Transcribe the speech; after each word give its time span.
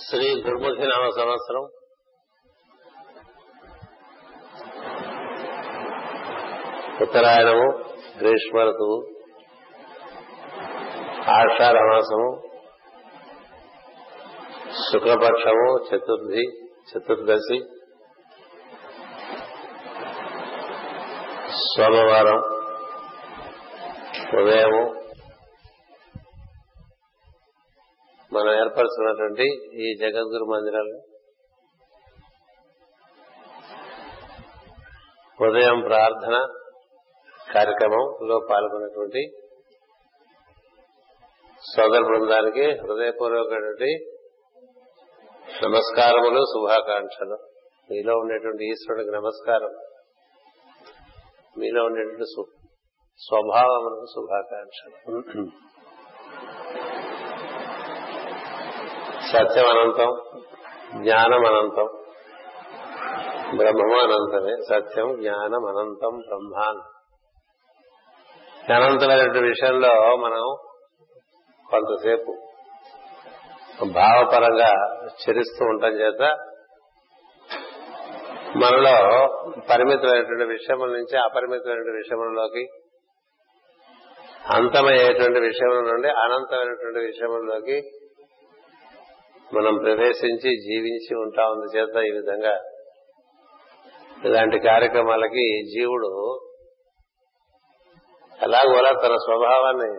శ్రీ 0.00 0.28
గురుముఖి 0.42 0.86
నామ 0.86 1.04
సంవత్సరం. 1.10 1.64
ఉత్తరాయణము 7.02 7.66
గ్రీష్మ 8.20 8.62
ఋతువు 8.62 8.96
ఆషాఢ 11.32 11.76
మాసము 11.88 12.28
శుక్లపక్షము 14.82 15.68
చతుర్థి 15.88 16.44
చతుర్దశి 16.90 17.58
సోమవారం 21.66 22.40
ఉదయము 24.40 24.82
మనం 28.32 28.52
ఏర్పరచుకున్నటువంటి 28.52 29.46
ఈ 29.82 29.96
జగద్గురు 29.96 30.44
మందిరాలు. 30.44 30.98
ఉదయం 35.44 35.80
ప్రార్థన 35.80 36.36
కార్యక్రమంలో 37.54 38.40
పాల్గొన్నటువంటి 38.50 39.30
సోదర 41.72 42.00
బృందానికి 42.00 42.70
హృదయపూర్వకటువంటి 42.70 43.90
నమస్కారములు 45.64 46.44
శుభాకాంక్షలు. 46.44 47.38
మీలో 47.90 48.14
ఉండేటువంటి 48.16 48.64
ఈశ్వరుడికి 48.70 49.10
నమస్కారం. 49.10 49.74
మీలో 51.58 51.84
ఉండేటువంటి 51.84 52.24
స్వభావములకు 53.26 54.06
శుభాకాంక్షలు. 54.14 55.71
సత్యం 59.32 59.66
అనంతం 59.68 60.10
జ్ఞానం 61.02 61.46
అనంతం 61.46 61.88
బ్రహ్మము 63.56 63.96
అనంతమే 63.98 64.62
సత్యం 64.70 65.16
జ్ఞానం 65.20 65.66
అనంతం 65.66 66.18
బ్రహ్మాన్. 66.18 66.80
అనంతమైన 68.72 69.40
విషయంలో 69.40 70.16
మనం 70.16 70.56
కొంతసేపు 71.70 72.32
భావపరంగా 73.92 74.70
చరిస్తూ 75.06 75.64
ఉండటం 75.64 75.94
చేత 75.94 76.22
మనలో 78.56 78.96
పరిమితమైనటువంటి 79.70 80.44
విషయముల 80.44 80.90
నుంచి 80.92 81.16
అపరిమితమైనటువంటి 81.18 81.90
విషయములలోకి 81.90 82.64
అంతమయ్యేటువంటి 84.50 85.40
విషయముల 85.40 85.92
నుండి 85.92 86.08
అనంతమైనటువంటి 86.08 86.98
విషయములలోకి 86.98 88.01
మనం 89.52 89.76
ప్రవేశించి 89.76 90.56
జీవించి 90.60 91.14
ఉంటాం 91.16 91.64
చేత 91.76 91.96
ఈ 92.04 92.10
విధంగా 92.10 92.54
ఇలాంటి 94.24 94.58
కార్యక్రమాలకి 94.58 95.62
జీవుడు 95.62 96.10
ఎలాగోలా 98.40 98.92
తన 98.92 99.16
స్వభావాన్ని 99.16 99.90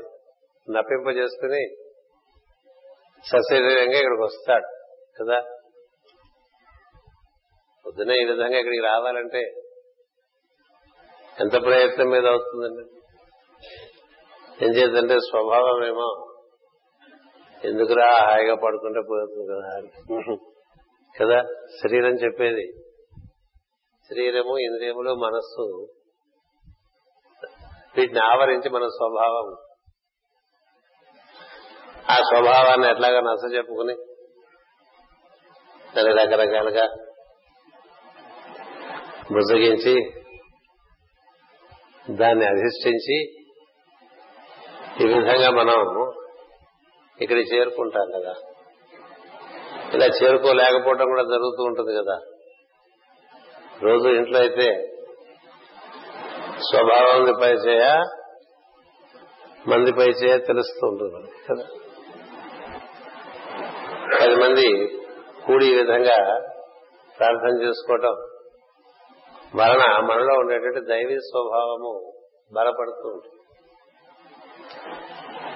నప్పింపజేసుకుని 0.68 1.64
సశరీరంగా 3.26 3.98
ఇక్కడికి 3.98 4.24
వస్తాడు 4.24 4.70
కదా? 5.20 5.40
పొద్దునే 7.86 8.22
ఈ 8.22 8.26
విధంగా 8.26 8.58
ఇక్కడికి 8.58 8.84
రావాలంటే 8.84 9.42
ఎంత 11.40 11.64
ప్రయత్నం 11.64 12.10
మీద 12.10 12.26
అవుతుందండి? 12.26 12.84
ఏం 14.66 14.72
చేద్దంటే 14.72 15.20
స్వభావం 15.20 15.86
ఏమో 15.86 16.33
ఎందుకురా 17.66 18.06
హాయిగా 18.06 18.56
పడుకుంటే 18.56 19.02
పోతుంది 19.10 19.54
కదా 19.54 19.82
కదా? 21.16 21.44
శరీరం 21.84 22.10
చెప్పేది. 22.10 22.66
శరీరము 24.10 24.58
ఇంద్రియములు 24.58 25.14
మనస్సు 25.14 25.88
వీటిని 27.98 28.20
ఆవరించి 28.20 28.70
మన 28.70 28.88
స్వభావం. 28.88 29.56
ఆ 32.12 32.16
స్వభావాన్ని 32.16 32.90
ఎట్లాగా 32.90 33.20
నచ్చ 33.20 33.56
చెప్పుకుని 33.56 33.94
దాన్ని 35.96 36.14
రకరకాలుగా 36.14 36.86
బుసగించి 39.32 40.12
దాన్ని 42.10 42.46
అధిష్ఠించి 42.46 43.18
ఈ 45.02 45.08
విధంగా 45.08 45.52
మనం 45.52 45.80
ఇక్కడ 47.22 47.38
చేరుకుంటాం 47.38 48.12
కదా. 48.16 48.34
ఇలా 49.94 50.06
చేరుకోలేకపోవడం 50.06 51.06
కూడా 51.06 51.24
జరుగుతూ 51.24 51.64
ఉంటుంది 51.64 51.94
కదా. 51.94 52.22
రోజు 53.82 54.08
ఇంట్లో 54.08 54.40
అయితే 54.40 54.90
స్వభావం 56.60 57.42
పై 57.42 57.54
చేయ 57.54 57.86
మంది 59.68 59.92
పై 59.92 60.10
చేయ 60.10 60.38
తెలుస్తూ 60.38 60.88
ఉంటుంది 60.88 61.32
కదా. 61.50 61.66
పది 64.22 64.36
మంది 64.36 64.88
కూడి 65.48 65.66
ఈ 65.66 65.76
విధంగా 65.76 66.40
ప్రార్థన 67.20 67.62
చేసుకోవటం 67.62 68.16
వలన 69.56 70.06
మనలో 70.06 70.40
ఉండేటువంటి 70.40 70.80
దైవీ 70.80 71.18
స్వభావము 71.20 72.14
బలపడుతూ 72.54 73.10
ఉంటుంది. 73.10 73.43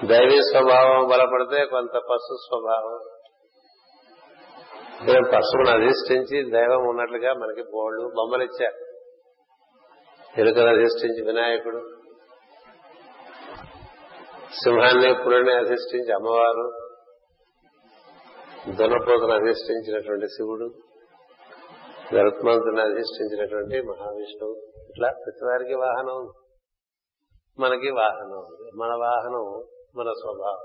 దైవీ 0.04 0.40
స్వభావం 0.42 1.08
బలపడితే 1.08 1.66
కొంత 1.66 1.90
పశు 1.90 2.36
స్వభావం. 2.46 2.98
పశువును 5.22 5.70
అధిష్ఠించి 5.70 6.50
దైవం 6.50 6.88
ఉన్నట్లుగా 6.88 7.32
మనకి 7.32 7.62
బోళ్ళు 7.62 8.08
బొమ్మలు 8.16 8.42
ఇచ్చారు. 8.42 8.84
ఎలుకను 10.40 10.66
అధిష్ఠించి 10.66 11.26
వినాయకుడు. 11.26 11.82
సింహాన్ని 14.52 15.14
పురుణ్ణి 15.24 15.52
అధిష్ఠించి 15.52 16.12
అమ్మవారు. 16.12 16.72
దునపోతను 18.74 19.34
అధిష్ఠించినటువంటి 19.34 20.26
శివుడు. 20.26 20.70
గరుత్మంతుని 22.14 22.82
అధిష్ఠించినటువంటి 22.82 23.82
మహావిష్ణువు. 23.82 24.54
ఇట్లా 24.90 25.08
ప్రతివారికి 25.08 25.74
వాహనం 25.74 26.16
ఉంది. 26.16 26.32
మనకి 27.60 27.90
వాహనం 27.90 28.38
ఉంది. 28.38 28.70
మన 28.76 28.88
వాహనం 28.88 29.64
మన 29.96 30.12
స్వభావం. 30.12 30.58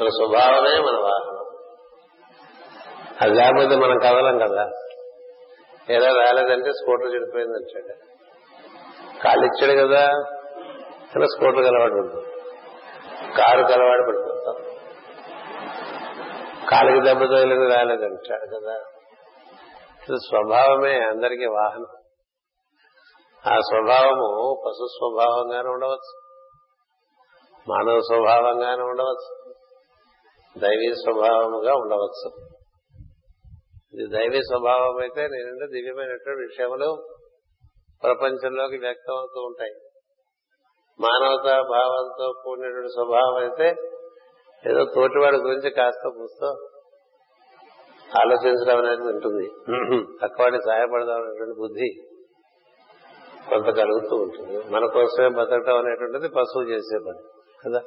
మన 0.00 0.08
స్వభావమే 0.08 0.78
మన 0.80 0.96
వాహనం. 1.00 1.42
అది 3.20 3.34
లేకపోతే 3.34 3.76
మనం 3.76 3.98
కదలం 3.98 4.38
కదా. 4.38 4.70
ఎలా 5.90 6.08
రాలేదంటే 6.08 6.70
స్కూటర్ 6.70 7.14
చెడిపోయింది 7.14 7.56
అంటాడు. 7.56 7.94
కాళ్ళు 9.22 9.46
ఇచ్చాడు 9.46 9.88
కదా. 9.88 10.06
కానీ 11.14 11.26
స్కూటర్ 11.26 11.64
కలవాడు 11.64 11.94
ఉంటుంది 11.94 12.30
కారు 13.34 13.62
కలవాడు 13.62 14.02
పడిపోతాం. 14.02 14.64
కాలికి 16.70 17.04
దెబ్బ 17.04 17.24
తగిలింది 17.24 17.74
రాలేదంటాడు 17.74 18.46
కదా. 18.46 18.80
స్వభావమే 20.16 21.00
అందరికీ 21.00 21.46
వాహనం. 21.46 22.01
ఆ 23.50 23.56
స్వభావము 23.58 24.62
పశు 24.66 24.86
స్వభావంగానే 24.86 25.68
ఉండవచ్చు. 25.68 26.12
మానవ 27.68 28.00
స్వభావంగానే 28.00 28.82
ఉండవచ్చు. 28.82 29.54
దైవీ 30.58 30.94
స్వభావముగా 30.94 31.74
ఉండవచ్చు. 31.74 32.28
ఇది 33.94 34.18
దైవీ 34.18 34.42
స్వభావం 34.42 35.00
అయితే 35.00 35.22
నేను 35.22 35.66
దివ్యమైనటువంటి 35.66 36.40
విషయములు 36.40 37.06
ప్రపంచంలోకి 38.02 38.78
వ్యక్తం 38.78 39.14
అవుతూ 39.16 39.40
ఉంటాయి. 39.40 39.74
మానవతా 41.00 41.60
భావంతో 41.60 42.32
కూడినటువంటి 42.44 42.88
స్వభావం 42.88 43.34
అయితే 43.34 43.68
ఏదో 44.70 44.84
తోటివాడి 44.84 45.36
గురించి 45.36 45.70
కాస్త 45.70 46.12
పూస్తో 46.18 46.46
ఆలోచించడం 48.20 48.78
అనేది 48.78 49.02
ఉంటుంది. 49.02 49.48
పక్కవాడిని 50.22 50.58
సహాయపడదాం 50.58 51.16
అనేటువంటి 51.16 51.58
బుద్ధి 51.58 52.11
కొంత 53.50 53.68
కలుగుతూ 53.76 54.16
ఉంటుంది. 54.16 54.72
మన 54.72 54.86
కోసమే 54.86 55.28
బతకటం 55.28 55.78
అనేటువంటిది 55.78 56.28
పశువు 56.28 56.64
చేసే 56.64 56.98
పని 56.98 57.22
కదా? 57.64 57.80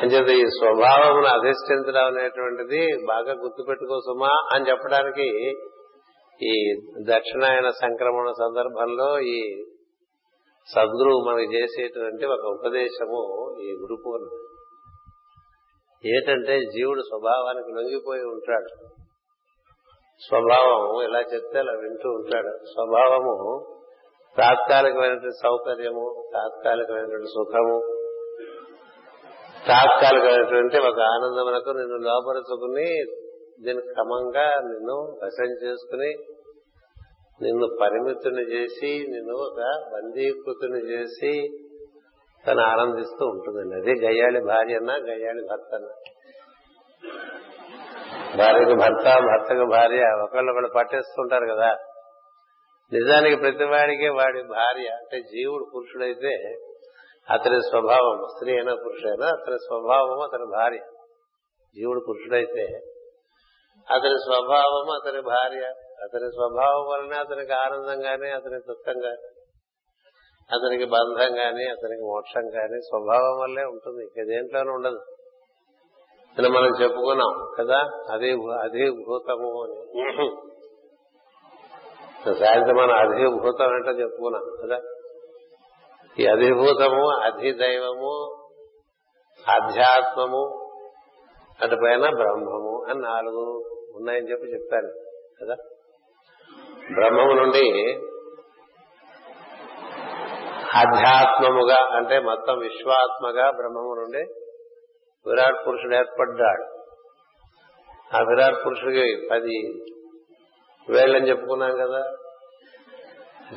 అంచేత 0.00 0.28
ఈ 0.28 0.44
స్వభావమును 0.58 1.26
అధిష్ఠించడం 1.26 2.04
అనేటువంటిది 2.06 2.80
బాగా 3.06 3.32
గుర్తుపెట్టుకోసమా 3.32 4.32
అని 4.54 4.68
చెప్పడానికి 4.68 5.28
ఈ 6.40 6.54
దక్షిణాయన 7.02 7.70
సంక్రమణ 7.70 8.30
సందర్భంలో 8.30 9.18
ఈ 9.20 9.38
సద్గురువు 10.68 11.30
మనకి 11.30 11.54
చేసేటువంటి 11.54 12.26
ఒక 12.26 12.44
ఉపదేశము 12.46 13.22
ఈ 13.60 13.70
గురు 13.72 13.96
పూర్ణిమ 14.04 14.42
ఏంటంటే 16.04 16.60
జీవుడు 16.60 17.00
స్వభావానికి 17.00 17.70
లొంగిపోయి 17.76 18.22
ఉంటాడు. 18.22 18.70
స్వభావం 20.22 21.02
ఇలా 21.02 21.20
చెప్తే 21.20 21.58
అలా 21.58 21.72
వింటూ 21.72 22.08
ఉంటాడు. 22.10 22.52
స్వభావము 22.66 23.36
తాత్కాలికమైనటువంటి 24.38 25.36
సౌకర్యము 25.42 26.30
తాత్కాలికమైనటువంటి 26.32 27.26
సుఖము 27.26 27.76
తాత్కాలికమైనటువంటి 29.68 30.78
ఒక 30.78 31.00
ఆనందమునకు 31.00 31.70
నిన్ను 31.70 31.96
లోపరుచుకుని 31.96 32.88
దీని 33.64 33.80
క్రమంగా 33.92 34.48
నిన్ను 34.60 34.96
వశం 35.24 35.50
చేసుకుని 35.64 36.10
నిన్ను 37.42 37.66
పరిమితుని 37.80 38.44
చేసి 38.52 38.90
నిన్ను 39.10 39.34
ఒక 39.34 39.60
బందీకృతుని 39.92 40.80
చేసి 40.90 41.32
తను 42.46 42.62
ఆనందిస్తూ 42.62 43.26
ఉంటుందండి. 43.26 43.76
అదే 43.76 44.06
గయ్యాళి 44.06 44.40
భార్య 44.40 44.76
అన్న 44.76 44.92
గయ్యాళి 44.92 45.42
భర్త 45.50 45.74
అన్న. 45.74 45.88
భార్యకు 48.38 48.74
భర్త 48.80 49.04
భర్తకు 49.04 49.66
భార్య 49.70 50.02
ఒకళ్ళొకళ్ళు 50.24 50.70
పట్టేస్తుంటారు 50.76 51.46
కదా. 51.54 51.70
నిజానికి 52.92 53.36
ప్రతి 53.36 53.64
వాడికే 53.64 54.08
వాడి 54.08 54.42
భార్య 54.42 54.88
అంటే 54.88 55.20
జీవుడు 55.20 55.66
పురుషుడైతే 55.74 56.34
అతని 57.30 57.62
స్వభావం 57.62 58.26
స్త్రీ 58.28 58.52
అయినా 58.52 58.74
పురుషుడైనా 58.74 59.26
అతని 59.26 59.58
స్వభావం 59.58 60.20
అతని 60.20 60.44
భార్య. 60.44 60.78
జీవుడు 61.76 62.04
పురుషుడైతే 62.08 62.62
అతని 63.94 64.18
స్వభావం 64.18 64.90
అతని 64.90 65.22
భార్య. 65.22 65.66
అతని 66.02 66.28
స్వభావం 66.30 66.86
వలన 66.88 67.20
అతనికి 67.20 67.52
ఆనందంగానే 67.52 68.30
అతని 68.30 68.58
దుఃఖంగా 68.58 69.10
అతనికి 70.52 70.84
బంధం 70.84 71.38
గాని 71.38 71.70
అతనికి 71.70 72.02
మోక్షం 72.02 72.48
కానీ 72.48 72.80
స్వభావం 72.80 73.40
వల్లే 73.40 73.62
ఉంటుంది. 73.62 74.04
ఇక 74.04 74.28
దేంట్లోనూ 74.28 74.72
ఉండదు. 74.72 75.00
అని 76.38 76.48
మనం 76.48 76.82
చెప్పుకున్నాం 76.82 77.54
కదా 77.58 77.78
అదే 78.12 78.30
అధిభూతము 78.60 79.62
అని. 79.62 80.30
సాయంత్రం 82.34 82.76
మనం 82.76 82.94
అధిభూతం 82.94 83.74
అంటే 83.74 84.02
చెప్పుకున్నాం 84.02 84.42
కదా? 84.64 84.78
ఈ 86.18 86.26
అధిభూతము 86.26 87.20
అధిదైవము 87.20 88.12
ఆధ్యాత్మము 89.50 90.42
అటు 91.62 91.76
పైన 91.76 92.10
బ్రహ్మము 92.16 92.84
అని 92.88 93.00
నాలుగు 93.00 93.44
ఉన్నాయని 93.94 94.30
చెప్పి 94.30 94.46
చెప్తాను 94.46 94.88
కదా? 95.42 95.56
బ్రహ్మము 96.94 97.32
నుండి 97.32 97.66
ఆధ్యాత్మముగా 100.76 101.96
అంటే 101.96 102.18
మొత్తం 102.18 102.58
విశ్వాత్మగా 102.58 103.50
బ్రహ్మము 103.50 103.94
నుండి 103.94 104.22
విరాట్ 105.26 105.66
పురుషుడు 105.66 105.94
ఏర్పడ్డాడు. 105.94 106.64
ఆ 108.16 108.20
విరాట్ 108.20 108.66
పురుషుడికి 108.66 109.28
పది 109.30 109.86
వేళ్ళని 110.90 111.28
చెప్పుకున్నాం 111.28 111.70
కదా. 111.70 112.16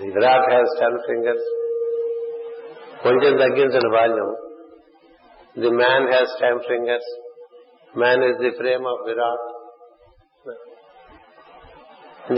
Virat 0.01 0.51
has 0.51 0.79
ten 0.79 0.97
fingers. 0.97 1.65
కొంచెం 3.03 3.37
తగ్గించండి 3.37 3.89
బాల్యం. 3.91 4.35
The 5.59 5.69
man 5.69 6.13
has 6.13 6.39
ten 6.41 6.59
fingers. 6.59 7.21
Man 7.97 8.23
is 8.23 8.37
the 8.37 8.49
frame 8.49 8.87
of 8.87 9.07
Virat. 9.07 9.59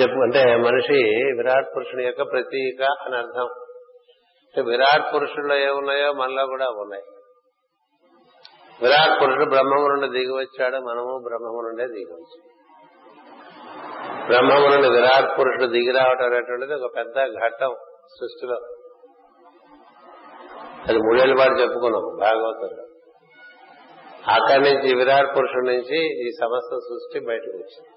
చెప్పు 0.02 0.22
అంటే 0.24 0.56
మనిషి 0.56 1.04
విరాట్ 1.16 1.66
పురుషుని 1.76 2.06
యొక్క 2.06 2.22
ప్రతీక 2.22 2.82
అని 2.82 3.18
అర్థం. 3.18 3.48
అంటే 4.48 4.62
విరాట్ 4.62 5.16
పురుషుల్లో 5.16 5.56
ఏమున్నాయో 5.56 6.14
మనలో 6.14 6.46
కూడా 6.46 6.66
ఉన్నాయి. 6.66 7.04
విరాట్ 8.82 9.22
పురుషుడు 9.22 9.46
బ్రహ్మము 9.46 9.88
నుండి 9.88 10.20
దిగి 10.20 10.32
వచ్చాడు 10.32 10.76
మనము 10.76 11.20
బ్రహ్మము 11.24 11.62
నుండే 11.68 11.88
దిగి 11.88 12.14
వచ్చాడు 12.14 12.51
బ్రహ్మము 14.32 14.68
నుండి 14.68 14.90
విరాట్ 14.90 15.30
పురుషుడు 15.40 15.68
దిగి 15.72 15.94
రావటం 15.98 16.26
అనేటువంటిది 16.26 16.74
ఒక 16.74 16.92
పెద్ద 16.98 17.26
ఘట్టం 17.44 17.72
సృష్టిలో. 18.20 18.58
అది 20.90 21.00
మూడేళ్ళ 21.00 21.34
పాటు 21.40 21.56
చెప్పుకున్నాం 21.62 22.06
భాగవతంలో 22.20 22.86
అక్కడి 24.34 24.62
నుంచి 24.64 24.90
విరాట్ 24.96 25.30
పురుషుడి 25.38 25.68
నుంచి 25.68 26.00
ఈ 26.26 26.32
సమస్త 26.42 26.78
సృష్టి 26.78 27.20
బయటకు 27.28 27.56
వచ్చింది. 27.58 27.90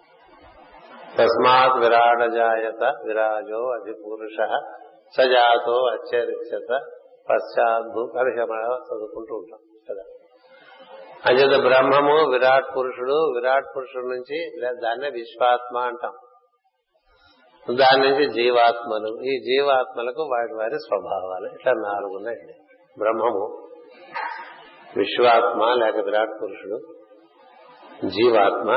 తస్మాత్ 1.18 1.76
విరాట 1.84 2.22
జాయత 2.30 2.84
విరాజో 3.06 3.60
అధిపురుష 3.74 4.38
సజాతో 5.16 5.76
అచ్చరిచ్చత 5.92 6.70
పశ్చాద్భు 7.30 8.02
పరిహమ 8.16 8.52
చదువుకుంటూ 8.86 9.34
ఉంటాం 9.36 9.60
కదా. 9.90 10.04
అంచేత 11.28 11.54
బ్రహ్మము 11.66 12.16
విరాట్ 12.32 12.68
పురుషుడు 12.76 13.18
విరాట్ 13.36 13.68
పురుషుడు 13.76 14.06
నుంచి 14.06 14.38
దాన్నే 14.82 15.10
విశ్వాత్మ 15.10 15.76
అంటాం. 15.90 16.14
దాని 17.70 18.10
నుంచి 18.10 18.30
జీవాత్మలు. 18.30 19.20
ఈ 19.22 19.40
జీవాత్మలకు 19.40 20.22
వాటి 20.22 20.54
వారి 20.54 20.78
స్వభావాలు. 20.78 21.46
ఇట్లా 21.54 21.72
నాలుగు 21.72 22.16
ఉన్నాయండి 22.16 22.52
బ్రహ్మము 22.98 23.68
విశ్వాత్మ 24.96 25.84
లేక 25.84 25.96
విరాట్ 25.96 26.30
పురుషుడు 26.42 26.78
జీవాత్మ 28.08 28.70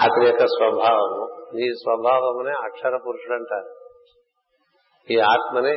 అతని 0.00 0.26
యొక్క 0.26 0.44
స్వభావము. 0.44 1.56
ఈ 1.58 1.72
స్వభావమునే 1.72 2.50
అక్షర 2.50 2.96
పురుషుడు 3.06 3.34
అంటారు. 3.34 3.70
ఈ 5.10 5.18
ఆత్మని 5.18 5.72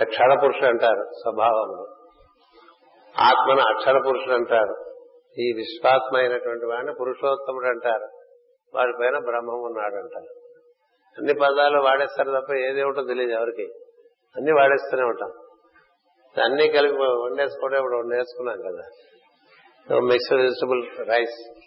అక్షర 0.00 0.38
పురుషుడు 0.44 0.66
అంటారు 0.66 1.04
స్వభావము 1.04 1.86
ఆత్మను 3.20 3.60
అక్షర 3.60 3.98
పురుషుడు 4.08 4.34
అంటారు. 4.34 4.74
ఈ 5.38 5.52
విశ్వాత్మ 5.56 6.16
అయినటువంటి 6.16 6.66
వాడిని 6.66 6.92
పురుషోత్తముడు 7.00 7.66
అంటారు. 7.66 8.08
వాడి 8.74 8.92
పైన 9.00 9.18
బ్రహ్మం 9.18 9.62
ఉన్నాడు 9.62 9.94
అంటారు 9.94 10.37
అన్ని 11.18 11.34
పదాలు 11.34 11.80
వాడేస్తారు 11.80 12.40
తప్ప 12.40 12.54
ఏదేమిటో 12.54 13.02
తెలియదు 13.02 13.32
ఎవరికి. 13.32 13.64
అన్ని 14.36 14.52
వాడేస్తూనే 14.52 15.02
ఉంటాం. 15.02 15.32
అన్ని 16.44 16.68
కలిపి 16.68 16.94
వండేసుకోవడం 16.94 17.76
ఇప్పుడు 17.76 17.96
వండేసుకున్నాం 17.96 18.56
కదా. 18.56 18.82
Mixed 19.98 20.40
vegetable 20.40 21.08
rice. 21.08 21.64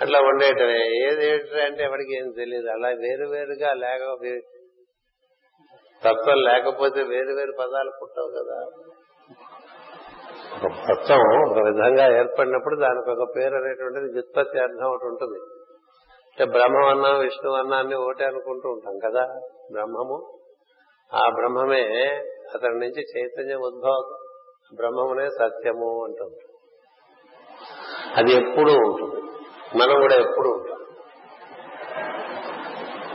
అట్లా 0.00 0.20
వండేయటమే. 0.20 1.06
ఏది 1.06 1.30
అంటే 1.62 1.84
ఎవరికి 1.84 2.16
ఏం 2.16 2.30
తెలియదు. 2.30 2.68
అలా 2.68 2.88
వేరు 2.88 3.28
వేరుగా 3.28 3.72
లేక 3.72 4.40
తత్వం 6.04 6.36
లేకపోతే 6.36 7.02
వేరు 7.02 7.34
వేరు 7.34 7.52
పదాలు 7.60 7.90
పుట్టవు 8.02 8.30
కదా. 8.30 8.66
ఒక 10.64 10.72
తత్వం 10.72 11.50
ఒక 11.50 11.58
విధంగా 11.66 12.18
ఏర్పడినప్పుడు 12.18 12.76
దానికి 12.80 13.10
ఒక 13.10 13.36
పేరు 13.36 13.54
అనేటువంటిది 13.54 14.12
వ్యుత్పత్తి 14.12 14.58
అర్థం 14.58 14.86
ఒకటి 14.86 15.06
ఉంటుంది. 15.06 15.59
అంటే 16.30 16.44
బ్రహ్మం 16.44 16.88
అన్నా 16.88 17.18
విష్ణు 17.18 17.52
అన్నా 17.52 17.76
అన్ని 17.76 17.94
ఒకటే 17.94 18.24
అనుకుంటూ 18.24 18.70
ఉంటాం 18.70 18.98
కదా 18.98 19.26
బ్రహ్మము. 19.72 20.38
ఆ 21.14 21.30
బ్రహ్మమే 21.34 21.82
అతని 22.54 22.78
నుంచి 22.78 23.02
చైతన్యం 23.16 23.60
ఉద్భవం. 23.60 24.16
బ్రహ్మమునే 24.74 25.28
సత్యము 25.28 26.04
అంటుంది 26.04 26.38
అది 28.16 28.32
ఎప్పుడూ 28.32 28.72
ఉంటుంది. 28.72 29.20
మనం 29.78 30.00
కూడా 30.00 30.14
ఎప్పుడు 30.14 30.48
ఉంటాం. 30.48 30.76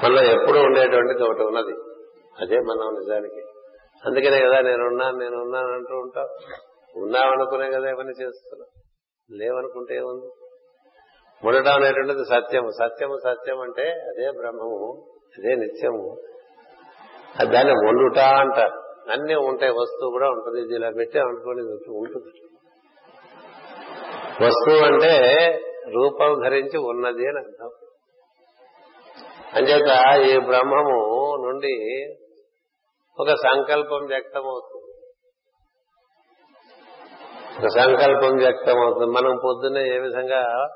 మనలో 0.04 0.24
ఎప్పుడు 0.24 0.60
ఉండేటువంటిది 0.60 1.24
ఒకటి 1.24 1.44
ఉన్నది. 1.44 1.74
అదే 2.42 2.60
మనం 2.60 2.94
నిజానికి. 3.00 3.42
అందుకనే 4.06 4.42
కదా 4.48 4.62
నేనున్నాను 4.62 5.18
నేను 5.18 5.42
ఉన్నాను 5.42 5.74
అంటూ 5.74 5.96
ఉంటాం. 5.98 6.28
ఉన్నామనుకునే 6.96 7.72
కదా 7.72 7.90
ఏమని 7.90 8.10
చేస్తున్నాం 8.10 8.82
లేవనుకుంటే 9.32 9.96
ఏముంది? 9.96 10.45
ఉండటం 11.44 11.74
అనేటువంటిది 11.74 12.26
సత్యము. 12.26 12.70
సత్యము 12.70 13.18
సత్యం 13.24 13.62
అంటే 13.62 13.84
అదే 13.84 14.32
బ్రహ్మము 14.32 15.06
అదే 15.38 15.56
నిత్యము. 15.56 16.18
దాన్ని 17.52 17.74
వండుట 17.74 18.20
అంటారు. 18.20 18.86
అన్ని 19.12 19.36
ఉంటాయి. 19.36 19.72
వస్తువు 19.72 20.12
కూడా 20.12 20.30
ఉంటుంది. 20.30 20.62
ఇది 20.62 20.76
ఇలా 20.76 20.88
అనుకోని 21.28 21.62
ఉంటుంది. 21.62 22.48
వస్తువు 24.46 24.86
అంటే 24.86 25.50
రూపం 25.96 26.36
ధరించి 26.44 26.78
ఉన్నది 26.78 27.28
అని 27.28 27.38
అర్థం. 27.38 27.70
అంచేత 29.54 30.20
ఈ 30.30 30.40
బ్రహ్మము 30.40 31.36
నుండి 31.46 32.06
ఒక 33.20 33.28
సంకల్పం 33.30 34.06
వ్యక్తమవుతుంది. 34.06 34.92
ఒక 37.60 37.68
సంకల్పం 37.68 38.38
వ్యక్తమవుతుంది. 38.38 39.06
మనం 39.06 39.40
పొద్దున్నే 39.44 39.96
ఏ 39.96 40.00
విధంగా 40.00 40.68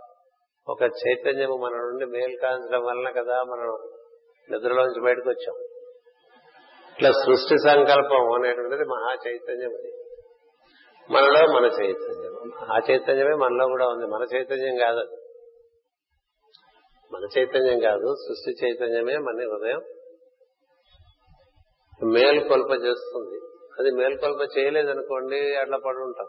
ఒక 0.69 0.81
చైతన్యము 0.81 1.57
మన 1.57 1.71
నుండి 1.71 2.05
మేలు 2.05 2.37
కాంచడం 2.41 2.85
వలన 2.85 3.09
కదా 3.09 3.43
మనం 3.43 3.89
నిద్రలోంచి 4.51 5.01
బయటకు 5.01 5.29
వచ్చాం 5.29 5.55
ఇట్లా 6.91 7.11
సృష్టి 7.11 7.57
సంకల్పం 7.57 8.31
అనేటువంటిది 8.31 8.83
మహా 8.83 9.17
చైతన్యం 9.27 9.69
అది. 9.69 9.91
మనలో 11.11 11.53
మన 11.53 11.65
చైతన్యం. 11.65 12.51
ఆ 12.73 12.79
చైతన్యమే 12.91 13.33
మనలో 13.33 13.65
కూడా 13.65 13.87
ఉంది. 13.87 14.05
మన 14.05 14.25
చైతన్యం 14.35 14.75
కాదు 14.75 15.17
మన 17.13 17.27
చైతన్యం 17.37 17.79
కాదు. 17.79 18.15
సృష్టి 18.27 18.65
చైతన్యమే 18.65 19.17
మన 19.17 19.49
హృదయం. 19.51 19.81
మేల్కొల్ప 22.13 22.85
చేస్తుంది. 22.85 23.39
అది 23.79 23.91
మేల్కొల్ప 23.91 24.57
చేయలేదనుకోండి 24.57 25.55
అట్లా 25.55 25.77
పడి 25.77 25.97
ఉంటాం 25.97 26.27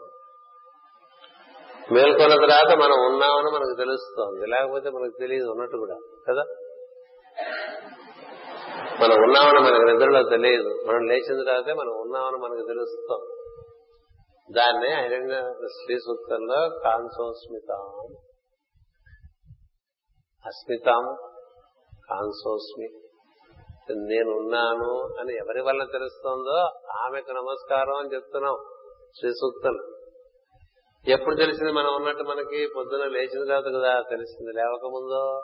మేల్కొన్న 1.93 2.35
తర్వాత 2.35 2.77
మనం 2.77 3.13
ఉన్నామని 3.13 3.55
మనకు 3.55 3.75
తెలుస్తోంది. 3.77 4.47
లేకపోతే 4.47 4.89
మనకు 4.89 5.19
తెలియదు 5.19 5.49
ఉన్నట్టు 5.49 5.77
కూడా 5.77 5.95
కదా? 6.29 6.43
మనం 9.01 9.23
ఉన్నామని 9.23 9.59
మనకు 9.59 9.83
నిద్రలో 9.83 10.29
తెలియదు. 10.29 10.69
మనం 10.87 11.07
లేచిన 11.07 11.43
తర్వాతే 11.45 11.73
మనం 11.73 11.91
ఉన్నామని 11.91 12.37
మనకు 12.37 12.67
తెలుస్తాం. 12.67 13.27
దాన్ని 14.57 14.93
ఆయన 14.93 15.53
శ్రీ 15.67 15.97
సూక్తంలో 15.97 16.79
కాన్సోస్మితాం. 16.83 18.15
అస్మితాం 20.45 21.17
నేను 22.11 24.05
నేనున్నాను 24.07 25.19
అని 25.19 25.35
ఎవరి 25.35 25.61
వల్ల 25.61 25.83
తెలుస్తోందో 25.83 26.89
ఆమెకు 26.91 27.31
నమస్కారం 27.31 27.95
అని 27.95 28.13
చెప్తున్నాం 28.13 28.57
శ్రీ 29.19 29.31
సూక్తంలో. 29.31 30.00
ఎప్పుడు 31.07 31.35
తెలిసింది 31.35 31.71
మనం 31.71 31.95
ఉన్నట్టు 31.95 32.23
మనకి? 32.23 32.67
పొద్దున 32.77 33.05
లేచిన 33.05 33.43
తర్వాత 33.43 33.63
కదా 33.63 34.03
తెలిసింది 34.09 34.51
లేవకముందో? 34.53 35.43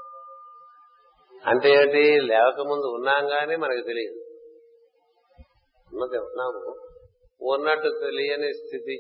అంటే 1.46 1.70
ఏంటి? 1.70 2.22
లేవకముందు 2.22 2.86
ఉన్నాం 2.86 3.28
కానీ 3.28 3.56
మనకి 3.56 3.82
తెలియదు. 3.82 4.20
ఉన్నది 5.94 6.18
ఉన్నాము. 6.18 6.76
ఉన్నట్టు 7.42 7.90
తెలియని 8.02 8.54
స్థితి. 8.54 9.00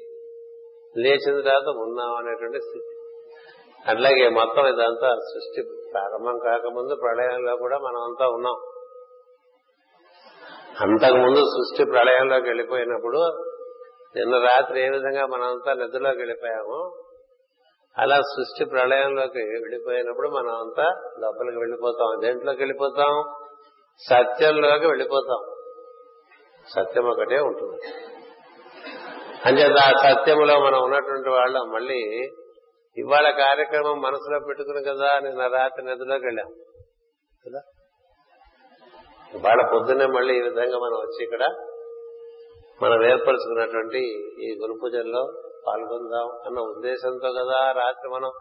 లేచిన 0.98 1.42
తర్వాత 1.42 1.78
ఉన్నాం 1.78 2.16
అనేటువంటి 2.16 2.60
స్థితి. 2.60 2.98
అట్లాగే 3.90 4.30
మొత్తం 4.30 4.68
ఇదంతా 4.68 5.16
సృష్టి 5.16 5.90
ప్రారంభం 5.94 6.40
కాకముందు 6.40 6.96
ప్రళయంలో 6.96 7.58
కూడా 7.58 7.78
మనం 7.78 8.02
అంతా 8.02 8.28
ఉన్నాం. 8.28 8.56
అంతకుముందు 10.82 11.40
సృష్టి 11.40 11.86
ప్రళయంలోకి 11.92 12.48
వెళ్ళిపోయినప్పుడు 12.48 13.18
నిన్న 14.18 14.38
రాత్రి 14.38 14.86
ఏ 14.86 14.90
విధంగా 14.90 15.26
మనమంతా 15.26 15.74
నిద్రలోకి 15.74 16.18
వెళ్ళిపోయామో 16.18 17.04
అలా 17.98 18.22
సృష్టి 18.22 18.66
ప్రళయంలోకి 18.66 19.38
వెళ్ళిపోయినప్పుడు 19.38 20.30
మనం 20.30 20.56
అంతా 20.56 21.12
లోపలికి 21.20 21.58
వెళ్ళిపోతాం 21.58 22.22
దేంట్లోకి 22.22 22.60
వెళ్ళిపోతాం? 22.60 23.24
సత్యంలోకి 24.10 24.88
వెళ్ళిపోతాం. 24.88 25.56
సత్యం 26.76 27.10
ఒకటే 27.10 27.40
ఉంటుంది. 27.40 27.82
అంచేత 29.46 29.78
ఆ 29.78 30.14
సత్యంలో 30.14 30.60
మనం 30.60 30.84
ఉన్నటువంటి 30.84 31.30
వాళ్ళం. 31.30 31.70
మళ్ళీ 31.70 32.30
ఇవాళ 32.98 33.30
కార్యక్రమం 33.30 34.02
మనసులో 34.02 34.40
పెట్టుకుని 34.40 34.84
కదా 34.84 35.20
నిన్న 35.20 35.48
రాత్రి 35.48 35.86
నదిలోకి 35.86 36.26
వెళ్ళాం. 36.26 36.54
కదా? 37.46 37.62
ఇవాళ 39.34 39.72
పొద్దున్నే 39.74 40.06
మళ్ళీ 40.06 40.38
ఈ 40.38 40.42
విధంగా 40.42 40.78
మనం 40.78 40.98
వచ్చి 40.98 41.24
ఇక్కడ 41.24 41.44
మనం 42.82 43.06
ఏర్పరచుకున్నటువంటి 43.06 44.00
ఈ 44.46 44.60
గురు 44.62 44.80
పూజల్లో 44.84 45.22
పాల్గొందాం 45.68 46.28
అన్న 46.46 46.60
ఉద్దేశంతో 46.60 47.30
కదా 47.32 47.72
రాత్రి 47.72 48.10
మనం 48.10 48.32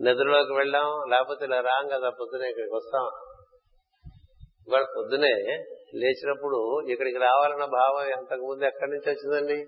నిద్రలోకి 0.00 0.52
వెళ్ళాం 0.52 1.10
లేకపోతే 1.10 1.44
ఇలా 1.44 1.60
రాం 1.60 1.86
కదా 1.86 2.10
పొద్దునే 2.10 2.48
ఇక్కడికి 2.48 2.74
వస్తాం. 2.74 3.06
ఇవాళ 4.68 4.84
పొద్దునే 4.96 5.64
లేచినప్పుడు 5.94 6.80
ఇక్కడికి 6.88 7.18
రావాలన్న 7.18 7.64
భావం 7.64 8.08
ఎంతకు 8.08 8.46
ముందు 8.46 8.64
ఎక్కడి 8.64 8.90
నుంచి 8.90 9.10
వచ్చిందండి? 9.10 9.58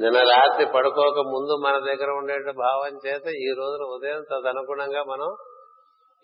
నిన్న 0.00 0.18
రాత్రి 0.18 0.66
పడుకోక 0.66 1.18
ముందు 1.18 1.54
మన 1.66 1.78
దగ్గర 1.78 2.10
ఉండే 2.10 2.52
భావం 2.52 3.00
చేత 3.06 3.26
ఈ 3.26 3.54
రోజున 3.58 3.82
ఉదయం 3.82 4.22
తదనుగుణంగా 4.22 5.02
మనం 5.02 5.36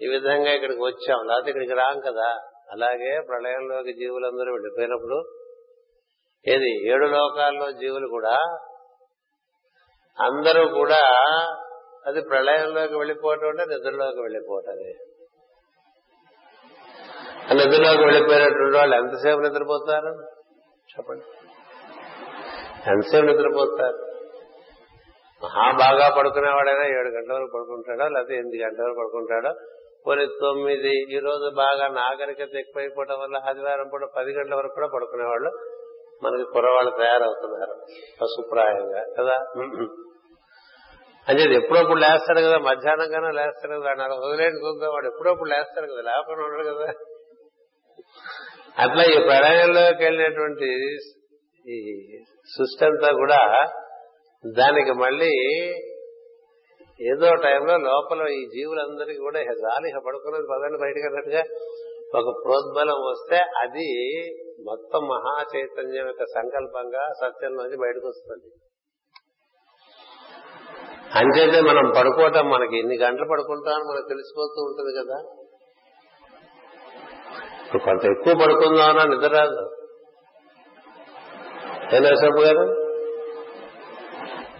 ఈ 0.02 0.08
విధంగా 0.08 0.54
ఇక్కడికి 0.54 0.82
వచ్చాం. 0.82 1.26
లేకపోతే 1.26 1.50
ఇక్కడికి 1.50 1.75
రాం 1.75 2.00
కదా. 2.00 2.37
అలాగే 2.70 3.20
ప్రళయంలోకి 3.28 3.92
జీవులందరూ 3.92 4.52
వెళ్ళిపోయినప్పుడు 4.52 5.43
ఏది? 6.48 6.88
ఏడు 6.90 7.06
లోకాల్లో 7.06 7.70
జీవులు 7.70 8.08
కూడా 8.08 8.34
అందరూ 10.18 10.68
కూడా 10.68 11.00
అది 12.06 12.20
ప్రళయంలోకి 12.20 12.94
వెళ్ళిపోవటం 12.94 13.48
అంటే 13.48 13.64
నిద్రలోకి 13.64 14.20
వెళ్ళిపోవటమే. 14.20 14.92
నిద్రలోకి 17.54 18.02
వెళ్ళిపోయినటువంటి 18.02 18.76
వాళ్ళు 18.76 18.96
ఎంతసేపు 18.96 19.40
నిద్రపోతారు? 19.40 20.12
చెప్పండి. 20.92 21.24
ఎంతసేపు 22.90 23.26
నిద్రపోతారు? 23.26 24.10
మహా 25.44 25.70
బాగా 25.70 26.16
పడుకునేవాడైనా 26.16 26.84
ఏడు 26.86 27.08
గంటల 27.08 27.32
వరకు 27.32 27.50
పడుకుంటాడో 27.54 28.08
లేకపోతే 28.08 28.34
ఎనిమిది 28.34 28.62
గంటల 28.62 28.82
వరకు 28.82 28.98
పడుకుంటాడో 28.98 29.54
కొన్ని 30.04 30.26
తొమ్మిది 30.26 31.14
ఈ 31.14 31.18
రోజు 31.18 31.54
బాగా 31.54 31.88
నాగరికత 31.88 32.56
ఎక్కువైపోవడం 32.56 33.18
వల్ల 33.20 33.36
ఆదివారం 33.48 33.88
పూట 33.92 34.00
పది 34.16 34.32
గంటల 34.32 34.54
వరకు 34.54 34.74
కూడా 34.74 34.88
పడుకునేవాళ్ళు. 34.94 35.50
మనకి 36.23 36.44
కుర్రవాళ్ళు 36.52 36.92
తయారవుతున్నారు 36.99 37.75
పశుప్రాయంగా 38.21 39.02
కదా? 39.18 39.37
అంటే 41.26 41.42
ఎప్పుడప్పుడు 41.59 42.00
లేస్తాడు 42.00 42.40
కదా 42.40 42.59
మధ్యాహ్నం 42.64 43.09
కన్నా 43.11 43.30
లేస్తాడు 43.38 43.75
కదా 43.78 43.92
నాకు 44.00 44.14
వదిలేని 44.23 44.59
చూద్దాం 44.64 44.90
వాడు 44.92 45.06
ఎప్పుడప్పుడు 45.06 45.50
లేస్తాడు 45.50 45.87
కదా 45.87 46.02
లేకుండా 46.11 46.44
ఉండడు 46.49 46.64
కదా? 46.73 46.88
అట్లా 48.76 49.02
ఈ 49.11 49.18
ప్రళయంలోకి 49.28 50.02
వెళ్ళినటువంటి 50.04 50.71
ఈ 51.64 51.78
సృష్టి 52.50 52.85
అంతా 52.85 53.11
కూడా 53.14 53.40
దానికి 54.44 54.92
మళ్ళీ 54.99 55.33
ఏదో 57.00 57.28
టైంలో 57.44 57.75
లోపల 57.87 58.26
ఈ 58.35 58.42
జీవులందరికీ 58.50 59.21
కూడా 59.21 59.40
జాలి 59.62 59.88
పడుకున్నది 60.06 60.47
పదండి 60.50 60.78
బయటకు 60.78 61.06
అన్నట్టుగా 61.06 61.42
ఒక 62.18 62.35
ప్రోద్బలం 62.44 62.99
వస్తే 63.00 63.37
అది 63.37 63.87
మొత్తం 64.64 65.09
మహా 65.09 65.44
చైతన్యం 65.56 66.06
యొక్క 66.06 66.25
సంకల్పంగా 66.25 67.12
సత్యం 67.21 67.52
నుంచి 67.52 67.76
బయటకు 67.76 68.09
వస్తుంది. 68.09 68.50
అంచేతే 71.14 71.61
మనం 71.61 71.92
పడుకోవటం 71.99 72.50
మనకి 72.50 72.78
ఎన్ని 72.78 72.99
గంటలు 72.99 73.28
పడుకుంటామని 73.30 73.85
మనకు 73.85 74.09
తెలిసిపోతూ 74.09 74.62
ఉంటుంది 74.62 74.92
కదా. 75.00 75.18
ఇప్పుడు 77.64 77.83
కొంత 77.83 78.04
ఎక్కువ 78.04 78.35
పడుకుందామన్నా 78.44 79.04
నిద్ర 79.04 79.37
రాదు. 79.37 79.71
ఏం 81.97 82.06
అశోక్ 82.12 82.40
గారు? 82.40 82.64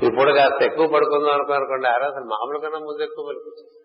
ఇప్పుడు 0.07 0.33
కాస్త 0.33 0.63
ఎక్కువ 0.63 0.87
పడుకుందాం 0.95 1.35
అనుకోనుకోండి 1.35 1.89
ఆ 1.89 1.97
రోజు 1.97 2.15
మామూలు 2.15 2.59
కన్నా 2.59 2.79
ముందు 2.79 3.03
ఎక్కువ 3.03 3.25
పడుకుంటుంది. 3.29 3.84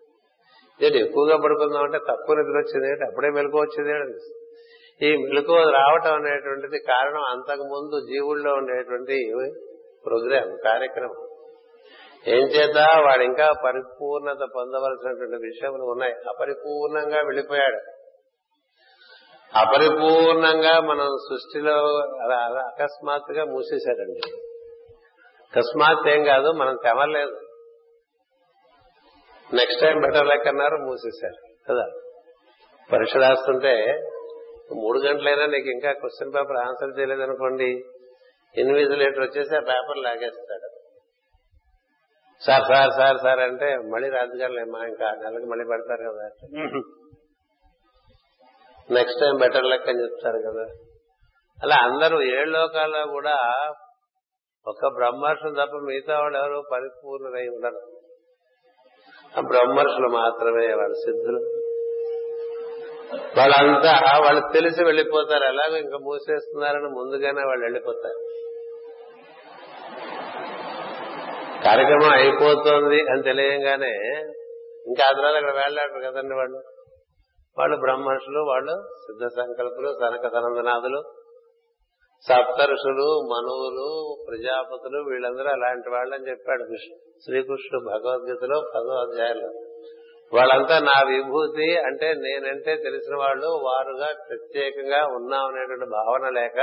నేను 0.82 0.96
ఎక్కువగా 0.96 1.36
పడుకుందాం 1.36 1.82
అంటే 1.82 1.98
తక్కువ 1.98 2.36
నిద్ర 2.36 2.58
వచ్చింది 2.58 2.88
ఏంటి 2.88 3.04
అప్పుడే 3.04 3.30
మెలకు 3.30 3.58
వచ్చింది 3.58 3.92
అనిపిస్తుంది 3.92 4.36
ఈ 5.06 5.16
మెలకు 5.16 5.54
రావటం 5.54 6.14
అనేటువంటిది 6.14 6.78
కారణం 6.78 7.22
అంతకు 7.22 7.62
ముందు 7.62 8.06
జీవుల్లో 8.06 8.52
ఉండేటువంటి 8.52 9.32
ప్రోగ్రామ్ 10.06 10.58
కార్యక్రమం. 10.64 11.26
ఏం 12.28 12.44
చేత 12.46 12.76
వాడు 13.06 13.22
ఇంకా 13.22 13.46
పరిపూర్ణత 13.64 14.42
పొందవలసినటువంటి 14.56 15.36
విషయములు 15.46 15.82
ఉన్నాయి. 15.82 16.12
అపరిపూర్ణంగా 16.12 17.20
వెళ్ళిపోయాడు. 17.20 17.80
అపరిపూర్ణంగా 19.56 20.80
మనం 20.80 21.06
సృష్టిలో 21.28 21.76
అలా 22.24 22.40
అకస్మాత్తుగా 22.66 23.44
మూసేశాడండి. 23.44 24.20
అకస్మాత్ 25.44 26.08
ఏం 26.08 26.24
కాదు 26.24 26.52
మనం 26.52 26.76
తెమలేదు 26.84 27.36
నెక్స్ట్ 29.54 29.80
టైం 29.80 30.00
బెటర్ 30.00 30.26
లెక్క 30.26 30.48
అన్నారు 30.48 30.76
మూసేశారు. 30.76 31.38
కదా? 31.68 31.86
పరీక్ష 32.92 33.16
రాస్తుంటే 33.16 34.02
మూడు 34.72 34.98
గంటలైనా 34.98 35.46
నీకు 35.46 35.68
ఇంకా 35.68 35.92
క్వశ్చన్ 35.92 36.32
పేపర్ 36.34 36.56
ఆన్సర్ 36.56 36.98
చేయలేదనుకోండి 36.98 37.70
ఇన్విజిలేటర్ 38.56 39.20
వచ్చేసి 39.20 39.56
ఆ 39.56 39.60
పేపర్ 39.60 39.98
లాగేస్తాడు. 39.98 40.68
సార్ 42.46 42.62
సార్ 42.62 42.90
సార్ 42.90 43.18
సార్ 43.18 43.40
అంటే 43.40 43.76
మళ్ళీ 43.76 44.08
రాజుగారులేమా 44.08 44.86
ఇంకా 44.86 45.10
నెలకి 45.10 45.46
మళ్ళీ 45.46 45.64
పెడతారు 45.64 46.12
కదా. 46.12 46.28
నెక్స్ట్ 48.90 49.20
టైం 49.20 49.36
బెటర్ 49.36 49.64
లెక్క 49.64 49.88
అని 49.88 50.02
చెప్తారు 50.02 50.38
కదా. 50.38 50.66
అలా 51.64 51.76
అందరూ 51.82 52.22
ఏడు 52.22 52.50
లోకాల్లో 52.50 53.06
కూడా 53.06 53.36
ఒక 54.66 54.86
బ్రహ్మర్షం 54.94 55.52
తప్ప 55.52 55.76
మిగతా 55.76 56.20
వాళ్ళు 56.20 56.38
ఎవరు 56.38 56.64
పరిపూర్ణులై 56.72 57.48
ఉండరు. 57.48 57.99
ఆ 59.38 59.40
బ్రహ్మర్షులు 59.40 60.08
మాత్రమే 60.08 60.74
వాళ్ళు 60.74 60.94
సిద్ధులు. 60.94 61.38
వాళ్ళంతా 63.38 64.18
వాళ్ళు 64.26 64.52
తెలిసి 64.52 64.84
వెళ్ళిపోతారు. 64.84 65.44
ఎలాగో 65.44 65.76
ఇంకా 65.76 65.98
మూసేస్తున్నారని 65.98 66.88
ముందుగానే 66.88 67.46
వాళ్ళు 67.46 67.64
వెళ్ళిపోతారు. 67.64 68.18
కార్యక్రమం 71.64 72.10
అయిపోతుంది 72.10 73.10
అని 73.10 73.22
తెలియంగానే 73.22 73.96
ఇంకా 74.86 75.08
ఆ 75.08 75.12
తర్వాత 75.12 75.34
అక్కడ 75.34 75.54
వెళ్ళాడు 75.54 75.92
కదండి 75.92 76.34
వాళ్ళు. 76.34 76.62
వాళ్ళు 77.58 77.76
బ్రహ్మర్షులు 77.76 78.40
వాళ్ళు 78.40 78.88
సిద్ధ 78.98 79.26
సంకల్పులు 79.26 79.98
సనక 80.00 80.32
సనందనాథులు. 80.32 81.02
సప్తరుషులు 82.28 83.06
మనువులు 83.32 84.16
ప్రజాపతులు 84.28 84.98
వీళ్ళందరూ 85.10 85.48
అలాంటి 85.48 85.90
వాళ్ళని 85.90 86.30
చెప్పాడు 86.30 86.64
శ్రీకృష్ణుడు 87.24 87.84
భగవద్గీతలో 87.84 88.60
పదో 88.74 88.94
అధ్యాయంలో. 89.00 89.50
వాళ్ళంతా 90.34 90.78
నా 90.78 90.96
విభూతి 91.08 91.78
అంటే 91.78 92.14
నేనంటే 92.14 92.76
తెలిసిన 92.76 93.16
వాళ్ళు 93.16 93.46
వారుగా 93.46 94.12
ప్రత్యేకంగా 94.28 95.06
ఉన్నామనేటువంటి 95.06 95.84
భావన 95.84 96.28
లేక 96.28 96.58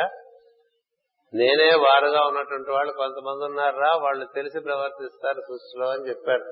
నేనే 1.33 1.69
వారుగా 1.75 2.21
ఉన్నటువంటి 2.27 2.71
వాళ్ళు 2.71 2.93
కొంతమంది 2.93 3.45
ఉన్నారా 3.45 3.99
వాళ్ళు 4.03 4.25
తెలిసి 4.35 4.59
ప్రవర్తిస్తారు 4.59 5.41
సృష్టిలో 5.41 5.89
అని 5.89 6.09
చెప్పాడు. 6.09 6.45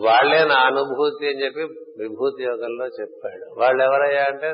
వాళ్ళే 0.00 0.44
నా 0.44 0.54
అనుభూతి 0.54 1.26
అని 1.26 1.44
చెప్పి 1.44 1.62
విభూతి 1.98 2.42
యోగంలో 2.42 2.86
చెప్పాడు. 2.86 3.60
వాళ్ళు 3.60 3.82
ఎవరయ్యా 3.82 4.24
అంటే 4.24 4.52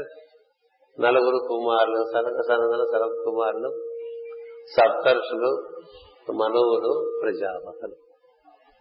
నలుగురు 1.01 1.39
కుమారులు 1.49 2.05
సనక 2.13 2.41
సనందన 2.49 2.85
శరత్ 2.93 3.25
కుమారులు 3.25 3.71
సప్తర్షులు 4.77 5.51
మనువులు 6.33 7.21
ప్రజాపతులు. 7.23 7.95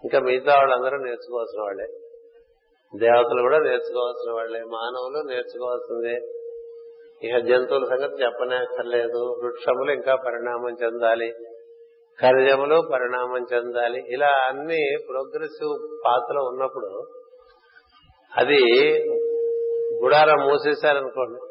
ఇంకా 0.03 0.19
మిగతా 0.19 0.55
వాళ్ళందరూ 0.55 0.97
నేర్చుకోవాల్సిన 0.97 1.61
వాళ్ళే. 1.61 1.87
దేవతలు 2.99 3.41
కూడా 3.41 3.57
నేర్చుకోవాల్సిన 3.57 4.31
వాళ్ళే 4.31 4.59
మానవులు 4.59 5.27
నేర్చుకోవాల్సిందే. 5.27 6.15
ఇక 7.27 7.37
జంతువుల 7.37 7.85
సంగతి 7.85 8.23
చెప్పనక్కర్లేదు 8.23 9.21
వృక్షములు 9.43 9.91
ఇంకా 9.91 10.15
పరిణామం 10.25 10.75
చెందాలి 10.83 11.33
ఖనిజములు 12.21 12.81
పరిణామం 12.93 13.45
చెందాలి. 13.53 14.03
ఇలా 14.09 14.27
అన్ని 14.27 14.97
ప్రోగ్రెసివ్ 15.09 16.03
పాత్రలో 16.07 16.43
ఉన్నప్పుడు 16.43 16.87
అది 18.37 18.61
గుడారం 20.03 20.47
మూసేశారనుకోండి. 20.47 21.48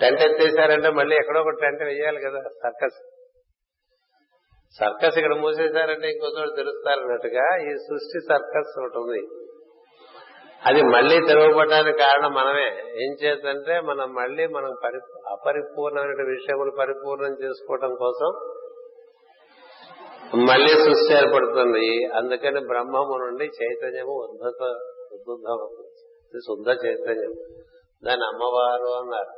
టెంట్ 0.00 0.20
ఎత్తేసారంటే 0.20 0.90
మళ్ళీ 0.90 1.16
ఎక్కడో 1.16 1.40
ఒక 1.40 1.48
టెంట్ 1.48 1.82
వేయాలి 1.82 2.20
కదా 2.20 2.40
సర్కస్. 2.40 2.98
సర్కస్ 4.78 5.18
ఇక్కడ 5.18 5.34
మూసేశారంటే 5.34 6.08
ఇంకో 6.08 6.26
చోట 6.26 6.48
తెలుస్తారన్నట్టుగా 6.56 7.72
ఈ 7.72 7.74
సృష్టి 7.74 8.20
సర్కస్ 8.28 8.80
ఒకటి 8.80 8.98
ఉంది. 8.98 9.22
అది 10.66 10.82
మళ్ళీ 10.82 11.26
తెరవబడడానికి 11.26 11.98
కారణం 11.98 12.32
మనమే. 12.34 12.68
ఏం 13.04 13.16
చేద్దంటే 13.24 13.80
మనం 13.80 14.14
మళ్ళీ 14.14 14.46
మనం 14.46 14.76
పరి 14.84 15.00
అపరిపూర్ణమైన 15.28 16.28
విషయములు 16.28 16.70
పరిపూర్ణం 16.78 17.36
చేసుకోవడం 17.44 17.94
కోసం 17.94 18.30
మళ్ళీ 20.46 20.68
సృష్టి 20.68 21.12
ఏర్పడుతుంది. 21.14 22.04
అందుకని 22.14 22.60
బ్రహ్మము 22.66 23.26
నుండి 23.26 23.44
చైతన్యము 23.44 24.10
ఉద్భుత 24.10 24.62
ఉద్బుద్ధమవుతుంది 25.12 26.38
శుద్ధ 26.38 26.86
చైతన్యం. 26.86 27.34
దాని 28.04 28.24
అమ్మవారు 28.24 28.90
అన్నారు. 29.02 29.37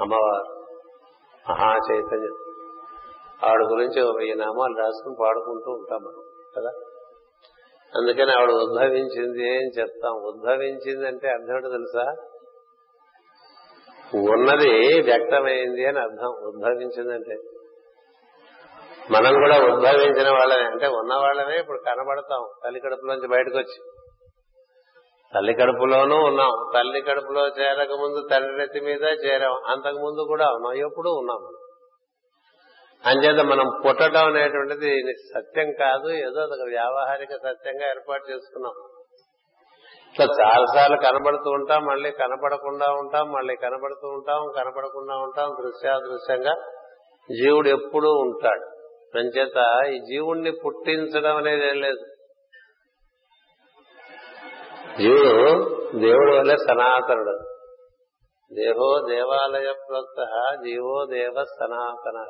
అమ్మవారు. 0.00 0.60
మహాచైతన్యం. 1.50 2.34
ఆవిడ 3.44 3.62
గురించి 3.62 4.02
వెయ్యి 4.02 4.34
నామాలు 4.34 4.78
రాసుకుని 4.78 5.16
పాడుకుంటూ 5.20 5.72
ఉంటాం 5.72 5.98
మనం 6.02 6.22
కదా? 6.56 6.70
అందుకని 7.96 8.32
ఆవిడ 8.32 8.50
ఉద్భవించింది 8.50 9.56
అని 9.56 9.80
చెప్తాం? 9.80 10.12
ఉద్భవించింది 10.12 11.06
అంటే 11.06 11.28
అర్థం 11.28 11.56
ఏంటో 11.56 11.70
తెలుసా? 11.70 12.12
ఉన్నది 14.14 15.02
వ్యక్తమైంది 15.02 15.86
అని 15.86 15.98
అర్థం. 15.98 16.26
ఉద్భవించిందంటే 16.26 17.36
మనం 19.10 19.32
కూడా 19.32 19.74
ఉద్భవించిన 19.74 20.30
వాళ్ళమే. 20.30 20.64
అంటే 20.64 20.86
ఉన్నవాళ్ళమే 20.86 21.56
ఇప్పుడు 21.56 21.78
కనబడతాం 21.78 22.48
తల్లి 22.64 22.80
కడుపులోంచి 22.80 23.28
బయటకు 23.28 23.56
వచ్చి 23.58 23.99
తల్లి 25.34 25.54
కడుపులోనూ 25.54 26.16
ఉన్నాం. 26.16 26.70
తల్లి 26.74 27.00
కడుపులో 27.00 27.48
చేరక 27.48 27.88
ముందు 27.90 28.28
తండ్రి 28.28 28.80
మీద 28.80 29.02
చేరాం. 29.02 29.52
అంతకు 29.52 29.98
ముందు 29.98 30.24
కూడా 30.28 30.44
ఉన్నాం. 30.44 30.72
ఎప్పుడూ 30.72 31.10
ఉన్నాం. 31.10 31.56
అంచేత 33.06 33.44
మనం 33.44 33.80
పుట్టడం 33.88 34.26
అనేటువంటిది 34.26 35.12
సత్యం 35.34 35.72
కాదు. 35.72 36.08
ఏదో 36.08 36.40
ఒక 36.40 36.68
వ్యావహారిక 36.68 37.28
సత్యంగా 37.30 37.88
ఏర్పాటు 37.88 38.30
చేసుకున్నాం. 38.30 38.72
ఇట్లా 40.10 40.26
చాలాసార్లు 40.26 40.96
కనబడుతూ 40.96 41.50
ఉంటాం. 41.50 41.84
మళ్ళీ 41.84 42.10
కనపడకుండా 42.10 42.86
ఉంటాం. 42.86 43.32
మళ్ళీ 43.32 43.56
కనబడుతూ 43.56 44.08
ఉంటాం. 44.08 44.52
కనపడకుండా 44.56 45.16
ఉంటాం. 45.16 45.48
దృశ్యాదృశ్యంగా 45.64 46.54
జీవుడు 47.30 47.68
ఎప్పుడూ 47.68 48.10
ఉంటాడు. 48.10 48.64
అంచేత 49.18 49.86
ఈ 49.94 49.98
జీవుణ్ణి 49.98 50.50
పుట్టించడం 50.50 51.36
అనేది 51.36 51.68
ఏం 51.68 51.80
లేదు. 51.80 52.19
జీవుడు 54.98 55.50
దేవుడు 55.98 56.36
వల్లే 56.36 56.56
సనాతనుడు. 56.56 57.38
దేహో 58.54 59.06
దేవాలయ 59.08 59.72
ప్రోక్త 59.72 60.22
జీవో 60.64 61.06
దేవ 61.10 61.44
సనాతన 61.44 62.24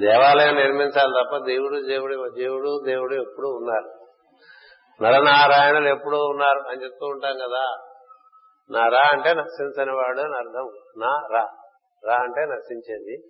దేవాలయం 0.00 0.54
నిర్మించాలి 0.54 1.24
తప్ప 1.24 1.36
దేవుడు 1.36 1.86
దేవుడు 1.88 2.30
దేవుడు 2.36 2.82
దేవుడు 2.86 3.14
ఎప్పుడూ 3.14 3.48
ఉన్నారు. 3.48 3.90
నరనారాయణులు 5.02 5.88
ఎప్పుడూ 5.88 6.18
ఉన్నారు 6.18 6.58
అని 6.58 6.84
చెప్తూ 6.84 7.06
ఉంటాం 7.06 7.34
కదా. 7.36 7.76
నా 8.70 8.88
రా 8.88 9.10
అంటే 9.12 9.34
నశించని 9.34 9.92
వాడు 9.92 10.20
అని 10.20 10.36
అర్థం. 10.36 10.70
నా 10.98 11.26
రా. 11.32 11.48
రా 12.06 12.14
అంటే 12.14 12.40
నశించేది. 12.40 13.22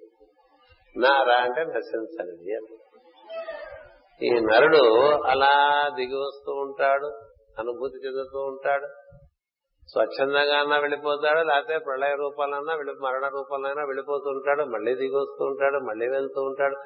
నా 0.96 1.22
రా 1.22 1.34
అంటే 1.34 1.64
నశించనిది 1.64 2.79
ఈ 4.22 4.30
నరుడు 4.30 4.80
అలా 5.22 5.88
దిగి 5.94 6.14
వస్తూ 6.14 6.52
ఉంటాడు 6.52 7.06
అనుభూతి 7.58 8.06
చెందుతూ 8.06 8.38
ఉంటాడు. 8.38 8.86
స్వచ్ఛందంగా 9.88 10.58
అన్నా 10.58 10.78
వెళ్ళిపోతాడు 10.78 11.38
లేకపోతే 11.38 11.78
ప్రళయ 11.78 12.14
రూపాలన్నా 12.14 12.74
వెళ్ళి 12.74 12.94
మరణ 12.94 13.28
రూపాలైనా 13.28 13.84
వెళ్ళిపోతూ 13.84 14.30
ఉంటాడు 14.30 14.64
మళ్ళీ 14.64 14.94
దిగి 14.94 15.16
వస్తూ 15.16 15.44
ఉంటాడు 15.44 15.78
మళ్ళీ 15.78 16.08
వెళ్తూ 16.08 16.42
ఉంటాడు 16.42 16.76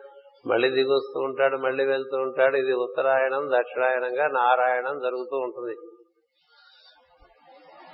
మళ్ళీ 0.47 0.71
దిగి 0.71 0.93
వస్తూ 0.93 1.21
ఉంటాడు 1.21 1.57
మళ్ళీ 1.57 1.85
వెళ్తూ 1.85 2.17
ఉంటాడు. 2.17 2.57
ఇది 2.57 2.73
ఉత్తరాయణం 2.73 3.49
దక్షిణాయనంగా 3.59 4.27
నారాయణం 4.27 4.99
జరుగుతూ 4.99 5.37
ఉంటుంది. 5.37 5.77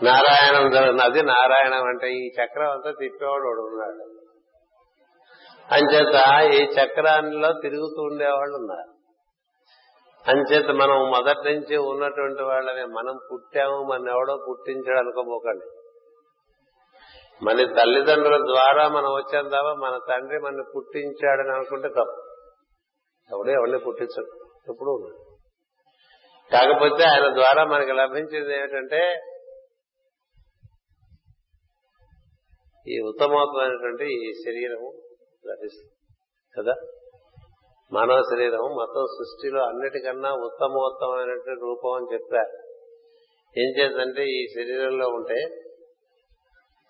నారాయణం 0.03 1.01
అది 1.01 1.23
నారాయణం 1.23 1.85
అంటే 1.87 2.11
ఈ 2.11 2.31
చక్రం 2.43 2.71
అంతా 2.71 2.91
తిప్పేవాడు 2.91 3.61
ఉన్నాడు. 3.61 4.07
అంచేత 5.75 6.17
ఈ 6.55 6.65
చక్రాల్లో 6.65 7.53
తిరుగుతూ 7.53 8.03
ఉండేవాళ్ళు 8.03 8.57
ఉన్నారు. 8.57 9.00
అంచేత 10.29 10.71
మనం 10.71 11.11
మొదటి 11.11 11.55
నుంచి 11.55 11.77
ఉన్నటువంటి 11.77 12.43
వాళ్ళని 12.43 12.85
మనం 12.85 13.19
పుట్టాము 13.33 13.83
మన 13.83 14.09
ఎవడో 14.09 14.45
పుట్టించాడు 14.49 14.99
అనుకోబోకండి 14.99 15.67
మన 17.45 17.75
తల్లిదండ్రుల 17.81 18.37
ద్వారా 18.37 18.89
మనం 18.89 19.11
వచ్చాం 19.11 19.49
తప్ప 19.49 19.57
మన 19.57 19.99
తండ్రి 20.11 20.39
మన 20.39 20.65
పుట్టించాడని 20.77 21.53
అనుకుంటే 21.53 21.89
తప్పు. 21.89 22.37
ఎవడో 23.35 23.53
ఎవరిని 23.53 23.79
పుట్టించడు. 23.79 24.45
ఎప్పుడు 24.73 25.11
కాకపోతే 26.53 27.05
ఆయన 27.05 27.35
ద్వారా 27.35 27.65
మనకి 27.65 27.93
లభించింది 27.93 28.57
ఏమిటంటే 28.57 29.21
ఈ 32.89 33.01
ఉత్తమోత్తమైనటువంటి 33.01 34.05
ఈ 34.05 34.33
శరీరము 34.33 34.93
లభిస్తుంది. 35.47 35.93
కదా? 36.59 37.00
మానవ 37.93 38.23
శరీరం 38.23 38.59
మొత్తం 38.59 39.05
సృష్టిలో 39.05 39.65
అన్నిటికన్నా 39.65 40.33
ఉత్తమోత్తమైనటువంటి 40.33 41.61
రూపం 41.61 41.93
అని 41.93 42.07
చెప్పారు 42.13 42.59
ఏం 43.61 43.81
చేద్దంటే 43.81 44.23
ఈ 44.23 44.47
శరీరంలో 44.57 45.09
ఉంటే 45.09 45.49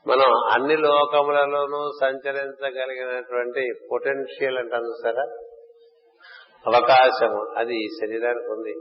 మనం 0.06 0.50
అన్ని 0.52 0.76
లోకములలోనూ 0.76 1.90
సంచరించగలిగినటువంటి 2.00 3.72
పొటెన్షియల్ 3.92 4.58
అంటాం 4.58 4.80
చూసారా? 4.80 5.22
అవకాశము. 6.66 7.54
అది 7.58 7.76
ఈ 7.76 7.86
శరీరానికి 8.00 8.52
ఉంది. 8.52 8.74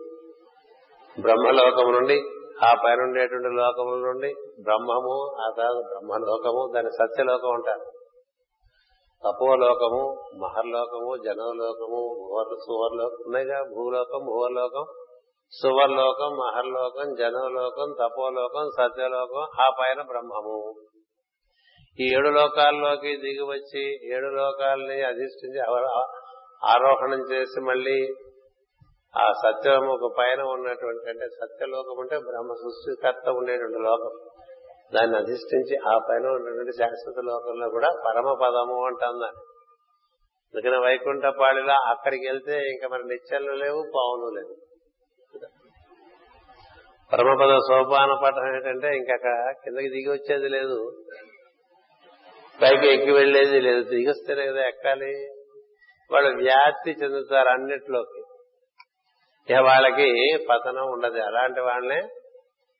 బ్రహ్మలోకము 1.21 1.91
నుండి 1.91 2.21
ఆ 2.65 2.81
పైన 2.85 3.01
ఉండేటువంటి 3.01 3.47
లోకముల 3.47 3.99
నుండి 3.99 4.33
బ్రహ్మము 4.61 5.35
ఆ 5.41 5.51
తర్వాత 5.57 5.89
బ్రహ్మలోకము 5.89 6.71
దాని 6.75 6.89
సత్యలోకం 6.89 7.51
అంటారు. 7.53 7.98
తపోలోకము 9.23 10.03
మహర్లోకము 10.39 11.15
జనవలోకము 11.23 11.99
సువర్లోకం 12.65 13.23
ఉన్నాయిగా 13.25 13.63
భూలోకం 13.63 14.19
భూవర్లోకం 14.25 14.85
సువర్లోకం 15.61 16.31
మహర్లోకం 16.37 17.15
జనవలోకం 17.15 17.95
తపోలోకం 18.01 18.69
సత్యలోకం 18.77 19.41
ఆ 19.61 19.69
పైన 19.79 20.01
బ్రహ్మము. 20.01 20.73
ఈ 21.99 22.05
ఏడు 22.17 22.29
లోకాల్లోకి 22.29 23.17
దిగి 23.17 23.45
వచ్చి 23.45 24.15
ఏడు 24.15 24.27
లోకాలని 24.27 25.01
అధిష్ఠించి 25.01 25.61
ఆరోహణం 26.65 27.21
చేసి 27.31 27.59
మళ్ళీ 27.61 27.99
ఆ 29.17 29.31
సత్యము 29.31 30.09
పైన 30.17 30.41
ఉన్నటువంటి 30.41 31.09
అంటే 31.09 31.27
సత్యలోకం 31.27 31.99
అంటే 32.01 32.17
బ్రహ్మ 32.17 32.53
సృష్టికర్త 32.53 33.29
ఉండేటువంటి 33.29 33.79
లోకం. 33.79 34.28
దాన్ని 34.95 35.17
అధిష్ఠించి 35.17 35.77
ఆ 35.77 35.97
పైన 36.09 36.27
ఉన్నటువంటి 36.27 36.71
శాశ్వత 36.71 37.25
లోకంలో 37.25 37.69
కూడా 37.69 37.87
పరమ 37.87 38.37
పదము 38.43 38.85
అంటాం 38.85 39.19
దాన్ని. 39.23 39.43
అందుకని 40.49 40.85
వైకుంఠపాళిలో 40.85 41.73
అక్కడికి 41.73 42.27
వెళ్తే 42.27 42.57
ఇంకా 42.57 42.87
మరి 42.87 43.03
నిత్యలు 43.03 43.51
లేవు 43.51 43.91
పావులు 43.95 44.35
లేవు. 44.35 44.55
పరమపద 47.13 47.57
సోపాన 47.57 48.19
పటం 48.23 48.55
ఏంటంటే 48.55 48.97
ఇంకక్కడ 48.97 49.51
కిందకి 49.63 49.89
దిగి 49.89 50.09
వచ్చేది 50.09 50.49
లేదు. 50.49 51.03
పైకి 52.61 52.87
ఎక్కి 52.87 53.11
వెళ్ళేది 53.11 53.61
లేదు. 53.61 53.81
దిగి 53.81 54.09
వస్తేనే 54.09 54.47
కదా 54.47 54.67
ఎక్కాలి. 54.67 55.27
వాళ్ళు 56.11 56.37
వ్యాప్తి 56.43 56.91
చెందుతారు 56.91 57.49
అన్నిట్లోకి. 57.49 58.21
ఇక 59.53 59.59
వాళ్ళకి 59.59 60.37
పతనం 60.49 60.91
ఉండదు. 60.91 61.19
అలాంటి 61.19 61.59
వాళ్ళనే 61.59 62.07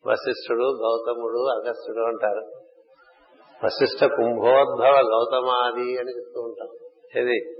వశిష్ఠుడు 0.08 0.64
గౌతముడు 0.64 1.40
అగస్త్యుడు 1.50 2.08
అంటారు. 2.08 2.52
వశిష్ఠ 3.66 4.06
కుంభోద్భవ 4.06 4.92
గౌతమాది 4.92 6.00
అని 6.00 6.18
చెప్తూ 6.18 6.42
ఉంటాం 6.42 6.68
ఇది 7.22 7.56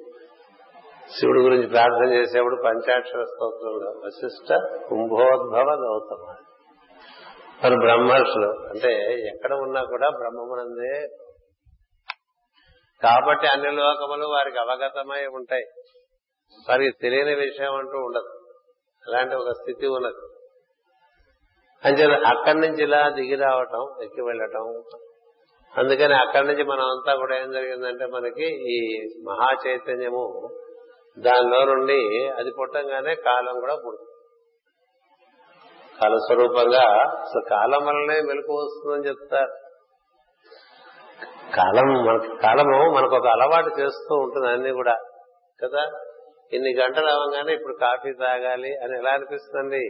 శివుడు 1.20 1.40
గురించి 1.40 1.68
ప్రార్థన 1.68 2.14
చేసేప్పుడు 2.14 2.62
పంచాక్షర 2.66 3.24
స్తోత్రంలో 3.24 3.92
వశిష్ఠ 4.06 4.54
కుంభోద్భవ 4.90 5.66
గౌతమాది. 5.66 6.46
మరి 7.64 7.76
బ్రహ్మర్షులు 7.76 8.50
అంటే 8.70 9.14
ఎక్కడ 9.28 9.54
ఉన్నా 9.54 9.84
కూడా 9.84 10.10
బ్రహ్మమునందే. 10.10 11.08
కాబట్టి 13.04 13.48
అన్ని 13.48 13.72
లోకములు 13.72 14.28
వారికి 14.28 14.58
అవగతమై 14.58 15.26
ఉంటాయి. 15.26 15.64
వారికి 16.70 16.98
తెలియని 17.02 17.36
విషయం 17.36 17.76
అంటూ 17.76 17.98
ఉండదు. 17.98 18.40
అలాంటి 19.08 19.36
ఒక 19.36 19.50
స్థితి 19.50 19.88
ఉన్నది. 19.88 20.29
అంటే 21.86 22.04
అక్కడి 22.04 22.60
నుంచి 22.60 22.84
ఇలా 22.84 23.10
దిగి 23.10 23.36
రావటం 23.36 24.04
ఎక్కి 24.04 24.22
వెళ్ళటం. 24.22 24.84
అందుకని 25.78 26.14
అక్కడి 26.14 26.48
నుంచి 26.48 26.64
మనం 26.64 26.86
అంతా 26.86 27.16
కూడా 27.16 27.38
ఏం 27.38 27.52
జరిగిందంటే 27.52 28.06
మనకి 28.06 28.46
ఈ 28.74 29.00
మహా 29.24 29.58
చైతన్యము 29.68 30.50
దానిలో 31.20 31.66
నుండి 31.66 32.28
అది 32.28 32.52
పుట్టంగానే 32.60 33.16
కాలం 33.16 33.60
కూడా 33.60 33.76
పుడుతుంది. 33.76 34.16
కాలస్వరూపంగా 36.02 37.12
అసలు 37.22 37.42
కాలం 37.50 37.86
వల్లనే 37.86 38.22
మెలకు 38.22 38.54
వస్తుందని 38.54 39.08
చెప్తారు. 39.10 39.52
కాలం 41.56 42.06
మనకి 42.06 42.38
కాలము 42.42 42.92
మనకు 42.96 43.16
ఒక 43.16 43.28
అలవాటు 43.28 43.80
చేస్తూ 43.80 44.16
ఉంటుంది 44.16 44.48
అన్ని 44.48 44.72
కూడా 44.72 44.96
కదా? 45.64 45.84
ఇన్ని 46.54 46.76
గంటలు 46.82 47.06
అవ్వగానే 47.06 47.54
ఇప్పుడు 47.54 47.74
కాఫీ 47.74 48.14
తాగాలి 48.14 48.78
అని 48.78 48.98
ఎలా 48.98 49.12
అనిపిస్తుంది 49.12 49.90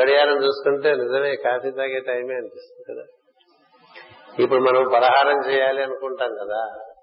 గడియారం 0.00 0.38
చూసుకుంటే 0.44 0.94
నిజమే 0.94 1.34
కాఫీ 1.36 1.70
తాగే 1.70 2.00
టైమే 2.00 2.34
అనిపిస్తుంది 2.34 2.84
కదా. 2.90 3.04
ఇప్పుడు 4.42 4.60
మనం 4.60 4.90
పలహారం 4.94 5.52
చేయాలి 5.52 5.82
అనుకుంటాం 5.82 6.32
కదా 6.34 6.62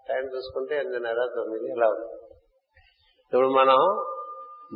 టైం 0.10 0.26
చూసుకుంటే 0.36 0.76
ఎనిమిదిన్నర 0.76 1.28
తొమ్మిది 1.36 1.68
ఇలా 1.76 1.90
ఇప్పుడు 3.26 3.48
మనం 3.48 3.80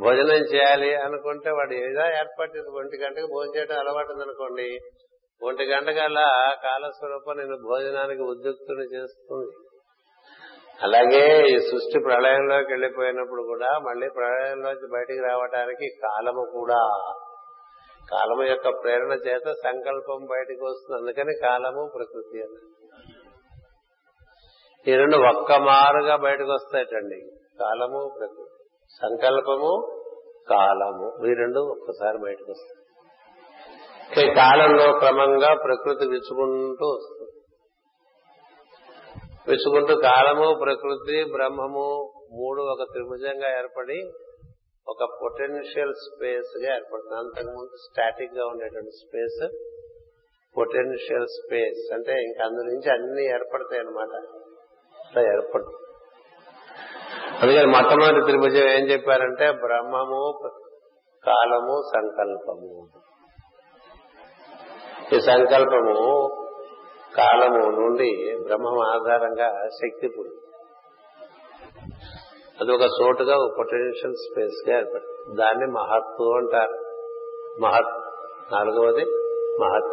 భోజనం 0.04 0.42
చేయాలి 0.54 0.96
అనుకుంటే 0.96 1.50
వాడు 1.50 1.74
ఏదో 1.74 2.06
ఏర్పాటు 2.20 2.64
ఒంటి 2.80 2.98
గంటకు 2.98 3.28
భోజనం 3.28 3.56
చేయడం 3.56 3.78
అలవాటు 3.80 4.12
ఉందనుకోండి 4.12 4.68
ఒంటి 5.42 5.64
గంటకల్లా 5.64 6.28
కాలస్వరూపం 6.64 7.38
నేను 7.38 7.58
భోజనానికి 7.64 8.22
ఉద్యుక్తుని 8.22 8.96
చేస్తుంది. 8.96 9.50
అలాగే 10.84 11.44
ఈ 11.50 11.58
సృష్టి 11.58 12.00
ప్రళయంలోకి 12.04 12.70
వెళ్ళిపోయినప్పుడు 12.72 13.42
కూడా 13.42 13.70
మళ్ళీ 13.80 14.08
ప్రళయంలోంచి 14.16 14.88
బయటికి 14.94 15.20
రావడానికి 15.20 15.88
కాలము 16.04 16.44
కూడా 16.54 16.82
కాలము 18.12 18.44
యొక్క 18.44 18.70
ప్రేరణ 18.70 19.12
చేత 19.12 19.52
సంకల్పం 19.52 20.26
బయటకు 20.26 20.66
వస్తుంది. 20.66 21.02
అందుకని 21.02 21.34
కాలము 21.42 21.92
ప్రకృతి 21.96 22.42
అని. 22.42 22.58
ఈ 24.92 24.96
రెండు 24.96 25.18
ఒక్క 25.18 25.52
మారుగా 25.52 26.16
బయటకు 26.16 26.52
వస్తాయటండి. 26.52 27.22
కాలము 27.60 28.16
ప్రకృతి. 28.20 28.64
సంకల్పము 29.02 30.04
కాలము. 30.50 31.32
ఈ 31.32 31.34
రెండు 31.34 31.60
ఒక్కసారి 31.60 32.18
బయటకు 32.18 32.52
వస్తాయి. 32.52 34.36
కాలంలో 34.36 35.00
క్రమంగా 35.00 35.54
ప్రకృతి 35.54 36.08
విచ్చుకుంటూ 36.08 36.86
వస్తుంది. 36.86 37.32
విచ్చుకుంటూ 39.48 40.02
కాలము 40.02 40.60
ప్రకృతి 40.66 41.24
బ్రహ్మము 41.24 42.14
మూడు 42.32 42.62
ఒక 42.62 42.88
త్రిభుజంగా 42.92 43.58
ఏర్పడి 43.58 44.12
ఒక 44.90 45.04
పొటెన్షియల్ 45.22 45.94
స్పేస్గా 45.94 46.76
ఏర్పడుతుంది. 46.76 47.16
అంతకుముందు 47.16 47.76
స్టాటిక్గా 47.86 48.46
ఉండేటువంటి 48.46 48.92
స్పేస్ 48.92 49.42
పొటెన్షియల్ 50.56 51.28
స్పేస్ 51.28 51.82
అంటే 51.94 52.14
ఇంకా 52.24 52.46
అందు 52.46 52.62
నుంచి 52.62 52.90
అన్ని 52.90 53.24
ఏర్పడతాయి 53.26 53.82
అనమాట 53.82 54.14
అట్లా 54.96 55.22
ఏర్పడుతుంది 55.34 55.84
అందుకని 57.42 57.66
మొట్టమొదటి 57.66 58.22
త్రిభుజం 58.26 58.68
ఏం 58.70 58.84
చెప్పారంటే 58.86 59.52
బ్రహ్మము 59.52 60.22
కాలము 61.24 61.76
సంకల్పము. 61.96 62.72
ఈ 65.16 65.20
సంకల్పము 65.20 65.96
కాలము 67.18 67.62
నుండి 67.80 68.10
బ్రహ్మం 68.44 68.78
ఆధారంగా 68.88 69.48
శక్తి 69.68 70.08
పుడుతుంది 70.08 70.47
అది 72.62 72.72
ఒక 72.72 72.82
చోటుగా 72.82 73.36
ఒక 73.38 73.56
పొటెన్షియల్ 73.58 74.16
స్పేస్గా 74.16 74.78
ఏర్పడుతుంది 74.78 75.38
దాన్ని 75.38 75.66
మహత్తు 75.72 76.24
అంటారు. 76.38 76.78
మహత్ 77.62 77.92
నాలుగవది 78.54 79.06
మహత్. 79.64 79.92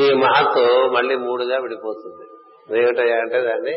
ఈ 0.00 0.14
మహత్తు 0.14 0.88
మళ్ళీ 0.88 1.16
మూడుగా 1.16 1.58
విడిపోతుంది. 1.58 2.26
ఏమిటయ్యా 2.82 3.16
అంటే 3.16 3.40
దాన్ని 3.40 3.74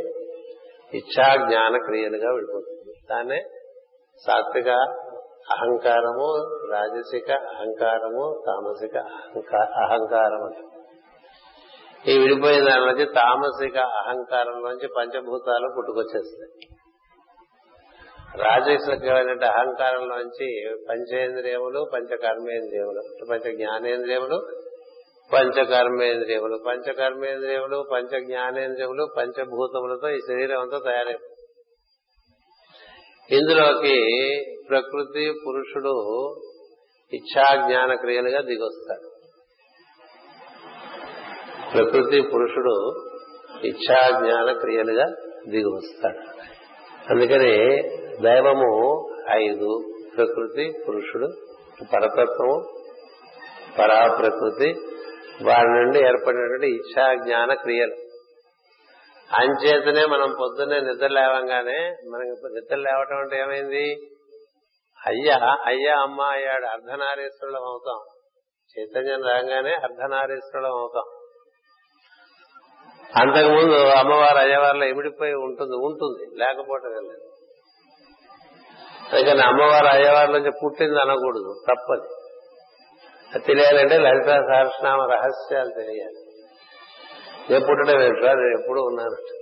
ఇచ్చా 0.94 1.36
జ్ఞాన 1.36 1.78
క్రియలుగా 1.78 2.34
విడిపోతుంది. 2.34 2.94
దాన్నే 3.12 3.40
సాత్విక 4.28 4.70
అహంకారము 5.54 6.30
రాజసిక 6.72 7.32
అహంకారము 7.32 8.44
తామసిక 8.48 8.98
అహంకారం 9.84 10.44
అంట 10.44 10.62
ఈ 12.10 12.18
విడిపోయిన 12.20 12.70
దాని 12.70 12.86
నుంచి 12.86 13.06
తామసిక 13.06 13.78
అహంకారం 13.78 14.58
నుంచి 14.70 14.88
పంచభూతాలు 14.98 15.74
పుట్టుకొచ్చేస్తాయి. 15.78 16.75
రాజసికమైన 18.40 19.32
అహంకారంలోంచి 19.50 20.48
పంచేంద్రియములు 20.90 21.82
పంచకర్మేంద్రియములు 21.94 23.02
పంచ 23.32 23.52
జ్ఞానేంద్రియములు 23.56 24.38
పంచకర్మేంద్రియములు 25.32 26.58
పంచకర్మేంద్రియములు 26.68 27.78
పంచ 27.94 28.20
జ్ఞానేంద్రియములు 28.26 29.06
పంచభూతములతో 29.18 30.10
ఈ 30.10 30.20
శరీరం 30.28 30.60
అంతా 30.60 30.80
తయారై 30.86 31.18
ఇందులోకి 33.30 33.98
ప్రకృతి 34.70 35.26
పురుషుడు 35.44 35.94
ఇచ్చా 37.14 37.48
జ్ఞాన 37.66 37.92
క్రియలుగా 37.94 38.42
దిగొస్తాడు 38.42 39.10
ప్రకృతి 41.74 42.20
పురుషుడు 42.34 42.76
ఇచ్చా 43.66 44.00
జ్ఞాన 44.20 44.50
క్రియలుగా 44.58 45.06
దిగి 45.50 45.72
వస్తాడు 45.76 46.22
అందుకని 47.12 47.54
దైవము 48.22 49.10
ఐదు. 49.32 49.84
ప్రకృతి 50.18 50.74
పురుషుడు 50.88 51.28
పరతత్వము 51.94 52.82
పరా 53.80 54.16
ప్రకృతి 54.18 54.74
వారి 55.46 55.68
నుండి 55.68 55.98
ఏర్పడినటువంటి 56.00 56.68
ఇచ్చా 56.68 57.14
జ్ఞాన 57.14 57.54
క్రియలు. 57.54 57.96
అంచేతనే 59.42 60.06
మనం 60.06 60.36
పొద్దున్నే 60.42 60.80
నిద్ర 60.80 61.08
లేవంగానే 61.08 61.90
మనకి 62.12 62.54
నిద్ర 62.54 62.76
లేవటం 62.76 63.18
అంటే 63.18 63.40
ఏమైంది? 63.40 63.96
అయ్యా 65.08 65.58
అయ్యా 65.66 66.02
అమ్మ 66.02 66.22
అయ్యాడు. 66.22 66.66
అర్ధనారీశ్వరులం 66.66 67.64
అవుతాం. 67.64 68.00
చైతన్యం 68.80 69.24
రాగానే 69.24 69.74
అర్ధనారీశ్వరులం 69.74 70.72
అవుతాం. 70.72 71.04
అంతకుముందు 73.16 73.76
అమ్మవారు 73.76 74.38
అయ్యవారిలో 74.38 74.86
ఇమిడిపోయి 74.86 75.34
ఉంటుంది 75.34 75.76
ఉంటుంది. 75.76 76.36
లేకపోవటం 76.36 76.90
లేదు. 76.90 77.25
అందుకని 79.14 79.42
అమ్మవారు 79.42 79.86
అయ్యవారి 79.86 80.32
నుంచి 80.32 80.52
పుట్టింది 80.64 81.00
అనకూడదు 81.00 81.62
తప్పది. 81.72 82.08
అది 83.36 83.44
తెలియాలంటే 83.46 83.98
లలిత 83.98 84.26
సహస్రనామ 84.26 85.02
రహస్యాలు 85.12 85.70
తెలియాలి. 85.70 86.22
నేను 87.50 87.66
పుట్టడం 87.66 88.02
ఏంటో 88.02 88.28
నేను 88.28 88.60
ఎప్పుడు 88.60 88.82
ఉన్నాను. 88.82 89.36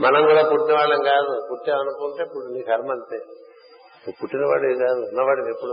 మనం 0.00 0.26
కూడా 0.26 0.42
పుట్టిన 0.42 0.76
వాళ్ళం 0.76 1.02
కాదు. 1.02 1.48
పుట్టామనుకుంటే 1.52 2.22
ఇప్పుడు 2.22 2.52
నీ 2.52 2.62
కర్మ 2.62 2.90
అంతే. 2.90 3.16
నువ్వు 3.16 4.14
పుట్టినవాడివి 4.22 4.74
కాదు 4.74 5.00
ఉన్నవాడివి 5.00 5.50
ఎప్పుడు 5.50 5.72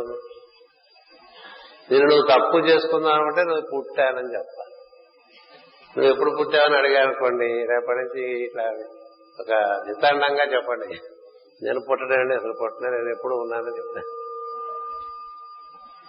నేను 1.91 2.05
నువ్వు 2.05 2.27
తప్పు 2.31 2.57
చేసుకున్నావు 2.57 3.15
అంటే 3.15 3.43
నువ్వు 3.43 3.61
పుట్టానని 3.61 4.33
చెప్పాలి. 4.33 4.75
నువ్వు 5.97 6.11
ఎప్పుడు 6.11 6.31
పుట్టావని 6.39 6.77
అడిగానుకోండి 6.77 7.45
రేపటి 7.45 7.99
నుంచి 7.99 8.45
ఇట్లా 8.45 8.63
ఒక 9.39 9.51
నితాండంగా 9.88 10.43
చెప్పండి. 10.43 11.14
నేను 11.61 11.79
పుట్టడండి 11.79 12.35
అసలు 12.35 12.53
పుట్టిన 12.63 12.89
నేను 12.89 13.09
ఎప్పుడు 13.09 13.35
ఉన్నానని 13.35 13.77
చెప్తాను 13.77 14.11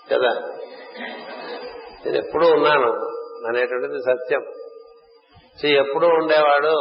కదా? 0.09 0.33
నేను 2.05 2.17
ఎప్పుడూ 2.17 2.47
ఉన్నాను 2.49 2.91
అనేటువంటిది 3.47 3.99
సత్యం. 4.03 4.43
సో 5.61 5.69
ఎప్పుడూ 5.69 6.09
ఉండేవాడు 6.09 6.73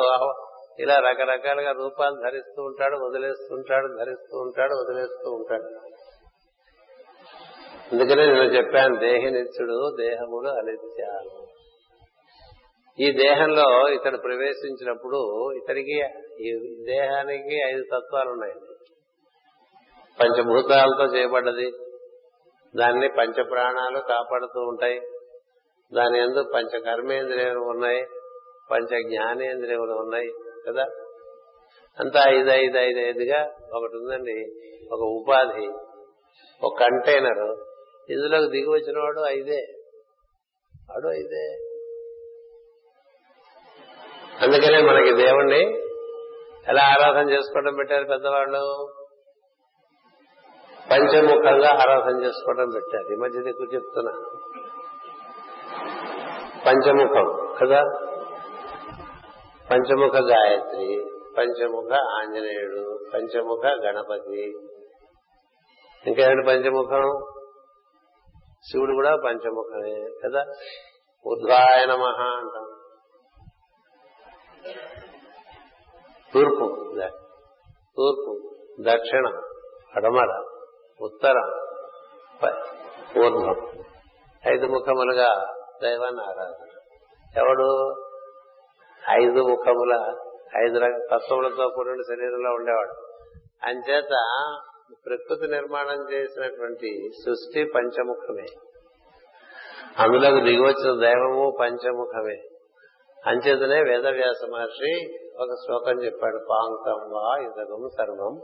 ఇలా 0.80 0.95
రకరకాలుగా 0.99 1.71
రూపాలు 1.71 2.15
ధరిస్తూ 2.15 2.63
ఉంటాడు 2.63 2.95
వదిలేస్తూ 2.95 3.56
ఉంటాడు 3.56 3.88
ధరిస్తూ 3.88 4.38
ఉంటాడు 4.38 4.73
వదిలేస్తూ 4.73 5.32
ఉంటాడు. 5.32 5.67
అందుకనే 7.91 8.25
నేను 8.25 8.43
చెప్పాను 8.43 8.95
దేహనిత్యుడు 8.95 9.95
దేహములు 9.99 10.49
అనిత్యాలు. 10.49 11.45
ఈ 12.99 13.12
దేహంలో 13.12 13.89
ఇతడు 13.89 14.17
ప్రవేశించినప్పుడు 14.17 15.19
ఇతడికి 15.51 15.97
ఈ 16.39 16.76
దేహానికి 16.86 17.69
ఐదు 17.69 17.84
తత్వాలు 17.84 18.30
ఉన్నాయి. 18.30 18.54
పంచభూతాలతో 20.19 21.15
చేయబడ్డది. 21.15 21.71
దాన్ని 22.76 23.10
పంచ 23.17 23.43
ప్రాణాలు 23.43 24.00
కాపాడుతూ 24.00 24.60
ఉంటాయి. 24.60 25.02
దాని 25.93 26.19
ఎందు 26.19 26.43
పంచ 26.54 26.80
కర్మేంద్రియములు 26.84 27.60
ఉన్నాయి. 27.60 28.06
పంచ 28.71 29.10
జ్ఞానేంద్రియములు 29.10 29.93
ఉన్నాయి 29.93 30.32
కదా? 30.67 30.86
అంతా 32.00 32.24
ఐదు 32.30 32.50
ఐదు 32.50 32.78
ఐదు 32.78 33.00
ఐదుగా 33.00 33.43
ఒకటి 33.74 33.95
ఉందండి. 33.95 34.45
ఒక 34.91 35.00
ఉపాధి 35.00 35.67
ఒక 36.63 36.80
కంటైనర్ 36.80 37.58
ఇందులోకి 38.12 38.52
దిగి 38.52 38.69
వచ్చిన 38.69 39.00
వాడు 39.00 39.26
ఐదే. 39.28 39.65
వాడు 40.89 41.08
ఐదే. 41.17 41.58
అందుకనే 44.41 44.82
మనకి 44.82 45.13
దేవుణ్ణి 45.13 45.85
ఎలా 46.67 46.82
ఆరాధన 46.82 47.30
చేసుకోవడం 47.30 47.75
పెట్టారు 47.75 48.04
పెద్దవాళ్ళు? 48.04 48.93
పంచముఖంగా 50.91 51.69
ఆరాధన 51.69 52.23
చేసుకోవడం 52.23 52.69
పెట్టారు. 52.73 53.13
ఈ 53.13 53.15
మధ్య 53.15 53.49
ఎక్కువ 53.49 53.67
చెప్తున్నా. 53.73 54.12
పంచముఖం 56.67 57.56
కదా? 57.62 57.82
పంచముఖ 59.71 60.13
గాయత్రి 60.15 61.06
పంచముఖ 61.38 61.93
ఆంజనేయుడు 61.93 62.99
పంచముఖ 63.13 63.65
గణపతి. 63.65 64.54
ఇంకేంటి 66.08 66.47
పంచముఖం? 66.47 67.19
శివుడు 68.71 68.91
కూడా 68.93 69.15
పంచముఖమే 69.15 70.08
కదా? 70.25 70.45
ఉద్వాయ 71.25 71.86
నమ 71.86 72.04
అంటాం. 72.17 72.64
తూర్పు. 76.36 76.95
తూర్పు. 77.98 78.56
దక్షిణ. 78.82 79.28
అడమర 79.95 80.43
ఉత్తరం. 81.02 81.52
ఊర్ధ్వం 83.24 83.84
ఐదు 84.54 84.65
ముఖములుగా 84.65 85.54
దైవాన్ని 85.84 86.21
ఆరాధన 86.21 86.67
ఎవడు? 87.38 87.95
ఐదు 89.10 89.41
ముఖముల 89.48 90.15
ఐదు 90.63 90.80
తత్వములతో 91.12 91.69
కూడిన 91.69 92.02
శరీరంలో 92.02 92.52
ఉండేవాడు. 92.52 92.93
అంచేత 93.63 94.10
ప్రకృతి 95.06 95.48
నిర్మాణం 95.48 96.13
చేసినటువంటి 96.13 97.10
సృష్టి 97.26 97.65
పంచముఖమే. 97.76 98.45
అందులోకి 100.00 100.41
దిగివచ్చిన 100.41 101.02
దైవము 101.02 101.58
పంచముఖమే. 101.60 102.43
అంచేతనే 103.26 103.84
వేదవ్యాస 103.84 104.50
మహర్షి 104.54 105.25
ఒక 105.39 105.48
శ్లోకం 105.65 106.04
చెప్పాడు 106.04 106.45
పాంక్తం 106.50 106.93
వా 106.93 107.38
ఇదగం 107.41 107.89
సర్వం. 107.98 108.41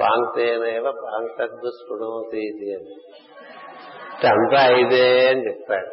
పాంక్తేనేవ 0.00 0.92
పాంక్తద్దు 0.92 1.70
స్పృణోతి 1.70 2.38
ఇది 2.38 2.74
అని. 2.74 2.94
అంతా 4.26 4.66
ఐదే 4.66 5.28
అని 5.28 5.48
చెప్పాడు. 5.48 5.88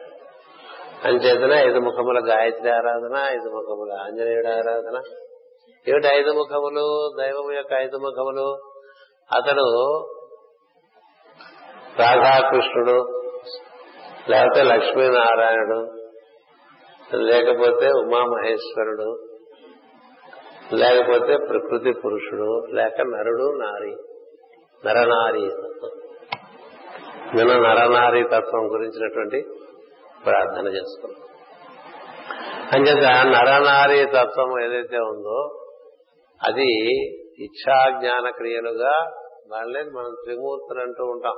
అంచేతన 1.08 1.70
ఐదు 1.70 1.80
ముఖముల 1.80 2.30
గాయత్రి 2.30 2.70
ఆరాధన 2.70 3.16
ఐదు 3.18 3.50
ముఖముల 3.50 4.02
ఆంజనేయుడు 4.02 4.48
ఆరాధన. 4.48 5.02
ఏమిటి 5.88 6.08
ఐదు 6.08 6.32
ముఖములు? 6.32 7.16
దైవం 7.22 7.56
యొక్క 7.56 7.74
ఐదు 7.74 7.98
ముఖములు. 7.98 8.58
అతడు 9.38 10.08
రాధాకృష్ణుడు 12.00 13.24
లేకపోతే 14.30 14.64
లక్ష్మీనారాయణుడు 14.64 16.08
లేకపోతే 17.16 17.88
ఉమామహేశ్వరుడు 17.88 19.27
లేకపోతే 20.74 21.38
ప్రకృతి 21.38 21.92
పురుషుడు 21.92 22.66
లేక 22.66 23.02
నరుడు 23.02 23.58
నారి. 23.58 23.96
నరనారి 24.86 25.50
తత్వం. 25.50 25.92
నిన్న 27.36 27.54
నరనారి 27.54 28.24
తత్వం 28.24 28.74
గురించినటువంటి 28.74 29.42
ప్రార్థన 30.26 30.68
చేసుకున్నాం. 30.68 31.24
అంచేత 32.76 33.26
నరనారి 33.26 34.06
తత్వం 34.06 34.64
ఏదైతే 34.64 34.98
ఉందో 34.98 35.64
అది 36.48 36.88
ఇచ్ఛా 37.44 38.00
జ్ఞాన 38.00 38.30
క్రియలుగా 38.30 39.12
వాళ్ళని 39.52 39.90
మనం 39.90 40.16
త్రిమూర్తులు 40.24 40.82
అంటూ 40.82 41.04
ఉంటాం. 41.04 41.36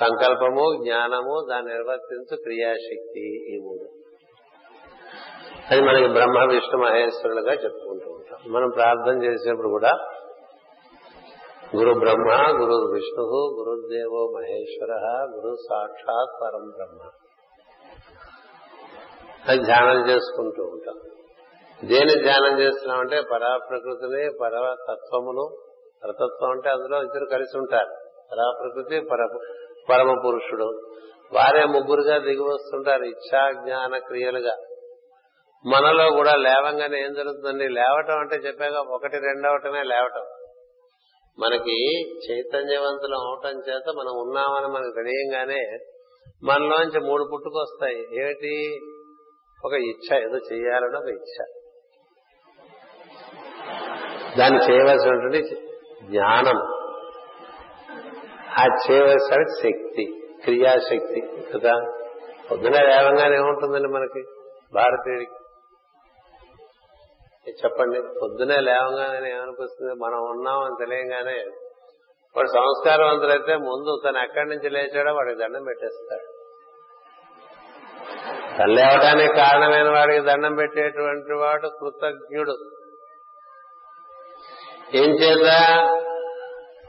సంకల్పము 0.00 0.84
జ్ఞానము 0.84 1.46
దాన్ని 1.50 1.72
నిర్వర్తించు 1.72 2.36
క్రియాశక్తి 2.36 3.54
ఈ 3.54 3.58
మూడు. 3.58 4.01
అది 5.70 5.80
మనకి 5.80 6.08
బ్రహ్మ 6.08 6.52
విష్ణు 6.52 6.82
మహేశ్వరులుగా 6.82 7.52
చెప్పుకుంటూ 7.52 8.10
ఉంటాం. 8.10 8.52
మనం 8.52 8.70
ప్రార్థన 8.70 9.22
చేసినప్పుడు 9.22 9.68
కూడా 9.68 9.90
గురు 11.76 11.98
బ్రహ్మ 11.98 12.60
గురు 12.62 12.92
విష్ణు 12.92 13.24
గురుదేవో 13.26 14.32
మహేశ్వర 14.36 14.92
గురు 15.30 15.54
సాక్షాత్ 15.54 16.42
పరం 16.42 16.70
బ్రహ్మ. 16.70 17.10
అది 19.48 19.62
ధ్యానం 19.62 20.08
చేసుకుంటూ 20.10 20.62
ఉంటాం. 20.62 20.94
దేని 21.84 22.22
ధ్యానం 22.22 22.60
చేస్తున్నామంటే 22.60 23.20
పరా 23.32 23.58
ప్రకృతిని 23.70 24.30
పర 24.40 24.76
తత్వమును 24.88 25.56
పరతత్వం 26.04 26.50
అంటే 26.50 26.70
అందులో 26.70 27.02
ఇద్దరు 27.02 27.24
కలిసి 27.24 27.58
ఉంటారు. 27.58 27.94
పరా 28.32 28.52
ప్రకృతి 28.60 29.00
పర 29.00 29.38
పరమ 29.90 30.20
పురుషుడు 30.26 30.64
వారే 31.32 31.64
ముగ్గురుగా 31.64 32.18
దిగి 32.18 32.42
వస్తుంటారు 32.42 33.02
ఇచ్చా 33.02 33.52
జ్ఞాన 33.52 33.98
క్రియలుగా. 33.98 34.56
మనలో 35.66 36.16
కూడా 36.16 36.36
లేవంగానే 36.36 37.04
ఏం 37.04 37.12
జరుగుతుందండి? 37.14 37.68
లేవటం 37.68 38.18
అంటే 38.18 38.36
చెప్పాక 38.36 38.72
ఒకటి 38.72 39.18
రెండవటమే 39.18 39.82
లేవటం. 39.82 40.24
మనకి 41.38 42.02
చైతన్యవంతులం 42.16 43.18
అవటం 43.18 43.50
చేత 43.50 43.82
మనం 43.88 44.20
ఉన్నామని 44.20 44.66
మనకు 44.66 44.92
తెలియంగానే 44.96 45.78
మనలోంచి 46.44 47.00
మూడు 47.00 47.28
పుట్టుకొస్తాయి. 47.32 48.20
ఏమిటి? 48.20 48.80
ఒక 49.64 49.72
ఇచ్ఛ 49.72 50.18
ఏదో 50.18 50.38
చేయాలని 50.52 50.96
ఒక 50.96 51.08
ఇచ్ఛ. 51.08 51.44
దాన్ని 54.38 54.70
చేయవలసినటువంటి 54.70 55.42
జ్ఞానం. 56.02 56.58
ఆ 58.60 58.76
చేయవలసిన 58.90 59.42
శక్తి 59.62 60.22
క్రియాశక్తి 60.44 61.20
కదా? 61.54 62.02
పొద్దున 62.50 62.72
లేవంగానే 62.72 63.36
ఏముంటుందండి 63.36 63.88
మనకి? 63.88 64.22
భారతీయుడికి. 64.74 65.41
చెప్పండి 67.48 68.02
పొద్దునే 68.22 68.60
లేవగానే 68.60 69.30
ఏమనిపిస్తుంది? 69.30 69.94
మనం 69.94 70.18
ఉన్నామని 70.18 70.86
తెలియగానే. 70.86 71.44
వాడు 72.36 72.48
సంస్కారవంతులైతే 72.48 73.56
ముందు 73.56 74.02
తను 74.08 74.18
ఎక్కడి 74.18 74.48
నుంచి 74.48 74.70
లేచాడో 74.70 75.14
వాడికి 75.14 75.40
దండం 75.40 75.64
పెట్టేస్తాడు. 75.64 76.42
తను 78.58 78.72
లేవడానికి 78.72 79.34
కారణమైన 79.34 79.88
వాడికి 79.90 80.26
దండం 80.26 80.54
పెట్టేటువంటి 80.54 81.32
వాడు 81.32 81.68
కృతజ్ఞుడు. 81.68 82.70
ఏం 84.94 85.10
చేత? 85.10 85.50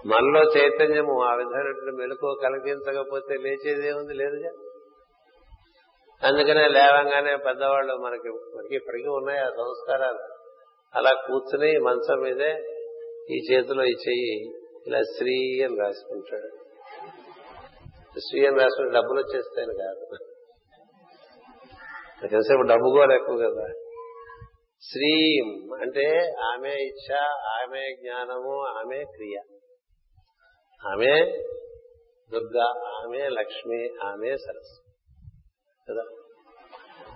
మనలో 0.05 0.43
చైతన్యము 0.43 1.23
ఆ 1.23 1.35
విధమైనటువంటి 1.35 1.95
మెలకు 1.97 2.39
కలిగించకపోతే 2.43 3.35
లేచేదేముంది 3.35 4.13
లేదుగా 4.13 4.49
అందుకనే 6.27 6.67
లేవంగానే 6.67 7.35
పెద్దవాళ్ళు 7.35 7.93
మనకి 7.93 8.29
మనకి 8.29 8.75
ఇప్పటికీ 8.75 9.09
ఉన్నాయి 9.09 9.39
ఆ 9.39 9.49
సంస్కారాలు. 9.49 10.32
అలా 10.95 11.13
కూర్చుని 11.13 11.77
మంచం 11.77 12.21
మీదే 12.21 12.51
ఈ 13.29 13.39
చేతిలో 13.51 13.83
ఈ 13.83 13.91
చెయ్యి 13.91 14.53
ఇలా 14.87 15.01
శ్రీ 15.01 15.63
అని 15.63 15.79
రాసుకుంటాడు. 15.79 16.49
శ్రీ 18.19 18.45
అని 18.45 18.59
రాసుకుని 18.59 18.91
డబ్బులు 18.93 19.19
వచ్చేస్తాయని 19.19 19.73
కాదు. 19.73 20.15
ఎంతసేపు 22.23 22.61
డబ్బు 22.61 22.89
కూడా 22.89 23.15
ఎక్కువ 23.15 23.37
కదా. 23.37 23.67
శ్రీం 24.81 25.73
అంటే 25.81 26.33
ఆమె 26.43 26.69
ఇచ్ఛ 26.69 27.15
ఆమె 27.61 27.95
జ్ఞానము 28.01 28.65
ఆమె 28.65 29.03
క్రియ. 29.03 29.37
ఆమె 30.91 31.41
దుర్గా 32.33 32.65
ఆమె 32.87 33.29
లక్ష్మి 33.29 33.89
ఆమె 34.03 34.37
సరస్వతి 34.37 34.93
కదా? 35.89 36.22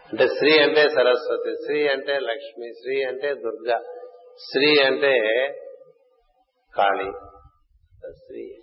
అంటే 0.08 0.28
శ్రీ 0.28 0.60
అంటే 0.60 0.84
సరస్వతి 0.90 1.56
శ్రీ 1.66 1.88
అంటే 1.88 2.20
లక్ష్మి 2.20 2.74
శ్రీ 2.74 3.04
అంటే 3.04 3.34
దుర్గా 3.34 3.80
శ్రీ 4.52 4.82
అంటే 4.86 5.14
కాళి. 6.76 7.12
శ్రీ. 8.14 8.62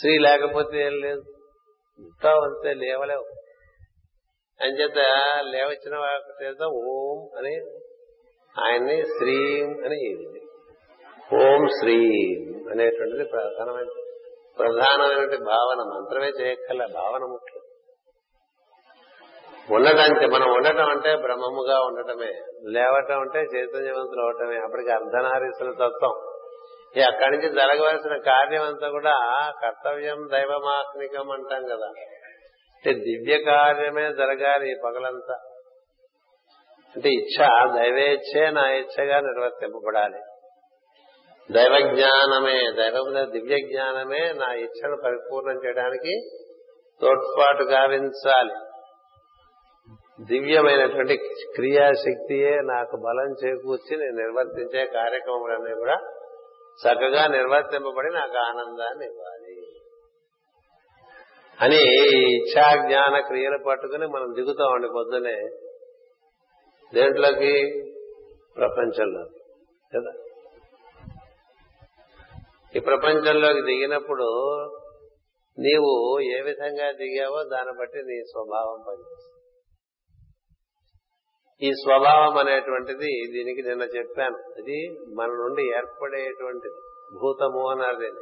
శ్రీ 0.00 0.18
లేకపోతే 0.18 0.78
ఏం 0.78 0.92
లేదు. 0.92 1.22
ఉంటావు 1.98 2.40
అంతే 2.40 2.74
లేవలేవు. 2.74 3.24
అంచేత 4.60 4.98
లేవచ్చిన 5.44 5.94
చేత 6.42 6.62
ఓం 6.62 7.38
అని 7.38 7.54
ఆయన్ని 8.60 9.02
శ్రీం 9.04 9.84
అని 9.84 10.00
ఓం 11.34 11.68
శ్రీం 11.68 12.70
అనేటువంటిది 12.70 13.24
ప్రధానమైన 13.24 13.90
ప్రధానమైనటువంటి 14.58 15.36
భావన. 15.36 15.80
మంత్రమే 15.94 16.30
చేయక్కల 16.40 16.86
భావన 16.94 17.24
ముఖ్యం. 17.24 17.61
ఉండటంటే 19.70 20.26
మనం 20.26 20.54
ఉండటం 20.54 20.90
అంటే 20.90 21.16
బ్రహ్మముగా 21.16 21.80
ఉండటమే. 21.80 22.32
లేవటం 22.70 23.20
అంటే 23.20 23.38
చైతన్యవంతులు 23.38 24.22
అవటమే 24.24 24.56
అప్పటికి 24.56 24.90
అర్ధనారీసుల 24.90 25.70
తత్వం. 25.70 26.32
ఈ 26.96 27.00
అక్కడి 27.00 27.36
నుంచి 27.36 27.48
జరగవలసిన 27.48 28.16
కార్యం 28.16 28.62
అంతా 28.62 28.88
కూడా 28.88 29.52
కర్తవ్యం 29.62 30.28
దైవమాత్మికం 30.32 31.30
అంటాం 31.30 31.64
కదా. 31.64 31.86
అంటే 32.76 32.92
దివ్య 32.92 33.44
కార్యమే 33.44 34.12
జరగాలి 34.12 34.70
ఈ 34.70 34.74
పగలంతా. 34.84 35.34
అంటే 36.96 37.08
ఇచ్చ 37.08 37.46
దైవేచ్ఛే 37.78 38.50
నా 38.50 38.70
ఇచ్చగా 38.70 39.20
నిర్వర్తింపబడాలి. 39.20 40.18
దైవ 41.52 41.78
జ్ఞానమే 41.94 42.72
దైవం 42.76 43.32
దివ్య 43.32 43.56
జ్ఞానమే 43.56 44.32
నా 44.32 44.52
ఇచ్చను 44.52 44.96
పరిపూర్ణం 45.04 45.64
చేయడానికి 45.66 46.20
తోడ్పాటు 47.00 47.62
గావించాలి. 47.62 48.71
దివ్యమైనటువంటి 50.20 51.16
క్రియాశక్తియే 51.54 52.50
నాకు 52.50 52.96
బలం 52.96 53.30
చేకూర్చి 53.44 53.96
నేను 53.96 54.16
నిర్వర్తించే 54.16 54.86
కార్యక్రమాలన్నీ 54.86 55.74
కూడా 55.74 55.96
చక్కగా 56.78 57.26
నిర్వర్తింపబడి 57.26 58.14
నాకు 58.14 58.38
ఆనందాన్ని 58.38 59.06
ఇవ్వాలి. 59.06 59.56
అని 61.60 61.78
ఇచ్చా 62.36 62.86
జ్ఞాన 62.86 63.20
క్రియలు 63.20 63.58
పట్టుకుని 63.66 64.06
మనం 64.06 64.34
దిగుతామండి 64.34 64.88
పొద్దునే 64.88 65.36
దేంట్లోకి? 66.94 67.82
ప్రపంచంలో 68.56 69.24
కదా? 69.96 70.12
ఈ 72.76 72.80
ప్రపంచంలోకి 72.80 73.60
దిగినప్పుడు 73.60 74.28
నీవు 75.58 76.20
ఏ 76.20 76.40
విధంగా 76.40 76.92
దిగావో 76.92 77.42
దాన్ని 77.42 77.72
బట్టి 77.80 77.98
నీ 77.98 78.22
స్వభావం 78.22 78.84
పనిచేస్తుంది. 78.88 79.31
ఈ 81.62 81.70
స్వభావం 81.70 82.38
అనేటువంటిది 82.38 83.32
దీనికి 83.32 83.68
నిన్న 83.68 83.82
చెప్పాను. 83.82 84.60
ఇది 84.60 85.00
మన 85.14 85.26
నుండి 85.26 85.62
ఏర్పడేటువంటిది. 85.76 86.74
భూతము 87.20 87.70
అన్నారు 87.70 87.96
దీన్ని. 87.96 88.20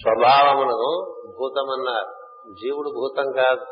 స్వభావమును 0.00 0.78
భూతమన్నారు. 1.38 2.12
జీవుడు 2.52 2.88
భూతం 2.88 3.32
కాదు. 3.32 3.64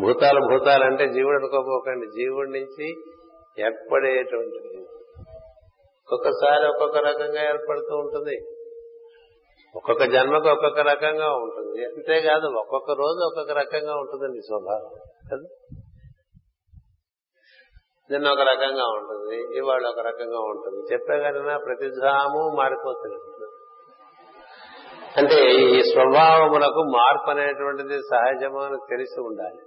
భూతాలు 0.00 0.40
భూతాలంటే 0.40 1.08
జీవుడు 1.08 1.36
అనుకోపోకండి. 1.36 2.06
జీవుడి 2.06 2.50
నుంచి 2.50 2.94
ఏర్పడేటువంటిది. 3.58 4.82
ఒక్కొక్కసారి 6.02 6.68
ఒక్కొక్క 6.68 6.96
రకంగా 6.96 7.44
ఏర్పడుతూ 7.44 7.96
ఉంటుంది. 7.96 8.53
ఒక్కొక్క 9.76 10.04
జన్మకు 10.04 10.48
ఒక్కొక్క 10.48 10.80
రకంగా 10.80 11.34
ఉంటుంది. 11.34 11.84
అంతేకాదు 11.84 12.46
ఒక్కొక్క 12.46 12.90
రోజు 12.90 13.26
ఒక్కొక్క 13.26 13.52
రకంగా 13.52 13.94
ఉంటుందండి 13.94 14.40
స్వభావం 14.40 14.98
కదా? 15.32 15.76
నిన్న 18.10 18.30
ఒక 18.30 18.40
రకంగా 18.40 18.84
ఉంటుంది 18.84 19.58
ఇవాళ 19.58 19.86
ఒక 19.86 19.98
రకంగా 19.98 20.38
ఉంటుంది. 20.38 20.92
చెప్పగలిగినా 20.92 21.58
ప్రతి 21.58 21.86
మారిపోతుంది. 22.56 23.44
అంటే 25.16 25.54
ఈ 25.54 25.82
స్వభావములకు 25.82 26.82
మార్పు 26.82 27.30
అనేటువంటిది 27.30 27.98
సహజము 27.98 28.60
అని 28.60 28.76
తెలిసి 28.90 29.20
ఉండాలి. 29.20 29.62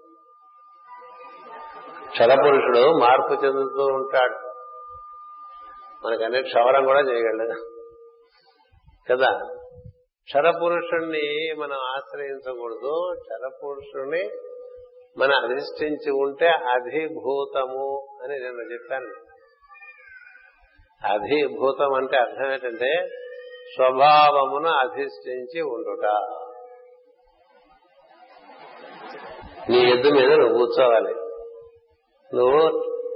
క్షరపురుషుడు 2.09 2.97
మార్పు 2.97 3.45
చెందుతూ 3.45 3.85
ఉంటాడు. 3.85 4.47
మనకన్నీ 6.07 6.41
క్షవరం 6.41 6.85
కూడా 6.85 6.99
చేయగలడు 6.99 7.59
కదా? 9.11 9.39
క్షరపురుషుణ్ణి 10.27 11.53
మనం 11.57 11.77
ఆశ్రయించకూడదు. 11.77 13.15
క్షరపురుషుణ్ణి 13.21 14.29
మనం 15.17 15.35
అధిష్ఠించి 15.43 16.11
ఉంటే 16.11 16.47
అధిభూతము 16.47 18.07
అని 18.23 18.39
నేను 18.39 18.73
చెప్పాను. 18.73 19.13
అధిభూతం 21.13 21.93
అంటే 21.93 22.17
అర్థం 22.17 22.51
ఏంటంటే 22.51 23.07
స్వభావమును 23.75 24.69
అధిష్ఠించి 24.69 25.61
ఉండుట. 25.61 26.05
నీ 29.69 29.91
ఎద్దు 29.91 30.09
మీద 30.09 30.31
నువ్వు 30.31 30.57
కూర్చోవాలి. 30.57 31.13
నువ్వు 32.35 32.61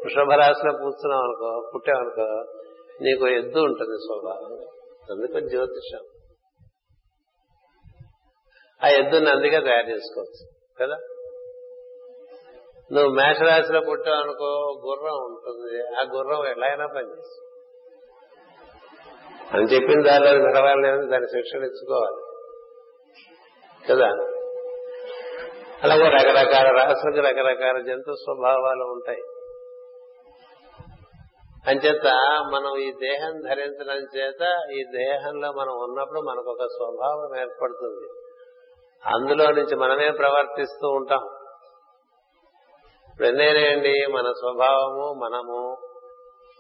వృషభరాశిలో 0.04 0.72
కూర్చున్నావు 0.72 1.24
అనుకో 1.24 1.72
పుట్టావనుకో 1.76 2.44
నీకు 3.02 3.28
ఎద్దు 3.28 3.60
ఉంటుంది 3.60 3.98
స్వభావం. 3.98 4.58
అందుకు 5.12 5.48
జ్యోతిషం 5.48 6.11
ఆ 8.84 8.88
ఎద్దు 8.88 9.18
నందిగా 9.18 9.60
తయారు 9.60 9.90
చేసుకోవచ్చు 9.90 10.48
కదా? 10.80 10.96
నువ్వు 12.92 13.10
మేషరాశిలో 13.10 13.82
పుట్టావు 13.90 14.16
అనుకో 14.16 14.82
గుర్రం 14.88 15.14
ఉంటుంది. 15.14 15.96
ఆ 15.96 16.02
గుర్రం 16.16 16.52
ఎలా 16.52 16.68
అయినా 16.68 16.86
పనిచేస్తుంది. 16.86 17.48
అని 19.54 19.64
చెప్పిన 19.64 20.04
దానిలో 20.08 20.48
నడవాలని 20.48 21.12
దాని 21.12 21.28
శిక్షణ 21.28 21.64
ఇచ్చుకోవాలి 21.64 22.22
కదా? 23.90 24.08
అలాగే 25.84 26.04
రకరకాల 26.04 26.78
రాసులకు 26.78 27.28
రకరకాల 27.28 27.82
జంతు 27.82 28.14
స్వభావాలు 28.14 28.84
ఉంటాయి. 28.84 29.22
అంచేత 31.68 32.08
మనం 32.54 32.78
ఈ 32.78 32.92
దేహం 32.92 33.32
ధరించడం 33.50 34.08
చేత 34.18 34.60
ఈ 34.76 34.84
దేహంలో 34.98 35.52
మనం 35.52 35.74
ఉన్నప్పుడు 35.84 36.20
మనకు 36.22 36.50
ఒక 36.50 36.66
స్వభావం 36.66 37.42
ఏర్పడుతుంది. 37.42 38.21
అందులో 39.06 39.52
నుంచి 39.52 39.76
మనమే 39.76 40.12
ప్రవర్తిస్తూ 40.12 40.90
ఉంటాం. 40.90 41.24
ఇప్పుడు 43.10 43.28
మన 44.12 44.32
స్వభావము 44.32 45.14
మనము 45.14 45.78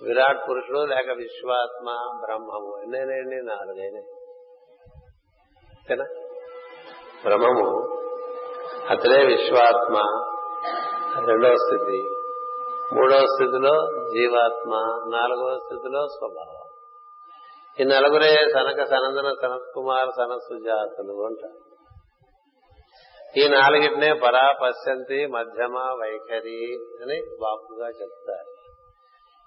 విరాట్ 0.07 0.49
పురుషుడు 0.49 0.79
లేక 0.79 1.11
విశ్వాత్మ 1.17 2.19
బ్రహ్మము. 2.25 2.81
ఎన్నేనేయండి 2.83 3.35
నాలుగైనా 3.35 4.01
బ్రహ్మము 7.25 7.97
అతడే 8.89 9.25
విశ్వాత్మ 9.25 9.97
రెండవ 11.25 11.55
స్థితి. 11.55 12.09
మూడవ 12.95 13.17
స్థితిలో 13.17 13.87
జీవాత్మ 14.09 14.71
నాలుగవ 15.15 15.57
స్థితిలో 15.57 16.07
స్వభావం. 16.07 16.67
ఈ 17.79 17.83
నలుగురే 17.83 18.49
సనక 18.53 18.85
సనందన 18.85 19.33
సనత్ 19.41 19.73
కుమార్ 19.73 20.09
సనసుజాతులు 20.17 21.25
అంటారు. 21.25 21.70
ఈ 23.37 23.47
నాలుగిటినే 23.47 24.13
పరా 24.13 24.51
పశ్యంతి 24.63 25.25
మధ్యమ 25.25 25.77
వైఖరి 25.77 26.73
అని 27.01 27.37
బాపుగా 27.41 27.87
చెప్తారు. 27.87 28.51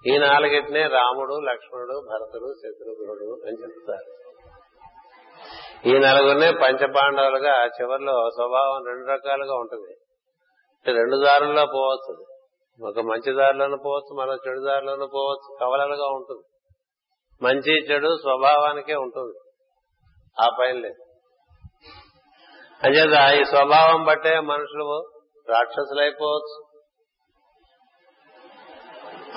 ఈ 0.08 0.18
నాలుగిటినే 0.18 0.86
రాముడు 0.86 1.34
లక్ష్మణుడు 1.34 2.06
భరతుడు 2.12 2.54
శత్రుఘ్నుడు 2.58 3.42
అని 3.46 3.62
చెప్తారు. 3.62 4.24
ఈ 5.88 5.98
నలుగురినే 5.98 6.50
పంచపాండవులుగా 6.50 7.66
చివరిలో 7.66 8.30
స్వభావం 8.30 8.84
రెండు 8.86 9.06
రకాలుగా 9.06 9.54
ఉంటుంది. 9.54 9.96
రెండు 10.92 11.16
దారుల్లో 11.16 11.66
పోవచ్చు. 11.66 12.24
ఒక 12.88 12.98
మంచి 12.98 13.36
దారిలోనూ 13.36 13.76
పోవచ్చు 13.76 14.16
మరో 14.16 14.34
చెడు 14.34 14.60
దారిలోనూ 14.60 15.06
పోవచ్చు 15.06 15.56
కవలలుగా 15.60 16.06
ఉంటుంది. 16.06 16.42
మంచి 17.42 17.92
చెడు 17.92 18.16
స్వభావానికే 18.22 18.94
ఉంటుంది. 18.94 19.38
ఆ 20.42 20.48
పైన 20.60 20.76
లేదు. 20.76 21.03
అంచేత 22.82 23.40
ఈ 23.40 23.44
స్వభావం 23.44 24.04
బట్టే 24.04 24.40
మనుషులు 24.40 25.10
రాక్షసులైపోవచ్చు. 25.48 26.64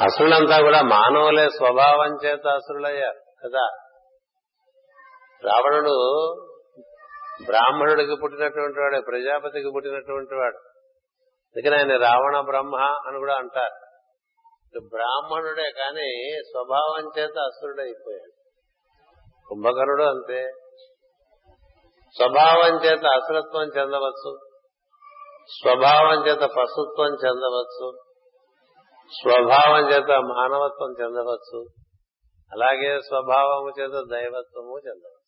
అసురులంతా 0.03 0.61
కూడా 0.61 0.81
మానవులే 0.81 1.49
స్వభావం 1.49 2.17
చేత 2.25 2.47
అసురులయ్యారు 2.47 3.19
కదా? 3.43 3.69
రావణుడు 5.43 5.93
బ్రాహ్మణుడికి 7.45 8.15
పుట్టినటువంటి 8.15 8.79
వాడే 8.79 8.99
ప్రజాపతికి 8.99 9.71
పుట్టినటువంటి 9.75 10.35
వాడు. 10.35 10.57
అందుకని 11.47 11.77
ఆయన 11.77 11.97
రావణ 11.97 12.39
బ్రహ్మ 12.39 12.75
అని 13.07 13.17
కూడా 13.17 13.35
అంటారు. 13.35 13.87
బ్రాహ్మణుడే 14.79 15.71
కానీ 15.71 16.41
స్వభావం 16.51 17.11
చేత 17.19 17.39
అసురుడైపోయాడు. 17.39 18.31
కుంభకర్ణుడు 19.47 20.03
అంతే. 20.03 20.51
స్వభావం 22.15 22.85
చేత 22.85 23.05
అసలత్వం 23.05 23.63
చెందవచ్చు. 23.63 24.37
స్వభావం 25.49 26.27
చేత 26.27 26.39
పశుత్వం 26.39 27.07
చెందవచ్చు. 27.07 27.93
స్వభావం 29.21 29.91
చేత 29.91 30.11
మానవత్వం 30.11 30.91
చెందవచ్చు. 31.01 31.65
అలాగే 32.53 32.99
స్వభావము 32.99 33.81
చేత 33.81 34.03
దైవత్వము 34.11 34.79
చెందవచ్చు. 34.87 35.27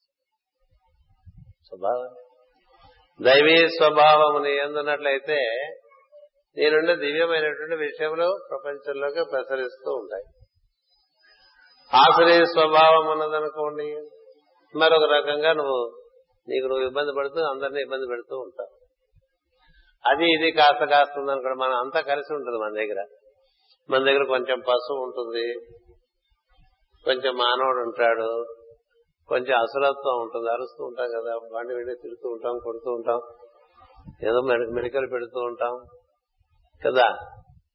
స్వభావం. 1.65 2.15
దైవీ 3.25 3.67
స్వభావముని 3.67 4.57
ఎందున్నట్లయితే 4.57 5.35
నీ 6.57 6.69
దివ్యమైనటువంటి 6.95 7.75
విషయములు 7.75 8.47
ప్రపంచంలోకి 8.49 9.23
ప్రసరిస్తూ 9.31 9.91
ఉంటాయి. 9.91 10.23
ఆశ్రయ 11.95 12.45
స్వభావం 12.45 13.11
ఉన్నదనుకోండి 13.11 14.09
మరొక 14.77 15.03
రకంగా 15.03 15.53
నువ్వు 15.53 15.98
నీకు 16.49 16.67
నువ్వు 16.67 16.85
ఇబ్బంది 16.85 17.11
పడుతూ 17.17 17.39
అందరినీ 17.41 17.81
ఇబ్బంది 17.81 18.07
పెడుతూ 18.07 18.35
ఉంటావు. 18.37 18.73
అది 20.11 20.25
ఇది 20.33 20.51
కాస్త 20.51 20.85
కాస్త 20.85 21.19
ఉందనుకోండి 21.19 21.57
మనం 21.57 21.75
అంతా 21.75 22.01
కలిసి 22.01 22.33
ఉంటుంది 22.33 22.57
మన 22.57 22.73
దగ్గర. 22.73 23.01
మన 23.89 23.99
దగ్గర 24.03 24.23
కొంచెం 24.23 24.59
పశువు 24.59 25.01
ఉంటుంది 25.03 25.45
కొంచెం 27.05 27.33
మానవుడు 27.35 27.79
ఉంటాడు 27.79 28.45
కొంచెం 29.27 29.59
అసలత్వం 29.61 30.21
ఉంటుంది 30.21 30.49
అరుస్తూ 30.51 30.85
ఉంటాం 30.85 31.07
కదా 31.17 31.33
బండి 31.53 31.73
వెళ్ళి 31.73 31.95
తిరుగుతూ 31.95 32.29
ఉంటాం 32.29 32.59
కొడుతూ 32.63 32.91
ఉంటాం 32.91 33.19
ఏదో 34.27 34.41
మెడికల్ 34.73 35.11
పెడుతూ 35.11 35.39
ఉంటాం 35.39 35.73
కదా. 36.85 37.07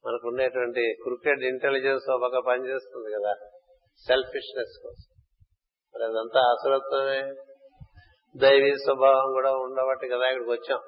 మనకు 0.06 0.28
ఉండేటువంటి 0.28 0.94
క్రికెట్ 1.02 1.42
ఇంటెలిజెన్స్ 1.42 2.10
ఒక 2.10 2.46
పనిచేస్తుంది 2.46 3.14
కదా 3.14 3.32
సెల్ఫిష్నెస్ 4.06 4.74
కోసం. 4.82 5.10
మరి 5.94 6.04
అదంతా 6.04 6.40
అసలత్వమే 6.40 7.20
దైవీ 8.36 8.74
స్వభావం 8.76 9.32
కూడా 9.32 9.52
ఉండబట్టి 9.52 10.08
కదా 10.08 10.26
ఇక్కడికి 10.26 10.50
వచ్చాం. 10.50 10.78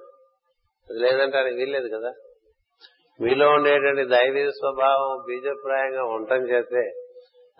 అది 0.90 0.99
లేదంటే 0.99 1.38
అది 1.38 1.55
వీల్లేదు 1.55 1.97
కదా. 1.97 2.12
మీలో 3.20 3.49
ఉండేటువంటి 3.49 4.05
దైవీ 4.05 4.51
స్వభావం 4.51 5.24
బీజప్రాయంగా 5.26 6.05
ఉండటం 6.05 6.49
చేస్తే 6.49 6.90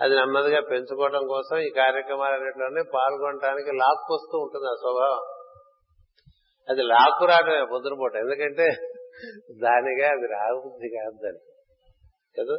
అది 0.01 0.15
నెమ్మదిగా 0.15 0.61
పెంచుకోవడం 0.61 1.27
కోసం 1.27 1.57
ఈ 1.59 1.71
కార్యక్రమాలన్నింటిలోనే 1.71 2.83
పాల్గొనడానికి 2.95 3.77
లాక్కొస్తూ 3.77 4.39
ఉంటుంది 4.39 4.67
ఆ 4.67 4.75
స్వభావం. 4.75 5.23
అది 6.69 6.83
లాక్కు 6.83 7.25
రావడమే 7.25 7.67
పొద్దునపూట 7.73 8.17
ఎందుకంటే 8.17 8.65
దానిగా 9.63 10.09
అది 10.09 10.27
రాబుద్ది 10.27 10.89
కాదు 10.89 11.17
దాన్ని 11.25 11.39
కదా? 12.41 12.57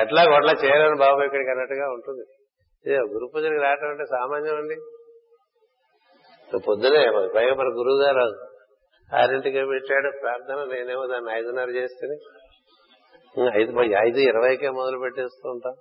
ఎట్లా 0.00 0.22
గొడ్ల 0.22 0.50
చేయాలని 0.50 0.98
బాబు 0.98 1.20
ఇక్కడికి 1.20 1.50
అన్నట్టుగా 1.50 1.90
ఉంటుంది. 1.90 2.24
గురు 2.90 3.30
పూజకి 3.34 3.62
రావటం 3.62 3.88
అంటే 3.88 4.04
సామాన్యం 4.04 4.56
అండి. 4.56 4.74
పొద్దునే 6.56 7.28
పైగా 7.34 7.54
మన 7.54 7.66
గురువు 7.66 8.02
గారు 8.02 8.48
ఆరింటికి 9.16 9.66
పెట్టాడు 9.66 10.18
ప్రార్థన. 10.20 10.74
నేనేమో 10.74 11.06
దాన్ని 11.06 11.32
ఐదున్నర 11.32 11.70
చేస్తే 11.70 12.08
ఐదు 13.60 13.80
ఐదు 13.80 14.18
ఇరవైకే 14.18 14.70
మొదలు 14.70 14.98
పెట్టేస్తూ 14.98 15.50
ఉంటాం. 15.50 15.74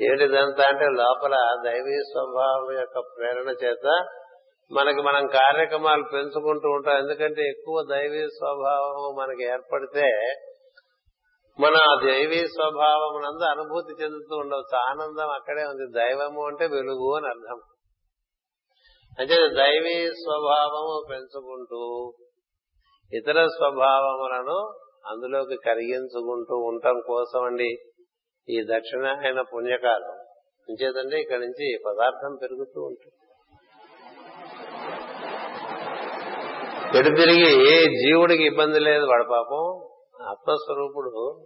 ఏంటి 0.00 0.24
అంటే 0.62 0.86
లోపల 0.86 1.56
దైవీ 1.64 1.96
స్వభావం 2.02 2.78
యొక్క 2.78 2.98
ప్రేరణ 2.98 3.48
చేత 3.64 4.06
మనకి 4.72 5.02
మనం 5.02 5.26
కార్యక్రమాలు 5.26 6.04
పెంచుకుంటూ 6.12 6.70
ఉంటాం. 6.70 6.96
ఎందుకంటే 6.96 7.42
ఎక్కువ 7.42 7.86
దైవీ 7.90 8.26
స్వభావం 8.26 9.16
మనకి 9.16 9.44
ఏర్పడితే 9.44 10.34
మన 11.60 11.76
దైవీ 12.06 12.46
స్వభావం 12.46 13.22
నందు 13.22 13.44
అనుభూతి 13.44 14.02
చెందుతూ 14.02 14.36
ఉండవచ్చు. 14.36 14.78
ఆనందం 14.78 15.30
అక్కడే 15.30 15.64
ఉంది. 15.64 16.00
దైవము 16.00 16.46
అంటే 16.46 16.66
వెలుగు 16.66 17.16
అని 17.16 17.26
అర్థం. 17.26 17.60
అంటే 19.18 19.34
దైవీ 19.34 20.06
స్వభావము 20.06 21.06
పెంచుకుంటూ 21.10 21.80
ఇతర 23.12 23.46
స్వభావములను 23.46 24.58
అందులోకి 25.06 25.56
కరిగించుకుంటూ 25.64 26.56
ఉండటం 26.56 27.00
కోసం 27.06 27.42
అండి 27.44 27.70
ఈ 28.48 28.66
దక్షిణాయన 28.70 29.40
పుణ్యకాలం. 29.40 30.16
ఉంచేదండి 30.68 31.16
ఇక్కడి 31.20 31.40
నుంచి 31.40 31.78
పదార్థం 31.86 32.38
పెరుగుతూ 32.42 32.82
ఉంటుంది. 32.82 33.16
ఎటు 36.98 37.16
తిరిగి 37.16 37.50
జీవుడికి 37.96 38.44
ఇబ్బంది 38.44 38.78
లేదు 38.78 39.04
వాడు 39.04 39.26
పాపం. 39.30 39.64
ఆత్మస్వరూపుడు 40.26 41.44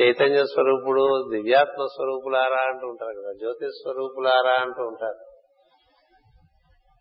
చైతన్య 0.00 0.44
స్వరూపుడు 0.44 1.06
దివ్యాత్మ 1.30 1.86
స్వరూపులారా 1.94 2.60
అంటూ 2.66 2.86
ఉంటారు 2.86 3.22
కదా 3.22 3.32
జ్యోతి 3.32 3.66
స్వరూపులారా 3.66 4.54
అంటూ 4.60 4.82
ఉంటారు. 4.82 5.23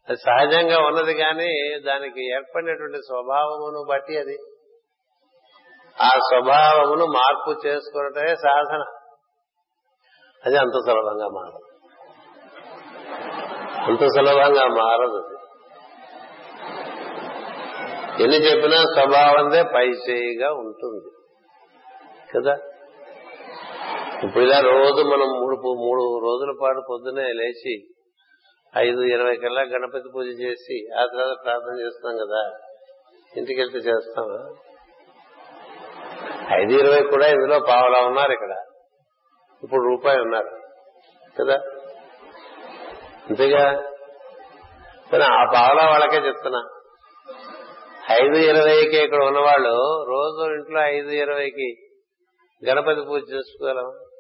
అది 0.09 0.17
సహజంగా 0.17 0.79
ఉన్నది 0.79 1.13
కానీ 1.13 1.79
దానికి 1.79 2.35
ఏర్పడినటువంటి 2.35 2.97
స్వభావమును 2.97 3.85
బట్టి 3.89 4.17
అది. 4.17 4.37
ఆ 6.01 6.07
స్వభావమును 6.07 7.05
మార్పు 7.05 7.67
చేసుకున్నటే 7.67 8.35
సాధన. 8.35 8.83
అది 10.45 10.57
అంత 10.57 10.71
సులభంగా 10.71 11.27
మారదు. 11.27 11.59
అంత 13.91 13.99
సులభంగా 13.99 14.67
మారదు 14.67 15.29
ఎన్ని 18.23 18.37
చెప్పినా 18.37 18.77
స్వభావందే 18.77 19.63
పైచేయిగా 19.63 20.53
ఉంటుంది. 20.53 21.11
కదా? 22.35 22.57
ఇప్పుడు 24.23 24.43
ఇలా 24.43 24.59
రోజు 24.59 25.03
మనం 25.03 25.27
మూడు 25.27 25.55
మూడు 25.55 26.19
రోజుల 26.23 26.57
పాటు 26.61 26.81
పొద్దునే 26.89 27.23
లేచి 27.33 27.92
ఐదు 28.77 29.01
ఇరవై 29.01 29.35
కల్లా 29.35 29.61
గణపతి 29.61 30.09
పూజ 30.15 30.25
చేసి 30.25 30.93
ఆ 30.93 31.05
తర్వాత 31.05 31.43
ప్రార్థన 31.43 31.79
చేస్తున్నాం 31.79 32.27
కదా. 32.27 32.59
ఇంటికి 33.37 33.59
వెళ్తే 33.59 33.77
చేస్తామా 33.77 34.55
ఐదు 36.57 36.71
ఇరవై 36.71 37.01
కూడా 37.01 37.27
ఇందులో 37.27 37.59
పావలా 37.59 38.07
ఉన్నారు 38.07 38.31
ఇక్కడ. 38.31 38.55
ఇప్పుడు 39.63 39.81
రూపాయి 39.81 40.21
ఉన్నారు. 40.21 40.61
కదా? 41.39 41.61
అంతేగా? 43.29 43.81
కానీ 45.11 45.23
ఆ 45.23 45.51
పావలా 45.53 45.89
వాళ్ళకే 45.89 46.27
చెప్తున్నా. 46.27 46.63
ఐదు 48.11 48.35
ఇరవైకి 48.35 48.97
ఇక్కడ 48.97 49.23
ఉన్నవాళ్ళు 49.23 50.03
రోజు 50.09 50.53
ఇంట్లో 50.53 50.81
ఐదు 50.81 51.09
ఇరవైకి 51.09 51.75
గణపతి 52.69 53.01
పూజ 53.01 53.21
చేసుకోగలం. 53.33 54.12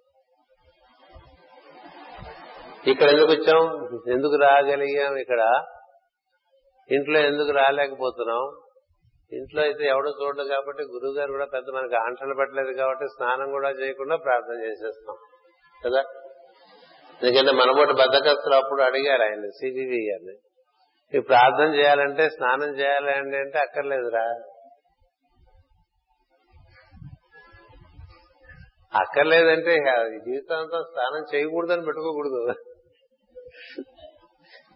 ఇక్కడ 2.87 3.07
ఎందుకు 3.09 3.31
వచ్చాం? 3.31 3.61
ఎందుకు 4.07 4.35
రాగలిగాం 4.35 5.17
ఇక్కడ? 5.17 5.41
ఇంట్లో 6.89 7.19
ఎందుకు 7.19 7.51
రాలేకపోతున్నాం? 7.51 8.43
ఇంట్లో 9.31 9.61
అయితే 9.63 9.83
ఎవడో 9.83 10.09
చూడలేదు 10.09 10.49
కాబట్టి 10.49 10.83
గురువు 10.83 11.13
గారు 11.17 11.31
కూడా 11.31 11.45
పెద్ద 11.45 11.69
మనకి 11.69 11.95
ఆంక్షలు 11.95 12.33
పెట్టలేదు 12.33 12.73
కాబట్టి 12.73 13.05
స్నానం 13.07 13.51
కూడా 13.51 13.69
చేయకుండా 13.69 14.15
ప్రార్థన 14.15 14.57
చేసేస్తాం 14.63 15.15
కదా? 15.85 16.01
ఎందుకంటే 17.21 17.51
మనబోటి 17.51 17.93
బద్దకస్తులు 17.93 18.55
అప్పుడు 18.55 18.81
అడిగారు 18.81 19.21
ఆయన 19.21 19.49
సిబివి 19.49 20.01
గారిని. 20.09 20.35
ఈ 21.13 21.19
ప్రార్థన 21.19 21.75
చేయాలంటే 21.75 22.29
స్నానం 22.29 22.69
చేయాలండి 22.79 23.37
అంటే 23.37 23.59
అక్కర్లేదురా. 23.59 24.25
అక్కర్లేదంటే 28.93 29.73
జీవితం 30.25 30.57
అంతా 30.57 30.79
స్నానం 30.81 31.23
చేయకూడదని 31.35 31.85
పెట్టుకోకూడదు. 31.85 32.55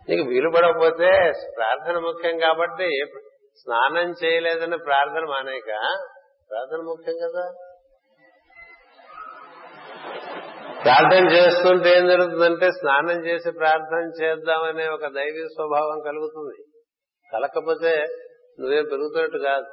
నీకు 0.09 0.29
వీలు 0.29 0.49
పడకపోతే 0.49 1.31
ప్రార్థన 1.57 1.99
ముఖ్యం 1.99 2.37
కాబట్టి 2.37 3.05
స్నానం 3.57 4.13
చేయలేదని 4.23 4.77
ప్రార్థన 4.77 5.25
మానేక 5.29 5.65
ప్రార్థన 6.51 6.77
ముఖ్యం 6.77 7.15
కదా. 7.15 7.51
ప్రార్థన 10.83 11.31
చేస్తుంటే 11.31 11.89
ఏం 11.89 12.07
జరుగుతుందంటే 12.07 12.71
స్నానం 12.71 13.25
చేసి 13.25 13.51
ప్రార్థన 13.51 14.23
చేద్దామనే 14.23 14.87
ఒక 14.87 15.07
దైవీ 15.07 15.45
స్వభావం 15.47 16.01
కలుగుతుంది. 16.05 16.63
కలకపోతే 17.33 18.05
నువ్వేం 18.59 18.85
పెరుగుతున్నట్టు 18.91 19.37
కాదు. 19.37 19.65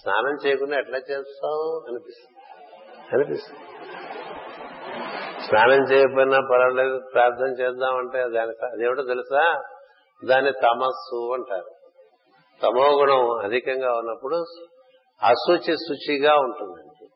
స్నానం 0.00 0.46
చేయకుండా 0.46 0.78
ఎట్లా 0.78 0.98
చేస్తావు? 0.98 1.84
అనిపిస్తుంది. 1.88 2.38
అనిపిస్తుంది. 3.14 3.83
స్నానం 5.48 5.84
చేయకపోయినా 5.92 6.38
పర్వాలేదు 6.50 7.00
ప్రార్థన 7.14 7.46
చేద్దామంటే 7.46 8.18
దాని 8.18 8.66
అదేమిటో 8.66 9.02
తెలుసా? 9.02 9.62
దాన్ని 10.30 10.52
తమస్సు 10.52 11.32
అంటారు. 11.32 11.70
తమో 12.62 13.00
గుణం 13.00 13.44
అధికంగా 13.44 13.92
ఉన్నప్పుడు 13.96 14.36
అశుచి 15.22 15.72
శుచిగా 15.72 16.34
ఉంటుందండి 16.34 17.06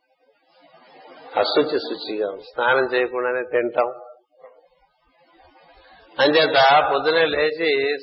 అశుచి 1.38 1.78
శుచిగా 1.78 2.36
స్నానం 2.36 2.94
చేయకుండానే 2.94 3.42
తింటాం. 3.42 3.92
అంచేత 6.18 6.90
పొద్దునే 6.92 7.26
లేచి 7.26 7.96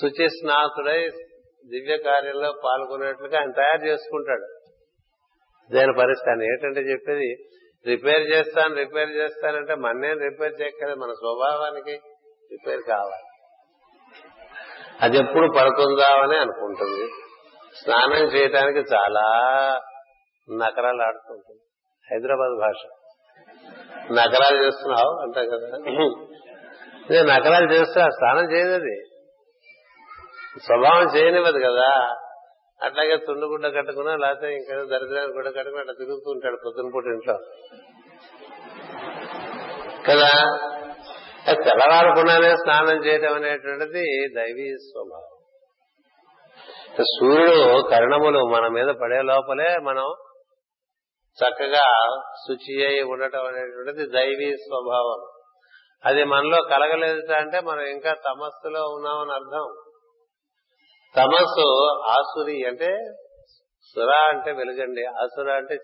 శుచి 0.00 0.28
స్నాతుడై 0.28 1.08
దివ్య 1.70 1.96
కార్యంలో 1.96 2.52
పాల్గొనేట్లుగా 2.64 3.38
ఆయన 3.38 3.50
తయారు 3.50 3.84
చేసుకుంటాడు. 3.84 4.46
దాని 5.74 5.92
పరిస్థితి? 5.98 6.46
ఏంటంటే 6.46 6.80
చెప్పేది 6.80 7.44
రిపేర్ 7.86 8.20
చేస్తాను 8.20 8.74
రిపేర్ 8.74 9.10
చేస్తానంటే 9.10 9.74
మన్నేం 9.74 10.18
రిపేర్ 10.18 10.60
చేయక్కర్లేదు 10.60 10.98
మన 10.98 11.12
స్వభావానికి 11.12 12.00
రిపేర్ 12.52 12.80
కావాలి. 12.88 13.24
అది 15.00 15.18
ఎప్పుడు 15.18 15.52
పడుతుందా 15.58 16.22
అని 16.22 16.38
అనుకుంటుంది. 16.38 17.08
స్నానం 17.82 18.24
చేయటానికి 18.24 18.78
చాలా 18.78 19.22
నకరాలు 20.56 21.02
ఆడుతుంటుంది. 21.02 21.60
హైదరాబాద్ 22.10 22.60
భాష. 22.60 22.86
నకరాలు 24.12 24.64
చేస్తున్నావు 24.64 25.22
అంటాం 25.22 25.46
కదా. 25.46 25.68
నకరాలు 27.34 27.72
చేస్తా 27.72 28.08
స్నానం 28.08 28.52
చేయదు 28.52 28.74
అది 28.74 29.02
స్వభావం 30.62 31.16
చేయనివ్వదు 31.16 31.58
కదా. 31.58 32.16
అట్లాగే 32.84 33.16
తుండు 33.16 33.46
గుడ్డ 33.46 33.76
కట్టుకున్నా 33.76 34.16
లేకపోతే 34.16 34.54
ఇంకా 34.54 34.74
దరిద్రాన్ని 34.74 35.36
గుడ్డ 35.36 35.48
కట్టుకుని 35.48 35.80
అట్లా 35.80 35.92
తిరుగుతూ 35.92 36.30
ఉంటాడు 36.30 36.56
పొద్దున 36.66 36.90
పూట 36.94 37.04
ఇంట్లో. 37.06 37.38
కదా? 40.06 40.30
తెల్లవారుకున్నానే 41.52 42.56
స్నానం 42.56 43.06
చేయటం 43.06 43.34
అనేటువంటిది 43.34 44.28
దైవీ 44.34 44.76
స్వభావం. 44.76 45.38
సూర్యుడు 47.02 47.88
కరణములు 47.90 48.38
మన 48.38 48.68
మీద 48.68 48.86
పడే 48.86 49.22
లోపలే 49.22 49.78
మనం 49.78 50.14
చక్కగా 51.38 51.86
శుచి 52.34 52.86
అయి 52.86 53.02
ఉండటం 53.02 53.46
అనేటువంటిది 53.46 54.06
దైవీ 54.06 54.56
స్వభావం. 54.56 55.30
అది 56.04 56.24
మనలో 56.24 56.62
కలగలేదు 56.62 57.32
అంటే 57.32 57.60
మనం 57.60 57.80
ఇంకా 57.80 58.12
తమస్సులో 58.12 58.80
ఉన్నామని 58.82 59.32
అర్థం. 59.32 59.83
తమస్సు 61.16 61.66
ఆసురి 62.02 62.64
అంటే 62.66 62.96
సుర 63.82 64.14
అంటే 64.14 64.52
వెలుగండి 64.52 65.04
ఆసుర 65.04 65.50
అంటే 65.50 65.76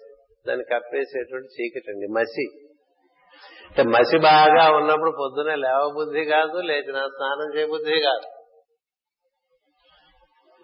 దాన్ని 0.48 0.64
కప్పేసేటువంటి 0.64 1.48
చీకటండి 1.48 2.06
మసి. 2.06 2.46
అంటే 3.66 3.82
మసి 3.82 4.18
బాగా 4.18 4.76
ఉన్నప్పుడు 4.76 5.10
పొద్దునే 5.10 5.56
లేవబుద్ధి 5.56 6.24
కాదు 6.24 6.58
లేచిన 6.58 6.96
స్నానం 7.06 7.58
చేయబుద్ధి 7.58 8.00
కాదు. 8.00 8.28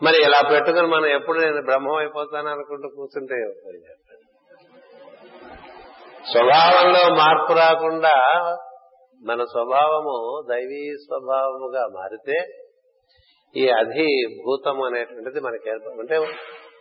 మరి 0.03 0.17
ఇలా 0.23 0.49
పెట్టుకుని 0.51 0.87
మనం 0.87 1.07
ఎప్పుడు 1.07 1.39
నేను 1.39 1.62
బ్రహ్మం 1.62 1.95
అయిపోతాను 1.95 2.49
అనుకుంటూ 2.49 2.89
కూర్చుంటే 2.89 3.37
స్వభావంలో 6.33 7.14
మార్పు 7.14 7.53
రాకుండా 7.53 8.14
మన 9.23 9.45
స్వభావము 9.45 10.47
దైవీ 10.51 10.97
స్వభావముగా 10.97 11.87
మారితే 11.87 12.66
ఈ 13.55 13.68
అధిభూతం 13.70 14.82
అనేటువంటిది 14.82 15.40
మనకి 15.40 15.68
ఏర్పడు 15.68 16.01
అంటే 16.01 16.16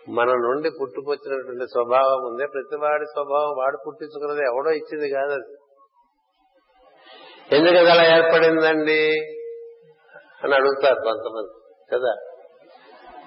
మన 0.10 0.26
నుండి 0.26 0.70
పుట్టుకొచ్చినటువంటి 0.82 1.68
స్వభావం 1.68 2.32
ఉందే 2.32 2.46
ప్రతివాడి 2.46 3.06
స్వభావం 3.06 3.56
వాడు 3.58 3.78
పుట్టించుకున్నది 3.88 4.42
ఎవడో 4.42 4.72
ఇచ్చింది 4.72 5.10
కాదు 5.10 5.32
అది. 5.34 5.56
ఎందుకు 7.56 7.76
అలా 7.76 8.18
ఏర్పడిందండి? 8.18 9.02
అని 10.44 10.56
అడుగుతారు 10.56 10.96
కొంతమంది 10.96 11.52
కదా? 11.94 12.14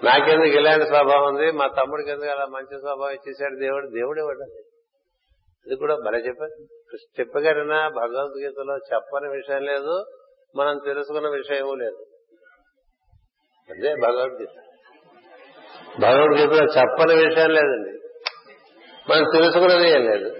నాకెందుకు 0.04 0.58
ఇలాంటి 0.60 0.86
స్వభావం 0.86 1.34
ఉంది? 1.34 1.50
మా 1.50 1.66
తమ్ముడికి 1.66 2.10
ఎందుకు 2.10 2.30
అలా 2.30 2.46
మంచి 2.46 2.78
స్వభావం 2.78 3.10
ఇచ్చేసాడు 3.10 3.56
దేవుడు? 3.58 3.86
దేవుడు 3.86 4.20
ఇవ్వడండి 4.20 4.62
ఇది 5.66 5.76
కూడా 5.76 5.94
భలే 5.94 6.18
చెప్పారు. 6.18 6.62
చెప్పగలిగినా 7.20 7.88
భగవద్గీతలో 7.88 8.76
చెప్పని 8.76 9.28
విషయం 9.28 9.62
లేదు 9.62 10.04
మనం 10.56 10.80
తెలుసుకున్న 10.84 11.28
విషయం 11.28 11.78
లేదు. 11.78 11.98
అదే 13.70 13.94
భగవద్గీత. 13.94 14.48
భగవద్గీతలో 16.00 16.64
చెప్పని 16.64 17.26
విషయం 17.26 17.50
లేదండి. 17.50 17.90
మనం 19.10 19.24
తెలుసుకున్నది 19.32 19.90
ఏం 19.90 20.10
లేదు 20.10 20.36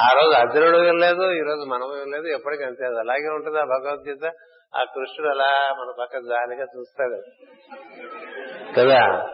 ఆ 0.00 0.12
రోజు 0.14 0.34
అర్జునుడు 0.34 0.78
లేదు 0.78 1.32
ఈ 1.32 1.40
రోజు 1.40 1.64
మనం 1.68 2.10
లేదు 2.10 2.26
ఎప్పటికీ 2.26 2.64
అంతే. 2.64 2.84
అలాగే 2.84 3.28
ఉంటుంది 3.28 3.58
ఆ 3.58 3.64
భగవద్గీత. 3.64 4.32
ఆ 4.76 4.84
కృష్ణుడు 4.84 5.30
అలా 5.30 5.74
మన 5.80 5.94
పక్క 6.00 6.18
జాలిగా 6.18 6.66
చూస్తాడు. 6.78 7.22
కదా? 8.78 9.28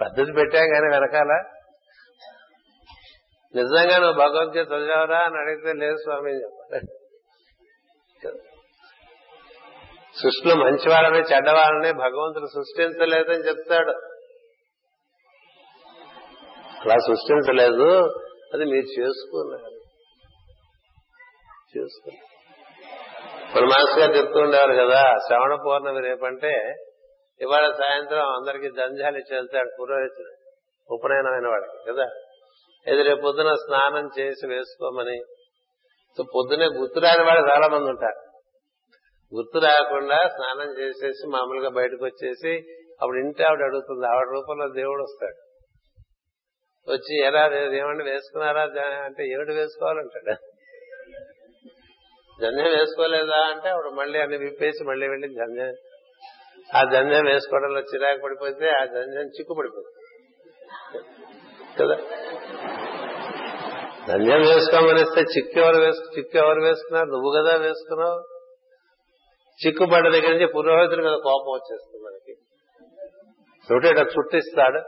పద్ధతి 0.00 0.32
పెట్టాం 0.32 0.68
కానీ 0.68 0.88
వెనకాల. 0.90 1.42
నిజంగా 3.54 3.98
నువ్వు 3.98 4.12
భగవద్గీత 4.12 4.66
చదివావరా 4.66 5.18
అని 5.18 5.38
అడిగితే 5.38 5.72
లేదు 5.72 5.96
స్వామి 5.96 6.42
చెప్పాలి 6.42 6.86
సృష్టిలో 10.14 10.54
మంచి 10.54 10.90
వాళ్ళని 10.90 11.18
చెడ్డవాళ్ళని 11.18 11.92
భగవంతుడు 11.92 12.46
సృష్టించలేదని 12.46 13.48
చెప్తాడు. 13.48 13.90
అలా 16.80 16.94
సృష్టించలేదు. 16.94 18.06
అది 18.54 18.64
మీరు 18.64 19.00
చేసుకున్నారు. 19.00 19.80
చేసుకున్నారు. 21.78 22.30
మన 23.56 23.64
మాస్టర్ 23.64 24.00
గారు 24.00 24.12
చెప్తూ 24.12 24.40
ఉండేవారు 24.40 24.72
కదా 24.72 25.16
శ్రవణ 25.26 25.54
పౌర్ణమి 25.66 26.00
రేపంటే 26.00 26.74
ఇవాళ 27.40 27.70
సాయంత్రం 27.70 28.18
అందరికి 28.18 28.68
జంజాలు 28.68 29.18
ఇచ్చి 29.18 29.36
వెళ్తాడు 29.36 29.70
పురోహితుడు 29.80 30.34
ఉపనయనమైన 30.94 31.48
వాడికి 31.48 31.92
కదా. 31.92 32.04
ఇది 32.92 33.02
రేపు 33.02 33.20
పొద్దున 33.20 33.54
స్నానం 33.54 34.10
చేసి 34.18 34.46
వేసుకోమని. 34.46 35.20
పొద్దునే 36.20 36.66
గుర్తురాని 36.66 37.24
వాళ్ళు 37.24 37.50
చాలా 37.50 37.68
మంది 37.68 37.90
ఉంటారు. 37.90 38.29
గుర్తు 39.32 39.58
రాకుండా 39.58 40.18
స్నానం 40.28 40.70
చేసేసి 40.78 41.24
మామూలుగా 41.26 41.70
బయటకు 41.70 42.04
వచ్చేసి 42.04 42.52
అప్పుడు 43.00 43.18
ఇంటి 43.18 43.42
ఆవిడ 43.42 43.62
అడుగుతుంది 43.62 44.06
ఆవిడ 44.06 44.26
రూపంలో 44.28 44.66
దేవుడు 44.72 45.02
వస్తాడు. 45.02 45.38
వచ్చి 46.88 47.14
ఎలా 47.20 47.42
ఏమండి 47.78 48.04
వేసుకున్నారా? 48.04 48.64
అంటే 49.04 49.22
ఏమిటి 49.32 49.52
వేసుకోవాలంటాడు? 49.52 50.34
జంజం 52.38 52.68
వేసుకోలేదా 52.70 53.38
అంటే 53.52 53.68
ఆవిడ 53.68 53.88
మళ్ళీ 53.92 54.18
అన్ని 54.18 54.38
విప్పేసి 54.38 54.84
మళ్ళీ 54.84 55.06
వెళ్ళి 55.08 55.28
జంజం 55.34 55.72
ఆ 56.70 56.80
జంజం 56.84 57.24
వేసుకోవడంలో 57.26 57.80
చిరాకు 57.80 58.20
పడిపోతే 58.22 58.66
ఆ 58.70 58.82
జంజం 58.84 59.26
చిక్కు 59.36 59.54
పడిపోతుంది 59.54 59.98
కదా? 61.78 61.96
జంజం 64.08 64.42
వేసుకోమనిస్తే 64.50 65.22
చిక్కు 65.34 65.58
ఎవరు 65.58 65.78
వేసు 65.78 66.02
చిక్కు 66.16 66.38
ఎవరు 66.38 66.60
వేసుకున్నారు? 66.60 67.06
నువ్వు 67.06 67.30
కదా 67.38 67.52
వేసుకున్నావు? 67.56 68.18
చిక్కుపడ్డ 69.66 70.08
దగ్గర 70.08 70.30
నుంచి 70.32 70.46
పురోహితుడు 70.46 71.02
మీద 71.02 71.12
కోపం 71.12 71.52
వచ్చేస్తుంది 71.52 72.04
మనకి. 72.04 72.32
చోట 73.72 74.08
చుట్టిస్తాడు. 74.18 74.78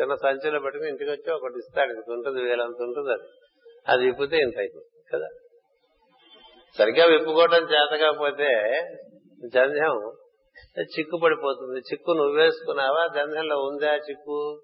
చిన్న 0.00 0.14
సంచిలో 0.14 0.60
పెట్టుకుని 0.60 0.90
ఇంటికి 0.90 1.10
వచ్చి 1.10 1.32
ఒకటి 1.32 1.58
ఇస్తాడు. 1.58 1.92
ఇంత 1.92 2.10
ఉంటుంది 2.10 2.42
వేలంత 2.42 2.82
ఉంటుంది 2.82 3.12
అది. 3.12 3.28
అది 3.88 4.04
విప్పితే 4.04 4.36
ఇంత 4.36 4.58
అయిపోతుంది 4.58 5.16
కదా? 5.16 5.28
సరిగ్గా 6.78 7.04
విప్పుకోవడం 7.04 7.62
చేత 7.62 8.00
కాకపోతే 8.00 8.70
జంధ్యం 9.54 10.12
చిక్కు 10.80 11.16
పడిపోతుంది 11.16 11.80
చిక్కు 11.80 12.10
నువ్వేసుకున్నావా? 12.10 13.06
జంధ్యంలో 13.14 13.56
ఉందా 13.56 13.96
చిక్కు? 13.96 14.62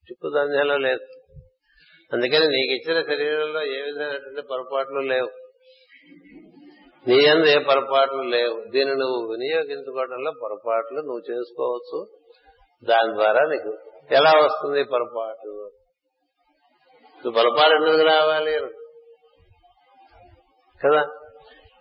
చిక్కు 0.00 0.28
జంధ్యంలో 0.28 0.76
లేదు. 0.76 1.00
అందుకని 2.12 2.48
నీకు 2.48 2.72
ఇచ్చిన 2.72 3.02
శరీరంలో 3.02 3.62
ఏ 3.62 3.82
విధమైనటువంటి 3.82 4.42
పొరపాట్లు 4.42 5.00
లేవు. 5.00 5.30
నీ 7.08 7.26
అందు 7.26 7.46
ఏ 7.46 7.58
పొరపాట్లు 7.58 8.22
లేవు. 8.22 8.70
దీన్ని 8.70 8.96
నువ్వు 8.96 9.30
వినియోగించుకోవడంలో 9.30 10.32
పొరపాట్లు 10.42 11.00
నువ్వు 11.00 11.32
చేసుకోవచ్చు. 11.32 12.06
దాని 12.84 13.14
ద్వారా 13.14 13.40
నీకు 13.40 13.78
ఎలా 14.14 14.32
వస్తుంది 14.44 14.84
పొరపాటు? 14.84 15.70
నువ్వు 17.26 17.30
పొరపాటు 17.30 17.74
ఎందుకు 17.74 18.08
రావాలి? 18.08 18.60
కదా? 20.86 21.06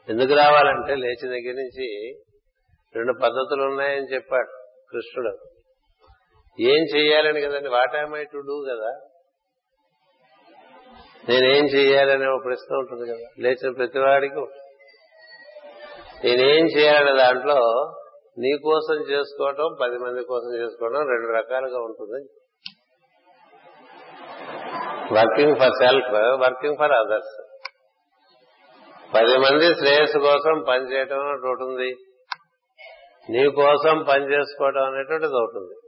ఎందుకు 0.10 0.34
రావాలంటే 0.34 0.96
లేచి 0.96 1.28
దగ్గర 1.28 1.54
నుంచి 1.54 2.14
రెండు 2.96 3.14
పద్ధతులు 3.14 3.64
ఉన్నాయని 3.64 4.14
చెప్పాడు 4.14 4.64
కృష్ణుడు. 4.92 5.38
ఏం 6.60 6.82
చెయ్యాలని 6.96 7.42
కదండి? 7.42 7.70
వాట్ 7.70 7.96
ఐ 7.96 8.24
టు 8.24 8.38
డూ 8.38 8.66
కదా? 8.70 8.92
నేనేం 11.30 11.66
చెయ్యాలనే 11.66 12.26
ఒక 12.26 12.46
ప్రశ్న 12.46 12.76
ఉంటుంది 12.76 13.12
కదా. 13.12 13.28
లేచిన 13.40 13.72
ప్రతివాడికి 13.72 14.36
నేనేం 16.24 16.66
చేయాలనే 16.66 17.24
దాంట్లో 17.24 17.60
నీ 18.38 18.58
కోసం 18.58 19.04
చేసుకోవటం 19.12 19.78
పది 19.82 19.98
మంది 19.98 20.24
కోసం 20.24 20.62
చేసుకోవడం 20.62 21.08
రెండు 21.08 21.38
రకాలుగా 21.38 21.80
ఉంటుంది 21.80 22.30
working 25.14 25.56
for 25.56 25.72
self 25.72 26.40
working 26.40 26.78
for 26.78 26.92
others 26.92 27.36
పది 29.16 29.38
మంది 29.38 29.76
శ్రేయస్సు 29.76 30.20
కోసం 30.20 30.64
పనిచేయటం 30.68 31.18
ఒకటి 31.18 31.48
ఉంటుంది 31.48 31.90
నీ 33.30 33.50
కోసం 33.50 34.04
పని 34.04 34.34
చేసుకోవడం 34.34 34.84
అనేటువంటిది 34.84 35.34
ఒకటి 35.34 35.58
ఉంది. 35.58 35.79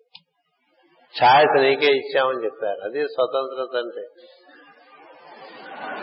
ఛాయిస్ 1.23 1.61
నీకే 1.61 1.97
ఇచ్చామని 1.97 2.45
చెప్పారు. 2.45 2.81
అది 2.81 3.03
స్వతంత్రత 3.03 3.77
అంటే. 3.77 4.07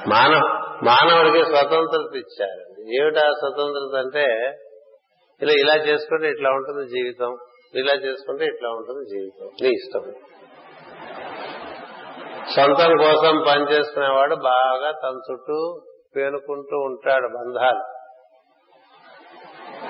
మానవ 0.09 0.41
మానవుడికి 0.85 1.45
స్వతంత్రత 1.45 2.17
ఇచ్చారు. 2.17 2.81
ఏమిటా 3.03 3.21
స్వతంత్రత 3.21 3.99
అంటే 3.99 4.53
ఇలా 5.43 5.53
ఇలా 5.53 5.85
చేసుకుంటే 5.85 6.31
ఇట్లా 6.31 6.51
ఉంటుంది 6.51 6.89
జీవితం. 6.89 7.37
ఇలా 7.75 7.93
చేసుకుంటే 7.93 8.45
ఇట్లా 8.45 8.69
ఉంటుంది 8.69 9.05
జీవితం. 9.11 9.51
నీ 9.63 9.69
ఇష్టం. 9.69 10.13
సొంతం 12.57 12.97
కోసం 12.97 13.45
పనిచేసుకునేవాడు 13.49 14.35
బాగా 14.35 14.91
తన 14.91 15.19
చుట్టూ 15.33 15.81
పేనుకుంటూ 16.17 16.79
ఉంటాడు 16.79 17.29
బంధాలు. 17.29 17.98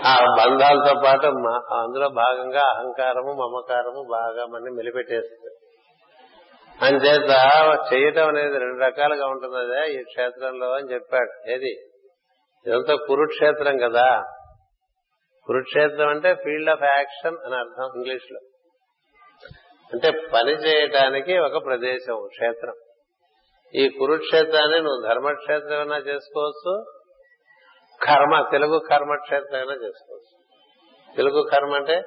ఆ 0.07 0.17
బంధాలతో 0.39 1.01
పాటు 1.07 1.27
అందులో 1.75 2.09
భాగంగా 2.09 2.61
అహంకారము 2.61 3.33
మమకారము 3.33 4.09
బాగా 4.11 4.47
మన 4.47 4.61
మెలిపెట్టేస్తుంది. 4.61 5.55
అంచేత 6.85 7.31
చేయటం 7.93 8.29
అనేది 8.29 8.59
రెండు 8.59 8.85
రకాలుగా 8.85 9.27
ఉంటుంది. 9.27 9.57
అదే 9.57 9.93
ఈ 9.93 10.03
క్షేత్రంలో 10.03 10.71
అని 10.73 10.93
చెప్పాడు. 10.93 11.51
ఏది? 11.51 11.73
ఇదంతా 12.67 12.95
కురుక్షేత్రం 12.95 13.79
కదా. 13.79 14.23
కురుక్షేత్రం 15.47 16.09
అంటే 16.09 16.35
ఫీల్డ్ 16.35 16.71
ఆఫ్ 16.71 16.83
యాక్షన్ 16.83 17.37
అని 17.47 17.55
అర్థం 17.55 17.85
ఇంగ్లీష్లో 17.97 18.41
అంటే 19.93 20.11
పని 20.35 20.53
చేయటానికి 20.53 21.39
ఒక 21.39 21.65
ప్రదేశం 21.65 22.29
క్షేత్రం. 22.29 22.75
ఈ 23.75 23.89
కురుక్షేత్రాన్ని 23.89 24.81
నువ్వు 24.81 25.09
ధర్మక్షేత్రం 25.09 25.79
అయినా 25.79 25.97
చేసుకోవచ్చు 25.97 26.98
కర్మ 28.03 28.49
తెలుగు 28.51 28.79
కర్మక్షేత్రం 28.79 29.61
అయినా 29.61 29.87
చేసుకోవచ్చు. 29.87 30.39
తెలుగు 31.17 31.49
కర్మ 31.53 31.75
అంటే 31.75 32.03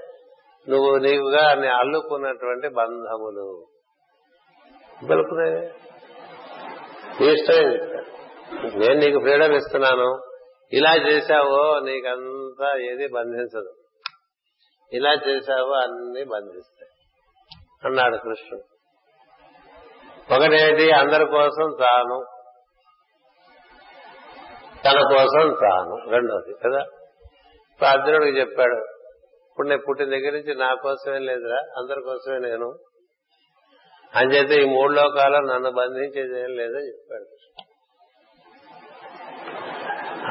నువ్వు 0.70 0.98
నీవుగా 0.98 1.52
అన్ని 1.52 1.68
అల్లుకున్నటువంటి 1.68 2.68
బంధములు. 2.68 3.66
పలుకునే 5.10 5.72
నీ 7.22 7.28
ఇష్టమే 7.28 7.66
నేను 8.76 9.00
నీకు 9.00 9.20
ఫ్రీడమ్ 9.20 9.54
ఇస్తున్నాను. 9.54 10.22
ఇలా 10.74 10.96
చేశావో 10.96 11.80
నీకంతా 11.80 12.78
ఏది 12.78 13.08
బంధించదు. 13.08 13.74
ఇలా 14.94 15.14
చేశావో 15.14 15.74
అన్ని 15.74 16.24
బంధిస్తాయి. 16.24 16.92
అన్నాడు 17.86 18.18
కృష్ణుడు. 18.18 18.64
ఒకటేంటి? 20.34 20.92
అందరి 20.92 21.26
కోసం 21.26 21.76
తాను 21.80 22.26
తన 24.86 24.98
కోసం 25.14 25.54
తాను 25.62 26.12
రెండోది 26.12 26.54
కదా? 26.66 26.82
ఇప్పుడు 27.72 27.90
అర్జునుడికి 27.90 28.40
చెప్పాడు 28.40 28.78
ఇప్పుడు 29.50 29.68
నేను 29.68 29.82
పుట్టిన 29.88 30.10
దగ్గర 30.10 30.32
నుంచి 30.32 30.56
నా 30.56 30.76
కోసమే 30.76 31.20
లేదురా 31.20 31.60
అందరి 31.78 32.02
కోసమే 32.02 32.40
నేను. 32.50 32.70
అంచేతే 34.14 34.56
ఈ 34.62 34.66
మూడు 34.66 34.94
లోకాలు 34.94 35.38
నన్ను 35.48 35.72
బంధించేది 35.72 36.40
ఏం 36.40 36.52
లేదని 36.52 36.90
చెప్పాడు 36.90 37.28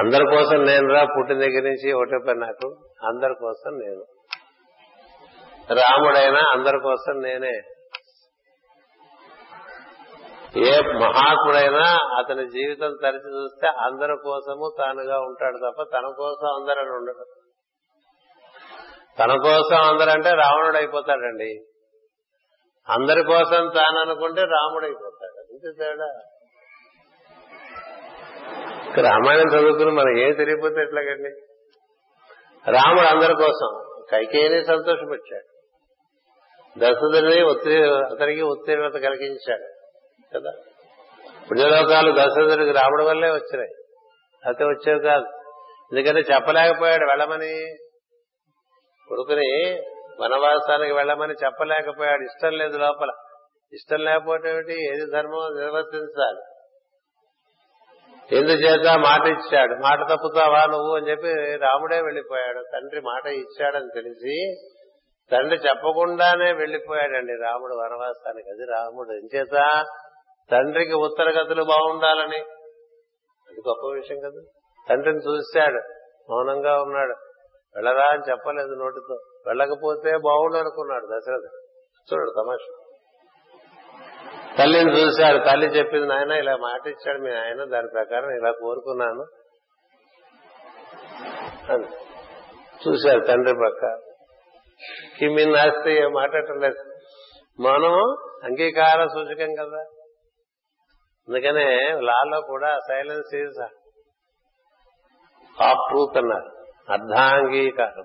అందరి 0.01 0.25
కోసం 0.25 0.65
నేను 0.65 0.93
రా 0.93 1.03
పుట్టిన 1.03 1.37
దగ్గర 1.39 1.63
నుంచి 1.63 1.91
ఒకటే 1.91 2.17
పని 2.27 2.39
నాకు 2.39 2.67
అందరి 3.07 3.35
కోసం 3.35 3.71
నేను. 3.77 4.03
రాముడైనా 5.73 6.41
అందరి 6.51 6.79
కోసం 6.79 7.21
నేనే. 7.21 7.55
ఏ 10.57 10.81
మహాత్ముడైనా 10.81 12.15
అతని 12.17 12.47
జీవితం 12.47 12.97
తరిచి 13.01 13.41
చూస్తే 13.41 13.67
అందరి 13.67 14.17
కోసము 14.23 14.75
తానుగా 14.77 15.19
ఉంటాడు 15.19 15.57
తప్ప 15.57 15.83
తన 15.97 16.13
కోసం 16.17 16.47
అందరని 16.47 16.89
ఉండడు. 16.89 17.25
తన 19.19 19.35
కోసం 19.35 19.81
అందరంటే 19.81 20.29
రావణుడు 20.29 20.77
అయిపోతాడండి 20.77 21.59
అందరి 22.89 23.23
కోసం 23.23 23.71
తాను 23.75 23.99
అనుకుంటే 23.99 24.41
రాముడు 24.41 24.85
అయిపోతాడు 24.85 25.39
అంతే 25.39 25.71
తేడా. 25.79 26.07
రామాయణం 29.09 29.57
చదువుకుని 29.57 29.91
మనం 29.91 30.17
ఏం 30.17 30.33
తెలియపోతే 30.33 30.81
ఎట్లాగండి? 30.81 31.29
రాముడు 32.71 33.07
అందరి 33.15 33.33
కోసం 33.33 34.01
కైకేయిని 34.11 34.65
సంతోషపెట్టాడు. 34.65 35.51
దశరథుని 36.77 37.43
ఉత్తీ 37.43 37.81
అతనికి 37.83 38.41
ఉత్తీర్ణత 38.41 38.93
కలిగించాడు. 38.93 39.80
కదా? 40.35 40.51
పుణ్యలోకాలు 41.51 42.11
దశరథుడికి 42.11 42.71
రావడం 42.71 43.05
వల్లే 43.05 43.29
వచ్చినాయి. 43.29 43.69
అయితే 44.45 44.63
వచ్చేవి 44.63 44.99
కాదు. 44.99 45.25
ఎందుకంటే 45.93 46.33
చెప్పలేకపోయాడు 46.33 47.05
వెళ్ళమని. 47.05 47.77
కొడుకుని 49.07 49.81
వనవాసానికి 50.21 50.93
వెళ్ళమని 50.93 51.33
చెప్పలేకపోయాడు. 51.45 52.21
ఇష్టం 52.21 52.51
లేదు 52.51 52.77
లోపల. 52.77 53.11
ఇష్టం 53.73 53.97
లేకపోతే 53.97 54.49
ఏది 54.73 55.05
ధర్మం 55.13 55.59
నిర్వర్తించాలి. 55.59 56.41
ఎందుచేత 58.35 58.97
మాట 58.97 59.27
ఇచ్చాడు? 59.27 59.73
మాట 59.73 59.99
తప్పుతావా 59.99 60.65
నువ్వు 60.65 60.95
అని 60.95 61.09
చెప్పి 61.09 61.55
రాముడే 61.55 62.01
వెళ్ళిపోయాడు 62.01 62.63
తండ్రి 62.73 63.01
మాట 63.01 63.25
ఇచ్చాడని 63.25 63.89
తెలిసి 63.95 64.55
తండ్రి 65.31 65.59
చెప్పకుండానే 65.69 66.53
వెళ్ళిపోయాడండి 66.53 67.33
రాముడు 67.33 67.73
వనవాసానికి. 67.73 68.49
అది 68.49 68.71
రాముడు. 68.71 69.11
ఎంచేత 69.11 69.85
తండ్రికి 70.51 70.93
ఉత్తరగతులు 70.93 71.63
బాగుండాలని. 71.63 72.37
అది 73.49 73.69
గొప్ప 73.69 73.93
విషయం 73.93 74.19
కదా. 74.19 74.41
తండ్రిని 74.89 75.19
చూశాడు 75.19 75.79
మౌనంగా 76.31 76.81
ఉన్నాడు. 76.81 77.15
వెళ్ళరా 77.75 78.07
అని 78.07 78.31
చెప్పలేదు 78.31 78.73
నోటితో. 78.73 79.13
వెళ్ళకపోతే 79.47 80.11
బాగుండు 80.17 80.57
అనుకున్నాడు 80.57 81.05
దశరథుడు 81.05 81.61
చూడు 82.13 82.43
తమాష. 82.43 82.59
తల్లిని 84.57 85.01
చూశాడు 85.01 85.37
తల్లి 85.37 85.67
చెప్పింది 85.67 86.07
నాయన 86.07 86.31
ఇలా 86.31 86.55
మాట 86.55 86.87
ఇచ్చాడు 86.87 87.19
మీ 87.19 87.31
ఆయన 87.31 87.63
దాని 87.63 87.87
ప్రకారం 87.93 88.29
ఇలా 88.31 88.51
కోరుకున్నాను. 88.51 89.25
అని 91.73 91.85
చూశాడు 92.87 93.25
తండ్రి 93.25 93.53
పక్క. 93.53 93.99
కిమ్మి 95.19 95.45
నాస్తే 95.45 96.07
మాట్లాడలేదు 96.07 96.83
మనం 97.61 97.93
అంగీకార 98.43 99.07
సూచకం 99.07 99.53
కదా. 99.53 99.85
అందుకనే 101.31 101.87
లాలో 102.01 102.41
కూడా 102.41 102.77
సైలెన్స్ 102.87 103.35
ఈజ్ 103.35 103.61
హాఫ్ 105.63 105.89
ట్రూత్ 105.89 106.17
అన్నారు. 106.17 106.65
అర్ధాంగీకారం. 106.91 108.03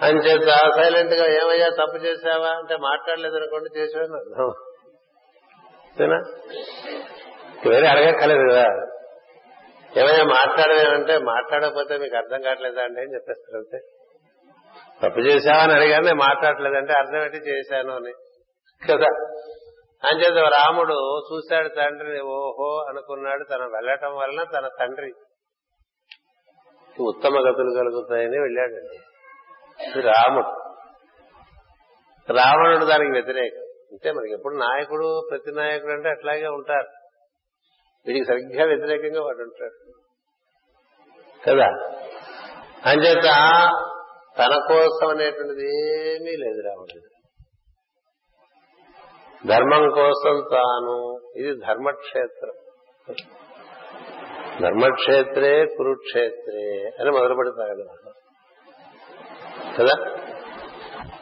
అంచేత 0.00 0.72
సైలెంట్గా 0.76 1.42
ఏమయ్యా 1.42 1.68
తప్పు 1.68 1.96
చేశావా? 1.96 2.48
అంటే 2.48 2.76
మాట్లాడలేదు 2.76 3.36
అనుకోండి 3.36 3.78
చేసావని 3.78 4.14
అర్థం. 4.14 4.44
అంతేనా 5.84 6.16
వేరే 7.70 7.86
అడగక్కలేదు 7.86 8.40
కదా. 8.50 8.64
ఏమైనా 9.96 10.24
మాట్లాడవేమంటే 10.24 11.18
మాట్లాడకపోతే 11.18 11.98
మీకు 11.98 12.16
అర్థం 12.16 12.40
కావట్లేదా 12.40 12.82
అంటే 12.82 13.00
అని 13.00 13.14
చెప్పేస్తారు 13.14 13.58
అంతే. 13.58 13.78
తప్పు 15.02 15.20
చేశావా 15.20 15.62
అని 15.62 15.72
అడిగానే 15.72 16.12
మాట్లాడలేదంటే 16.12 16.92
అర్థం 16.92 17.22
ఏంటి 17.24 17.36
చేశాను 17.36 17.94
అని. 17.94 18.12
కదా? 18.92 19.26
అంచేత 20.04 20.44
రాముడు 20.44 21.18
చూశాడు 21.18 21.68
తండ్రిని 21.68 22.20
ఓహో 22.20 22.84
అనుకున్నాడు. 22.88 23.44
తన 23.44 23.62
వెళ్ళటం 23.62 24.14
వలన 24.14 24.42
తన 24.42 24.68
తండ్రి 24.80 25.12
ఉత్తమ 27.02 27.30
గతులు 27.30 27.74
కలుగుతాయని 27.76 28.40
వెళ్ళాడండి. 28.40 28.96
ఇది 29.84 30.00
రాముడు. 30.00 30.46
రావణుడు 32.32 32.84
దానికి 32.84 33.12
వ్యతిరేకం. 33.12 33.62
అంటే 33.92 34.12
మనకి 34.12 34.32
ఎప్పుడు 34.32 34.54
నాయకుడు 34.54 35.28
ప్రతి 35.30 35.52
నాయకుడు 35.52 35.92
అంటే 35.92 36.08
అట్లాగే 36.08 36.46
ఉంటారు. 36.46 36.88
వీడికి 38.06 38.24
సరిగ్గా 38.24 38.64
వ్యతిరేకంగా 38.64 39.22
వాడు 39.24 39.38
ఉంటాడు. 39.38 39.92
కదా? 41.48 41.66
అంచేత 42.86 43.24
తన 44.38 44.54
కోసం 44.68 45.08
అనేటువంటిది 45.08 45.94
ఏమీ 46.10 46.36
లేదు 46.36 46.68
రాముడు 46.68 47.17
ధర్మం 49.46 49.90
కోసం 49.90 50.42
తాను. 50.52 51.20
ఇది 51.36 51.54
ధర్మక్షేత్రం. 51.54 52.52
ధర్మక్షేత్రే 54.62 55.66
కురుక్షేత్రే 55.66 56.92
అని 57.00 57.10
మొదలు 57.10 57.34
పెడతారు 57.34 57.84
కదా. 59.78 60.10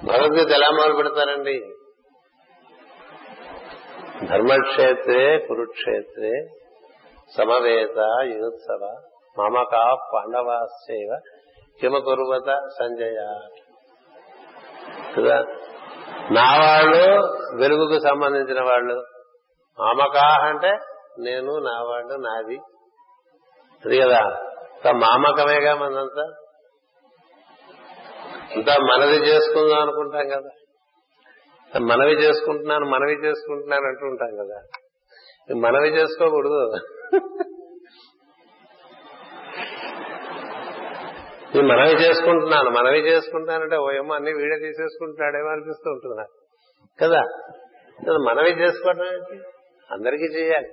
భగవద్గీత 0.05 0.49
ఎలా 0.49 0.71
మొదలు 0.71 0.95
పెడతారండి? 0.95 1.61
ధర్మక్షేత్రే 4.27 5.39
కురుక్షేత్రే 5.39 6.47
సమవేత 7.37 8.07
యుత్సవ 8.23 9.03
మమకా 9.39 9.95
పాండవాశ్చైవ 10.15 11.21
కిమకుర్వత 11.81 12.69
సంజయ. 12.79 13.41
కదా? 15.19 15.45
నా 16.31 16.59
వాళ్ళు 16.59 17.21
వెలుగుకు 17.57 17.99
సంబంధించిన 17.99 18.61
వాళ్ళు. 18.63 19.05
మామకా 19.81 20.49
అంటే 20.49 20.79
నేను 21.19 21.59
నా 21.59 21.83
వాళ్ళు 21.83 22.15
నాది. 22.15 22.59
అది 23.85 24.01
కదా. 24.01 24.43
మామకమేగా 24.93 25.75
మనంతా? 25.75 26.23
అంతా 28.57 28.77
మనవి 28.83 29.17
చేసుకుందాం 29.17 29.81
అనుకుంటాం 29.81 30.29
కదా. 30.29 30.51
మనవి 31.79 32.13
చేసుకుంటున్నాను 32.13 32.87
మనవి 32.87 33.13
చేసుకుంటున్నాను 33.13 33.87
అంటూ 33.87 34.07
ఉంటాం 34.07 34.37
కదా. 34.37 34.63
మనవి 35.57 35.89
చేసుకోకూడదు. 35.89 36.73
నేను 41.57 41.69
మనవి 41.69 41.93
చేసుకుంటున్నాను 41.93 42.71
మనవి 42.71 42.99
చేసుకుంటానంటే 42.99 43.77
ఓ 43.77 43.91
ఏమో 43.91 44.15
అన్ని 44.15 44.33
వీడే 44.33 44.59
తీసేసుకుంటున్నాడేమో 44.59 45.49
అనిపిస్తూ 45.49 45.91
ఉంటుంది 45.91 46.17
నాకు. 46.17 46.33
కదా? 47.01 47.23
మనవి 48.19 48.51
చేసుకోవడం 48.51 49.07
అందరికీ 49.91 50.25
చేయాలి. 50.25 50.69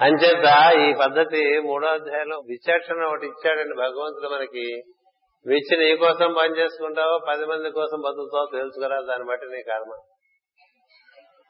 అంచేత 0.00 0.72
ఈ 0.80 0.94
పద్ధతి 1.00 1.60
మూడో 1.60 1.88
అధ్యాయంలో 1.88 2.36
విచక్షణ 2.38 3.04
ఒకటి 3.04 3.26
ఇచ్చాడండి 3.26 3.74
భగవంతుడు 3.74 4.28
మనకి. 4.28 4.82
విచ్చి 5.46 5.76
నీ 5.76 5.96
కోసం 5.96 6.34
పని 6.38 6.58
చేసుకుంటావో 6.58 7.20
పది 7.28 7.44
మంది 7.46 7.70
కోసం 7.70 8.00
బతుకుతావో 8.00 8.46
తెలుసుకురా 8.52 9.00
దాన్ని 9.00 9.28
బట్టి 9.28 9.46
నీ 9.46 9.62
కర్మ. 9.62 9.92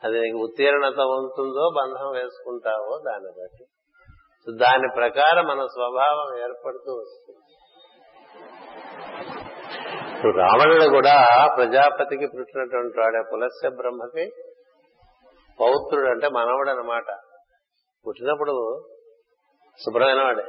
అది 0.05 0.21
నీకు 0.21 0.39
ఉత్తీర్ణత 0.39 1.01
ఉంటుందో 1.01 1.71
బంధం 1.77 2.13
వేసుకుంటావో 2.13 3.03
దాన్ని 3.07 3.31
బట్టి. 3.31 3.65
దాని 4.59 4.89
ప్రకారం 4.97 5.45
మన 5.45 5.61
స్వభావం 5.65 6.39
ఏర్పడుతూ 6.41 6.93
వస్తుంది. 6.93 7.46
ఇప్పుడు 10.17 10.37
రావణుడు 10.37 10.85
కూడా 10.91 11.27
ప్రజాపతికి 11.57 12.27
పుట్టినటువంటి 12.27 13.01
వాడే 13.01 13.23
పులస్య 13.33 13.69
బ్రహ్మకి 13.69 14.31
పౌత్రుడు 15.61 16.11
అంటే 16.11 16.29
మనవడు 16.29 16.71
అనమాట 16.71 17.17
పుట్టినప్పుడు 18.07 18.85
శుభ్రమైన 19.79 20.23
వాడే. 20.23 20.45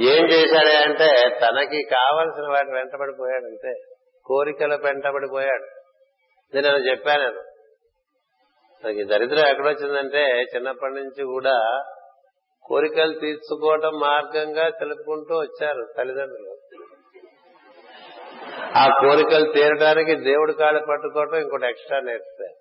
ఏం 0.00 0.24
చేశాడే 0.30 0.76
అంటే 0.76 1.06
తనకి 1.28 1.82
కావలసిన 1.82 2.48
వాటి 2.48 2.70
వెంటబడిపోయాడంతే. 2.70 3.74
కోరికలు 4.24 4.74
వెంటబడిపోయాడు. 4.74 5.64
ఇది 6.52 6.62
నేను 6.62 6.76
చెప్పాను. 6.76 7.22
నేను 7.22 7.40
మనకి 8.84 9.04
దరిద్రం 9.04 9.46
ఎక్కడొచ్చిందంటే 9.48 10.42
చిన్నప్పటి 10.42 10.94
నుంచి 10.94 11.24
కూడా 11.24 11.84
కోరికలు 12.64 13.18
తీర్చుకోవటం 13.18 13.90
మార్గంగా 13.98 14.68
తెలుపుకుంటూ 14.68 15.34
వచ్చారు 15.34 15.86
తల్లిదండ్రులు. 15.96 16.56
ఆ 18.76 18.86
కోరికలు 19.00 19.52
తీరడానికి 19.52 20.14
దేవుడి 20.14 20.52
కాళ్ళు 20.52 20.86
పట్టుకోవటం 20.90 21.36
ఇంకోటి 21.36 21.66
ఎక్స్ట్రా 21.66 22.00
నేర్పుతారు 22.00 22.58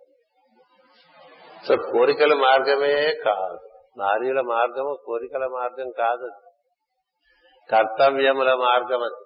సో 1.67 1.91
కోరికల 1.91 2.33
మార్గమే 2.33 3.13
కాదు. 3.25 3.59
నార్యుల 3.97 4.41
మార్గము 4.41 4.97
కోరికల 5.05 5.45
మార్గం 5.45 5.91
కాదు 5.97 6.29
కర్తవ్యముల 7.71 8.53
మార్గం 8.53 9.03
అది. 9.03 9.25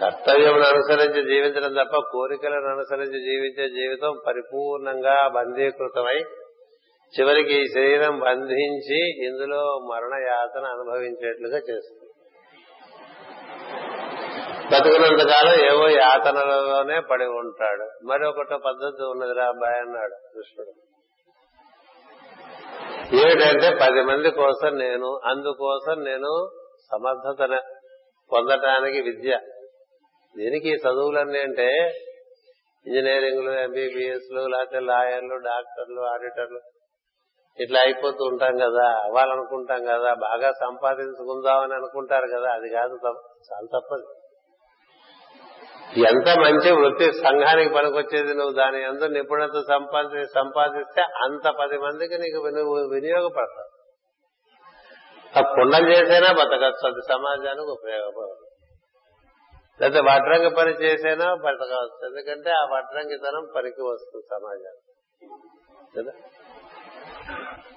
కర్తవ్యమును 0.00 0.64
అనుసరించి 0.64 1.22
జీవించడం 1.22 1.84
తప్ప 1.84 1.96
కోరికలను 2.12 2.68
అనుసరించి 2.68 3.20
జీవించే 3.20 3.68
జీవితం 3.68 4.20
పరిపూర్ణంగా 4.26 5.28
బంధీకృతమై 5.28 6.18
చివరికి 7.20 7.60
ఈ 7.60 7.64
శరీరం 7.74 8.18
బంధించి 8.18 9.26
ఇందులో 9.26 9.78
మరణ 9.92 10.26
యాతన 10.28 10.64
అనుభవించేట్లుగా 10.64 11.58
చేస్తుంది. 11.58 11.97
బతుకున్నంతకాలం 14.72 15.72
ఏవో 15.72 15.88
యాతనలలోనే 15.88 17.00
పడి 17.00 17.24
ఉంటాడు. 17.24 18.06
మరి 18.06 18.26
ఒకటో 18.26 18.58
పద్ధతి 18.58 19.02
ఉన్నదిరా 19.02 19.48
అబ్బాయి 19.48 19.78
అన్నాడు 19.78 20.16
కృష్ణుడు. 20.34 20.72
ఏమిటంటే 23.16 23.68
పది 23.80 24.02
మంది 24.02 24.30
కోసం 24.30 24.78
నేను 24.78 25.20
అందుకోసం 25.24 26.04
నేను 26.04 26.50
సమర్థత 26.92 27.60
పొందటానికి 28.32 29.00
విద్య. 29.00 29.38
దీనికి 30.36 30.74
చదువులన్నీ 30.74 31.38
అంటే 31.38 31.68
ఇంజనీరింగ్లు 32.86 33.50
ఎంబీబీఎస్లు 33.50 34.40
లేకపోతే 34.40 34.80
లాయర్లు 34.80 35.36
డాక్టర్లు 35.36 36.00
ఆడిటర్లు. 36.00 36.60
ఇట్లా 37.62 37.80
అయిపోతూ 37.80 38.24
ఉంటాం 38.24 38.56
కదా 38.56 38.86
అవ్వాలనుకుంటాం 39.04 39.84
కదా 39.84 40.14
బాగా 40.14 40.52
సంపాదించుకుందామని 40.52 41.74
అనుకుంటారు 41.74 42.26
కదా 42.26 42.50
అది 42.52 42.68
కాదు 42.68 42.96
తప్ప 42.96 43.44
చాలా 43.52 43.80
తప్పదు. 43.80 44.17
ఎంత 45.96 46.38
మంచి 46.38 46.72
వృత్తి 46.72 47.12
సంఘానికి 47.12 47.74
పనికొచ్చేది 47.74 48.34
నువ్వు? 48.34 48.52
దాని 48.52 48.82
ఎంత 48.82 49.04
నిపుణత 49.04 49.64
సంపాది 49.68 50.24
సంపాదిస్తే 50.24 51.02
అంత 51.02 51.48
పది 51.48 51.78
మందికి 51.78 52.18
నీకు 52.18 52.46
నువ్వు 52.46 52.88
వినియోగపడతావు 52.94 53.78
ఆ 55.38 55.54
కుండలు 55.54 55.88
చేసైనా 55.90 56.32
బతకచ్చు? 56.32 56.86
అది 56.86 57.00
సమాజానికి 57.08 57.70
ఉపయోగపడదు. 57.70 58.46
లేదా 59.82 60.00
వడ్రంగి 60.00 60.50
పని 60.50 60.70
చేసైనా 60.70 61.34
బతకవచ్చు? 61.34 62.08
ఎందుకంటే 62.08 62.50
ఆ 62.50 62.64
వడ్రంగితనం 62.64 63.48
పనికి 63.56 63.82
వస్తుంది 63.82 64.26
సమాజానికి. 64.30 64.94
కదా? 65.98 66.12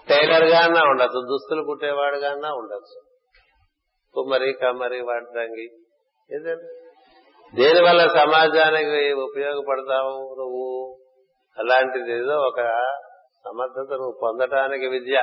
టైలర్ 0.10 0.44
గానా 0.44 0.90
ఉండొచ్చు 0.90 1.20
దుస్తులు 1.20 1.64
కుట్టేవాడుగానా 1.64 2.54
ఉండొచ్చు. 2.54 3.02
కుమ్మరి 4.14 4.54
కమ్మరి 4.54 5.02
వడ్రంగి 5.02 5.70
ఏదండి 6.36 6.81
దేనివల్ల 7.54 8.08
సమాజానికి 8.08 9.14
ఉపయోగపడతావు 9.24 10.36
నువ్వు? 10.38 10.68
అలాంటిది 11.58 12.12
ఏదో 12.14 12.36
ఒక 12.42 12.60
సమర్థత 13.46 13.92
నువ్వు 13.92 14.20
పొందటానికి 14.22 14.88
విద్య. 14.88 15.18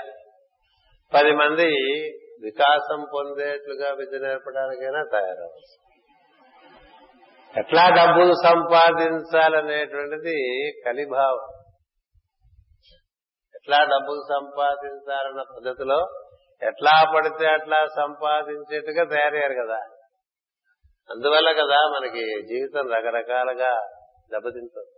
పది 1.13 1.33
మంది 1.33 1.69
వికాసం 2.43 3.01
పొందేట్లుగా 3.15 3.91
విద్య 3.91 4.19
నేర్పడానికైనా 4.19 5.05
తయారవచ్చు 5.13 5.77
ఎట్లా 7.55 7.85
డబ్బులు 7.91 8.33
సంపాదించాలనేటువంటిది 8.45 10.37
కలిభావం 10.87 11.47
ఎట్లా 13.55 13.79
డబ్బులు 13.85 14.21
సంపాదించాలన్న 14.35 15.43
పద్ధతిలో 15.57 16.01
ఎట్లా 16.63 17.13
పడితే 17.15 17.47
అట్లా 17.47 17.87
సంపాదించేట్టుగా 17.97 19.05
తయారయ్యారు 19.05 19.55
కదా. 19.65 19.81
అందువల్ల 21.11 21.53
కదా 21.53 21.99
మనకి 21.99 22.47
జీవితం 22.49 22.89
రకరకాలుగా 22.89 23.81
దెబ్బతింటుంది. 24.33 24.95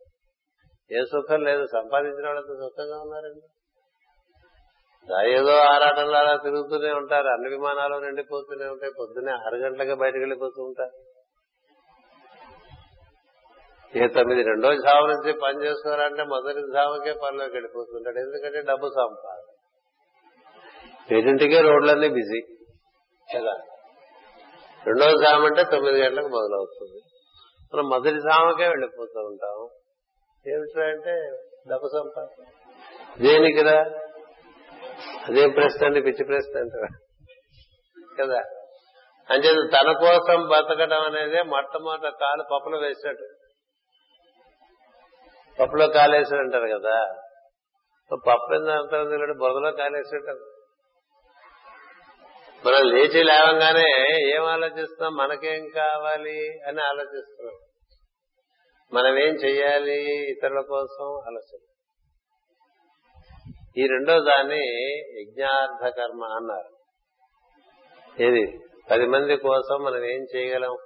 ఏ 0.97 1.05
సుఖం 1.05 1.43
లేదు 1.43 1.67
సంపాదించిన 1.67 2.27
వాళ్ళంత 2.27 2.47
సుఖంగా 2.47 3.01
ఉన్నారండి. 3.01 3.41
ఏదో 5.35 5.53
ఆరాటంలో 5.53 6.19
అలా 6.19 6.37
తిరుగుతూనే 6.37 6.93
ఉంటారు 6.93 7.29
అన్ని 7.29 7.49
విమానాలు 7.49 7.97
నిండిపోతూనే 7.97 8.67
ఉంటాయి 8.69 8.93
పొద్దున్నే 8.99 9.33
ఆరు 9.33 9.57
గంటలకే 9.57 9.95
బయటకు 9.95 10.19
వెళ్ళిపోతూ 10.19 10.63
ఉంటారు. 10.63 11.11
ఏ 13.97 14.09
తొమ్మిది 14.09 14.43
రెండో 14.43 14.75
జావ 14.75 15.07
నుంచి 15.07 15.33
పని 15.33 15.65
చేసుకోవాలంటే 15.65 16.23
మొదటి 16.23 16.61
జావకే 16.61 17.13
పనిలోకి 17.13 17.53
వెళ్ళిపోతుంటాడు 17.53 18.19
ఎందుకంటే 18.19 18.61
డబ్బు 18.61 18.89
సంపాదన. 18.89 19.57
ఏజెంట్కే 21.17 21.61
రోడ్లన్నీ 21.61 22.09
బిజీ 22.09 22.41
కదా? 23.37 23.55
రెండో 24.87 25.11
జామ 25.11 25.47
అంటే 25.47 25.65
తొమ్మిది 25.65 26.03
గంటలకు 26.03 26.29
మొదలవుతుంది. 26.29 27.01
మనం 27.75 27.89
మొదటి 27.89 28.21
జామకే 28.21 28.69
వెళ్ళిపోతూ 28.69 29.21
ఉంటాం 29.21 29.69
ఏమిట్రా 30.53 30.87
అంటే 30.87 31.31
డబ్బు 31.71 31.89
సంపాదన. 31.89 32.45
దేనికిరా 33.23 33.81
అదేం 35.29 35.51
ప్రశ్న 35.51 35.87
అండి 35.87 36.01
పిచ్చి 36.01 36.25
ప్రశ్న 36.25 36.61
అంటారా? 36.61 36.89
కదా. 38.21 38.43
అంటే 39.31 39.49
తన 39.49 39.93
కోసం 39.93 40.49
బతకడం 40.49 41.03
అనేది 41.03 41.43
మొట్టమొదట 41.43 42.09
కాలు 42.09 42.43
పప్పులో 42.43 42.79
వేసినట్టు. 42.79 43.25
పప్పులో 45.63 45.89
కాలేసాడు 45.89 46.41
అంటారు 46.41 46.79
కదా. 46.79 47.15
పప్పు 48.13 48.55
ఎంత 48.55 49.35
బురదలో 49.37 49.73
కాలేసినట్టు 49.73 50.50
మనం 52.67 52.83
లేచి 52.83 53.25
లేవంగానే 53.25 54.21
ఏం 54.35 54.45
ఆలోచిస్తున్నాం? 54.45 55.15
మనకేం 55.15 55.69
కావాలి 55.69 56.49
అని 56.69 56.83
ఆలోచిస్తున్నాం. 56.83 57.55
మనం 58.93 59.19
ఏం 59.19 59.35
చెయ్యాలి 59.35 60.03
ఇతరుల 60.31 60.61
కోసం 60.61 61.05
ఆలోచన. 61.05 61.59
ఈ 63.77 63.87
రెండో 63.87 64.21
దాన్ని 64.21 64.67
యజ్ఞార్థ 65.21 65.89
కర్మ 65.97 66.25
అన్నారు. 66.25 66.77
ఏది? 68.23 68.59
పది 68.91 69.07
మంది 69.07 69.37
కోసం 69.37 69.83
మనం 69.83 70.05
ఏం 70.05 70.27
చేయగలం? 70.37 70.77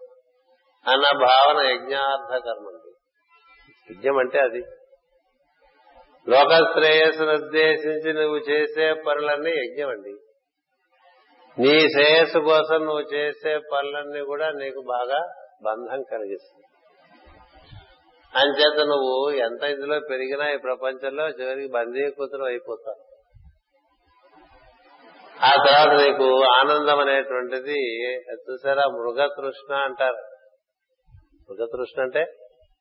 అన్న 0.86 1.18
భావన 1.18 1.66
యజ్ఞార్థ 1.66 2.44
కర్మ 2.44 2.78
యజ్ఞం 3.90 4.18
అంటే 4.18 4.38
అది. 4.38 4.62
లోక 6.28 6.72
శ్రేయస్సును 6.72 7.32
ఉద్దేశించి 7.32 8.12
నువ్వు 8.12 8.36
చేసే 8.36 8.92
పనులన్నీ 8.92 9.50
యజ్ఞం 9.50 9.88
అండి 9.88 10.23
నీ 11.58 11.74
శ్రేయస్సు 11.80 12.38
కోసం 12.38 12.78
నువ్వు 12.84 13.02
చేసే 13.14 13.58
పనులన్నీ 13.72 14.22
కూడా 14.24 14.46
నీకు 14.50 14.80
బాగా 14.88 15.20
బంధం 15.64 16.00
కలిగిస్తుంది. 16.12 16.66
అంచేత 18.34 18.78
నువ్వు 18.86 19.30
ఎంత 19.30 19.62
ఇందులో 19.62 20.00
పెరిగినా 20.10 20.46
ఈ 20.52 20.56
ప్రపంచంలో 20.56 21.26
చివరికి 21.28 21.68
బందీకృతులు 21.72 22.44
అయిపోతావు. 22.44 23.00
ఆ 25.44 25.52
తర్వాత 25.66 25.92
నీకు 26.00 26.28
ఆనందం 26.54 26.98
అనేటువంటిది 26.98 27.78
చూసారా 28.50 28.84
మృగతృష్ణ 28.98 29.72
అంటారు. 29.74 30.20
మృగతృష్ణ 31.48 32.02
అంటే 32.02 32.22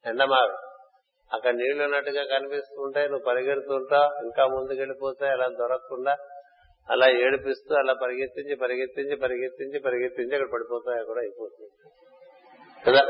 ఎండమావి. 0.05 0.57
అక్కడ 1.31 1.53
నీళ్ళు 1.53 1.83
ఉన్నట్టుగా 1.83 2.23
కనిపిస్తుంటే 2.23 3.01
నువ్వు 3.07 3.25
పరిగెడుతుంటావు 3.27 4.09
ఇంకా 4.25 4.43
ముందుకెళ్ళిపోతాయి 4.47 5.31
అలా 5.31 5.47
దొరకకుండా 5.61 6.13
అలా 6.89 7.07
ఏడిపిస్తూ 7.17 7.73
అలా 7.75 7.93
పరిగెత్తించి 7.93 8.55
పరిగెత్తించి 8.55 9.15
పరిగెత్తించి 9.15 9.79
పరిగెత్తించి 9.79 10.35
అక్కడ 10.35 10.49
పడిపోతాయి 10.53 11.05
కూడా 11.05 11.21
అయిపోతుంది. 11.21 11.71
కదా? 12.83 13.03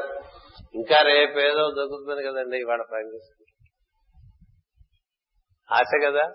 ఇంకా 0.76 0.98
రేపేదో 1.04 1.64
దొరుకుతుంది 1.72 2.24
కదండి 2.24 2.58
ఇవాళ 2.58 2.82
ప్రయాణిస్తుంది 2.82 3.42
ఆశ 5.70 5.92
కదా? 6.06 6.26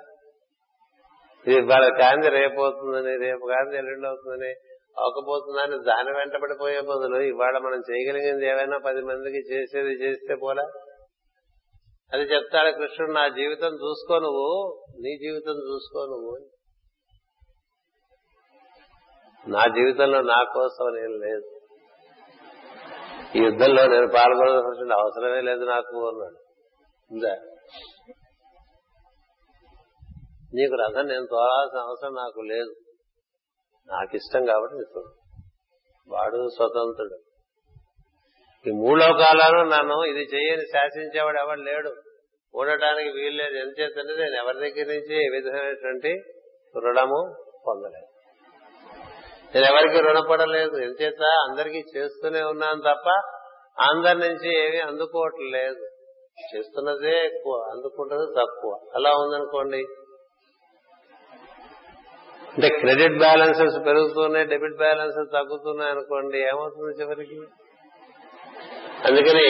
ఇది 1.47 1.57
ఇవాళ 1.59 1.89
కాంతి 1.99 2.29
రేపు 2.29 2.61
అవుతుందని 2.61 3.17
రేపు 3.19 3.47
కాంతి 3.47 3.77
ఎల్లుండి 3.77 4.07
అవుతుందని 4.07 4.51
అవకపోతుందని 4.99 5.77
దాని 5.85 6.11
వెంట 6.11 6.37
పడిపోయే 6.43 6.81
బదులు 6.81 7.19
ఇవాళ 7.23 7.59
మనం 7.59 7.81
చేయగలిగింది 7.91 8.47
ఏమైనా 8.47 8.79
పది 8.79 9.03
మందికి 9.03 9.41
చేసేది 9.53 9.93
చేస్తే 10.03 10.35
పోలా? 10.35 10.65
అది 12.13 12.23
చెప్తాడు 12.23 12.71
కృష్ణుడు 12.71 13.13
నా 13.13 13.29
జీవితం 13.29 13.73
చూసుకో 13.75 14.19
నువ్వు 14.19 14.49
నీ 15.01 15.13
జీవితం 15.19 15.57
చూసుకో 15.71 16.07
నువ్వు 16.07 16.33
నా 19.49 19.67
జీవితంలో 19.67 20.21
నా 20.21 20.45
కోసం 20.55 20.95
నేను 20.95 21.15
లేదు. 21.15 21.45
ఈ 23.37 23.41
యుద్ధంలో 23.45 23.87
నేను 23.87 24.07
పాల్గొనవలసిన 24.07 24.93
అవసరమే 24.93 25.41
లేదు 25.41 25.65
నాకు 25.65 26.09
అన్నాడు. 26.09 26.37
ఉందా? 27.13 27.35
నీకు 30.55 30.75
రథం 30.75 31.09
నేను 31.09 31.27
తోలాల్సిన 31.27 31.81
అవసరం 31.81 32.15
నాకు 32.15 32.41
లేదు. 32.41 32.75
నాకు 33.93 34.17
ఇష్టం 34.17 34.45
కాబట్టి 34.45 34.77
ఇప్పుడు 34.77 35.05
వాడు 36.09 36.49
స్వతంత్రుడు. 36.49 37.19
ఈ 38.69 38.71
మూడు 38.71 39.01
లోకాలను 39.01 39.71
నన్ను 39.71 40.05
ఇది 40.05 40.37
చేయని 40.37 40.67
శాసించేవాడు 40.67 41.39
ఎవడు 41.39 41.61
లేడు. 41.61 41.95
ఉండటానికి 42.55 43.09
వీల్లేదు 43.09 43.55
చేస్తుంటే 43.55 44.17
నేను 44.17 44.37
ఎవరి 44.37 44.59
దగ్గర 44.59 44.95
నుంచి 44.95 45.27
ఏ 45.27 45.29
విధమైనటువంటి 45.29 46.23
రుణము 46.77 47.35
పొందలేదు. 47.67 48.08
నేను 49.55 49.67
ఎవరికి 49.67 50.01
రుణపడలేదు. 50.01 50.77
ఎంచేత 50.77 51.23
అందరికీ 51.23 51.83
చేస్తూనే 51.97 52.43
ఉన్నాను 52.43 52.81
తప్ప 52.81 53.09
అందరి 53.83 54.19
నుంచి 54.19 54.67
ఏమీ 54.67 54.79
అందుకోవట్లేదు. 54.79 55.87
చేస్తున్నదే 56.57 57.27
ఎక్కువ 57.27 57.55
అందుకుంటది 57.71 58.27
తక్కువ. 58.41 58.91
అలా 58.95 59.11
ఉందనుకోండి. 59.11 59.85
అంటే 62.49 62.69
క్రెడిట్ 62.69 63.19
బ్యాలెన్సెస్ 63.19 63.87
పెరుగుతున్నాయి 63.87 64.47
డెబిట్ 64.47 64.77
బ్యాలెన్సెస్ 64.77 65.33
తగ్గుతున్నాయి 65.33 65.91
అనుకోండి 65.91 66.39
ఏమవుతుంది 66.39 67.03
చివరికి? 67.03 67.41
అందుకని 69.09 69.47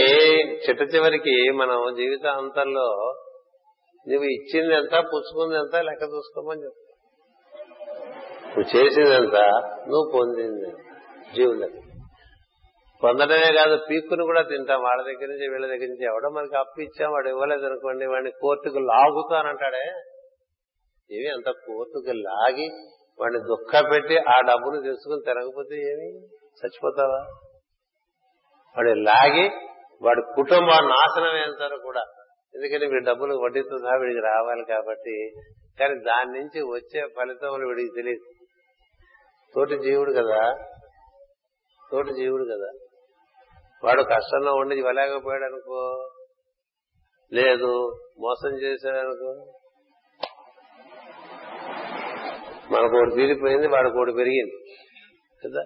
చిట్ట 0.56 0.94
చివరికి 0.94 1.50
మనం 1.50 1.94
జీవితాంతంలో 1.96 3.14
నువ్వు 4.08 4.24
ఇచ్చింది 4.24 4.74
ఎంత 4.74 4.92
పుచ్చుకుంది 4.92 5.56
ఎంత 5.56 5.76
లెక్క 5.76 6.02
చూసుకోమని 6.02 6.64
చెప్తా. 6.64 6.87
నువ్వు 8.58 8.84
చేసింది 8.84 9.18
నువ్వు 9.88 10.12
పొందింది 10.14 10.68
ఎంత 10.68 11.34
జీవులకి. 11.36 11.80
పొందడమే 13.04 13.52
కాదు 13.52 13.84
పీక్కుని 13.90 14.24
కూడా 14.24 14.42
తింటాం. 14.42 14.82
వాళ్ళ 14.82 15.02
దగ్గర 15.02 15.26
నుంచి 15.26 15.48
వీళ్ళ 15.48 15.66
దగ్గర 15.66 15.86
నుంచి 15.86 16.04
ఎవడో 16.04 16.28
మనకి 16.28 16.56
అప్పు 16.56 16.80
ఇచ్చాం 16.80 17.12
వాడు 17.12 17.28
ఇవ్వలేదు 17.28 17.66
అనుకోండి 17.66 18.06
వాడిని 18.06 18.30
కోర్టుకు 18.30 18.78
లాగుతానంటాడే 18.78 19.92
ఏమి 21.12 21.28
అంత 21.28 21.50
కోర్టుకు 21.50 22.12
లాగి 22.12 22.70
వాడిని 23.20 23.40
దుఃఖ 23.40 23.84
పెట్టి 23.92 24.16
ఆ 24.16 24.40
డబ్బును 24.40 24.82
తీసుకుని 24.82 25.20
తిరగకపోతే 25.24 25.76
ఏమి? 25.76 26.18
చచ్చిపోతావా? 26.32 27.20
వాడు 28.76 28.88
లాగి 28.88 29.50
వాడి 30.02 30.22
కుటుంబం 30.34 30.88
నాశనం 30.88 31.42
అంటారు 31.42 31.76
కూడా. 31.76 32.02
ఎందుకని 32.54 32.86
వీడి 32.86 33.04
డబ్బులు 33.04 33.34
వడ్డీతో 33.34 33.78
సహా 33.78 33.96
వీడికి 33.96 34.20
రావాలి 34.20 34.64
కాబట్టి. 34.64 35.30
కానీ 35.80 35.94
దాని 35.94 36.38
నుంచి 36.38 36.62
వచ్చే 36.62 37.06
ఫలితములు 37.16 37.66
వీడికి 37.66 37.88
తెలియదు. 37.96 38.37
తోటి 39.54 39.78
జీవుడు 39.78 40.12
కదా. 40.12 40.52
తోటి 41.92 42.14
జీవుడు 42.14 42.44
కదా. 42.44 42.86
వాడు 43.84 44.02
కష్టంలో 44.02 44.54
ఉండి 44.54 44.76
ఇవ్వలేకపోయాడు 44.76 45.44
అనుకో 45.44 46.08
లేదు 47.32 47.92
మోసం 48.20 48.56
చేశాడు 48.56 48.96
అనుకో 48.96 49.52
మనకు 52.70 52.96
ఒకటి 52.96 53.14
తీరిపోయింది 53.14 53.66
వాడికి 53.66 53.96
ఒకటి 53.96 54.12
పెరిగింది. 54.12 54.74
కదా. 55.44 55.60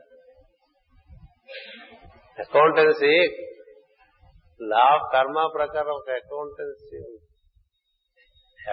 అకౌంటెన్సీ 2.39 3.27
లా 4.63 4.79
ఆఫ్ 4.79 5.13
కర్మ 5.13 5.51
ప్రకారం 5.55 5.91
ఒక 5.91 6.11
అకౌంటెన్సీ 6.11 7.19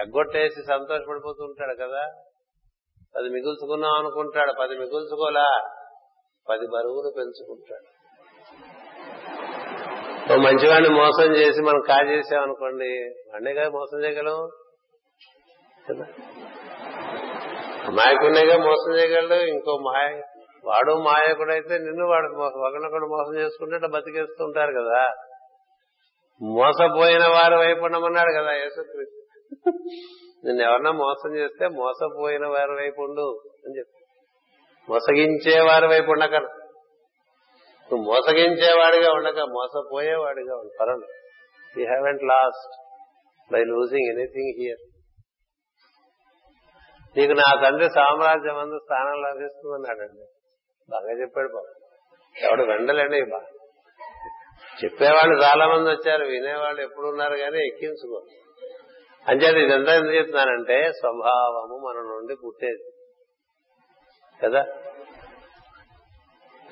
ఎగ్గొట్టేసి 0.00 0.62
సంతోషపడిపోతుంటాడు 0.62 1.74
కదా. 1.74 2.29
పది 3.16 3.28
మిగుల్చుకున్నాం 3.28 3.98
అనుకుంటాడు 3.98 4.52
పది 4.60 4.78
మిగుల్చుకోలా. 4.78 5.62
పది 6.50 6.66
బరువులు 6.66 7.12
పెంచుకుంటాడు. 7.16 8.00
ఓ 10.32 10.36
మంచివాడిని 10.36 10.94
మోసం 10.94 11.36
చేసి 11.36 11.62
మనం 11.62 11.80
కాజేసామనుకోండి 11.80 13.14
వాడినే 13.32 13.54
కదా 13.54 13.68
మోసం 13.68 14.04
చేయగలం? 14.04 14.48
కదా? 15.90 16.06
అమాయకుడినేగా 17.86 18.56
మోసం 18.56 18.98
చేయగలడు? 18.98 19.34
ఇంకో 19.34 19.78
మాయ 19.78 20.20
వాడు 20.64 20.92
మాయకుడైతే 20.92 21.78
నిన్ను 21.78 22.08
వాడు 22.08 22.26
ఒకరినొకడు 22.42 23.06
మోసం 23.06 23.40
చేసుకుంటే 23.40 23.86
బతికేస్తూ 23.86 24.44
ఉంటారు 24.44 24.72
కదా. 24.72 25.12
మోసపోయిన 26.42 27.26
వారు 27.26 27.56
వైపు 27.56 27.84
ఉండమన్నాడు 27.84 28.42
కదా 28.42 28.52
యేసుక్రీస్తు. 28.52 29.20
నిన్ను 30.44 30.62
ఎవరన్నా 30.62 30.90
మోసం 30.90 31.36
చేస్తే 31.36 31.68
మోసపోయిన 31.68 32.46
వారి 32.46 32.72
వైపు 32.72 33.02
ఉండు 33.02 33.40
అని 33.66 33.78
చెప్పి. 33.78 33.98
మోసగించే 34.92 35.60
వారి 35.60 35.86
వైపు 35.86 36.10
ఉండక. 36.10 36.34
నువ్వు 37.88 38.02
మోసగించేవాడిగా 38.02 39.12
ఉండక 39.12 39.38
మోసపోయేవాడిగా 39.38 40.56
ఉండు. 40.56 40.72
పరం 40.80 41.00
you 41.78 41.86
haven't 41.86 42.22
lost 42.22 42.74
by 43.52 43.64
losing 43.64 44.08
anything 44.12 44.52
here 44.60 44.82
నీకు 47.16 47.32
నా 47.32 47.48
తండ్రి 47.62 47.88
సామ్రాజ్యం 47.88 48.58
అందు 48.58 48.78
స్థానం 48.78 49.22
లభిస్తుందన్నాడండి. 49.22 50.26
బాగా 50.90 51.20
చెప్పాడు 51.20 51.48
బాబు 51.48 51.70
ఎవడు 52.36 52.62
వెండలేండి 52.62 53.30
బా 53.30 53.40
చెప్పేవాళ్ళు 54.84 55.42
చాలా 55.42 55.66
మంది 55.66 55.90
వచ్చారు 55.90 56.24
వినేవాళ్ళు 56.24 56.80
ఎప్పుడు 56.80 57.06
ఉన్నారు 57.08 57.36
కానీ 57.36 57.66
ఎక్కించుకో 57.66 58.20
అంచేత 59.28 59.56
ఇదంతా 59.56 59.94
ఎందుకు 59.94 60.14
చెప్తున్నానంటే 60.14 60.92
స్వభావము 60.92 61.76
మన 61.76 61.94
నుండి 61.94 62.36
పుట్టేది. 62.46 62.82
కదా? 64.44 64.64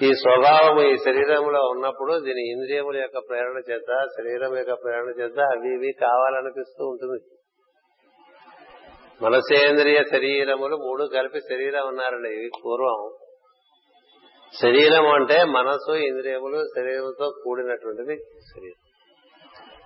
ఈ 0.02 0.12
స్వభావము 0.12 0.82
ఈ 0.82 0.96
శరీరంలో 0.96 1.68
ఉన్నప్పుడు 1.68 2.20
దీని 2.20 2.50
ఇంద్రియముల 2.50 2.96
యొక్క 2.96 3.18
ప్రేరణ 3.18 3.58
చేత 3.70 4.06
శరీరం 4.18 4.56
యొక్క 4.56 4.72
ప్రేరణ 4.72 5.08
చేత 5.08 5.40
అవి 5.40 5.74
ఇవి 5.74 5.92
కావాలనిపిస్తూ 5.92 6.86
ఉంటుంది. 6.86 7.36
మనసేంద్రియ 9.22 10.02
శరీరములు 10.12 10.76
మూడు 10.76 11.08
కలిపి 11.14 11.40
శరీరం 11.40 11.88
ఉన్నారండి 11.88 12.28
ఇవి 12.28 12.50
పూర్వం. 12.64 13.10
శరీరం 14.62 15.12
అంటే 15.12 15.44
మనసు 15.44 15.92
ఇంద్రియములు 15.92 16.64
శరీరంతో 16.78 17.32
కూడినటువంటిది 17.44 18.16
శరీరం. 18.40 18.88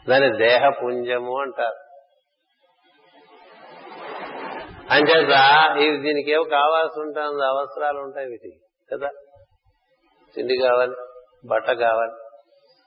దాని 0.08 0.38
దేహ 0.38 0.68
పుంజము 0.82 1.40
అంటారు. 1.40 1.81
అంచేత 4.92 5.34
ఇది 5.76 5.98
దీనికి 5.98 6.30
ఏమో 6.32 6.44
కావాల్సి 6.44 7.00
ఉంటుంది 7.00 7.44
అవసరాలు 7.46 7.98
ఉంటాయి 7.98 8.26
వీటికి 8.26 8.58
కదా? 8.88 9.10
తిండి 10.36 10.56
కావాలి 10.62 10.96
బట్ట 11.46 11.70
కావాలి 11.70 12.14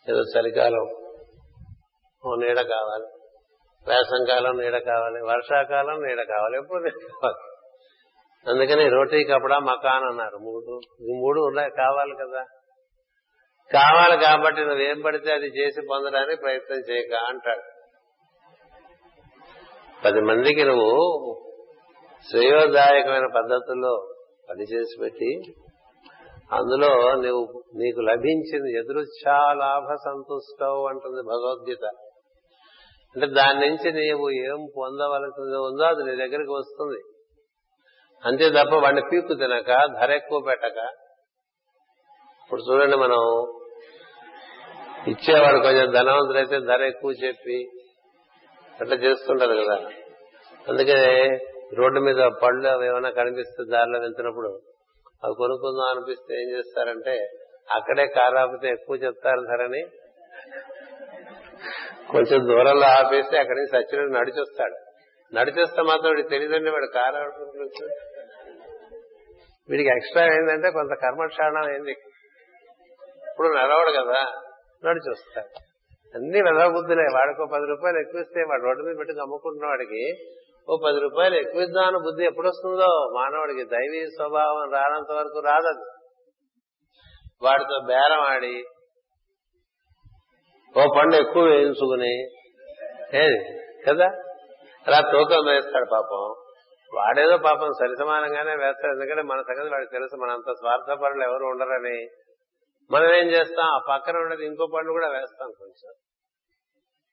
ఏదో 0.07 0.21
చలికాలం 0.33 0.85
నీడ 2.39 2.61
కావాలి 2.61 3.07
వేసంకాలం 3.87 4.57
నీడ 4.57 4.77
కావాలి 4.77 5.19
వర్షాకాలం 5.21 5.97
నీడ 6.01 6.21
కావాలి 6.21 6.57
ఎప్పుడు 6.57 6.79
నీడ 6.83 6.93
కావాలి. 6.93 7.39
అందుకని 8.45 8.89
రోటీ 8.89 9.23
కపడా 9.23 9.59
మకాన్ 9.59 10.03
అన్నారు 10.03 10.37
మూడు. 10.37 10.73
ఈ 11.01 11.13
మూడు 11.21 11.39
ఉన్నాయి 11.41 11.71
కావాలి 11.71 12.15
కదా? 12.23 12.43
కావాలి 13.71 14.25
కాబట్టి 14.25 14.61
నువ్వేం 14.61 15.01
పడితే 15.01 15.33
అది 15.33 15.45
చేసి 15.45 15.81
పొందడానికి 15.91 16.41
ప్రయత్నం 16.41 16.77
చేయక 16.77 17.13
అంటాడు. 17.29 17.63
పది 20.05 20.21
మందికి 20.21 20.63
నువ్వు 20.63 20.89
శ్రేయోదాయకమైన 22.29 23.27
పద్ధతుల్లో 23.35 24.15
పని 24.49 24.63
చేసి 24.63 25.01
పెట్టి 25.01 25.41
అందులో 26.51 27.13
నువ్వు 27.21 27.63
నీకు 27.75 27.99
లభించింది 27.99 28.79
ఎదురుచ్చా 28.79 29.53
లాభ 29.53 29.93
సంతుష్టవు 29.93 30.87
అంటుంది 30.87 31.21
భగవద్గీత. 31.21 31.85
అంటే 33.15 33.27
దాని 33.27 33.69
నుంచి 33.69 33.91
నీవు 33.91 34.29
ఏం 34.29 34.69
పొందవలసింది 34.77 35.57
ఉందో 35.57 35.83
అది 35.83 36.03
నీ 36.03 36.15
దగ్గరికి 36.15 36.51
వస్తుంది. 36.51 37.01
అంతే 38.25 38.49
తప్ప 38.49 38.75
వాడిని 38.75 39.01
పీకు 39.11 39.33
తినక 39.33 40.01
ధర 40.01 40.11
ఎక్కువ 40.11 40.39
పెట్టక. 40.39 40.77
ఇప్పుడు 42.43 42.61
చూడండి 42.61 42.95
మనం 42.95 43.21
ఇచ్చేవాడు 45.07 45.57
కొంచెం 45.57 45.91
ధనవంతులైతే 45.91 46.59
ధర 46.59 46.81
ఎక్కువ 46.81 47.11
చెప్పి 47.11 47.69
అట్లా 48.81 48.95
చేస్తుంటారు 48.95 49.53
కదా. 49.53 49.89
అందుకనే 50.69 51.39
రోడ్డు 51.71 51.99
మీద 51.99 52.21
పళ్ళు 52.43 52.67
అవి 52.67 52.85
ఏమైనా 52.87 53.09
కనిపిస్తే 53.09 53.63
దారిలో 53.71 53.99
వెళ్తున్నప్పుడు 53.99 54.49
అవి 55.23 55.35
కొనుక్కుందాం 55.35 55.87
అనిపిస్తే 55.89 56.33
ఏం 56.41 56.49
చేస్తారంటే 56.57 57.15
అక్కడే 57.71 58.07
కారు 58.07 58.37
ఆపితే 58.37 58.67
ఎక్కువ 58.67 58.95
చెప్తారు 58.95 59.41
ధరని 59.41 59.81
కొంచెం 62.11 62.39
దూరంలో 62.47 62.87
ఆపేసి 62.87 63.37
అక్కడి 63.37 63.57
నుంచి 63.59 63.71
సచ్చినట్టు 63.71 64.13
నడిచొస్తాడు. 64.13 64.77
నడిచేస్తే 65.33 65.81
మాత్రం 65.81 66.09
వీడికి 66.09 66.29
తెలియదండి 66.29 66.69
వాడు 66.69 66.85
కారు 66.85 67.21
వీడికి 69.69 69.89
ఎక్స్ట్రా 69.89 70.23
ఏంటంటే 70.25 70.71
కొంత 70.71 70.93
కర్మక్షాణం 70.93 71.63
అయింది 71.63 71.91
ఇప్పుడు 73.29 73.47
నడవడు 73.57 73.91
కదా 73.91 74.19
నడిచొస్తాడు. 74.85 75.49
అన్ని 76.15 76.39
అన్ని 76.39 76.51
వెదబుద్ధులే 76.51 77.07
వాడికి 77.13 77.47
పది 77.53 77.65
రూపాయలు 77.65 77.97
ఎక్కువ 77.97 78.21
ఇస్తే 78.21 78.41
వాడు 78.41 78.63
రోడ్డు 78.63 78.83
మీద 78.83 78.95
పెట్టి 78.97 79.21
అమ్ముకుంటున్న 79.21 79.65
వాడికి 79.65 80.03
ఓ 80.69 80.77
పది 80.85 80.99
రూపాయలు 80.99 81.35
ఎక్కువ 81.35 81.61
ఇద్దామని 81.61 81.97
బుద్ధి 81.97 82.25
ఎప్పుడు 82.25 82.47
వస్తుందో 82.47 83.11
మానవుడికి 83.19 83.65
దైవీ 83.65 84.07
స్వభావం 84.07 84.71
రానంత 84.73 85.11
వరకు 85.11 85.39
రాదది. 85.39 85.83
వాడితో 87.41 87.81
బేరం 87.87 88.21
ఆడి 88.21 88.63
ఓ 90.79 90.93
పండు 90.97 91.15
ఎక్కువ 91.15 91.43
వేయించుకుని 91.43 92.23
ఏది? 93.13 93.59
కదా? 93.87 94.05
అలా 94.87 95.11
తూకం 95.11 95.45
వేస్తాడు 95.45 95.85
పాపం. 95.91 96.35
వాడేదో 96.93 97.37
పాపం 97.37 97.69
సరిసమానంగానే 97.71 98.65
వేస్తాడు. 98.65 98.93
ఎందుకంటే 98.93 99.21
మన 99.21 99.41
సంగతి 99.41 99.69
వాడికి 99.69 99.91
తెలుసు. 99.91 100.15
మనంత 100.15 100.51
స్వార్థపరులు 100.51 101.23
ఎవరు 101.23 101.45
ఉండరని. 101.45 102.07
మనం 102.91 103.13
ఏం 103.15 103.27
చేస్తాం? 103.27 103.65
ఆ 103.65 103.79
పక్కన 103.89 104.17
ఉండేది 104.17 104.45
ఇంకో 104.45 104.67
పండు 104.75 104.91
కూడా 104.91 105.07
వేస్తాం 105.07 105.51
కొంచెం. 105.59 105.93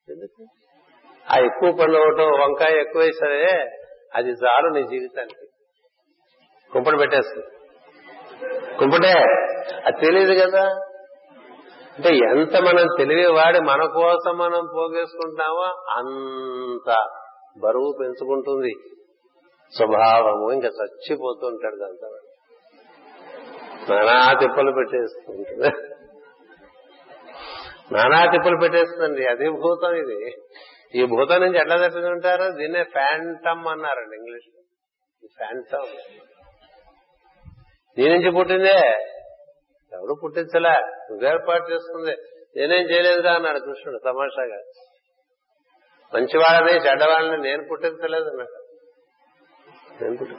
ఎందుకు? 0.09 0.45
ఆ 1.31 1.39
ఎక్కువ 1.39 1.71
పనులు 1.71 1.97
ఒకటో 1.97 2.23
వంకాయ 2.23 2.79
ఎక్కువ 2.79 3.01
అది 4.15 4.29
చాలు 4.29 4.69
నీ 4.69 4.83
జీవితానికి. 4.83 5.47
కుంపటి 6.71 6.97
పెట్టేస్తుంది. 6.97 7.45
కుంపటే? 8.77 9.13
అది 9.85 10.05
తెలియదు 10.05 10.47
కదా. 10.47 10.63
అంటే 11.97 12.09
ఎంత 12.09 12.57
మనం 12.57 12.87
తెలివి 12.97 13.31
వాడి 13.31 13.59
మన 13.59 13.85
కోసం 13.85 14.37
మనం 14.37 14.67
పోగేసుకుంటామో 14.75 15.85
అంత 15.89 17.05
బరువు 17.59 17.97
పెంచుకుంటుంది. 18.01 18.73
స్వభావము 19.77 20.51
ఇంకా 20.51 20.67
చచ్చిపోతూ 20.67 21.47
ఉంటాడు 21.47 21.75
దాంతో 21.75 22.17
నానా 23.95 24.39
తిప్పలు 24.39 24.71
పెట్టేస్తుంటుంది. 24.71 25.69
నానా 27.91 28.31
తిప్పలు 28.31 28.57
పెట్టేస్తుంది 28.57 29.27
అది 29.27 29.49
భూతం 29.49 29.93
ఇది. 29.95 30.35
ఈ 30.95 31.05
భూతం 31.05 31.41
నుంచి 31.41 31.57
ఎట్లా 31.57 31.77
తట్టుకుంటారు 31.77 32.51
దీన్నే 32.51 32.83
ఫ్యాంటమ్ 32.83 33.67
అన్నారండి 33.67 34.15
ఇంగ్లీష్ 34.15 34.49
ఫ్యాంటమ్ 35.37 35.97
నీ 37.97 38.09
నుంచి 38.09 38.31
పుట్టిందే? 38.31 38.77
ఎవరు 39.93 40.15
పుట్టించలే? 40.23 40.71
నువ్వేర్పాటు 41.11 41.71
చేసుకుంది. 41.73 42.15
నేనేం 42.55 42.89
చేయలేదురా 42.91 43.33
అన్నాడు 43.33 43.59
కృష్ణుడు 43.59 43.99
తమాషాగా. 44.05 44.57
మంచివాళ్ళని 46.13 46.85
చెడ్డవాళ్ళని 46.87 47.41
నేను 47.41 47.67
పుట్టించలేదు 47.71 48.29
అన్నాడు. 48.29 48.63
నేను 50.03 50.17
పుట్టి 50.17 50.35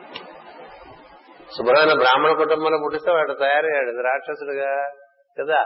శుభ్రమైన 1.57 1.99
బ్రాహ్మణ 1.99 2.33
కుటుంబంలో 2.33 2.79
పుట్టిస్తే 2.85 3.11
వాడు 3.13 3.33
తయారయ్యాడు. 3.33 4.03
రాక్షసుడుగా 4.03 4.91
కదా? 5.41 5.65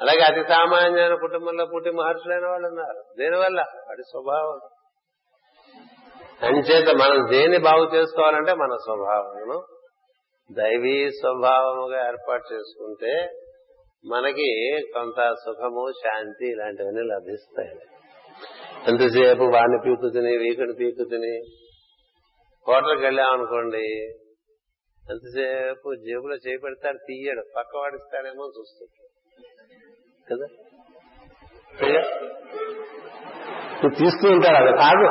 అలాగే 0.00 0.20
అతి 0.20 0.48
సామాన్యమైన 0.48 1.14
కుటుంబంలో 1.14 1.66
పుట్టి 1.66 1.90
మహర్షులైన 1.90 2.46
వాళ్ళు 2.46 2.68
ఉన్నారు. 2.68 3.04
దేనివల్ల? 3.18 3.60
వాడి 3.60 4.02
స్వభావం. 4.02 4.60
అంచేత 6.42 6.88
మనం 6.88 7.30
దేన్ని 7.30 7.58
బాగు 7.58 7.94
చేసుకోవాలంటే 7.94 8.54
మన 8.54 8.74
స్వభావమును 8.74 9.62
దైవీ 10.52 11.10
స్వభావముగా 11.10 12.06
ఏర్పాటు 12.08 12.54
చేసుకుంటే 12.54 13.28
మనకి 14.06 14.80
కొంత 14.94 15.32
సుఖము 15.32 15.92
శాంతి 16.04 16.46
ఇలాంటివన్నీ 16.50 17.02
లభిస్తాయి. 17.02 17.70
ఎంతసేపు 18.88 19.42
వాడిని 19.42 19.78
పీకు 19.84 20.08
తిని 20.08 20.36
వీకుని 20.36 20.72
పీకు 20.72 21.04
తిని 21.04 21.38
హోటల్కి 22.68 23.04
వెళ్ళామనుకోండి 23.04 23.86
ఎంతసేపు 25.10 25.94
జేబులో 25.94 26.36
చేయి 26.36 26.58
పెడతాడు 26.58 26.98
తీయడు 26.98 27.42
పక్క 27.56 27.76
వాడిస్తాడేమో 27.76 28.52
చూస్తుంటాడు. 28.58 29.11
కదా? 30.30 30.46
నువ్వు 33.82 33.94
తీస్తూ 33.98 34.30
ఉంటారు 34.30 34.56
అది 34.56 34.76
కాదు 34.76 35.06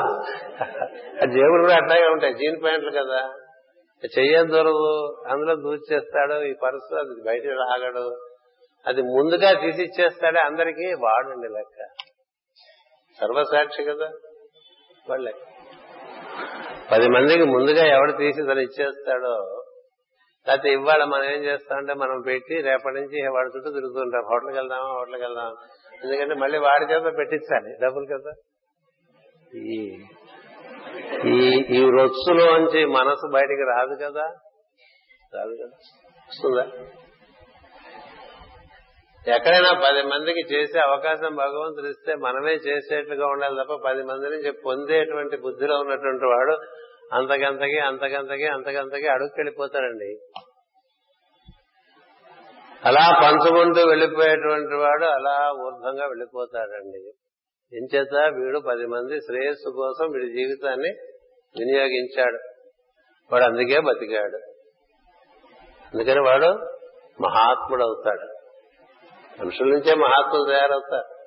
ఆ 1.22 1.26
జేబులు 1.26 1.62
కూడా 1.62 1.76
అట్లాగే 1.76 2.08
ఉంటాయి 2.08 2.34
జీన్ 2.34 2.64
ప్యాంట్లు 2.64 2.92
కదా. 2.92 3.34
చెయ్యం 4.18 4.50
దొరదు? 4.50 4.92
అందులో 5.30 5.56
దూచేస్తాడు 5.56 6.44
ఈ 6.44 6.54
పర్సు 6.64 6.96
అది 6.96 7.22
బయట 7.28 7.44
రాగడు 7.46 8.06
అది 8.86 9.02
ముందుగా 9.02 9.54
తీసి 9.54 9.84
ఇచ్చేస్తాడే 9.84 10.40
అందరికీ 10.40 10.94
వాడండి 10.94 11.48
లెక్క. 11.48 11.86
సర్వసాక్షి 13.20 13.84
కదా 13.84 14.10
వాళ్ళే. 15.10 15.34
పది 16.92 17.10
మందికి 17.10 17.44
ముందుగా 17.44 17.86
ఎవడు 17.86 18.12
తీసి 18.12 18.42
తను 18.42 18.60
ఇచ్చేస్తాడో 18.60 19.61
లేకపోతే 20.48 20.72
ఇవాళ 20.72 21.04
మనం 21.04 21.24
ఏం 21.24 21.44
చేస్తామంటే 21.44 21.94
మనం 21.94 22.22
పెట్టి 22.22 22.62
రేపటి 22.62 22.96
నుంచి 22.96 23.28
వాడి 23.28 23.58
చుట్టూ 23.58 23.72
తిరుగుతుంటాం. 23.72 24.22
హోటల్కి 24.22 24.58
వెళ్దామా 24.58 24.94
హోటల్కి 24.94 25.22
వెళ్దామా? 25.22 25.56
ఎందుకంటే 26.04 26.36
మళ్ళీ 26.36 26.58
వాడి 26.58 26.94
చేత 26.94 27.18
పెట్టించాలి. 27.18 27.78
డబ్బులు 27.82 28.18
కదా. 28.18 28.32
ఈ 29.56 30.04
ఈ 31.70 31.90
రొచ్చులోంచి 31.92 32.86
మనసు 32.86 33.32
బయటికి 33.34 33.62
రాదు 33.62 33.96
కదా. 33.96 34.24
రాదు 35.36 35.56
కదా. 35.64 35.78
వస్తుందా? 36.30 36.68
ఎక్కడైనా 39.36 39.72
పది 39.74 40.02
మందికి 40.02 40.54
చేసే 40.54 40.80
అవకాశం 40.80 41.36
భగవంతుడు 41.36 41.88
ఇస్తే 41.88 42.16
మనమే 42.16 42.52
చేసేట్లుగా 42.52 43.28
ఉండాలి 43.28 43.56
తప్ప 43.64 43.74
పది 43.88 44.04
మంది 44.04 44.30
నుంచి 44.30 44.52
పొందేటువంటి 44.52 45.38
బుద్ధిలో 45.38 45.80
ఉన్నటువంటి 45.80 46.26
వాడు 46.26 46.58
అంతకంతకి 47.14 47.80
అంతకంతకి 47.80 48.48
అంతకంతకి 48.48 49.08
అడుగుకెళ్ళిపోతాడండి 49.08 50.18
అలా 52.86 53.20
పంచుకుంటూ 53.24 53.90
వెళ్ళిపోయేటువంటి 53.90 54.76
వాడు 54.76 55.06
అలా 55.06 55.52
ఊర్ధంగా 55.52 56.06
వెళ్ళిపోతాడండి. 56.06 57.12
ఎంచేత 57.78 58.34
వీడు 58.34 58.60
పది 58.60 58.86
మంది 58.86 59.20
శ్రేయస్సు 59.20 59.70
కోసం 59.70 60.12
వీడి 60.12 60.28
జీవితాన్ని 60.28 60.90
వినియోగించాడు. 61.60 62.40
వాడు 63.32 63.44
అందుకే 63.44 63.80
బతికాడు. 63.80 64.38
అందుకని 65.94 66.20
వాడు 66.20 66.46
మహాత్ముడు 67.22 67.84
అవుతాడు 67.84 68.28
మనుషుల 69.42 69.68
నుంచే 69.68 69.96
మహాత్ములు 69.96 70.52
తయారవుతారు. 70.52 71.22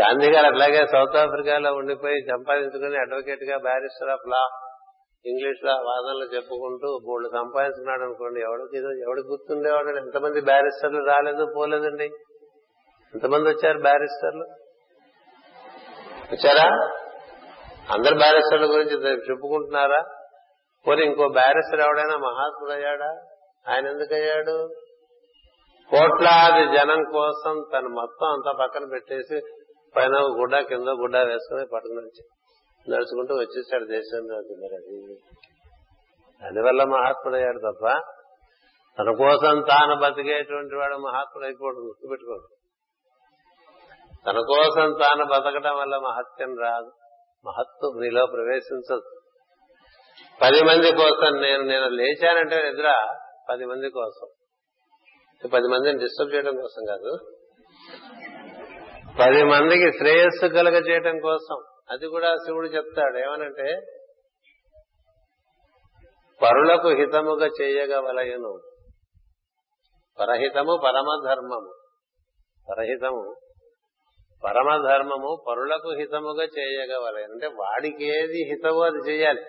గాంధీ 0.00 0.30
గారు 0.30 0.46
అట్లాగే 0.46 0.86
సౌత్ 0.86 1.16
ఆఫ్రికాలో 1.16 1.72
ఉండిపోయి 1.72 2.20
సంపాదించుకుని 2.20 2.98
అడ్వకేట్గా 3.00 3.56
బ్యారిస్టర్ 3.58 4.10
ఆఫ్ 4.10 4.28
లా 4.28 4.63
ఇంగ్లీష్లో 5.26 5.72
వాదనలు 5.72 6.24
చెప్పుకుంటూ 6.34 7.00
బోళ్ళు 7.06 7.28
సంపాదించుకున్నాడు 7.28 8.02
అనుకోండి 8.02 8.40
ఎవడికి 8.40 8.76
ఎవడికి 9.02 9.28
గుర్తుండేవాడు 9.28 9.96
ఎంతమంది 9.96 10.40
బ్యారిస్టర్లు 10.40 11.04
రాలేదు 11.04 11.46
పోలేదండి. 11.56 12.04
ఎంతమంది 13.14 13.48
వచ్చారు 13.48 13.78
బ్యారిస్టర్లు 13.78 14.46
వచ్చారా? 16.32 16.68
అందరు 17.94 18.14
బ్యారిస్టర్ల 18.14 18.64
గురించి 18.64 19.10
చెప్పుకుంటున్నారా? 19.30 20.02
పోనీ 20.88 21.02
ఇంకో 21.02 21.28
బ్యారిస్టర్ 21.28 21.80
ఎవడైనా 21.80 22.16
మహాత్ముడు 22.16 22.72
అయ్యాడా 22.72 23.10
ఆయన 23.68 23.86
ఎందుకు 23.86 24.14
అయ్యాడు 24.14 24.68
కోట్లాది 25.90 26.76
జనం 26.76 27.04
కోసం 27.12 27.64
తన 27.72 27.86
మొత్తం 27.86 28.26
అంతా 28.26 28.52
పక్కన 28.60 28.88
పెట్టేసి 28.92 29.40
పైన 29.96 30.12
గుడ్డ 30.40 30.58
కింద 30.58 30.88
గుడ్డ 30.88 31.16
వేసుకుని 31.16 31.66
పట్టుకుని 31.74 31.98
వచ్చాడు. 31.98 32.43
నడుచుకుంటూ 32.90 33.34
వచ్చేసాడు 33.34 33.84
దేశంలోకి 33.84 34.54
మరి 34.54 34.76
అది. 34.76 35.14
దానివల్ల 36.42 36.84
మహాత్ముడయ్యాడు 36.84 37.58
తప్ప 37.58 37.86
తన 38.98 39.12
కోసం 39.18 39.60
తాను 39.60 39.96
బతికేటువంటి 39.96 40.74
వాడు 40.74 40.96
మహాత్ముడు 40.96 41.46
అయిపోడు 41.46 41.76
గుర్తుపెట్టుకోడు. 41.76 42.48
తన 44.26 44.38
కోసం 44.38 44.96
తాను 45.00 45.24
బతకడం 45.24 45.76
వల్ల 45.76 45.96
మహత్యం 45.96 46.56
రాదు. 46.58 46.92
మహత్వం 47.46 48.00
నీలో 48.00 48.26
ప్రవేశించదు. 48.26 49.02
పది 50.42 50.64
మంది 50.64 50.92
కోసం 50.92 51.40
నేను 51.40 51.62
నేను 51.62 51.88
లేచానంటే 51.88 52.70
నిద్ర 52.70 53.16
పది 53.50 53.64
మంది 53.64 53.90
కోసం. 53.90 54.28
పది 55.48 55.68
మందిని 55.68 55.98
డిస్టర్బ్ 55.98 56.34
చేయడం 56.34 56.56
కోసం 56.56 56.84
కాదు. 56.88 57.18
పది 59.20 59.44
మందికి 59.44 59.98
శ్రేయస్సు 59.98 60.46
కలగ 60.46 60.74
చేయడం 60.74 61.20
కోసం. 61.20 61.73
అది 61.94 62.06
కూడా 62.06 62.34
శివుడు 62.36 62.66
చెప్తాడు. 62.66 63.18
ఏమనంటే 63.18 63.80
పరులకు 66.42 66.88
హితముగా 66.88 67.48
చేయగవలయను 67.62 68.52
పరహితము 70.20 70.80
పరమధర్మము. 70.84 71.72
పరహితము 72.70 73.36
పరమధర్మము 74.44 75.44
పరులకు 75.48 75.90
హితముగా 75.90 76.44
చేయగవలయను 76.44 77.32
అంటే 77.32 77.46
వాడికి 77.46 78.04
ఏది 78.04 78.44
హితమో 78.50 78.80
అది 78.80 79.10
చేయాలి. 79.10 79.42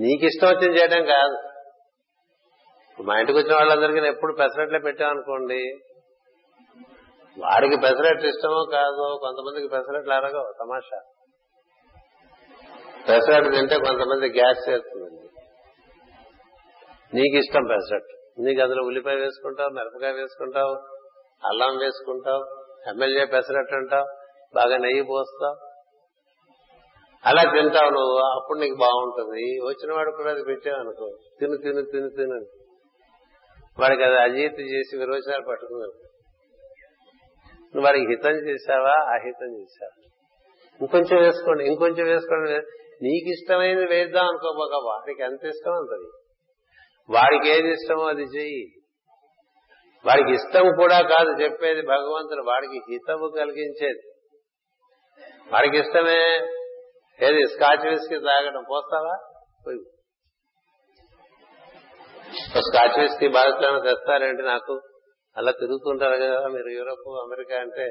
నీకిష్టం 0.00 0.48
వచ్చింది 0.48 0.80
చేయడం 0.80 1.04
కాదు. 1.04 1.38
మా 3.02 3.18
ఇంటికి 3.18 3.38
వచ్చిన 3.38 3.54
వాళ్ళందరికీ 3.54 4.06
ఎప్పుడు 4.06 4.32
పెసరట్లే 4.32 4.78
పెట్టామనుకోండి 4.78 5.62
వాడికి 7.38 7.76
పెసరట్లు 7.76 8.28
ఇష్టమో 8.28 8.64
కాదో 8.72 9.18
కొంతమందికి 9.22 9.68
పెసరట్లు 9.68 10.12
అరగవు 10.12 10.52
తమాషా. 10.60 10.98
పెసరట్టు 13.08 13.50
తింటే 13.50 13.78
కొంతమంది 13.78 14.26
గ్యాస్ 14.38 14.68
చేస్తుందండి. 14.68 15.28
నీకు 17.14 17.36
ఇష్టం 17.36 17.64
పెసరట్టు. 17.64 18.40
నీకు 18.40 18.60
అందులో 18.62 18.82
ఉల్లిపాయ 18.84 19.14
వేసుకుంటావు 19.14 19.68
మిరపకాయ 19.68 20.12
వేసుకుంటావు 20.12 20.74
అల్లం 21.46 21.78
వేసుకుంటావు 21.78 22.42
ఎమ్మెల్యే 22.90 23.24
పెసరట్టు 23.24 23.74
అంటావు 23.74 24.06
బాగా 24.54 24.76
నెయ్యి 24.76 25.02
పోస్తావు. 25.02 25.56
అలా 27.26 27.42
తింటావు 27.50 27.90
నువ్వు 27.90 28.16
అప్పుడు 28.18 28.58
నీకు 28.58 28.74
బాగుంటుంది. 28.74 29.44
వచ్చిన 29.64 29.92
వాడు 29.92 30.10
కూడా 30.10 30.30
అది 30.30 30.44
పెట్టావు 30.44 30.80
అనుకో 30.80 31.18
తిను 31.40 31.56
తిను 31.56 31.82
తిను 31.82 32.08
తిను 32.08 32.40
వాడికి 33.80 34.02
అది 34.02 34.16
అజీర్తి 34.16 34.62
చేసి 34.62 34.96
విరోచనాలు 34.96 35.44
పట్టుకుంది 35.48 36.13
నువ్వు 37.74 37.86
వాడికి 37.86 38.06
హితం 38.06 38.48
చేశావా? 38.48 39.12
అహితం 39.12 39.60
చేశావా? 39.60 40.08
ఇంకొంచెం 40.80 41.22
వేసుకోండి 41.22 41.64
ఇంకొంచెం 41.64 42.06
వేసుకోండి. 42.06 42.52
నీకు 43.02 43.30
ఇష్టమైనది 43.30 43.86
వేద్దాం 43.86 44.24
అనుకోబోక 44.24 44.84
వాడికి 44.84 45.22
ఎంత 45.22 45.44
ఇష్టం 45.44 45.72
అంతది? 45.72 46.10
వాడికి 47.10 47.48
ఏది 47.48 47.68
ఇష్టమో 47.68 48.02
అది 48.02 48.22
చెయ్యి. 48.22 48.66
వాడికి 50.06 50.32
ఇష్టం 50.32 50.76
కూడా 50.76 51.00
కాదు 51.00 51.42
చెప్పేది 51.42 51.82
భగవంతుడు 51.82 52.42
వాడికి 52.42 52.80
హితము 52.90 53.32
కలిగించేది. 53.38 54.00
వాడికి 55.52 55.76
ఇష్టమే 55.76 56.36
ఏది? 57.22 57.46
స్కాచ్ 57.46 57.88
విస్కీ 57.88 58.18
తాగడం. 58.18 58.64
పోస్తావా? 58.70 59.18
స్కాచ్ 62.60 63.00
విస్కీ 63.00 63.28
బాధితులను 63.28 63.80
తెస్తారేంటి 63.80 64.42
నాకు? 64.42 64.80
అలా 65.36 65.50
తిరుగుతుంటారు 65.50 66.14
కదా 66.14 66.48
మీరు 66.48 66.68
యూరోప్ 66.68 67.08
అమెరికా 67.08 67.56
అంటే 67.56 67.90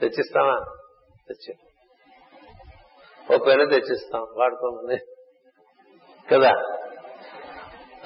తెచ్చిస్తామా? 0.00 0.64
తెచ్చి. 1.28 1.54
ఓ 3.34 3.44
పెన్ 3.44 3.70
తెచ్చిస్తాం 3.70 4.26
వాడుకోమని. 4.36 4.98
కదా? 6.32 6.50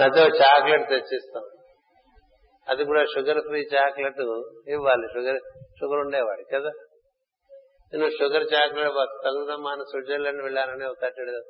అయితే 0.01 0.21
చాక్లెట్ 0.21 0.89
తెచ్చిస్తాం. 0.89 1.43
అది 2.69 2.85
కూడా 2.85 3.05
షుగర్ 3.05 3.41
ఫ్రీ 3.41 3.69
చాక్లెట్ 3.75 4.21
ఇవ్వాలి. 4.71 5.09
షుగర్ 5.13 5.41
షుగర్ 5.81 5.99
ఉండేవాడి 5.99 6.45
కదా? 6.55 6.71
నేను 7.93 8.11
షుగర్ 8.11 8.45
చాక్లెట్ 8.55 8.93
తగుదమ్మా 9.25 9.71
అని 9.71 9.83
స్విట్జర్లాండ్ 9.83 10.43
వెళ్ళానని 10.43 10.85
ఒక 10.85 10.97
తట్టడు 11.03 11.43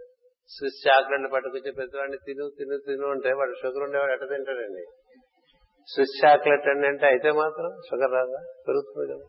స్విస్ 0.49 0.89
చాక్లెట్ 0.89 1.33
పట్టుకొచ్చి 1.33 1.73
ప్రతివాడిని 1.73 2.17
తిను 2.17 2.51
తిను 2.59 2.77
తిను 2.77 3.11
అంటే 3.11 3.33
వాడు 3.33 3.55
షుగర్ 3.63 3.83
ఉండేవాడు 3.83 4.13
ఎట్ట 4.13 4.23
తింటాడండి? 4.23 4.87
స్విస్ 5.89 6.25
చాక్లెట్ 6.25 6.69
అండి 6.69 6.87
అంటే 6.87 7.07
అయితే 7.07 7.31
మాత్రం 7.33 7.71
షుగర్ 7.91 8.13
రాదా? 8.13 8.43
పెరుగుతుంది 8.69 9.13
కదా. 9.13 9.25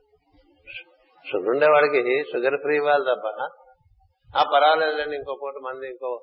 షుగర్ 1.31 1.49
ఉండేవాడికి 1.49 2.23
షుగర్ 2.23 2.57
ఫ్రీ 2.57 2.75
ఇవ్వాలి 2.75 3.03
తప్ప 3.15 3.27
ఆ? 3.27 4.43
పర్వాలేదండి 4.43 5.15
ఇంకో 5.15 5.39
పూట 5.41 5.53
మంది 5.63 5.87
ఇంకో 5.87 6.21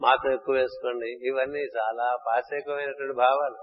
మాత్రం 0.00 0.32
ఎక్కువ 0.32 0.54
వేసుకోండి. 0.54 1.28
ఇవన్నీ 1.28 1.60
చాలా 1.60 2.16
పాశేకమైనటువంటి 2.26 3.14
భావాలు. 3.14 3.56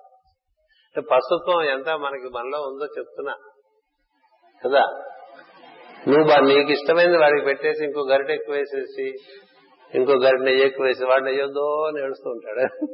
పశుత్వం 1.02 1.64
ఎంత 1.64 1.90
మనకి 1.90 2.24
మనలో 2.24 2.62
ఉందో 2.62 2.86
చెప్తున్నా. 2.86 3.36
కదా? 4.66 4.84
నువ్వు 6.08 6.42
నీకు 6.42 6.72
ఇష్టమైంది 6.72 7.18
వాడికి 7.18 7.46
పెట్టేసి 7.46 7.84
ఇంకో 7.84 8.02
గరిట 8.02 8.30
ఎక్కువ 8.30 8.56
వేసేసి 8.56 9.14
ఇంకో 9.96 10.14
గరిట 10.14 10.40
నెయ్యి 10.40 10.66
ఎక్కువ 10.66 10.86
వేసి 10.86 11.06
వాడు 11.06 11.24
నెయ్యొద్దో 11.24 11.84
అని 11.88 12.04
ఏడుస్తూ 12.04 12.30
ఉంటాడు. 12.30 12.86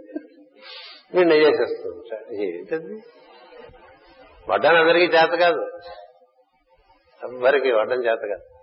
నిన్ను 1.16 1.36
నెయ్యి 1.36 1.51
వేసేస్తూ 1.51 1.89
ఉంటాడు 1.89 2.34
ఏంటది 2.34 3.01
అందరికీ 4.68 5.05
చేత 5.05 5.39
కాదు. 5.39 5.61
అందరికీ 7.24 7.72
వడ్డం 7.72 8.05
చేత 8.05 8.20
కాదు. 8.20 8.59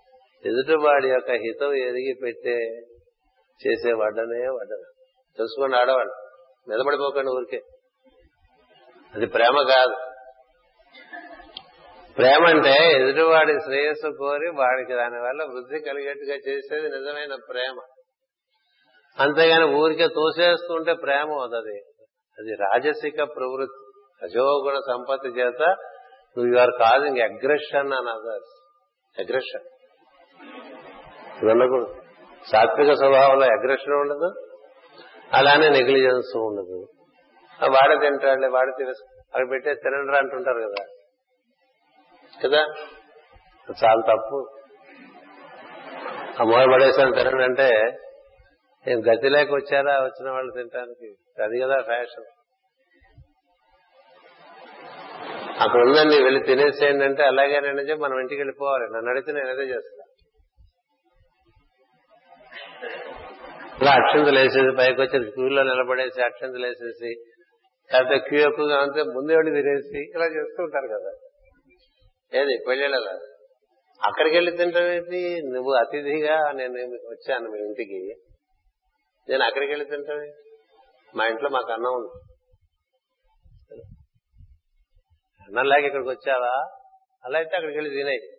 ఎదుటివాడి 0.49 1.09
యొక్క 1.09 1.31
హితం 1.31 1.75
ఎదిగి 1.75 2.15
పెట్టే 2.23 2.57
చేసే 3.67 3.93
వడ్డనే 3.93 4.49
వడ్డన. 4.49 4.83
తెలుసుకోండి 5.37 5.77
ఆడవాళ్ళు. 5.77 6.15
నిలబడిపోకండి 6.69 7.31
ఊరికే. 7.31 7.63
అది 9.15 9.27
ప్రేమ 9.27 9.67
కాదు. 9.69 9.97
ప్రేమ 12.19 12.47
అంటే 12.47 13.03
ఎదుటివాడి 13.03 13.61
శ్రేయస్సు 13.61 14.11
కోరి 14.19 14.51
వాడికి 14.51 14.95
దానివల్ల 14.95 15.43
వృద్ధి 15.43 15.81
కలిగేట్టుగా 15.81 16.35
చేసేది 16.35 16.89
నిజమైన 16.89 17.35
ప్రేమ. 17.35 17.81
అంతేగాని 19.19 19.65
ఊరికే 19.65 20.09
తోసేస్తుంటే 20.09 20.93
ప్రేమ 20.93 21.31
అవుతుంది 21.31 21.91
అది 22.39 22.55
రాజసిక 22.55 23.16
ప్రవృత్తి. 23.16 23.83
రజోగుణ 24.24 24.74
సంపత్తి 24.74 25.28
చేత 25.28 25.62
నువ్వు 26.37 26.47
యూఆర్ 26.47 26.70
కాజింగ్ 26.70 27.18
అగ్రెషన్ 27.18 27.93
అని 27.93 28.11
అదర్స్ 28.11 28.62
అగ్రెషన్ 29.20 29.64
ఇవన్నకూడదు 31.45 31.97
సాత్విక 32.53 32.93
స్వభావంలో 32.93 33.45
అగ్రెషన్ 33.45 33.93
ఉండదు. 33.93 34.35
అలానే 35.33 35.68
నెగ్లిజెన్స్ 35.68 36.37
ఉండదు. 36.37 36.87
వాడే 37.64 37.99
తింటాడు 37.99 38.47
వాడే 38.47 38.72
తెలుసు 38.78 39.20
అక్కడ 39.20 39.51
పెట్టే 39.51 39.74
తినండి 39.74 40.16
అంటుంటారు 40.16 40.59
కదా. 40.59 40.85
కదా? 42.45 42.66
చాలా 43.85 44.01
తప్పు. 44.01 44.49
ఆ 46.41 46.45
మూల 46.45 46.72
పడేసాను 46.72 47.12
తినండి 47.12 47.45
అంటే 47.45 47.99
ఏం 48.89 48.99
గతి 49.01 49.28
లేక 49.28 49.53
వచ్చారా 49.53 50.05
వచ్చిన 50.05 50.30
వాళ్ళు 50.30 50.53
తినడానికి 50.53 51.09
అది 51.43 51.61
కదా 51.61 51.83
ఫ్యాషన్. 51.83 52.28
అక్కడ 55.61 55.80
ఉందండి 55.80 56.22
వెళ్ళి 56.22 56.41
తినేసేయండి 56.41 57.05
అంటే 57.05 57.22
అలాగేనండి 57.22 57.83
చెప్పి 57.83 58.03
మనం 58.03 58.18
ఇంటికి 58.18 58.41
వెళ్ళిపోవాలి. 58.41 58.85
నన్ను 58.85 59.11
అడిగితే 59.11 59.33
నేను 59.33 59.49
అదే 59.49 59.62
చేస్తా. 59.62 60.05
ఇలా 63.83 63.93
అక్షంతలు 63.93 64.39
వేసేసి 64.39 64.76
పైకి 64.76 65.01
వచ్చేసి 65.01 65.30
క్యూలో 65.30 65.62
నిలబడేసి 65.62 66.22
అక్షంతలు 66.22 66.66
వేసేసి 66.66 67.11
లేకపోతే 67.93 68.18
క్యూ 68.18 68.39
ఎక్కువగా 68.39 68.83
ఉంటే 68.83 69.03
ముందే 69.03 69.35
వెళ్ళి 69.35 69.62
తినేసి 69.62 70.11
ఇలా 70.14 70.24
చేస్తూ 70.24 70.62
ఉంటారు 70.62 70.87
కదా. 70.87 71.12
ఏది 72.35 72.64
పెళ్ళిళ్ళ 72.68 73.18
అక్కడికి 74.07 74.37
వెళ్ళి 74.37 74.57
తింటావేంటి? 74.57 75.43
నువ్వు 75.43 75.72
అతిథిగా 75.72 76.53
నేను 76.53 76.72
వచ్చాను 76.85 77.51
మీ 77.51 77.59
ఇంటికి. 77.59 78.14
నేను 79.29 79.45
అక్కడికి 79.45 79.73
వెళ్ళి 79.73 79.91
తింటాను. 79.91 80.33
మా 81.16 81.27
ఇంట్లో 81.27 81.49
మాకు 81.49 81.73
అన్నం 81.73 81.91
ఉంది. 81.91 82.25
అన్నం 85.43 85.64
లాగా 85.64 85.87
ఇక్కడికి 85.87 86.09
వచ్చావా? 86.09 86.68
అలా 87.25 87.39
అయితే 87.39 87.57
అక్కడికి 87.57 87.79
వెళ్ళి 87.79 87.95
తినేది 87.95 88.37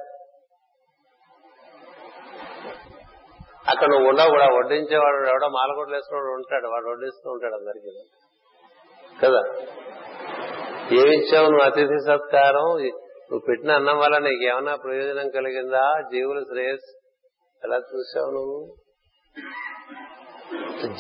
అక్కడ 3.69 3.89
నువ్వు 3.89 4.09
ఉండవు 4.09 4.31
కూడా 4.31 4.45
వడ్డించేవాడు 4.45 5.29
ఎవడో 5.29 5.49
మాలగొడ్లు 5.49 5.95
వేసుకున్నాడు 5.95 6.33
ఉంటాడు 6.33 6.67
వాడు 6.67 6.91
వడ్డిస్తూ 6.91 7.31
ఉంటాడు 7.31 7.55
అందరికి. 7.55 7.91
కదా? 9.23 9.41
ఏమిచ్చావు 10.93 11.45
నువ్వు 11.45 11.67
అతిథి 11.67 11.99
సత్కారం? 12.07 12.87
నువ్వు 13.31 13.45
పెట్టిన 13.49 13.71
అన్నం 13.73 13.99
వల్ల 13.99 14.19
నీకు 14.19 14.45
ఏమైనా 14.45 14.77
ప్రయోజనం 14.77 15.29
కలిగిందా? 15.29 16.01
జీవుల 16.13 16.43
శ్రేయస్ 16.43 16.89
ఎలా 17.65 17.77
చూసావు 17.77 18.31
నువ్వు? 18.31 18.77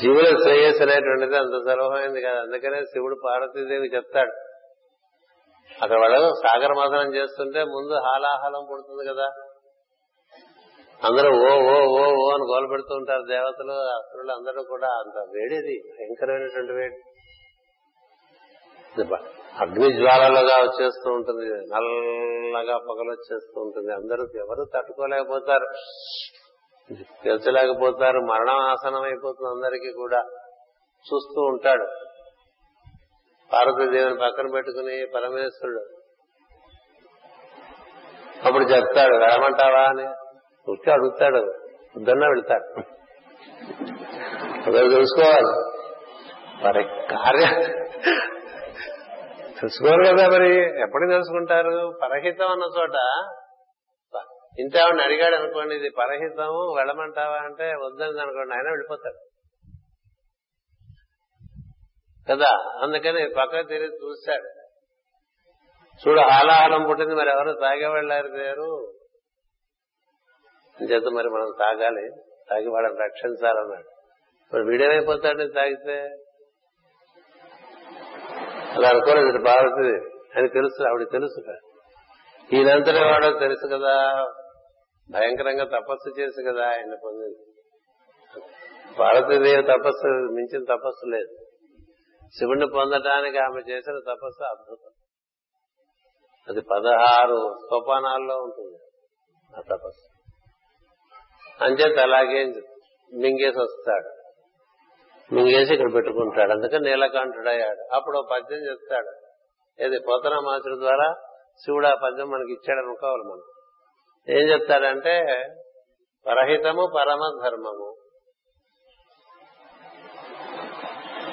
జీవుల 0.02 0.42
శ్రేయస్ 0.42 0.82
అనేటువంటిది 0.82 1.36
అంత 1.36 1.50
సులభమైంది 1.50 2.20
కదా. 2.20 2.40
అందుకనే 2.40 2.84
శివుడు 2.84 3.16
పార్వతీదేవి 3.24 3.88
చెప్తాడు. 3.94 4.32
అక్కడ 5.82 5.98
వాడు 5.98 6.34
సాగర 6.34 6.72
మథనం 6.72 7.14
చేస్తుంటే 7.14 7.64
ముందు 7.64 7.92
హాలాహలం 7.92 8.66
పుడుతుంది 8.70 9.14
కదా. 9.14 9.28
అందరూ 11.04 11.28
ఓ 11.28 11.50
ఓ 11.70 11.76
ఓ 11.86 12.04
ఓ 12.04 12.30
అని 12.30 12.44
గోలు 12.52 12.66
పెడుతూ 12.66 12.94
ఉంటారు 12.94 13.22
దేవతలు 13.22 13.72
అసురులు 13.72 14.32
అందరూ 14.32 14.62
కూడా. 14.62 14.88
అంత 14.88 15.18
వేడిది. 15.34 15.76
భయంకరమైనటువంటి 15.92 16.72
వేడి. 16.72 16.98
అగ్ని 19.60 19.92
జ్వాలలుగా 19.92 20.56
వచ్చేస్తూ 20.56 21.10
ఉంటుంది. 21.10 21.54
నల్లగా 21.54 22.78
పొగలు 22.78 23.10
వచ్చేస్తూ 23.10 23.60
ఉంటుంది. 23.60 23.92
అందరూ 23.92 24.22
ఎవరు 24.38 24.66
తట్టుకోలేకపోతారు. 24.74 25.66
తెచ్చలేకపోతారు 27.24 28.20
మరణం 28.20 28.58
ఆసనం 28.58 29.02
అయిపోతుంది 29.02 29.50
అందరికీ 29.50 29.92
కూడా. 29.92 30.20
చూస్తూ 30.98 31.42
ఉంటాడు. 31.42 31.86
పార్వతీదేవిని 33.52 34.16
పక్కన 34.16 34.46
పెట్టుకుని 34.54 35.06
పరమేశ్వరుడు 35.14 35.80
అప్పుడు 38.44 38.64
చెప్తాడు 38.64 39.16
వెళ్ళమంటావా 39.16 39.80
అని? 39.80 40.08
ఉట్టి 40.70 40.90
అడుగుతాడు. 40.90 41.38
వద్దన్నా 41.96 42.26
వెళ్తాడు. 42.26 42.80
అదే 44.66 44.88
తెలుసుకోవాలి. 44.88 45.76
మరి 46.64 46.84
కార్య 46.84 47.85
తెలుసుకోరు 49.60 50.04
కదా 50.04 50.28
మరి. 50.28 50.80
ఎప్పటికి 50.82 51.12
తెలుసుకుంటారు? 51.12 51.98
పరహితం 52.02 52.46
అన్న 52.46 52.62
చోట 52.62 53.22
ఇంత 54.58 54.76
ఆవిడని 54.76 55.02
అడిగాడు 55.02 55.34
అనుకోండి 55.34 55.74
ఇది 55.74 55.90
పరహితం 55.90 56.74
వెళ్ళమంటావా? 56.76 57.36
అంటే 57.36 57.64
వద్దని 57.64 58.20
అనుకోండి 58.20 58.54
ఆయన 58.54 58.68
వెళ్ళిపోతాడు. 58.68 59.18
కదా? 62.30 62.78
అందుకని 62.82 63.34
పక్క 63.38 63.68
తిరిగి 63.68 63.96
చూశాడు. 63.96 64.66
చూడు 66.08 66.20
హాలాహలం 66.20 66.86
పుట్టింది 66.88 67.14
మరి 67.14 67.30
ఎవరు 67.30 67.52
తాగేవాళ్ళు 67.52 68.14
లేరు 68.14 68.92
చేత 70.82 71.02
మరి 71.14 71.28
మనం 71.28 71.54
తాగాలి. 71.58 72.10
తాగి 72.50 72.68
వాళ్ళని 72.68 73.04
రక్షించాలన్నాడు. 73.04 73.88
మరి 74.54 74.64
వీడేమైపోతాడు 74.64 75.44
తాగితే? 75.44 76.08
అలా 78.76 78.88
అనుకోలేదు 78.88 79.44
పార్వతి 79.46 80.16
అని 80.38 80.48
తెలుసు 80.48 80.82
ఆవిడ 80.82 81.06
తెలుసు 81.12 81.52
ఈయనంతటి 82.54 83.04
వాడో 83.04 83.38
తెలుసు 83.38 83.66
కదా. 83.66 84.24
భయంకరంగా 85.10 85.64
తపస్సు 85.64 86.20
చేసి 86.20 86.44
కదా 86.44 86.68
ఆయన 86.68 86.96
పొందింది. 87.04 87.46
పార్వతీదేవి 88.98 89.62
తపస్సు 89.62 90.06
మించిన 90.06 90.64
తపస్సు 90.64 91.06
లేదు. 91.06 91.36
శివుణ్ణి 92.38 92.66
పొందటానికి 92.66 93.38
ఆమె 93.38 93.72
చేసిన 93.72 93.98
తపస్సు 94.08 94.44
అద్భుతం. 94.44 94.90
అది 96.48 96.60
పదహారు 96.60 97.54
సోపానాల్లో 97.70 98.36
ఉంటుంది 98.36 98.78
ఆ 99.56 99.60
తపస్సు. 99.60 100.16
అంచేత 101.64 101.98
అలాగే 101.98 102.44
మింగేసి 103.14 103.60
వస్తాడు. 103.60 104.15
మింగేసి 105.32 105.74
ఇక్కడ 105.74 105.94
పెట్టుకుంటాడు. 105.94 106.52
అందుకని 106.52 106.90
నీలకంఠుడయ్యాడు. 106.90 107.94
అప్పుడు 107.94 108.28
పద్యం 108.32 108.58
చెప్తాడు. 108.58 109.10
ఏది? 109.82 109.98
పోతనామాసుడు 109.98 110.74
ద్వారా 110.74 111.14
శివుడు 111.64 111.86
ఆ 111.86 111.94
పద్యం 111.94 112.28
మనకి 112.28 112.52
ఇచ్చాడు 112.52 112.80
అనుకోవాలి 112.80 113.22
మనం. 113.22 113.42
ఏం 114.28 114.50
చెప్తాడంటే 114.50 115.26
పరహితము 116.26 116.88
పరమ 116.96 117.40
ధర్మము. 117.44 117.96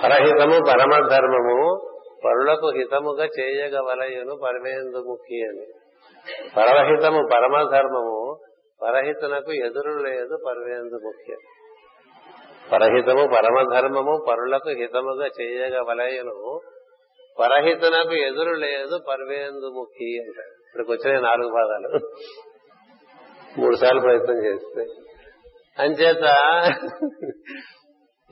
పరహితము 0.04 0.60
పరమ 0.72 1.08
ధర్మము 1.08 1.90
పరులకు 2.26 2.70
హితముగా 2.70 3.26
చేయగవలయును 3.26 4.36
పరమేందుముఖి 4.44 5.48
అని. 5.48 5.66
పరహితము 6.58 7.30
పరమ 7.34 7.70
ధర్మము 7.72 8.40
పరహితునకు 8.82 9.52
ఎదురు 9.52 9.92
లేదు 9.92 10.38
పరమేందుముఖి 10.48 11.06
ముఖ్యం 11.06 11.53
పరహితము 12.72 13.24
పరమధర్మము 13.28 14.26
పరులకు 14.30 14.70
హితముగా 14.70 15.28
చేయగవలయను 15.42 16.60
పరహితునకు 17.40 18.14
ఎదురు 18.14 18.52
లేదు 18.52 19.00
పర్వేందు 19.10 19.68
ముఖి 19.68 20.20
అంటాడు. 20.20 20.54
ఇక్కడికి 20.68 20.92
వచ్చిన 20.92 21.20
నాలుగు 21.20 21.52
పాదాలు. 21.56 21.90
మూడు 23.60 23.76
సార్లు 23.76 24.02
ప్రయత్నం 24.02 24.46
చేస్తే. 24.46 24.84
అంచేత 25.80 26.26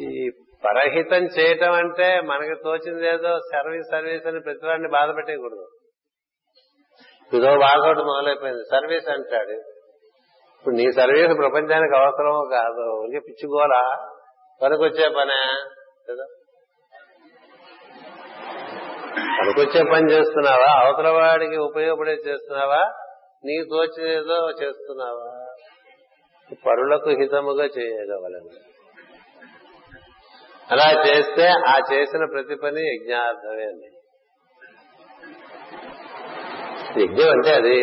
ఈ 0.02 0.30
పరహితం 0.66 1.24
చేయటం 1.26 1.72
అంటే 1.74 2.22
మనకి 2.22 2.62
తోచింది 2.64 3.08
ఏదో 3.08 3.40
సర్వీస్ 3.40 3.92
సర్వీస్ 3.92 4.28
అని 4.28 4.40
ప్రతివాడిని 4.40 4.88
బాధ 4.88 5.16
పెట్టేయకూడదు 5.16 5.68
ఇదో 7.34 7.58
బాధ 7.58 7.88
ఒకటి 7.88 8.00
మొదలైపోయింది. 8.00 8.64
సర్వీస్ 8.72 9.10
అంటాడు. 9.10 9.52
ఇప్పుడు 10.58 10.76
నీ 10.76 10.92
సర్వీస్ 10.92 11.38
ప్రపంచానికి 11.38 11.98
అవసరమో 11.98 12.50
కాదు 12.52 13.04
ఇంకే 13.06 13.20
పిచ్చుకోలా 13.20 14.11
పనికొచ్చే 14.62 15.10
పనే? 15.10 15.40
కదా 16.10 16.26
పనికొచ్చే 19.40 19.84
పని 19.92 20.12
చేస్తున్నావా? 20.12 20.70
అవతల 20.82 21.10
వాడికి 21.10 21.58
ఉపయోగపడే 21.58 22.12
చేస్తున్నావా? 22.28 22.82
నీకు 23.46 23.66
తోచినేదో 23.70 24.50
చేస్తున్నావా? 24.62 25.30
పరులకు 26.66 27.10
హితముగా 27.10 27.66
చేయగలను 27.78 28.40
అలా 30.72 30.88
చేస్తే 31.06 31.46
ఆ 31.68 31.76
చేసిన 31.94 32.26
ప్రతి 32.26 32.56
పని 32.56 32.82
యజ్ఞార్థమే 32.88 33.64
అండి 33.64 33.90
యజ్ఞం 37.02 37.30
అంటే 37.30 37.52
అది 37.52 37.78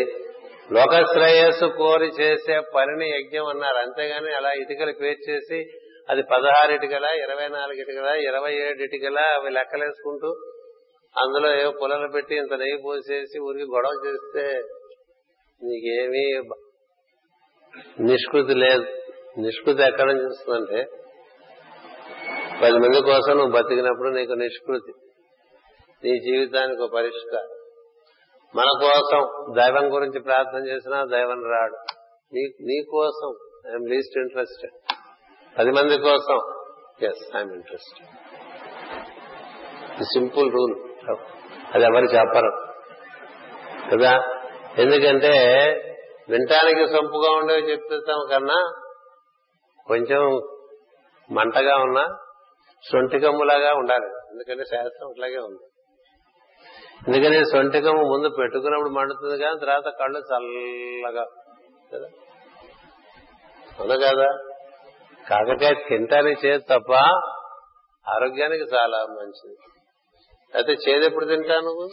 లోకశ్రేయస్సు 0.72 1.66
కోరి 1.78 2.08
చేసే 2.20 2.60
పనిని 2.74 3.08
యజ్ఞం 3.10 3.46
అన్నారు. 3.46 3.76
అంతేగాని 3.76 4.32
అలా 4.34 4.50
ఇటుకలు 4.52 4.92
పేర్చేసి 4.92 5.58
చేసి 5.58 5.87
అది 6.10 6.22
పదహారు 6.22 6.72
ఇటుకల 6.72 7.06
ఇరవై 7.24 7.48
నాలుగు 7.48 7.78
ఇటుకల 7.80 8.08
ఇరవై 8.28 8.52
ఏడు 8.52 8.80
ఇటుకల 8.82 9.18
అవి 9.18 9.50
లెక్కలేసుకుంటూ 9.50 10.30
అందులో 11.16 11.48
ఏవో 11.60 11.70
పుల్లలు 11.70 12.08
పెట్టి 12.12 12.34
ఇంత 12.34 12.54
నెయ్యి 12.54 12.78
పోసేసి 12.84 13.38
ఊరికి 13.38 13.66
గొడవ 13.74 13.94
చేస్తే 14.06 14.44
నీకేమీ 15.60 16.24
నిష్కృతి 18.04 18.54
లేదు. 18.54 18.86
నిష్కృతి 19.38 19.82
ఎక్కడ 19.82 20.06
నుంచి 20.06 20.26
వస్తుందంటే 20.26 20.80
పది 22.62 22.78
మంది 22.78 23.00
కోసం 23.00 23.32
నువ్వు 23.36 23.52
బతికినప్పుడు 23.52 24.08
నీకు 24.08 24.32
నిష్కృతి. 24.32 24.92
నీ 26.04 26.12
జీవితానికి 26.18 26.82
ఒక 26.82 26.92
పరిష్కారం 26.94 27.54
మన 28.54 28.68
కోసం 28.84 29.20
దైవం 29.56 29.86
గురించి 29.94 30.20
ప్రార్థన 30.20 30.62
చేసినా 30.66 30.98
దైవం 31.04 31.40
రాడు. 31.50 31.78
నీ 32.68 32.76
కోసం 32.90 33.30
ఐఎమ్ 33.70 33.88
లీస్ట్ 33.90 34.18
ఇంట్రెస్టెడ్. 34.18 34.77
పది 35.58 35.70
మంది 35.70 35.98
కోసం. 35.98 36.40
Yes 37.02 37.36
I'm 37.36 37.52
interested 37.52 38.08
simple 40.02 40.52
rule 40.52 40.74
అది 41.74 41.84
ఎవరు 41.84 42.04
చెప్పరు. 42.04 42.68
కదా? 43.92 44.22
ఎందుకంటే 44.78 45.28
వినటానికి 46.28 46.86
సొంపుగా 46.86 47.36
ఉండేవి 47.36 47.70
చెప్తాం 47.70 48.28
కన్నా 48.30 48.72
కొంచెం 49.86 50.40
మంటగా 51.30 51.76
ఉన్నా 51.76 52.06
సొంటికమ్ములాగా 52.92 53.74
ఉండాలి. 53.74 54.06
ఎందుకంటే 54.06 54.64
శాస్త్రం 54.64 55.08
అట్లాగే 55.08 55.38
ఉంది. 55.38 55.68
ఎందుకని 57.08 57.44
సొంటికమ్ము 57.44 58.02
ముందు 58.02 58.28
పెట్టుకున్నప్పుడు 58.28 58.90
మండుతుంది 58.90 59.38
కానీ 59.38 59.58
తర్వాత 59.60 59.92
కళ్ళు 59.98 60.18
చల్లగా. 60.18 61.24
కదా? 61.94 62.06
అవునా 63.80 63.94
కదా? 63.94 64.47
కాకరకాయ 65.30 65.74
తింటానికి 65.88 66.46
చేదు 66.46 66.62
తప్ప 66.62 66.92
ఆరోగ్యానికి 68.08 68.64
చాలా 68.74 68.98
మంచిది. 68.98 69.56
అయితే 70.54 70.72
చేదెప్పుడు 70.72 71.24
తింటావు 71.24 71.60
నువ్వు? 71.60 71.90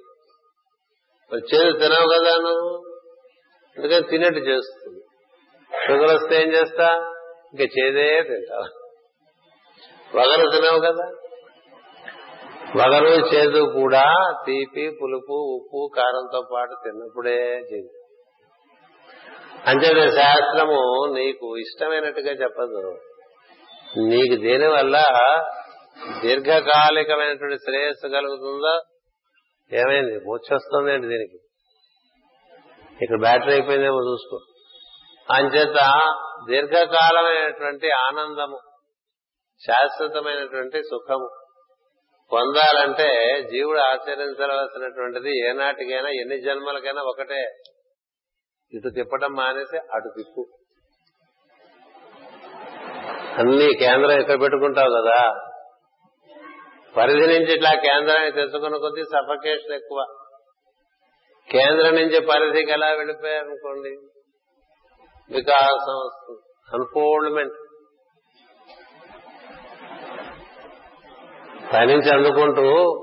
చేదు 1.35 1.77
తినవు 1.77 2.07
కదా 2.07 2.37
నువ్వు? 2.37 2.93
అందుకని 3.77 4.03
తినట్టు 4.03 4.39
చేస్తుంది. 4.39 5.01
షుగర్ 5.87 6.15
వస్తే 6.15 6.41
ఏం 6.41 6.53
చేస్తా? 6.53 6.85
ఇంకా 7.53 7.63
చేదే 7.63 8.21
తింటావు. 8.21 8.65
వగలు 10.17 10.49
తినవు 10.49 10.79
కదా? 10.79 11.22
వగరు 12.77 13.35
చేదు 13.35 13.71
కూడా 13.73 14.03
తీపి 14.45 14.97
పులుపు 15.01 15.33
ఉప్పు 15.33 15.91
కారంతో 15.97 16.47
పాటు 16.53 16.75
తిన్నప్పుడే 16.83 17.59
చేదు. 17.59 17.89
అంతేత 19.67 20.09
శాస్త్రము 20.09 20.79
నీకు 21.15 21.57
ఇష్టమైనట్టుగా 21.57 22.31
చెప్పదు. 22.31 22.97
నీకు 23.97 24.41
దేని 24.41 24.67
వల్ల 24.67 24.97
దీర్ఘకాలికమైనటువంటి 26.21 27.57
శ్రేయస్సు 27.57 28.07
కలుగుతుందో 28.07 28.81
ఏమైంది? 29.77 30.15
మూర్చొస్తుందండి 30.25 31.07
దీనికి? 31.07 31.39
ఇక్కడ 33.01 33.19
బ్యాటరీ 33.19 33.51
అయిపోయిందేమో 33.51 33.99
చూసుకో. 34.11 34.39
అంచేత 35.33 35.77
దీర్ఘకాలమైనటువంటి 36.49 37.89
ఆనందము 37.91 38.59
శాశ్వతమైనటువంటి 39.67 40.83
సుఖము 40.83 41.29
పొందాలంటే 42.33 43.41
జీవుడు 43.51 43.79
ఆచరించవలసినటువంటిది 43.79 45.49
ఏనాటికైనా 45.49 46.09
ఎన్ని 46.09 46.41
జన్మలకైనా 46.41 47.01
ఒకటే. 47.01 47.45
ఇటు 48.73 48.89
తిప్పటం 48.89 49.33
మానేసి 49.33 49.77
అటు 49.77 50.11
తిప్పు. 50.17 50.47
అన్ని 53.39 53.73
కేంద్రం 53.73 54.19
ఇక్కడ 54.19 54.41
పెట్టుకుంటావు 54.41 54.89
కదా? 54.89 55.49
పరిధి 56.97 57.27
నుంచి 57.27 57.53
ఇట్లా 57.53 57.71
కేంద్రాన్ని 57.71 58.31
తెచ్చుకున్న 58.31 58.77
కొద్దీ 58.77 59.03
సఫకేషన్ 59.03 59.73
ఎక్కువ. 59.73 60.05
కేంద్రం 61.51 61.95
నుంచి 61.95 62.19
పరిధికి 62.19 62.71
ఎలా 62.71 62.87
వెళ్ళిపోయారనుకోండి? 62.87 63.89
వికాసం 65.35 65.93
వస్తుంది. 65.93 66.39
అన్ఫోల్డ్మెంట్ 66.73 67.53
పయనించి 71.73 72.09
అందుకుంటూ 72.15 72.99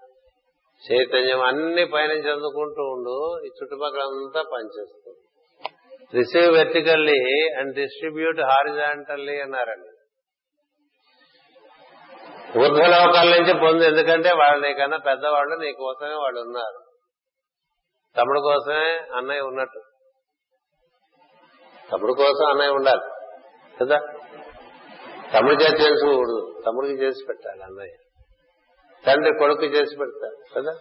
చైతన్యం 0.91 1.41
అన్ని 1.41 1.85
పయనించి 1.85 2.31
అందుకుంటూ 2.31 2.83
ఉండు 2.83 3.45
ఈ 3.45 3.47
చుట్టుపక్కల 3.47 4.01
అంతా 4.01 4.41
పనిచేస్తుంది. 4.53 5.17
Receive 6.17 6.53
vertically 6.53 7.49
and 7.57 7.75
distribute 7.75 8.41
horizontally 8.41 9.41
అన్నారండి. 9.41 9.87
ఊర్ధ్వలోకాల 12.59 13.29
నుంచి 13.29 13.53
పొందు 13.53 13.83
ఎందుకంటే 13.83 14.29
వాళ్ళు 14.29 14.67
నీకన్నా 14.67 14.97
పెద్దవాళ్ళు 14.97 15.55
నీ 15.55 15.71
కోసమే 15.71 16.13
వాళ్ళు 16.13 16.39
ఉన్నారు. 16.39 16.83
తమ్ముడు 18.17 18.39
కోసమే 18.39 19.17
అన్నయ్య 19.17 19.41
ఉన్నట్టు. 19.41 19.81
తమ్ముడు 21.91 22.13
కోసం 22.13 22.49
అన్నయ్య 22.49 22.69
ఉండాలి. 22.69 23.01
కదా? 23.81 23.99
తమ్ముడు 25.33 25.63
చేసి 25.63 25.83
చేసుకోకూడదు 25.83 26.61
తమ్ముడికి 26.65 27.03
చేసి 27.03 27.25
పెట్టాలి 27.27 27.63
అన్నయ్య. 27.63 27.93
తండ్రి 29.05 29.33
కొడుకు 29.39 29.63
చేసి 29.63 29.97
పెడతారు 29.97 30.37
కదా? 30.55 30.73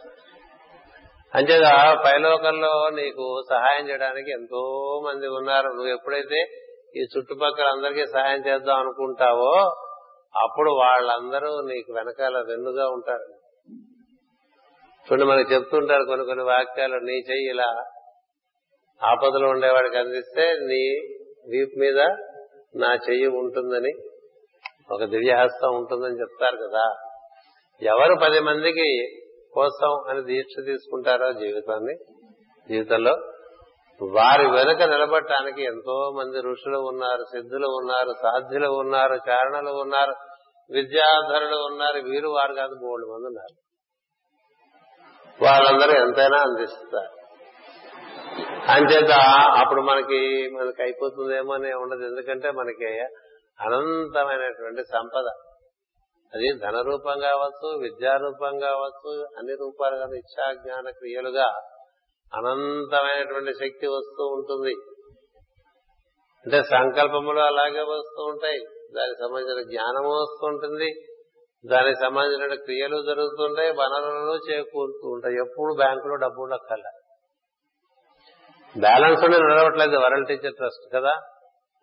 అంతేగా 1.34 2.02
పైలోకంలో 2.04 2.90
నీకు 2.90 3.42
సహాయం 3.50 3.88
చేయడానికి 3.88 4.30
ఎంతో 4.30 4.62
మంది 5.06 5.28
ఉన్నారు. 5.28 5.68
నువ్వు 5.68 5.86
ఎప్పుడైతే 5.86 6.40
ఈ 6.96 7.06
చుట్టుపక్కల 7.16 7.66
అందరికీ 7.66 8.06
సహాయం 8.06 8.46
చేద్దాం 8.46 8.76
అనుకుంటావో 8.78 9.70
అప్పుడు 10.36 10.70
వాళ్ళందరూ 10.70 11.60
నీకు 11.60 11.92
వెనకాల 11.92 12.38
వెన్నుగా 12.38 12.88
ఉంటారు. 12.88 13.26
చూడండి 15.06 15.24
మనకు 15.24 15.52
చెప్తుంటారు 15.52 16.04
కొన్ని 16.04 16.26
కొన్ని 16.26 16.44
వాక్యాలు 16.44 16.96
నీ 16.96 17.12
చెయ్యి 17.12 17.50
ఇలా 17.50 17.84
ఆపదలో 19.02 19.48
ఉండేవాడికి 19.48 19.96
అందిస్తే 19.96 20.52
నీ 20.52 20.82
వీపు 21.50 21.78
మీద 21.78 21.98
నా 22.76 22.94
చెయ్యి 22.94 23.26
ఉంటుందని. 23.26 23.92
ఒక 24.90 25.04
దివ్యహస్తం 25.04 25.76
ఉంటుందని 25.76 26.20
చెప్తారు 26.20 26.56
కదా. 26.56 26.94
ఎవరు 27.82 28.16
పది 28.22 28.40
మందికి 28.40 29.06
కోసం 29.54 30.10
అని 30.10 30.24
దీక్ష 30.24 30.66
తీసుకుంటారో 30.66 31.32
జీవితాన్ని? 31.32 31.94
జీవితంలో 32.68 33.12
వారి 34.12 34.50
వెనుక 34.50 34.82
నిలబడటానికి 34.82 35.62
ఎంతో 35.62 36.12
మంది 36.16 36.40
ఋషులు 36.40 36.78
ఉన్నారు 36.78 37.22
సిద్ధులు 37.22 37.66
ఉన్నారు 37.66 38.12
సాధ్యులు 38.22 38.68
ఉన్నారు 38.68 39.14
చారణలు 39.14 39.70
ఉన్నారు 39.70 40.14
విద్యాధరులు 40.70 41.56
ఉన్నారు. 41.56 42.00
వీరు 42.08 42.28
వారు 42.28 42.54
కాదు 42.54 42.74
మూడు 42.74 43.06
మంది 43.06 43.26
ఉన్నారు. 43.26 43.66
వాళ్ళందరూ 45.44 46.06
ఎంతైనా 46.06 46.38
అందిస్తారు. 46.38 47.16
అంచేత 48.70 49.10
అప్పుడు 49.58 49.82
మనకి 49.82 50.50
మనకి 50.50 50.82
అయిపోతుందేమో 50.82 51.54
అని 51.54 51.74
ఉండదు 51.74 52.06
ఎందుకంటే 52.06 52.50
మనకి 52.50 52.98
అనంతమైనటువంటి 53.60 54.82
సంపద. 54.84 55.28
అది 56.34 56.58
ధనరూపం 56.58 57.18
కావచ్చు 57.18 57.78
విద్యారూపం 57.78 58.58
కావచ్చు 58.58 59.26
అన్ని 59.38 59.54
రూపాలుగా 59.54 60.06
ఇచ్చా 60.16 60.52
జ్ఞాన 60.52 60.90
క్రియలుగా 60.90 61.62
అనంతమైనటువంటి 62.34 63.52
శక్తి 63.52 63.86
వస్తూ 63.86 64.24
ఉంటుంది. 64.26 64.74
అంటే 66.46 66.62
సంకల్పములు 66.62 67.40
అలాగే 67.40 67.80
వస్తూ 67.80 68.24
ఉంటాయి. 68.24 68.58
దానికి 68.96 69.18
సంబంధించిన 69.20 69.70
జ్ఞానము 69.70 70.08
వస్తూ 70.08 70.46
ఉంటుంది 70.46 70.90
దానికి 71.72 72.00
సంబంధించిన 72.00 72.54
క్రియలు 72.54 73.02
జరుగుతుంటాయి 73.02 73.70
వనరులు 73.70 74.50
చేకూరుతూ 74.50 75.08
ఉంటాయి. 75.08 75.34
ఎప్పుడు 75.34 75.74
బ్యాంకులో 75.74 76.16
డబ్బు 76.16 76.42
ఉండక్కల 76.42 76.82
బ్యాలెన్స్ 78.80 79.24
ఉండి 79.24 79.38
నడవట్లేదు 79.38 79.96
వరల్డ్ 79.96 80.28
టీచర్ 80.28 80.54
ట్రస్ట్ 80.54 80.94
కదా. 80.94 81.12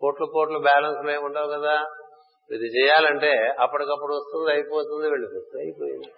కోట్లు 0.03 0.25
కోట్లు 0.25 0.59
బ్యాలెన్స్లు 0.59 1.11
ఏమి 1.11 1.23
ఉండవు 1.23 1.47
కదా. 1.47 1.75
ఇది 2.51 2.67
చేయాలంటే 2.77 3.31
అప్పటికప్పుడు 3.59 4.13
వస్తుంది 4.13 4.51
అయిపోతుంది 4.51 5.09
వెళ్ళిపోతుంది 5.09 5.63
అయిపోయింది. 5.63 6.09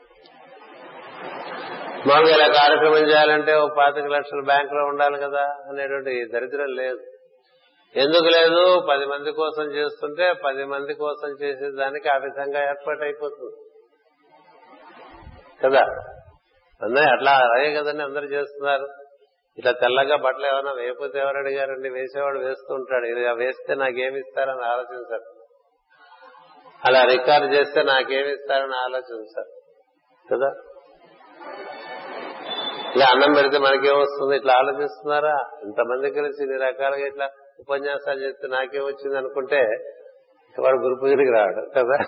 మామూలుగా 2.07 2.35
ఇలా 2.35 2.47
కార్యక్రమం 2.47 3.07
చేయాలంటే 3.09 3.53
ఒక 3.53 3.71
పాతిక 3.77 4.05
లక్షలు 4.05 4.41
బ్యాంకులో 4.41 4.85
ఉండాలి 4.85 5.17
కదా 5.17 5.43
అనేటువంటి 5.69 6.25
దరిద్రం 6.33 6.67
లేదు. 6.67 6.99
ఎందుకు 7.95 8.23
లేదు? 8.23 8.85
పది 8.89 9.05
మంది 9.05 9.31
కోసం 9.31 9.63
చేస్తుంటే 9.63 10.33
పది 10.45 10.65
మంది 10.65 10.93
కోసం 10.93 11.29
చేసేదానికి 11.41 12.09
ఆ 12.09 12.17
విధంగా 12.17 12.67
ఏర్పాటు 12.69 13.03
అయిపోతుంది 13.03 13.55
కదా? 15.63 15.83
అందరూ 16.81 17.11
అట్లా 17.11 17.31
అలాగే 17.31 17.73
కదండి 17.73 18.03
అందరు 18.03 18.25
చేస్తున్నారు. 18.25 18.87
ఇట్లా 19.57 19.71
తెల్లగా 19.71 20.15
బట్టలు 20.15 20.45
ఏమైనా 20.45 20.71
వేయకపోతే 20.71 21.19
ఎవరు 21.19 21.37
అడిగారండి? 21.37 21.89
వేసేవాడు 21.89 22.39
వేస్తూ 22.39 22.73
ఉంటాడు 22.73 23.05
ఇది 23.05 23.19
వేస్తే 23.45 23.75
నాకేమి 23.75 24.19
ఇస్తారని 24.19 24.65
ఆలోచించారు 24.65 25.23
అలా 26.85 27.03
రికార్డు 27.03 27.47
చేస్తే 27.47 27.83
నాకేమి 27.83 28.31
ఇస్తారని 28.31 28.75
ఆలోచించారు 28.75 29.51
కదా? 30.33 30.49
ఇలా 32.95 33.05
అన్నం 33.11 33.33
పెడితే 33.33 33.57
మనకేమొస్తుంది 33.57 34.35
ఇట్లా 34.35 34.53
ఆలోచిస్తున్నారా? 34.53 35.37
ఇంతమంది 35.63 36.11
కలిసి 36.11 36.43
ఇన్ని 36.43 36.57
రకాలుగా 36.57 37.07
ఇట్లా 37.07 37.29
ఉపన్యాసాలు 37.59 38.19
చేస్తే 38.19 38.47
నాకేమొచ్చింది 38.47 39.17
అనుకుంటే 39.17 39.61
వాడు 40.59 40.75
గురు 40.75 40.95
పూజకి 41.01 41.31
రాడు. 41.31 41.69
కదా? 41.79 42.05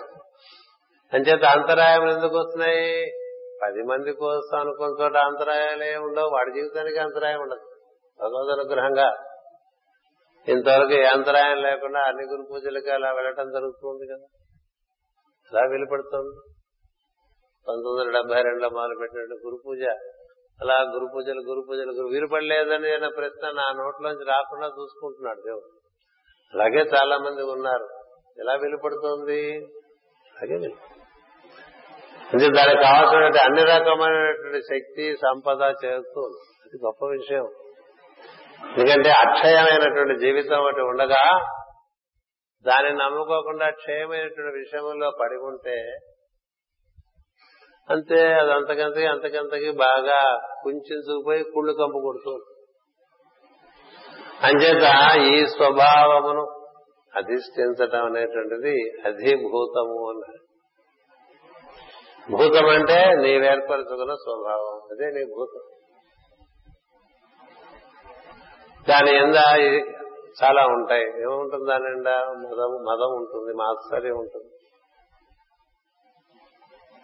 అంచేత 1.12 1.44
అంతరాయం 1.44 2.08
ఎందుకు 2.08 2.38
వస్తున్నాయి? 2.38 3.12
పది 3.62 3.82
మంది 3.82 4.12
కోసం 4.12 4.60
అనుకున్న 4.60 5.02
చోట 5.02 5.16
అంతరాయాలే 5.16 5.96
ఉండవు. 5.96 6.30
వాడి 6.30 6.52
జీవితానికి 6.52 6.98
అంతరాయం 6.98 7.40
ఉండదు. 7.40 7.60
భగవద్ 8.20 8.60
అనుగ్రహంగా. 8.60 9.16
ఇంతవరకు 10.48 10.92
ఏ 10.92 11.04
అంతరాయం 11.04 11.56
లేకుండా 11.56 12.00
అన్ని 12.00 12.24
గురు 12.24 12.46
పూజలకి 12.50 12.90
అలా 12.90 13.12
వెళ్ళటం 13.12 13.50
జరుగుతుంది 13.50 14.06
కదా. 14.06 14.26
అలా 15.52 15.70
వెలుపడుతుంది. 15.70 16.36
పంతొమ్మిది 17.68 18.00
వందల 18.00 18.18
డెబ్బై 18.18 18.42
రెండులో 18.42 18.68
మొదలు 18.68 18.98
పెట్టినట్టు 18.98 19.34
గురు 19.34 19.62
పూజ. 19.66 19.82
అలా 20.62 20.74
గురు 20.74 21.06
పూజలు 21.14 21.40
గురు 21.40 21.64
పూజలు 21.68 21.92
గురు 21.92 22.06
వీలుపడలేదని 22.06 22.94
అనే 22.94 23.08
ప్రశ్న 23.16 23.50
నా 23.50 23.72
నోట్లోంచి 23.72 24.24
రాకుండా 24.24 24.66
చూసుకుంటున్నాడు 24.66 25.40
దేవుడు. 25.40 25.80
అలాగే 26.54 26.90
చాలా 26.96 27.18
మంది 27.18 27.42
ఉన్నారు. 27.42 27.88
ఎలా 28.38 28.52
వెలుపడుతోంది? 28.52 29.56
అలాగే 30.36 30.56
వెలు 30.56 30.97
అంటే 32.32 32.46
దానికి 32.48 32.82
కావాల్సినటువంటి 32.82 33.38
అన్ని 33.38 33.62
రకమైనటువంటి 33.62 34.60
శక్తి 34.62 35.16
సంపద 35.16 35.62
చేస్తూ 35.84 36.22
అది 36.64 36.78
గొప్ప 36.86 37.04
విషయం. 37.06 37.46
ఎందుకంటే 38.62 39.10
అక్షయమైనటువంటి 39.10 40.14
జీవితం 40.18 40.58
ఒకటి 40.60 40.80
ఉండగా 40.80 41.22
దాన్ని 42.64 42.92
నమ్ముకోకుండా 42.92 43.70
క్షయమైనటువంటి 43.70 44.58
విషయంలో 44.58 45.10
పడి 45.20 45.34
ఉంటే 45.34 45.76
అంతే 47.88 48.32
అది 48.34 48.50
అంతకంతకి 48.50 49.06
అంతకంతకి 49.06 49.70
బాగా 49.70 50.18
కుంచుకుపోయి 50.62 51.44
కుళ్ళు 51.44 51.72
కంపు 51.72 51.98
కొడుతూ 51.98 52.34
అంచేత 54.42 54.88
ఈ 55.32 55.46
స్వభావమును 55.46 56.44
అధిష్ఠించటం 57.16 58.04
అనేటువంటిది 58.04 58.74
అధిభూతము 59.06 60.08
అన్నారు. 60.08 60.47
భూతం 62.30 62.68
అంటే 62.68 63.14
నీవేర్పరచుకున్న 63.22 64.14
స్వభావం. 64.14 64.80
అదే 64.92 65.10
నీ 65.10 65.24
భూతం. 65.24 65.60
దాని 68.88 69.16
ఎంద 69.16 69.34
చాలా 70.44 70.66
ఉంటాయి. 70.66 71.04
ఏముంటుంది 71.04 71.70
దాని 71.70 71.84
నిండా? 71.84 72.10
మదం 72.10 72.84
మదం 72.84 73.16
ఉంటుంది 73.16 73.56
మాత్సర్యం 73.56 74.18
ఉంటుంది. 74.18 74.50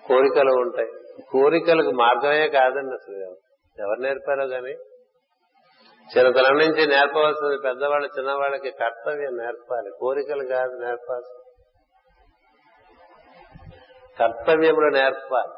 కోరికలు 0.09 0.53
ఉంటాయి. 0.53 1.23
కోరికలకు 1.31 1.91
మార్గమే 1.91 2.49
కాదండి 2.49 2.95
అసలు. 2.95 3.37
ఎవరు 3.79 4.01
నేర్పారో 4.01 4.47
కానీ 4.47 4.73
చిన్నతనం 6.17 6.59
నుంచి 6.59 6.87
నేర్పవలసింది 6.87 7.57
పెద్దవాళ్ళు 7.65 8.09
చిన్నవాళ్ళకి 8.19 8.71
కర్తవ్యం 8.71 9.37
నేర్పాలి. 9.37 9.91
కోరికలు 10.01 10.47
కాదు 10.47 10.73
నేర్పాల్సింది 10.73 11.44
కర్తవ్యములు 14.21 14.91
నేర్పాలి. 14.91 15.53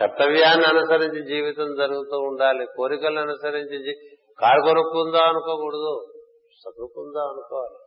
కర్తవ్యాన్ని 0.00 0.66
అనుసరించి 0.66 1.26
జీవితం 1.26 1.74
జరుగుతూ 1.74 2.18
ఉండాలి. 2.18 2.66
కోరికలను 2.76 3.20
అనుసరించి 3.20 3.92
కారు 4.38 4.60
కొనుక్కుందా 4.60 5.28
అనుకోకూడదు. 5.28 6.12
చదువుకుందా 6.46 7.22
అనుకోవాలి. 7.22 7.78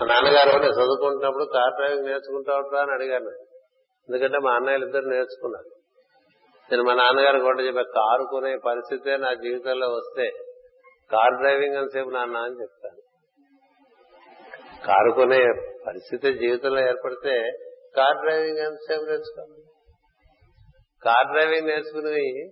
మా 0.00 0.06
నాన్నగారు 0.06 0.50
కూడా 0.50 0.66
చదువుకుంటున్నప్పుడు 0.66 1.44
కార్ 1.44 1.74
డ్రైవింగ్ 1.74 2.06
నేర్చుకుంటావుట్రా 2.06 2.80
అని 2.80 2.92
అడిగాను. 2.92 3.30
ఎందుకంటే 4.08 4.38
మా 4.38 4.52
అన్నయ్యలు 4.52 4.84
ఇద్దరు 4.84 5.04
నేర్చుకున్నారు. 5.04 5.70
నేను 6.70 6.82
మా 6.82 6.94
నాన్నగారు 6.94 7.38
కూడా 7.38 7.62
చెప్పా 7.62 7.82
కారు 7.82 8.26
కొనే 8.30 8.56
పరిస్థితే 8.56 9.16
నా 9.16 9.34
జీవితంలో 9.34 9.88
వస్తే 9.88 10.45
కార్ 11.12 11.40
డ్రైవింగ్ 11.40 11.76
అంతసేపు 11.76 12.08
నాన్న 12.08 12.36
అని 12.36 12.62
చెప్తాను. 12.62 13.06
కారు 14.86 15.10
కొనే 15.10 15.38
పరిస్థితి 15.86 16.32
జీవితంలో 16.32 16.80
ఏర్పడితే 16.80 17.50
కార్ 17.96 18.16
డ్రైవింగ్ 18.16 18.58
ఎంతసేపు 18.58 19.04
నేర్చుకోవాలి? 19.04 19.62
కార్ 21.04 21.32
డ్రైవింగ్ 21.32 21.68
నేర్చుకుని 21.68 22.50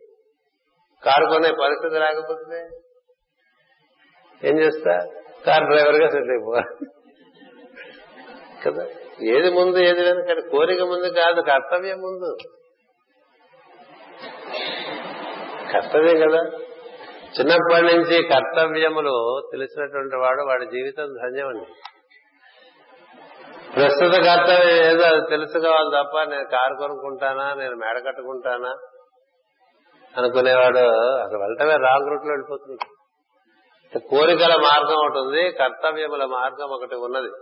కారు 1.04 1.26
కొనే 1.26 1.50
పరిస్థితి 1.50 1.98
రాకపోతే 1.98 2.68
ఏం 4.48 4.58
చేస్తా? 4.58 4.98
కార్ 5.46 5.64
డ్రైవర్గా 5.64 6.08
సెట్ 6.08 6.30
అయిపోవాలి. 6.30 6.86
కదా? 8.66 8.86
ఏది 9.22 9.50
ముందు 9.50 9.78
ఏది 9.78 10.02
వెనక 10.02 10.50
కోరిక 10.50 10.80
ముందు 10.80 11.08
కాదు 11.08 11.40
కర్తవ్యం 11.40 11.98
ముందు. 11.98 12.36
కర్తవ్యం 15.72 16.28
కదా? 16.28 16.63
చిన్నప్పటి 17.40 17.86
నుంచి 17.86 18.28
కర్తవ్యములు 18.28 19.48
తెలిసినటువంటి 19.52 20.16
వాడు 20.16 20.42
వాడి 20.42 20.66
జీవితం 20.66 21.06
ధన్యమండి. 21.06 21.66
ప్రస్తుత 23.74 24.12
కర్తవ్యం 24.24 24.76
ఏదో 24.76 25.06
అది 25.06 25.22
తెలుసుకోవాలి 25.30 25.90
తప్ప 25.96 26.30
నేను 26.30 26.44
కారు 26.44 26.74
కొనుక్కుంటానా 26.78 27.54
నేను 27.54 27.76
మేడ 27.76 27.96
కట్టుకుంటానా 28.06 28.72
అనుకునేవాడు 30.16 30.84
అసలు 31.18 31.38
వెళ్ళటమే 31.38 31.76
రాంగ్ 31.76 32.10
రూట్లో 32.10 32.32
వెళ్ళిపోతుంది. 32.32 32.78
కోరికల 34.08 34.54
మార్గం 34.56 34.96
ఒకటి 34.98 35.18
ఉంది 35.18 35.50
కర్తవ్యముల 35.50 36.24
మార్గం 36.24 36.70
ఒకటి 36.70 36.94
ఉన్నది. 36.94 37.32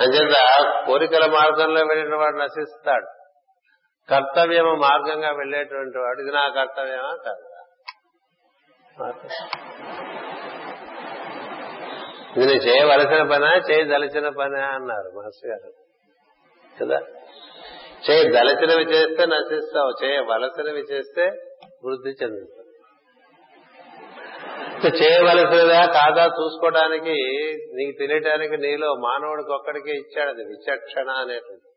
అంచేత 0.00 0.36
కోరికల 0.86 1.30
మార్గంలో 1.30 1.80
వెళ్ళిన 1.80 2.16
వాడు 2.16 2.36
నశిస్తాడు. 2.36 3.08
కర్తవ్యము 4.10 4.74
మార్గంగా 4.74 5.30
వెళ్ళేటువంటి 5.30 5.98
వాడు 5.98 6.20
ఇది 6.20 6.30
నా 6.30 6.48
కర్తవ్యమా 6.48 7.14
కాదు. 7.24 7.49
ఇది 12.36 12.46
నేను 12.46 12.60
చేయవలసిన 12.60 13.22
పనా 13.22 13.52
చేయదలచిన 13.70 14.28
పనా 14.28 14.66
అన్నారు 14.66 15.16
మాస్టర్ 15.16 15.50
గారు. 15.50 15.72
కదా? 16.82 17.00
చేయదలచినవి 18.10 18.82
చేస్తే 18.82 19.26
నశిస్తావు 19.26 20.04
చేయవలసినవి 20.04 20.80
చేస్తే 20.80 21.22
వృద్ధి 21.84 22.10
చెందుతావు. 22.10 22.60
చేయవలసినదా 25.02 25.86
కాదా 25.86 26.24
చూసుకోవడానికి 26.24 27.12
నీకు 27.74 27.98
తెలియటానికి 27.98 28.56
నీలో 28.56 28.94
మానవుడికి 28.94 29.52
ఒక్కడికే 29.52 29.90
ఇచ్చాడు 29.90 30.30
అది 30.30 30.44
విచక్షణ 30.44 31.10
అనేటువంటి 31.10 31.70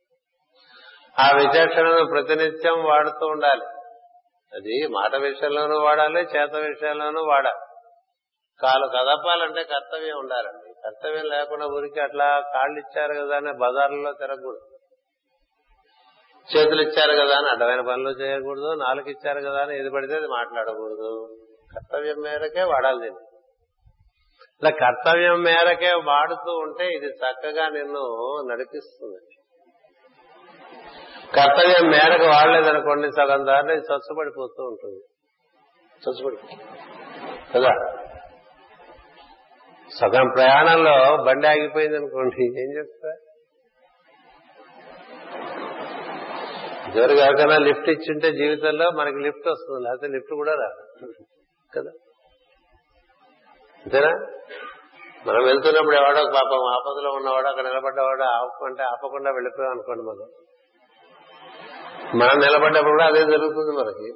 ఆ 1.19 1.37
విచక్షణను 1.37 2.05
ప్రతినిత్యం 2.05 2.83
వాడుతూ 2.83 3.27
ఉండాలి. 3.27 3.72
అది 4.53 4.87
మాట 4.87 5.15
విషయంలోనూ 5.15 5.83
వాడాలి 5.83 6.19
చేత 6.19 6.55
విషయంలోనూ 6.55 7.23
వాడాలి. 7.23 7.65
కాలు 8.61 8.87
కదపాలంటే 8.87 9.63
కర్తవ్యం 9.63 10.17
ఉండాలండి. 10.17 10.73
కర్తవ్యం 10.83 11.25
లేకుండా 11.25 11.65
ఊరికి 11.65 11.99
అట్లా 11.99 12.39
కాళ్ళు 12.53 12.79
ఇచ్చారు 12.79 13.13
కదా 13.13 13.35
అని 13.35 13.51
బజార్లలో 13.51 14.11
తిరగకూడదు. 14.11 14.69
చేతులు 16.55 16.81
ఇచ్చారు 16.81 17.11
కదా 17.11 17.37
అని 17.37 17.49
అడ్డమైన 17.49 17.81
పనులు 17.81 18.09
చేయకూడదు 18.09 18.73
నాలుగు 18.73 19.09
ఇచ్చారు 19.09 19.39
కదా 19.39 19.61
అని 19.61 19.79
ఏది 19.79 19.89
పడితే 19.89 20.15
అది 20.15 20.27
మాట్లాడకూడదు. 20.27 21.37
కర్తవ్యం 21.73 22.15
మేరకే 22.19 22.63
వాడాలి 22.63 22.99
దీన్ని. 22.99 23.19
ఇలా 24.61 24.69
కర్తవ్యం 24.69 25.41
మేరకే 25.41 25.93
వాడుతూ 25.93 26.51
ఉంటే 26.51 26.87
ఇది 26.87 27.07
చక్కగా 27.07 27.69
నిన్ను 27.69 28.03
నడిపిస్తుంది. 28.51 29.42
కర్తవ్యం 31.35 31.91
మేరకు 31.91 32.25
వాడలేదనుకోండి 32.25 33.11
సగం 33.11 33.45
దారిలో 33.45 33.73
ఇది 33.73 33.93
చచ్చుబడిపోతూ 33.93 34.63
ఉంటుంది. 34.63 35.01
చచ్చుబడిపోతుంది 35.93 36.63
కదా? 37.55 37.69
సగం 39.99 40.29
ప్రయాణంలో 40.35 41.23
బండి 41.23 41.47
ఆగిపోయింది 41.47 41.97
అనుకోండి 41.97 42.61
ఏం 42.61 42.77
చేస్తా? 42.77 43.09
ఎవరికి 46.95 47.19
ఎవరికైనా 47.19 47.57
లిఫ్ట్ 47.57 47.89
ఇచ్చింటే 47.89 48.31
జీవితంలో 48.31 48.91
మనకి 48.91 49.15
లిఫ్ట్ 49.15 49.47
వస్తుంది 49.47 49.83
లేకపోతే 49.83 50.07
లిఫ్ట్ 50.07 50.33
కూడా 50.33 50.51
రాదు. 50.51 51.07
కదా? 51.77 51.91
అంతేనా? 53.85 54.09
మనం 55.27 55.45
వెళ్తున్నప్పుడు 55.45 55.95
ఎవడో 55.95 56.31
పాపం 56.35 56.73
ఆపదలో 56.73 57.11
ఉన్నవాడు 57.11 57.47
అక్కడ 57.47 57.63
నిలబడ్డవాడు 57.63 58.23
ఆపమంటే 58.23 58.83
ఆపకుండా 58.83 59.31
వెళ్ళిపోయాం 59.31 59.71
అనుకోండి 59.71 60.01
మనం. 60.01 60.27
మనం 62.15 62.39
నిలబడ్డప్పుడు 62.39 62.91
కూడా 62.91 63.05
అదే 63.05 63.19
జరుగుతుంది 63.19 63.77
మనకి. 63.77 64.13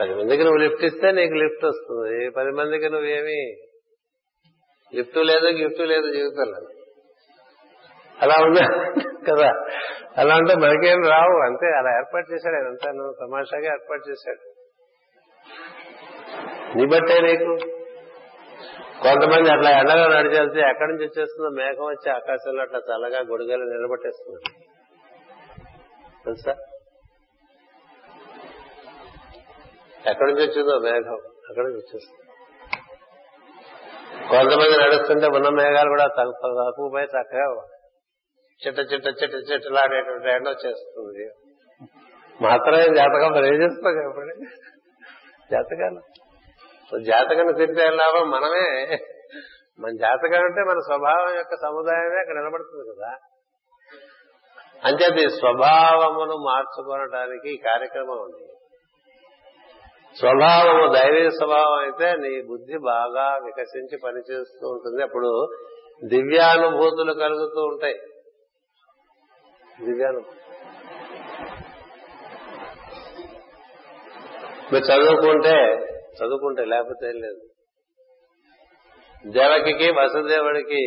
పది 0.00 0.14
మందికి 0.14 0.42
నువ్వు 0.42 0.58
లిఫ్ట్ 0.58 0.84
ఇస్తే 0.84 1.10
నీకు 1.12 1.34
లిఫ్ట్ 1.34 1.64
వస్తుంది. 1.64 2.30
పది 2.30 2.50
మందికి 2.50 2.88
నువ్వేమి 2.90 3.56
లిఫ్ట్ 4.94 5.18
లేదు 5.18 5.46
గిఫ్ట్ 5.46 5.80
లేదు 5.80 6.12
జీవితంలో. 6.12 6.68
అలా 8.22 8.46
ఉందా? 8.46 8.92
కదా. 9.30 9.52
అలా 10.18 10.34
అంటే 10.34 10.54
మనకేం 10.54 11.02
రావు. 11.02 11.46
అంతే 11.46 11.66
అలా 11.66 11.96
ఏర్పాటు 11.96 12.32
చేశాడు 12.32 12.54
ఆయన. 12.56 12.66
అంతా 12.66 12.92
నువ్వు 12.92 13.26
తమాషాగా 13.26 13.64
ఏర్పాటు 13.64 14.10
చేశాడు. 14.10 14.54
నీ 16.78 16.86
బట్టే 16.86 17.20
నీకు. 17.20 17.56
కొంతమంది 19.02 19.50
అట్లా 19.50 19.70
ఎండగా 19.70 20.18
నడిచేస్తే 20.18 20.60
ఎక్కడి 20.70 20.92
నుంచి 20.92 21.06
వచ్చేస్తుందో 21.06 21.50
మేఘం 21.50 21.84
వచ్చి 21.84 22.12
ఆకాశంలో 22.12 22.62
అట్లా 22.62 22.78
చల్లగా 22.78 23.18
గొడుగలు 23.18 23.64
నిలబట్టేస్తుంది 23.64 24.68
తెలుసా? 26.24 26.56
ఎక్కడి 30.06 30.32
నుంచి 30.32 30.48
వచ్చిందో 30.48 30.78
మేఘం. 30.78 31.18
అక్కడి 31.48 31.66
నుంచి 31.66 31.78
వచ్చేస్తుంది. 31.78 32.24
కొంతమంది 34.28 34.84
నడుస్తుంటే 34.84 35.26
ఉన్న 35.26 35.48
మేఘాలు 35.48 35.88
కూడా 35.88 36.06
తక్కువపై 36.06 37.04
చక్కగా 37.04 37.64
చిట్ట 38.66 38.92
చిట్ట 38.92 39.06
చిట్ట 39.06 39.52
చిట్టలాడేటువంటి 39.52 40.28
ఎండ 40.28 40.48
వచ్చేస్తుంది. 40.48 41.30
మాత్రమే 42.42 42.82
జాతకం 42.82 43.32
మరి 43.32 43.46
ఏం 43.46 43.62
చేస్తాం 43.62 43.94
కాబట్టి 43.94 44.46
జాతకాలు. 45.52 46.00
జాతకాన్ని 47.04 47.52
తిరిగితే 47.52 47.90
లాభం 47.90 48.30
మనమే. 48.30 48.98
మన 49.80 49.90
జాతకం 49.90 50.44
అంటే 50.44 50.60
మన 50.60 50.78
స్వభావం 50.78 51.36
యొక్క 51.36 51.56
సముదాయమే 51.56 52.20
అక్కడ 52.20 52.36
నిలబడుతుంది 52.38 52.84
కదా. 52.90 53.16
అంచేది 54.84 55.30
స్వభావమును 55.30 56.36
మార్చుకోవడానికి 56.36 57.54
ఈ 57.54 57.56
కార్యక్రమం 57.56 58.18
ఉంది. 58.20 58.44
స్వభావము 60.18 60.92
దైవీ 60.94 61.30
స్వభావం 61.30 61.78
అయితే 61.78 62.16
నీ 62.16 62.42
బుద్ధి 62.42 62.78
బాగా 62.78 63.36
వికసించి 63.44 63.98
పనిచేస్తూ 64.04 64.68
ఉంటుంది. 64.68 65.02
అప్పుడు 65.02 65.48
దివ్యానుభూతులు 66.04 67.12
కలుగుతూ 67.12 67.62
ఉంటాయి. 67.62 67.94
దివ్యాను 69.84 70.20
మీరు 74.72 74.84
చదువుకుంటే 74.84 75.56
చదువుకుంటే 76.22 76.64
లేకపోతే 76.64 77.12
లేదు. 77.12 77.40
దేవకి 79.26 79.90
వసుదేవుడికి 79.90 80.82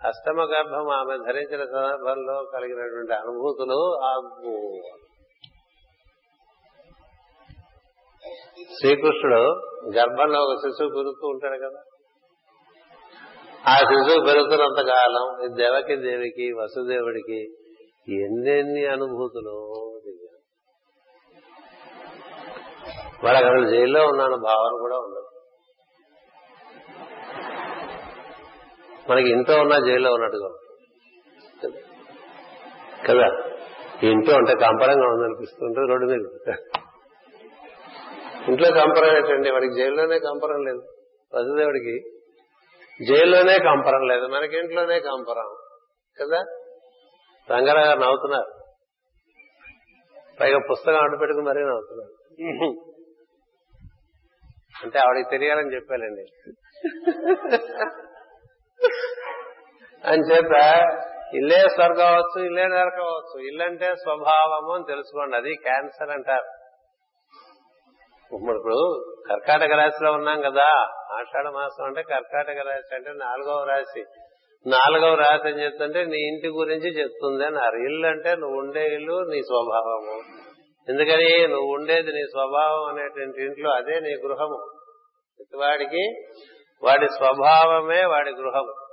అష్టమ 0.00 0.40
గర్భం 0.42 0.88
ఆమె 0.90 1.16
ధరించిన 1.18 1.62
సందర్భంలో 1.64 2.44
కలిగినటువంటి 2.54 3.12
అనుభూతులు 3.12 3.78
ఆ 4.04 4.10
శ్రీకృష్ణుడు 8.80 9.42
గర్భంలో 9.96 10.38
ఒక 10.42 10.54
శిశువు 10.56 10.88
పెరుగుతూ 10.88 11.28
ఉంటాడు 11.28 11.58
కదా. 11.66 11.80
ఆ 13.68 13.76
శిశువు 13.76 14.26
పెరుగుతున్నంత 14.26 14.80
కాలం 14.86 15.26
ఈ 15.44 15.48
దేవకి 15.54 15.96
దేవికి 15.96 16.52
వసుదేవుడికి 16.52 17.40
ఎన్నెన్ని 18.24 18.86
అనుభూతులు 18.86 19.56
దిగారు 20.04 20.42
వాడు 23.24 23.70
జైల్లో 23.70 24.02
ఉన్నాను 24.06 24.36
భావన 24.36 24.72
కూడా 24.80 24.98
ఉండదు. 24.98 25.25
మనకి 29.10 29.30
ఇంట్లో 29.30 29.60
ఉన్నా 29.60 29.78
జైల్లో 29.78 30.12
ఉన్నట్టుగా 30.12 30.48
కదా? 33.06 33.26
ఇంట్లో 34.02 34.36
ఉంటే 34.36 34.52
కంపరంగా 34.52 35.08
ఉందనిపిస్తుంటే 35.08 35.80
రోడ్డు 35.80 36.06
మీద. 36.06 36.54
ఇంట్లో 38.48 38.70
కంపరం 38.70 39.16
ఏంటండి? 39.16 39.50
వాడికి 39.50 39.74
జైల్లోనే 39.74 40.18
కంపరం 40.18 40.64
లేదు. 40.64 40.82
వసుదేవుడికి 41.34 42.00
జైల్లోనే 43.08 43.58
కంపరం 43.58 44.06
లేదు. 44.06 44.26
మనకి 44.26 44.58
ఇంట్లోనే 44.58 45.00
కంపరం. 45.00 45.56
కదా? 46.20 46.42
రంగారావు 47.50 47.86
గారు 47.86 47.98
నవ్వుతున్నారు. 47.98 48.52
పైగా 50.40 50.58
పుస్తకం 50.70 51.02
అడ్డు 51.02 51.16
పెట్టుకుని 51.16 51.46
మరీ 51.46 51.60
నవ్వుతున్నారు. 51.60 52.12
అంటే 54.84 54.98
ఆవిడకి 54.98 55.30
తెలియాలని 55.30 55.74
చెప్పాలండి. 55.74 56.52
అని 60.06 60.32
చేత 60.32 60.82
ఇల్లే 61.34 61.68
స్వర్గం 61.68 62.06
అవచ్చు 62.06 62.44
ఇల్లే 62.44 62.68
నరకం 62.68 63.04
అవచ్చు 63.04 63.40
ఇల్లంటే 63.40 63.94
స్వభావము 63.94 64.74
అని 64.74 64.84
తెలుసుకోండి. 64.88 65.36
అది 65.36 65.54
క్యాన్సర్ 65.54 66.10
అంటారు. 66.10 66.44
ఇప్పుడు 68.34 69.04
కర్కాటక 69.28 69.72
రాశిలో 69.72 70.12
ఉన్నాం 70.12 70.40
కదా 70.40 70.64
ఆషాఢ 71.12 71.46
మాసం 71.46 71.84
అంటే 71.84 72.02
కర్కాటక 72.02 72.58
రాశి 72.68 72.94
అంటే 72.94 73.10
నాలుగవ 73.10 73.64
రాశి. 73.64 74.04
నాలుగవ 74.66 75.14
రాశి 75.14 75.48
అని 75.48 75.62
చెప్తుంటే 75.62 76.04
నీ 76.04 76.18
ఇంటి 76.18 76.48
గురించి 76.48 76.98
చెప్తుంది 76.98 77.46
అన్నారు. 77.46 77.76
ఇల్లు 77.76 78.06
అంటే 78.06 78.36
నువ్వు 78.36 78.58
ఉండే 78.58 78.84
ఇల్లు 78.84 79.30
నీ 79.30 79.42
స్వభావము. 79.42 80.20
ఎందుకని? 80.88 81.48
నువ్వు 81.48 81.74
ఉండేది 81.74 82.12
నీ 82.12 82.22
స్వభావం 82.22 82.84
అనేటువంటి 82.88 83.42
ఇంట్లో 83.42 83.70
అదే 83.70 84.00
నీ 84.00 84.10
గృహము. 84.10 84.70
వాడికి 85.56 86.14
వాడి 86.82 87.06
స్వభావమే 87.08 88.04
వాడి 88.04 88.30
గృహము. 88.30 88.85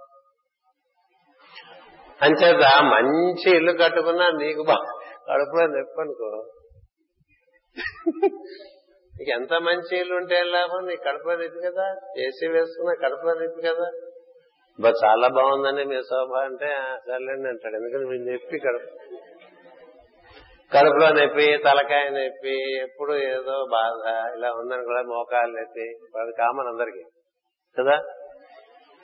అంచేత 2.24 2.82
మంచి 2.82 3.56
ఇల్లు 3.56 3.72
కట్టుకున్నా 3.72 4.30
నీకు 4.30 4.64
బా 4.64 4.76
కడుపులో 5.32 5.68
నొప్పి 5.68 6.02
అనుకో. 6.02 6.52
నీకు 9.20 9.32
ఎంత 9.32 9.54
మంచి 9.54 10.00
ఇల్లు 10.00 10.16
ఉంటే 10.16 10.44
లాభం? 10.44 10.88
నీ 10.88 10.95
కడుపులో 10.95 11.36
నొప్పి 11.36 11.60
కదా. 11.68 11.95
ఏసీ 12.18 12.48
వేసుకున్నా 12.48 13.10
కడుపులో 13.10 13.34
నొప్పి 13.34 13.62
కదా. 13.62 13.91
బా 14.80 14.90
చాలా 14.90 15.28
బాగుందండి 15.28 15.84
మీ 15.84 15.95
శోభ 15.95 16.38
అంటే 16.38 16.68
సర్లేండి 17.08 17.50
అంటాడు. 17.50 17.76
ఎందుకంటే 17.76 18.10
మీ 18.10 18.32
నొప్పి 18.32 18.60
కడుపు. 18.60 19.18
కడుపులో 20.74 21.10
నొప్పి 21.10 21.58
తలకాయ 21.58 22.10
నొప్పి 22.10 22.82
ఎప్పుడు 22.82 23.14
ఏదో 23.14 23.66
బాధ 23.72 24.10
ఇలా 24.38 24.52
ఉందని 24.52 24.84
కూడా 24.84 25.02
మోకాలు 25.02 25.52
నొప్పి. 25.52 25.90
అది 26.22 26.32
కామన్ 26.40 26.68
అందరికి. 26.68 27.04
కదా? 27.80 28.23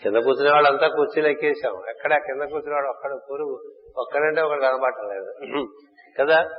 కింద 0.04 0.16
కూర్చునే 0.16 0.52
వాళ్ళంతా 0.52 0.88
కుర్చీలు 0.88 1.28
ఎక్కేసాం 1.28 1.90
ఎక్కడ? 1.90 2.14
కింద 2.14 2.42
కూర్చునేవాడు 2.42 2.88
ఒక్కడ 2.88 3.20
పురుగు 3.32 3.74
ఒక్కడంటే 3.98 4.42
ఒకడు 4.42 4.62
లేదు. 5.14 5.32
కదా? 6.20 6.50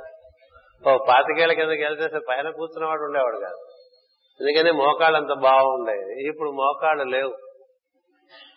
ఓ 0.90 0.96
పాతికేళ్ళ 1.08 1.52
కిందకి 1.52 1.82
వెళ్తే 1.82 2.18
పైన 2.28 2.50
కూర్చున్నవాడు 2.50 3.02
ఉండేవాడు 3.02 3.36
కాదు. 3.36 3.58
ఎందుకని? 4.40 4.70
మోకాళ్ళు 4.72 5.16
అంత 5.18 5.32
బాగుండేది 5.42 6.28
ఇప్పుడు 6.28 6.50
మోకాళ్ళు 6.50 7.04
లేవు. 7.04 7.34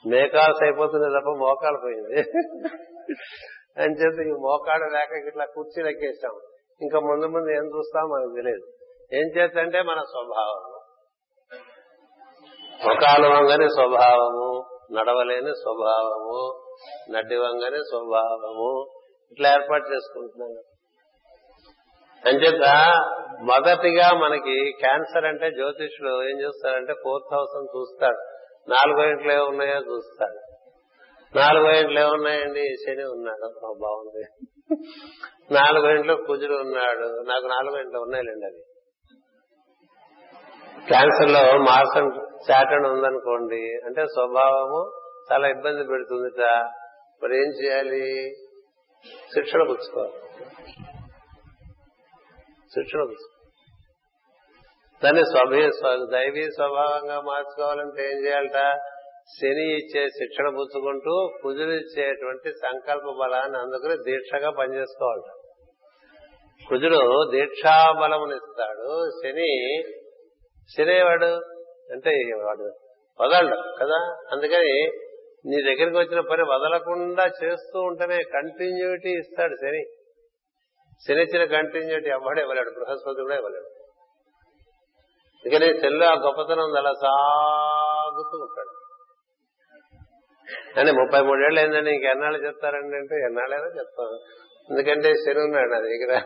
మేకాల్స్ 0.09 0.63
అయిపోతుంది 0.63 1.19
తప్ప 1.19 1.29
మోకాళ్ళు 1.29 1.79
పోయింది. 1.79 2.21
అని 3.81 3.93
చెప్పి 3.93 4.29
ఈ 4.29 4.31
మోకాళ్ళు 4.31 4.85
లేక 4.87 5.27
ఇట్లా 5.27 5.45
కుర్చీలు 5.45 5.89
ఎక్కేసాం 5.89 6.31
ఇంకా 6.81 6.99
ముందు 6.99 7.25
ముందు 7.25 7.49
ఏం 7.49 7.77
చూస్తాం 7.77 8.09
మనకు 8.09 8.35
తెలియదు. 8.35 8.67
ఏం 9.15 9.23
చేద్దంటే 9.37 9.81
మన 9.81 9.99
స్వభావం. 9.99 10.73
మోకాలు 12.87 13.27
వంగని 13.27 13.69
స్వభావము. 13.69 14.72
నడవలేని 14.93 15.51
స్వభావము 15.51 16.63
నడ్డి 17.11 17.35
స్వభావము 17.83 18.99
ఇట్లా 19.31 19.53
ఏర్పాటు 19.53 19.83
చేసుకుంటున్నాను. 19.93 20.73
అంచేత 22.29 22.63
మొదటిగా 23.43 24.17
మనకి 24.17 24.71
క్యాన్సర్ 24.71 25.25
అంటే 25.25 25.49
జ్యోతిష్యుడు 25.49 26.23
ఏం 26.23 26.41
చూస్తాడంటే 26.41 26.93
ఫోర్త్ 26.93 27.33
హౌస్ 27.33 27.57
అని 27.57 27.79
చూస్తాడు. 27.79 28.17
నాలుగో 28.69 29.09
ఇంట్లో 29.09 29.33
ఏమున్నాయో 29.33 29.79
చూస్తాడు. 29.79 30.39
నాలుగో 31.37 31.71
ఇంట్లో 31.71 32.01
ఏమున్నాయండి 32.01 32.75
శని 32.87 33.03
ఉన్నాడు. 33.03 33.59
బాగుంది. 33.79 34.25
నాలుగో 35.53 35.89
ఇంట్లో 35.89 36.15
కుజుడు 36.15 36.53
ఉన్నాడు. 36.53 37.07
నాకు 37.29 37.45
నాలుగో 37.45 37.77
ఇంట్లో 37.77 38.01
ఉన్నాయిలేండి 38.01 38.45
అది 38.45 38.63
క్యాన్సర్లో 40.87 41.63
మార్స్ 41.63 41.97
అండ్ 41.97 42.15
శాటర్న్ 42.47 42.85
ఉందనుకోండి 42.85 43.61
అంటే 43.85 44.05
స్వభావము 44.05 44.81
చాలా 45.31 45.47
ఇబ్బంది 45.47 45.83
పెడుతుందిట 45.83 46.41
మరి 47.23 47.35
ఏం 47.37 47.51
చేయాలి? 47.51 48.05
శిక్షణ 49.33 49.61
పుచ్చుకోవాలి. 49.63 50.17
శిక్షణ 52.73 53.01
పుచ్చుకోవాలి. 53.03 53.39
దాన్ని 55.03 55.23
స్వభీ 55.25 55.61
దైవీ 56.11 56.43
స్వభావంగా 56.51 57.21
మార్చుకోవాలంటే 57.21 58.03
ఏం 58.03 58.25
చేయాలట 58.25 58.59
శని 59.33 59.65
ఇచ్చే 59.73 60.07
శిక్షణ 60.09 60.47
పుచ్చుకుంటూ 60.49 61.39
కుజులు 61.43 61.71
ఇచ్చేటువంటి 61.71 62.51
సంకల్ప 62.51 63.03
బలాన్ని 63.21 63.57
అందుకుని 63.57 63.97
దీక్షగా 63.97 64.49
పనిచేసుకోవాలట 64.49 65.31
కుజుడు 66.69 67.01
దీక్షాబలమునిస్తాడు 67.31 68.89
శని 69.19 69.51
శని 70.69 71.03
వాడు 71.03 71.25
అంటే 71.91 72.11
వాడు 72.43 72.73
వదలడు 73.21 73.55
కదా? 73.55 74.15
అందుకని 74.31 74.91
నీ 75.45 75.61
దగ్గరికి 75.61 75.97
వచ్చిన 75.97 76.19
పని 76.19 76.43
వదలకుండా 76.43 77.25
చేస్తూ 77.43 77.81
ఉంటేనే 77.81 78.23
కంటిన్యూటీ 78.23 79.09
ఇస్తాడు 79.09 79.55
శని. 79.55 79.83
శని 81.07 81.21
ఇచ్చిన 81.21 81.45
కంటిన్యూటీ 81.45 82.09
అవ్వడే 82.09 82.41
ఇవ్వలేడు 82.41 82.69
బృహస్పతి 82.69 83.21
కూడా 83.21 83.35
ఇవ్వలేడు. 83.35 83.65
అందుకని 85.37 85.81
శనిలో 85.81 86.05
ఆ 86.05 86.13
గొప్పతనం 86.13 86.77
అలా 86.77 86.91
సాగుతూ 87.01 88.37
ఉంటాడు. 88.37 88.83
అని 90.79 90.91
ముప్పై 90.91 91.21
మూడేళ్ళు 91.21 91.59
అయిందని 91.59 91.93
ఇంకెన్నాళ్ళు 91.95 92.45
చెప్తారండి 92.45 92.97
అంటే 92.97 93.15
ఎన్నాళ్ళైనా 93.15 93.65
చెప్తాను 93.65 94.19
ఎందుకంటే 94.69 95.13
శని 95.13 95.39
ఉన్నాడు 95.39 95.67
నా 95.67 95.79
దగ్గర. 95.79 96.21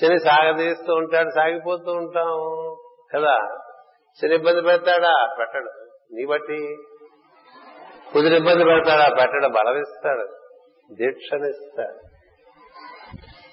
శని 0.00 0.18
సాగదీస్తూ 0.18 0.94
ఉంటాడు 0.94 1.28
సాగిపోతూ 1.28 1.92
ఉంటాం. 1.92 2.30
కదా? 3.14 3.38
శని 4.22 4.34
ఇబ్బంది 4.34 4.62
పెడతాడా? 4.62 5.36
పెట్టడు. 5.38 5.70
నీ 6.12 6.26
బట్టి. 6.26 6.76
కుదిరి 8.12 8.36
ఇబ్బంది 8.36 8.64
పెడతాడా? 8.64 9.08
పెట్టడు. 9.20 9.46
బలమిస్తాడు. 9.46 10.28
దీక్షనిస్తాడు. 10.94 11.98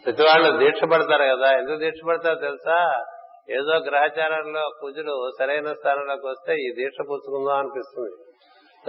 ప్రతి 0.06 0.24
వాళ్ళు 0.24 0.58
దీక్ష 0.58 0.84
పడతారు 0.84 1.36
కదా? 1.36 1.58
ఎందుకు 1.58 1.78
దీక్ష 1.78 2.00
పడతారో 2.08 2.36
తెలుసా? 2.36 3.06
ఏదో 3.52 3.74
గ్రహచారంలో 3.76 4.70
కుజుడు 4.82 5.30
సరైన 5.40 5.74
స్థానంలోకి 5.74 6.28
వస్తే 6.28 6.54
ఈ 6.54 6.74
దీక్ష 6.76 6.98
పుచ్చుకుందాం 7.10 7.58
అనిపిస్తుంది. 7.58 8.16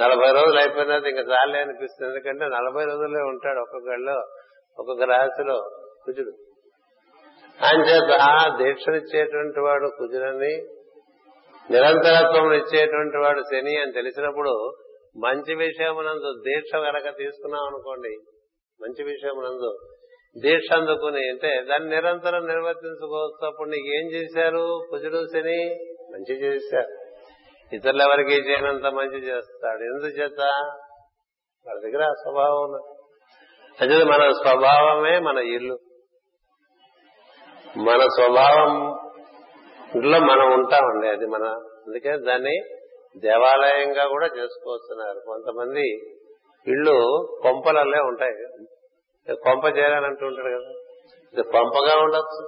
నలభై 0.02 0.40
రోజులు 0.40 0.58
అయిపోయినది 0.58 1.10
ఇంకా 1.10 1.20
చాలే 1.20 1.60
అనిపిస్తుంది. 1.60 2.10
ఎందుకంటే 2.10 2.44
నలభై 2.44 2.84
రోజుల్లో 2.84 3.26
ఉంటాడు 3.26 3.60
ఒక్కొక్కళ్ళు 3.60 4.12
ఒక్కొక్క 4.78 5.02
రాశిలో 5.02 5.70
కుజుడు. 6.04 6.49
అంచేత 7.62 8.18
దీక్షనిచ్చేటువంటి 8.58 9.60
వాడు 9.60 9.90
కుజులని 9.98 10.62
నిరంతరత్వం 11.70 12.52
ఇచ్చేటువంటి 12.52 13.16
వాడు 13.16 13.40
శని 13.40 13.80
అని 13.80 13.92
తెలిసినప్పుడు 13.92 14.72
మంచి 15.16 15.54
విషయమునందు 15.54 16.42
దీక్ష 16.46 16.76
కనుక 16.76 17.18
తీసుకున్నాం 17.18 17.66
అనుకోండి 17.66 18.08
మంచి 18.82 19.04
విషయమునందు 19.04 19.78
దీక్ష 20.42 20.72
అందుకుని 20.72 21.28
అంటే 21.28 21.62
దాన్ని 21.68 21.90
నిరంతరం 21.90 22.46
నిర్వర్తించుకోవచ్చు 22.46 23.46
అప్పుడు 23.46 23.68
నీకు 23.68 23.86
ఏం 23.86 24.10
చేశారు? 24.10 24.86
కుజుడు 24.90 25.26
శని 25.34 25.66
మంచి 26.12 26.42
చేశారు. 26.42 26.96
ఇతరులు 27.72 28.02
ఎవరికి 28.02 28.50
చేయనంత 28.50 28.86
మంచి 28.86 29.18
చేస్తాడు. 29.18 29.82
ఎందుచేత 29.82 30.40
వాళ్ళ 31.66 31.80
దగ్గర 31.80 32.02
ఆ 32.02 32.12
స్వభావం 32.12 32.62
ఉన్నది. 32.62 32.96
అంటే 33.80 34.04
మన 34.04 34.30
స్వభావమే 34.30 35.18
మన 35.18 35.38
ఇల్లు. 35.38 35.78
మన 37.78 38.00
స్వభావం 38.08 38.72
ఇంట్లో 39.94 40.20
మనం 40.20 40.52
ఉంటామండి 40.52 41.08
అది 41.08 41.26
మన 41.26 41.44
అందుకే 41.86 42.16
దాన్ని 42.16 42.56
దేవాలయంగా 43.16 44.08
కూడా 44.08 44.26
చేసుకోవచ్చున్నారు 44.26 45.18
కొంతమంది 45.20 45.84
ఇళ్ళు 46.66 46.96
కొంపలల్లే 47.42 48.00
ఉంటాయి 48.00 48.34
కొంప 49.42 49.76
చేయాలని 49.76 50.06
అంటూ 50.06 50.26
ఉంటాడు 50.26 50.48
కదా. 50.48 50.70
ఇది 51.34 51.42
కొంపగా 51.42 51.98
ఉండొచ్చు 52.04 52.42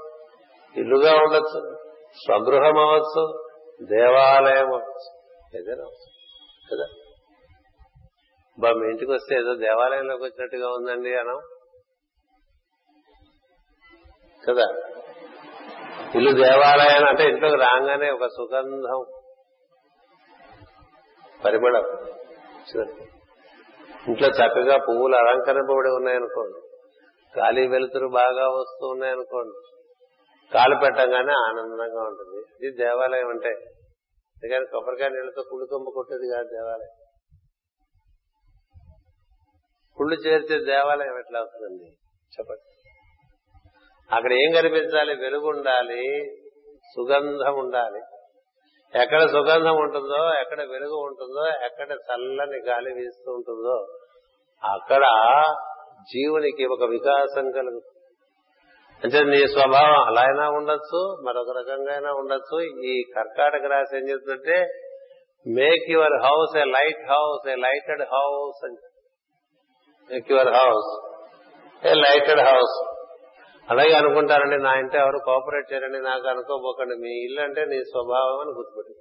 ఇల్లుగా 0.80 1.12
ఉండొచ్చు 1.24 1.60
స్వగృహం 2.24 2.78
అవ్వచ్చు 2.78 3.24
దేవాలయం 3.82 4.66
అవ్వచ్చు 4.66 5.08
ఏదైనా 5.58 5.84
కదా. 6.72 6.86
బా 8.58 8.72
మీ 8.72 8.88
ఇంటికి 8.90 9.12
వస్తే 9.12 9.34
ఏదో 9.34 9.54
దేవాలయంలోకి 9.54 10.24
వచ్చినట్టుగా 10.24 10.68
ఉందండి 10.72 11.14
అనం. 11.14 11.40
కదా. 14.42 14.66
ఇల్లు 16.16 16.32
దేవాలయం 16.32 17.08
అంటే 17.08 17.28
ఇంట్లోకి 17.28 17.56
రాగానే 17.56 18.10
ఒక 18.10 18.26
సుగంధం 18.26 19.04
పరిమళం. 21.44 21.84
ఇంట్లో 24.08 24.28
చక్కగా 24.28 24.76
పువ్వులు 24.76 25.16
అలంకరింపబడి 25.16 25.88
ఉన్నాయనుకోండి. 25.88 26.58
గాలి 27.38 27.68
వెలుతురు 27.68 28.08
బాగా 28.08 28.48
వస్తూ 28.48 28.86
ఉన్నాయనుకోండి. 28.86 29.84
కాలు 30.54 30.74
పెట్టంగానే 30.74 31.32
ఆనందంగా 31.32 32.02
ఉంటుంది. 32.02 32.66
ఇది 32.66 32.76
దేవాలయం 32.76 33.28
అంటే. 33.28 33.48
అందుకని 33.48 34.66
కొబ్బరికాయ 34.66 35.08
నీళ్ళతో 35.08 35.42
కుళ్ళు 35.50 35.66
కొమ్మ 35.66 35.90
కొట్టేది 35.94 36.30
కాదు 36.34 36.48
దేవాలయం. 36.48 37.06
కుళ్ళు 39.96 40.14
చేరితే 40.14 40.58
దేవాలయం 40.58 41.18
ఎట్లా 41.18 41.38
అవుతుందండి? 41.38 41.90
చెప్పండి. 42.38 42.71
అక్కడ 44.12 44.32
ఏం 44.32 44.52
కనిపించాలి? 44.52 45.14
వెలుగు 45.14 45.48
ఉండాలి 45.48 46.04
సుగంధం 46.94 47.54
ఉండాలి. 47.58 48.00
ఎక్కడ 49.02 49.26
సుగంధం 49.26 49.76
ఉంటుందో 49.76 50.34
ఎక్కడ 50.40 50.60
వెలుగు 50.60 50.96
ఉంటుందో 51.06 51.44
ఎక్కడ 51.66 51.92
చల్లని 51.92 52.58
గాలి 52.68 52.90
వీస్తూ 52.94 53.32
ఉంటుందో 53.32 53.76
అక్కడ 54.62 55.04
జీవునికి 56.02 56.64
ఒక 56.64 56.84
వికాసం 56.90 57.50
కలుగుతుంది 57.50 57.98
అంటే 59.02 59.20
నీ 59.24 59.46
స్వభావం 59.46 60.04
అలా 60.06 60.20
అయినా 60.20 60.50
ఉండొచ్చు 60.50 61.00
మరొక 61.26 61.50
రకంగా 61.58 61.92
అయినా 61.92 62.10
ఉండొచ్చు. 62.12 62.58
ఈ 62.84 63.02
కర్కాటక 63.16 63.64
రాశి 63.72 63.96
ఏం 63.96 64.04
చెప్తుంటే 64.10 64.58
make 65.46 65.90
your 65.90 66.16
house 66.24 66.58
a 66.58 66.64
lighthouse 67.10 67.48
a 67.48 67.54
lighted 67.54 68.02
house 68.02 68.64
అని. 68.64 68.80
Make 70.10 70.30
your 70.30 70.48
house 70.48 70.90
a 71.86 71.94
lighted 71.94 72.40
house 72.40 72.91
అలాగే 73.72 73.94
అనుకుంటారండి 74.00 74.58
నా 74.66 74.72
ఇంట 74.82 74.94
ఎవరు 75.04 75.18
కోఆపరేట్ 75.28 75.68
చేయరండి 75.72 76.00
నాకు 76.08 76.26
అనుకోపోకండి 76.28 76.94
మీ 77.04 77.12
ఇల్లు 77.26 77.40
అంటే 77.40 77.64
నీ 77.72 77.78
స్వభావం 77.92 78.38
అని 78.44 78.52
గుర్తుపెట్టు 78.58 78.94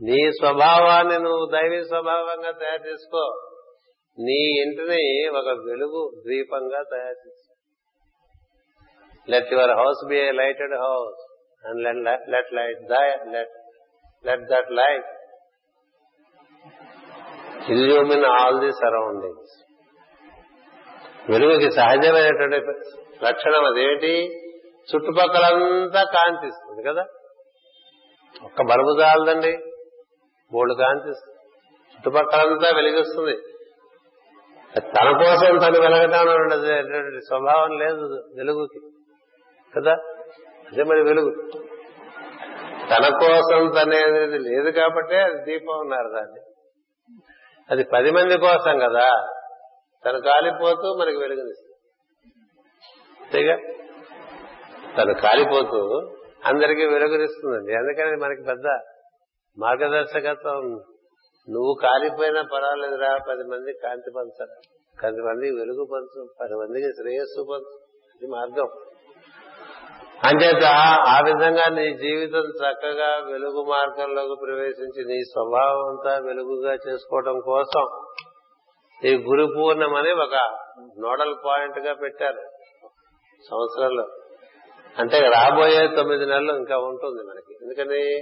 నీ 0.00 0.20
స్వభావాన్ని 0.40 1.16
నువ్వు 1.24 1.44
దైవీ 1.54 1.80
స్వభావంగా 1.84 2.52
తయారు 2.60 2.82
చేసుకో. 2.90 3.22
నీ 4.18 4.38
ఇంటిని 4.62 5.02
ఒక 5.40 5.48
వెలుగు 5.66 6.02
ద్వీపంగా 6.24 6.80
తయారు 6.92 7.18
చేసుకో. 7.24 7.52
Let 9.28 9.50
your 9.52 9.74
house 9.80 10.02
be 10.10 10.16
a 10.26 10.28
lighted 10.32 10.76
house 10.84 11.20
and 11.64 11.80
let 12.34 12.52
light 12.58 12.80
let 13.34 13.56
let 14.24 14.46
that 14.52 14.70
light 14.80 15.10
illumine 17.74 18.26
all 18.34 18.60
the 18.64 18.72
surroundings 18.82 19.56
వెలుగుకి 21.30 21.68
సహజమైనటువంటి 21.76 22.58
లక్షణం 23.24 23.64
అదేంటి 23.64 24.40
చుట్టుపక్కలంతా 24.94 26.04
కాంతిస్తుంది 26.04 26.82
కదా. 26.88 27.04
ఒక్క 28.44 28.62
బరువు 28.62 29.00
చాలదండి. 29.00 29.58
మూడు 30.52 30.74
కాంతిస్తుంది. 30.74 31.36
చుట్టుపక్కలంతా 31.94 32.76
వెలిగిస్తుంది. 32.76 33.36
తన 34.78 35.12
కోసం 35.12 35.58
తను 35.58 35.80
వెలగటం 35.80 36.28
అనేటువంటి 36.28 37.20
స్వభావం 37.20 37.78
లేదు 37.78 38.04
వెలుగుకి. 38.36 38.80
కదా? 39.76 39.92
అదే 40.72 40.82
మరి 40.82 41.02
వెలుగు. 41.02 41.50
తన 42.90 43.16
కోసం 43.16 43.72
తనేది 43.82 44.38
లేదు 44.38 44.70
కాబట్టే 44.70 45.16
అది 45.16 45.44
దీపం 45.44 45.78
ఉన్నారు 45.78 46.08
దాన్ని. 46.08 46.40
అది 47.70 47.84
పది 47.84 48.10
మంది 48.10 48.38
కోసం 48.38 48.78
కదా. 48.78 49.28
తను 50.06 50.20
కాలిపోతూ 50.20 50.96
మనకి 50.96 51.16
వెలుగునిస్తుంది. 51.16 51.69
అంతేగా? 53.30 53.56
తను 54.96 55.14
కాలిపోతూ 55.14 56.10
అందరికీ 56.44 56.86
వెలుగునిస్తుందండి. 56.86 57.74
అందుకని 57.74 58.16
మనకి 58.16 58.42
పెద్ద 58.42 58.78
మార్గదర్శకత్వం. 59.58 60.62
నువ్వు 61.50 61.78
కాలిపోయినా 61.82 62.42
పర్వాలేదురా 62.42 63.18
పది 63.28 63.42
మంది 63.42 63.72
కాంతి 63.82 64.10
పంచరా 64.16 64.60
పది 65.04 65.22
మందికి 65.22 65.56
వెలుగు 65.56 65.88
పంచు 65.92 66.28
పది 66.40 66.54
మందికి 66.54 66.86
శ్రేయస్సు 66.86 67.46
పంచు. 67.50 67.78
ఇది 68.16 68.26
మార్గం. 68.26 68.68
అంచేత 70.24 70.64
ఆ 71.08 71.20
విధంగా 71.26 71.82
నీ 71.82 71.96
జీవితం 71.96 72.42
చక్కగా 72.42 73.32
వెలుగు 73.32 73.64
మార్గంలోకి 73.70 74.40
ప్రవేశించి 74.46 75.04
నీ 75.04 75.20
స్వభావం 75.20 75.88
అంతా 75.88 76.26
వెలుగుగా 76.26 76.74
చేసుకోవడం 76.88 77.40
కోసం 77.40 78.14
ఈ 79.04 79.16
గురు 79.16 79.70
అని 79.70 80.12
ఒక 80.12 80.58
నోడల్ 80.98 81.34
పాయింట్గా 81.46 81.94
పెట్టారు. 81.94 82.42
సంవత్సరాలు 83.48 84.06
అంటే 84.98 85.20
రాబోయే 85.20 85.96
తొమ్మిది 85.96 86.26
నెలలు 86.26 86.56
ఇంకా 86.56 86.78
ఉంటుంది 86.78 87.22
మనకి. 87.28 87.54
ఎందుకని? 87.62 88.20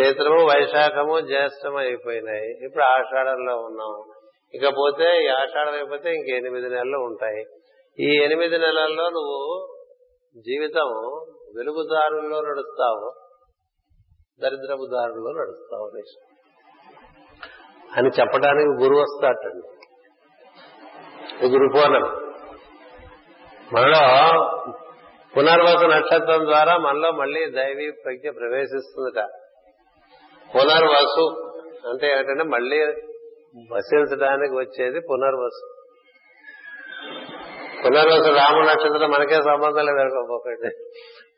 చైత్రము 0.00 0.44
వైశాఖము 0.44 1.20
జ్యేష్టం 1.20 1.76
అయిపోయినాయి. 1.76 2.64
ఇప్పుడు 2.64 2.84
ఆషాఢంలో 2.84 3.56
ఉన్నాం. 3.56 4.12
ఇకపోతే 4.54 5.24
ఈ 5.24 5.28
ఆషాఢం 5.28 5.72
అయిపోతే 5.72 6.14
ఇంక 6.14 6.34
ఎనిమిది 6.34 6.68
నెలలు 6.68 6.98
ఉంటాయి. 6.98 7.44
ఈ 8.00 8.22
ఎనిమిది 8.24 8.58
నెలల్లో 8.58 9.10
నువ్వు 9.10 9.68
జీవితం 10.36 10.86
వెలుగుదారుల్లో 11.56 12.40
నడుస్తావు. 12.40 13.24
దరిద్రపు 14.42 14.88
దారుల్లో 14.94 15.32
నడుస్తావు 15.32 15.90
అని 17.96 18.08
చెప్పడానికి 18.08 18.84
గురువు 18.84 19.00
వస్తాటండి 19.00 19.86
గురు 21.46 22.27
మనలో 23.72 24.02
పునర్వస 25.36 25.96
నక్షత్రం 25.96 26.46
ద్వారా 26.46 26.78
మనలో 26.78 27.12
మళ్ళీ 27.12 27.50
దైవీ 27.50 27.90
ప్రజ్ఞ 27.90 28.30
ప్రవేశిస్తుందట. 28.30 29.20
పునర్వసు 30.54 31.24
అంటే 31.88 32.06
ఏంటంటే 32.10 32.42
మళ్ళీ 32.42 32.78
వసించడానికి 33.72 34.54
వచ్చేది 34.54 35.00
పునర్వసు. 35.00 35.64
పునర్వసు 37.84 38.30
రాము 38.34 38.62
నక్షత్రం 38.62 39.10
మనకే 39.10 39.34
సంబంధం 39.34 39.84
లేదు 39.84 40.32
ఒకటి 40.32 40.70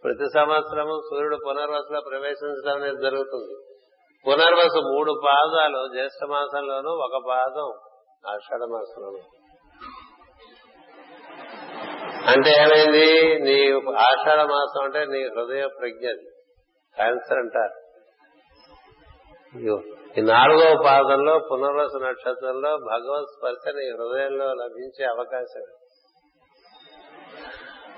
ప్రతి 0.04 0.26
సంవత్సరము 0.34 1.00
సూర్యుడు 1.10 1.38
పునర్వసులో 1.48 2.00
ప్రవేశించడం 2.10 2.82
అనేది 2.82 3.02
జరుగుతుంది. 3.02 3.54
పునర్వసు 4.28 4.80
మూడు 4.94 5.20
పాదాలు 5.26 5.88
జ్యేష్ఠ 5.94 6.30
మాసంలోనూ 6.30 6.90
ఒక 6.90 7.22
పాదం 7.28 7.68
ఆషాఢ 8.30 8.60
మాసంలోనూ. 8.72 9.18
అంటే 12.28 12.50
ఏమైంది? 12.50 13.38
నీ 13.38 13.72
ఆషాఢ 13.92 14.38
మాసం 14.38 14.84
అంటే 14.84 15.04
నీ 15.04 15.22
హృదయ 15.22 15.66
ప్రజ్ఞ 15.80 16.06
క్యాన్సర్ 16.94 17.38
అంటారు. 17.38 17.80
ఈ 20.18 20.22
నాలుగవ 20.22 20.82
పాదంలో 20.86 21.38
పునర్వసు 21.38 21.98
నక్షత్రంలో 21.98 22.76
భగవత్ 22.76 23.26
స్పర్శ 23.26 23.74
నీ 23.76 23.90
హృదయంలో 23.90 24.46
లభించే 24.46 25.04
అవకాశం. 25.04 25.62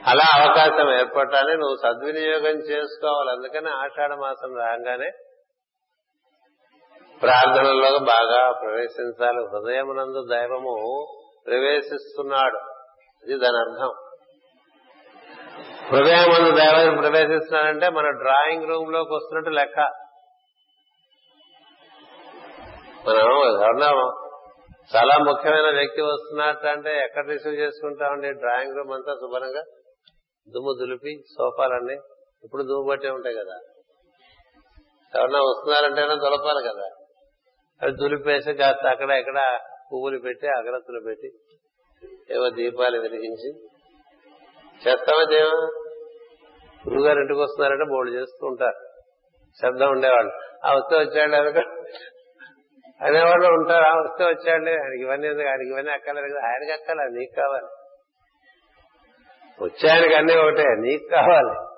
అలా 0.06 0.44
అవకాశం 0.44 0.98
ఏర్పడాలని 0.98 1.56
నువ్వు 1.56 1.76
సద్వినియోగం 1.76 2.58
చేసుకోవాలి. 2.58 3.30
అందుకని 3.30 3.70
ఆషాఢ 3.70 4.12
మాసం 4.12 4.56
రాగానే 4.56 5.10
ప్రార్థనలో 7.22 7.98
బాగా 7.98 8.52
ప్రవేశించాలి. 8.52 9.38
హృదయమునందు 9.38 10.26
దైవము 10.30 11.06
ప్రవేశిస్తున్నాడు. 11.46 12.58
ఇది 13.30 13.38
దాని 13.38 13.56
అర్థం. 13.56 14.11
హృదయం 15.92 16.28
ముందు 16.28 16.56
దైవం 16.56 16.96
ప్రవేశిస్తున్నాడంటే 16.96 17.88
మన 17.88 18.10
డ్రాయింగ్ 18.10 18.68
రూమ్లోకి 18.68 19.14
వస్తున్నట్టు 19.14 19.50
లెక్క. 19.50 19.80
మనం 23.08 23.46
ఎవరన్నా 23.46 23.86
చాలా 24.96 25.24
ముఖ్యమైన 25.24 25.76
వ్యక్తి 25.76 26.02
వస్తున్నట్టు 26.02 26.66
అంటే 26.66 27.04
ఎక్కడ 27.04 27.26
రిసీవ్ 27.28 27.54
చేసుకుంటామండి? 27.54 28.32
డ్రాయింగ్ 28.32 28.76
రూమ్ 28.76 28.92
అంతా 28.92 29.14
శుభ్రంగా 29.14 29.62
దుమ్ము 30.48 30.72
దులిపి 30.80 31.22
సోఫాలన్నీ 31.28 31.94
ఇప్పుడు 32.44 32.62
దుమ్ము 32.62 32.90
పట్టే 32.90 33.10
ఉంటాయి 33.10 33.34
కదా. 33.34 33.58
ఎవరన్నా 35.18 35.38
వస్తున్నారంటేనే 35.38 36.14
దులపాలి 36.14 36.68
కదా. 36.68 36.88
అది 37.82 37.92
దులిపేసి 37.92 38.54
కాస్త 38.54 38.86
అక్కడ 38.86 39.10
ఎక్కడ 39.10 39.58
పువ్వులు 39.92 40.18
పెట్టి 40.18 40.46
అగ్రత్తులు 40.46 41.00
పెట్టి 41.00 41.32
ఏవో 42.34 42.48
దీపాలు 42.48 43.00
వెలిగించి 43.00 43.68
చేస్తావా 44.88 45.24
దేవా? 45.24 45.81
గురుగారు 46.88 47.20
ఇంటికి 47.20 47.40
వస్తున్నారంటే 47.40 47.84
బోర్డు 47.84 48.12
చేస్తూ 48.12 48.46
ఉంటారు. 48.46 48.86
శబ్దం 49.62 49.90
ఉండేవాళ్ళు. 49.90 50.32
ఆ 50.66 50.74
వస్తే 50.74 50.96
వచ్చాడు 50.96 51.36
అనుక 51.36 51.56
అనేవాళ్ళు 53.02 53.46
ఉంటారు. 53.46 53.84
ఆ 53.84 54.00
వస్తే 54.00 54.24
వచ్చాడు 54.24 54.70
ఆయనకి 54.70 55.02
ఇవన్నీ 55.02 55.28
ఆయనకి 55.28 55.68
ఇవన్నీ 55.68 55.92
అక్కర్లేదు 55.92 56.26
కదా. 56.26 56.48
ఆయనకి 56.48 56.72
అక్కర్లే 56.72 57.04
నీకు 57.04 57.40
కావాలి. 57.40 57.66
వచ్చాయనకి 59.64 60.14
అన్ని 60.14 60.38
ఒకటే. 60.38 60.62
నీకు 60.62 61.08
కావాలి. 61.10 61.68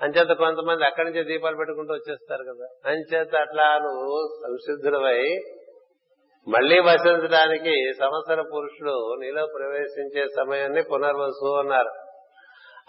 అంచేత 0.00 0.36
కొంతమంది 0.36 0.84
అక్కడి 0.84 1.10
నుంచే 1.10 1.22
దీపాలు 1.22 1.56
పెట్టుకుంటూ 1.56 1.94
వచ్చేస్తారు 1.94 2.42
కదా. 2.42 2.90
అంచేత 2.90 3.36
అట్లా 3.36 3.78
నువ్వు 3.78 4.40
సంసిద్ధుడవై 4.46 5.38
మళ్ళీ 6.48 6.80
వసించడానికి 6.80 7.92
సంవత్సర 8.00 8.40
పురుషుడు 8.40 9.16
నీలో 9.20 9.46
ప్రవేశించే 9.58 10.26
సమయాన్ని 10.28 10.82
పునర్వసు 10.82 11.58
అన్నారు. 11.58 12.05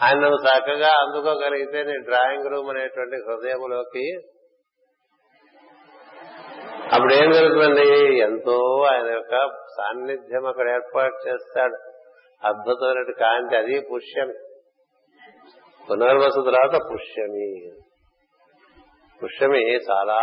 ఆయన 0.01 0.19
నువ్వు 0.19 0.37
చక్కగా 0.37 0.87
అందుకోగలిగితే 0.87 1.83
నీ 1.83 1.97
డ్రాయింగ్ 1.97 2.51
రూమ్ 2.51 2.69
అనేటువంటి 2.69 3.15
హృదయంలోకి 3.15 4.19
అప్పుడు 6.93 7.13
ఏం 7.13 7.31
జరుగుతుందండి? 7.31 8.19
ఎంతో 8.19 8.85
ఆయన 8.91 9.05
యొక్క 9.05 9.47
సాన్నిధ్యం 9.77 10.45
అక్కడ 10.45 10.69
ఏర్పాటు 10.69 11.29
చేస్తాడు. 11.29 11.75
అద్భుతమైన 12.47 13.11
కాంతి 13.19 13.57
అది 13.57 13.79
పుష్యం. 13.79 14.33
పునర్వసు 15.91 16.41
తర్వాత 16.45 16.79
పుష్యమి. 16.93 17.71
పుష్యమి 19.23 19.75
చాలా 19.75 20.17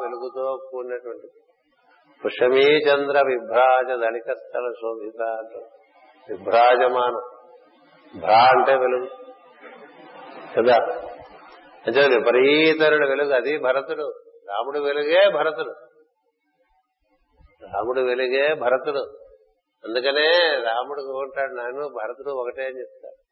వెలుగుతో 0.00 0.68
కూడినటువంటి 0.70 1.28
పుష్యమీ 2.24 2.64
చంద్ర 2.64 3.18
విభ్రాజ 3.18 3.86
దళికస్థల 3.86 4.72
శోభిత 4.80 5.22
విభ్రాజమానం. 6.30 7.22
భ్రా 8.20 8.42
అంటే 8.42 8.72
వెలుగు. 8.74 9.19
కదా? 10.58 10.76
అంటే 11.86 12.06
విపరీతరుడు 12.08 13.08
వెలుగు 13.08 13.34
అది 13.34 13.58
భరతుడు. 13.58 14.14
రాముడు 14.48 14.78
వెలుగే 14.78 15.30
భరతుడు. 15.30 15.70
రాముడు 17.72 18.00
వెలుగే 18.00 18.54
భరతుడు. 18.54 18.98
అందుకనే 19.84 20.56
రాముడు 20.64 21.02
ఉంటాడు 21.02 21.52
నాను 21.52 21.88
భరతుడు 21.88 22.30
ఒకటే 22.30 22.66
అని 22.66 22.80
చెప్తాడు. 22.80 23.30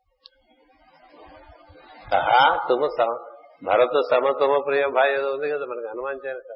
సహా 2.11 2.67
తుమ 2.69 2.89
భరత 3.65 4.01
సమతుమ 4.11 4.59
ప్రియ 4.67 4.87
భాయ 4.87 5.17
ఉంది 5.17 5.49
కదా 5.49 5.65
మనకి 5.65 5.87
హనుమాన్ 5.89 6.27
చాలిత 6.27 6.53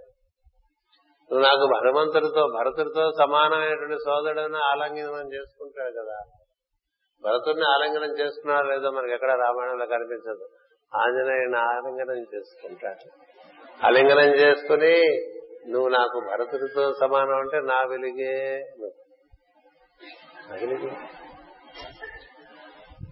నువ్వు 1.32 1.47
నాకు 1.47 1.86
హనుమంతుడితో 1.86 2.48
భరతుడితో 2.59 3.10
సమానమైనటువంటి 3.10 3.94
సోదరుడు 3.94 4.40
ఆలింగనం 4.40 5.32
చేసుకుంటాడు 5.34 5.90
కదా. 5.90 6.41
భరతుడిని 7.24 7.65
ఆలింగనం 7.70 8.19
చేసుకున్నాడు 8.20 8.66
లేదో 8.66 8.90
మనకి 8.90 9.12
ఎక్కడ 9.12 9.31
రామాయణంలో 9.31 9.86
కనిపించదు. 9.86 10.49
ఆంజనేయుని 10.97 11.57
ఆలింగనం 11.57 12.23
చేసుకుంటాడు. 12.35 13.05
ఆలింగనం 13.86 14.35
చేసుకుని 14.35 14.97
నువ్వు 15.70 15.89
నాకు 15.89 16.20
భరతుడితో 16.31 16.93
సమానం 16.93 17.36
అంటే 17.39 17.61
నా 17.61 17.81
వెలిగే 17.90 18.61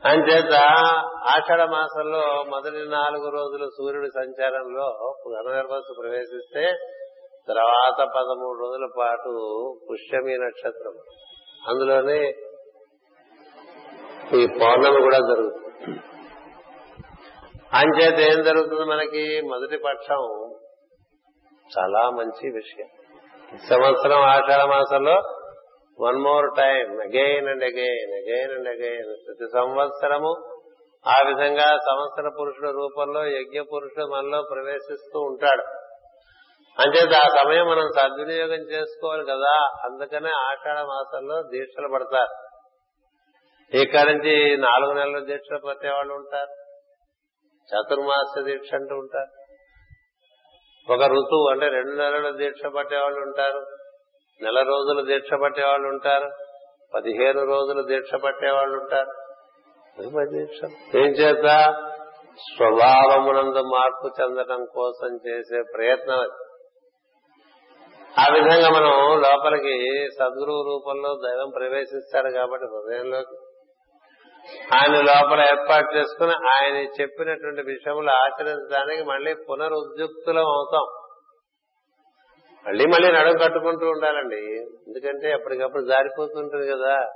అంచేత 0.05 0.55
ఆషాఢ 1.31 1.61
మాసంలో 1.69 2.45
మొదటి 2.49 2.89
నాలుగు 2.89 3.29
రోజులు 3.31 3.69
సూర్యుడి 3.69 4.09
సంచారంలో 4.09 4.87
ధనుర్వసు 5.27 5.95
ప్రవేశిస్తే 6.03 6.63
తర్వాత 7.49 8.07
పదమూడు 8.17 8.59
రోజుల 8.59 8.89
పాటు 8.99 9.33
పుష్యమి 9.91 10.39
నక్షత్రం. 10.39 10.95
అందులోనే 11.69 12.33
ఈ 14.35 14.47
పౌర్ణమి 14.47 15.03
కూడా 15.03 15.17
జరుగుతుంది. 15.17 16.01
అంచేత 17.73 18.37
ఏం 18.37 18.43
జరుగుతుంది 18.43 18.85
మనకి? 18.85 19.41
మొదటి 19.41 19.79
పక్షం 19.79 20.51
చాలా 21.79 22.11
మంచి 22.11 22.51
విషయం. 22.51 22.87
సంవత్సరం 23.71 24.21
ఆషాఢ 24.21 24.69
మాసంలో 24.69 25.23
one 26.01 26.17
more 26.17 26.51
time 26.59 27.01
again 27.01 27.49
and 27.49 27.65
again 27.65 28.13
again 28.13 28.53
and 28.53 28.69
again 28.69 29.27
ప్రతి 29.27 29.47
సంవత్సరము 29.53 30.61
ఆ 31.07 31.15
విధంగా 31.27 31.65
సంవత్సర 31.65 32.31
పురుషుడు 32.41 32.71
రూపంలో 32.71 33.27
యజ్ఞ 33.27 33.61
పురుషుడు 33.61 34.05
మనలో 34.05 34.43
ప్రవేశిస్తూ 34.53 35.21
ఉంటాడు. 35.21 35.63
అంచేత 36.81 37.15
ఆ 37.15 37.45
సమయం 37.45 37.67
మనం 37.67 37.89
సద్వినియోగం 38.01 38.63
చేసుకోవాలి 38.71 39.25
కదా. 39.25 39.71
అందుకనే 39.85 40.31
ఆషాఢ 40.31 40.77
మాసంలో 40.77 41.43
దీక్షలు 41.43 41.89
పడతారు. 41.95 42.50
ఇక్కడ 43.73 44.11
నుంచి 44.11 44.57
నాలుగు 44.57 44.93
నెలలు 44.93 45.25
దీక్ష 45.25 45.61
పట్టే 45.69 45.89
వాళ్ళు 45.89 46.15
ఉంటారు? 46.15 46.53
చతుర్మాస 47.69 48.43
దీక్ష 48.45 48.75
అంటూ 48.75 48.95
ఉంటారు. 48.97 49.31
ఒక 50.91 51.03
ఋతువు 51.03 51.51
అంటే 51.51 51.69
రెండు 51.69 51.95
నెలల 51.97 52.37
దీక్ష 52.37 52.63
పట్టే 52.67 52.97
వాళ్ళు 52.97 53.21
ఉంటారు. 53.21 53.61
నెల 54.41 54.63
రోజులు 54.63 55.03
దీక్ష 55.03 55.33
పట్టే 55.33 55.63
వాళ్ళు 55.67 55.89
ఉంటారు. 55.89 56.31
పదిహేను 56.95 57.45
రోజులు 57.45 57.83
దీక్ష 57.83 58.15
పట్టే 58.15 58.51
వాళ్ళు 58.51 58.79
ఉంటారు 58.79 59.13
దీక్ష. 60.31 60.61
ఏం 60.97 61.11
చేత 61.11 61.47
స్వభావమునందు 62.57 63.59
మార్పు 63.59 64.21
చెందడం 64.21 64.65
కోసం 64.65 65.17
చేసే 65.29 65.63
ప్రయత్నం 65.63 66.19
ఆ 68.19 68.25
విధంగా 68.35 68.69
మనం 68.71 69.21
లోపలికి 69.21 70.09
సద్గురువు 70.09 70.63
రూపంలో 70.63 71.15
దైవం 71.15 71.51
ప్రవేశిస్తారు 71.51 72.29
కాబట్టి 72.29 72.67
హృదయంలోకి 72.67 73.50
ఆయన 74.75 74.93
లోపల 74.95 75.41
ఏర్పాటు 75.41 75.97
చేసుకుని 75.97 76.31
ఆయన 76.31 76.77
చెప్పినటువంటి 77.01 77.63
విషయములు 77.63 78.11
ఆచరించడానికి 78.11 79.05
మళ్ళీ 79.05 79.35
పునరుద్యుక్తులం 79.35 80.45
అవుతాం. 80.45 80.87
మళ్ళీ 82.67 82.85
మళ్ళీ 82.87 83.13
నడుము 83.13 83.39
కట్టుకుంటూ 83.39 83.87
ఉండాలండి. 83.87 84.41
ఎందుకంటే 84.63 85.31
ఎప్పటికప్పుడు 85.31 85.83
జారిపోతుంటుంది 85.83 86.69
కదా. 86.69 87.09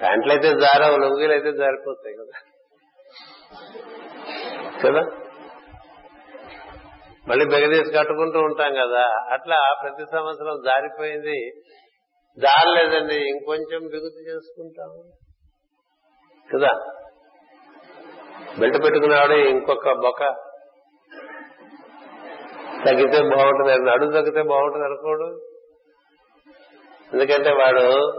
ప్యాంట్లు 0.00 0.32
అయితే 0.32 0.48
జారవు 0.48 0.96
లుంగీలు 0.96 1.32
అయితే 1.32 1.52
జారిపోతాయి 1.52 2.16
కదా. 2.16 2.40
కదా? 4.84 5.10
మళ్ళీ 7.28 7.44
బెగదీసి 7.44 7.92
కట్టుకుంటూ 7.92 8.40
ఉంటాం 8.40 8.74
కదా. 8.74 9.02
అట్లా 9.32 9.56
ప్రతి 9.82 10.04
సంవత్సరం 10.12 10.62
జారిపోయింది. 10.64 11.52
జాలేదండి 12.38 13.14
ఇంకొంచెం 13.14 13.80
బిగుతు 13.80 14.30
చేసుకుంటాము. 14.30 15.02
కదా? 16.54 16.72
బెల్ట్ 18.60 18.84
పెట్టుకునేవాడు 18.84 19.32
ఇంకొక 19.32 19.92
బొక్క 19.92 20.22
తగ్గితే 22.84 23.36
బాగుంటుంది 23.36 23.90
నడుము 23.90 24.10
తగ్గితే 24.10 24.42
బాగుంటుంది 24.42 24.84
అనుకోడు. 24.84 25.40
ఎందుకంటే 27.12 27.50
వాడు 27.50 28.12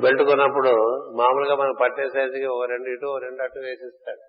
బెల్ట్ 0.00 0.22
కొన్నప్పుడు 0.22 0.70
మామూలుగా 1.16 1.54
మనం 1.54 1.74
పట్టే 1.80 2.08
సైజుకి 2.08 2.46
ఓ 2.46 2.64
రెండు 2.64 2.88
ఇటు 2.88 3.06
ఓ 3.06 3.18
రెండు 3.18 3.42
అటు 3.42 3.58
వేసిస్తాడు. 3.58 4.20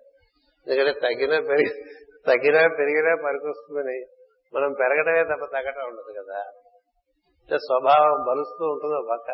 ఎందుకంటే 0.70 1.00
తగ్గినా 1.00 1.40
పెరిగి 1.40 1.84
తగ్గినా 2.26 2.68
పెరిగినా 2.78 3.14
పనికొస్తుందని 3.24 4.00
మనం 4.54 4.72
పెరగడమే 4.72 5.24
తప్ప 5.24 5.44
తగ్గటం 5.44 5.88
ఉండదు 5.88 6.22
కదా. 6.22 6.44
అంటే 7.50 7.58
స్వభావం 7.58 8.24
బలుస్తూ 8.28 8.64
ఉంటుంది 8.66 9.08
పక్క 9.10 9.30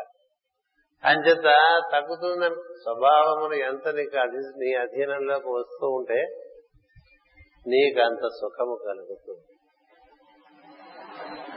అంచేత 1.04 1.48
తగ్గుతుందని 1.92 2.54
స్వభావమును 2.54 3.54
ఎంత 3.54 3.88
నీకు 3.88 4.16
అధి 4.18 4.36
నీ 4.36 4.74
అధీనంలోకి 4.74 5.48
వస్తూ 5.48 5.88
ఉంటే 5.88 6.26
నీకు 7.68 8.00
అంత 8.00 8.28
సుఖము 8.28 8.78
కలుగుతుంది. 8.86 9.52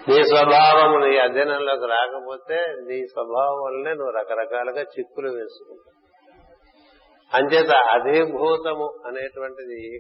నీ 0.09 0.23
స్వభావము 0.23 1.05
నీ 1.05 1.17
అధీనంలోకి 1.17 1.85
రాకపోతే 1.85 2.55
నీ 2.87 3.07
స్వభావం 3.07 3.61
వల్లనే 3.63 3.93
నువ్వు 3.93 4.11
రకరకాలుగా 4.11 4.81
చిక్కులు 4.81 5.29
వేసుకుంటావు. 5.29 5.97
అంచేత 7.33 7.71
అధిభూతము 7.75 8.87
అనేటువంటిది 9.05 9.99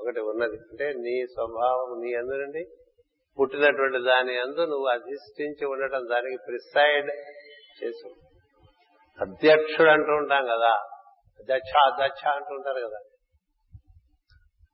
ఒకటి 0.00 0.20
ఉన్నది. 0.20 0.56
అంటే 0.56 0.92
నీ 0.92 1.26
స్వభావం 1.26 2.00
నీ 2.00 2.14
అందునండి 2.14 2.42
నుండి 2.42 2.85
పుట్టినటువంటి 3.40 3.98
దాని 3.98 4.38
అందు 4.40 4.60
నువ్వు 4.60 4.86
అధిష్ఠించి 4.86 5.66
ఉండటం 5.66 6.00
దానికి 6.10 6.36
ప్రిసైడ్ 6.46 7.10
చేసు. 7.84 8.08
అధ్యక్షుడు 9.20 9.90
అంటూ 9.90 10.12
ఉంటాం 10.12 10.44
కదా. 10.44 10.70
అధ్యక్ష 11.40 11.92
అధ్యక్ష 11.92 12.26
అంటూ 12.26 12.54
ఉంటారు 12.54 12.88
కదా. 12.88 12.98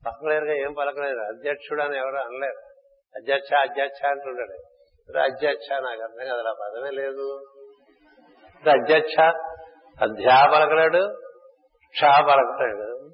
పలకలేరుగా 0.06 0.54
ఏం 0.54 0.72
పలకలేరు 0.72 1.18
అధ్యక్షుడు 1.18 1.82
అని 1.82 1.96
ఎవరు 1.96 2.16
అనలేరు. 2.16 2.58
అధ్యక్ష 3.16 3.54
అధ్యక్ష 3.54 4.06
అంటుంటాడు 4.06 4.72
అధ్యక్ష 5.18 5.72
నాకు 5.72 6.02
అర్థం 6.02 6.24
కదా 6.24 6.50
ఆ 6.50 6.52
పదమే 6.52 6.90
లేదు. 6.90 7.46
అధ్యక్ష 8.70 9.20
అధ్యా 10.02 10.50
పలకలేడు 10.54 11.16
క్షా 11.88 12.20
పలకలేడు. 12.20 13.10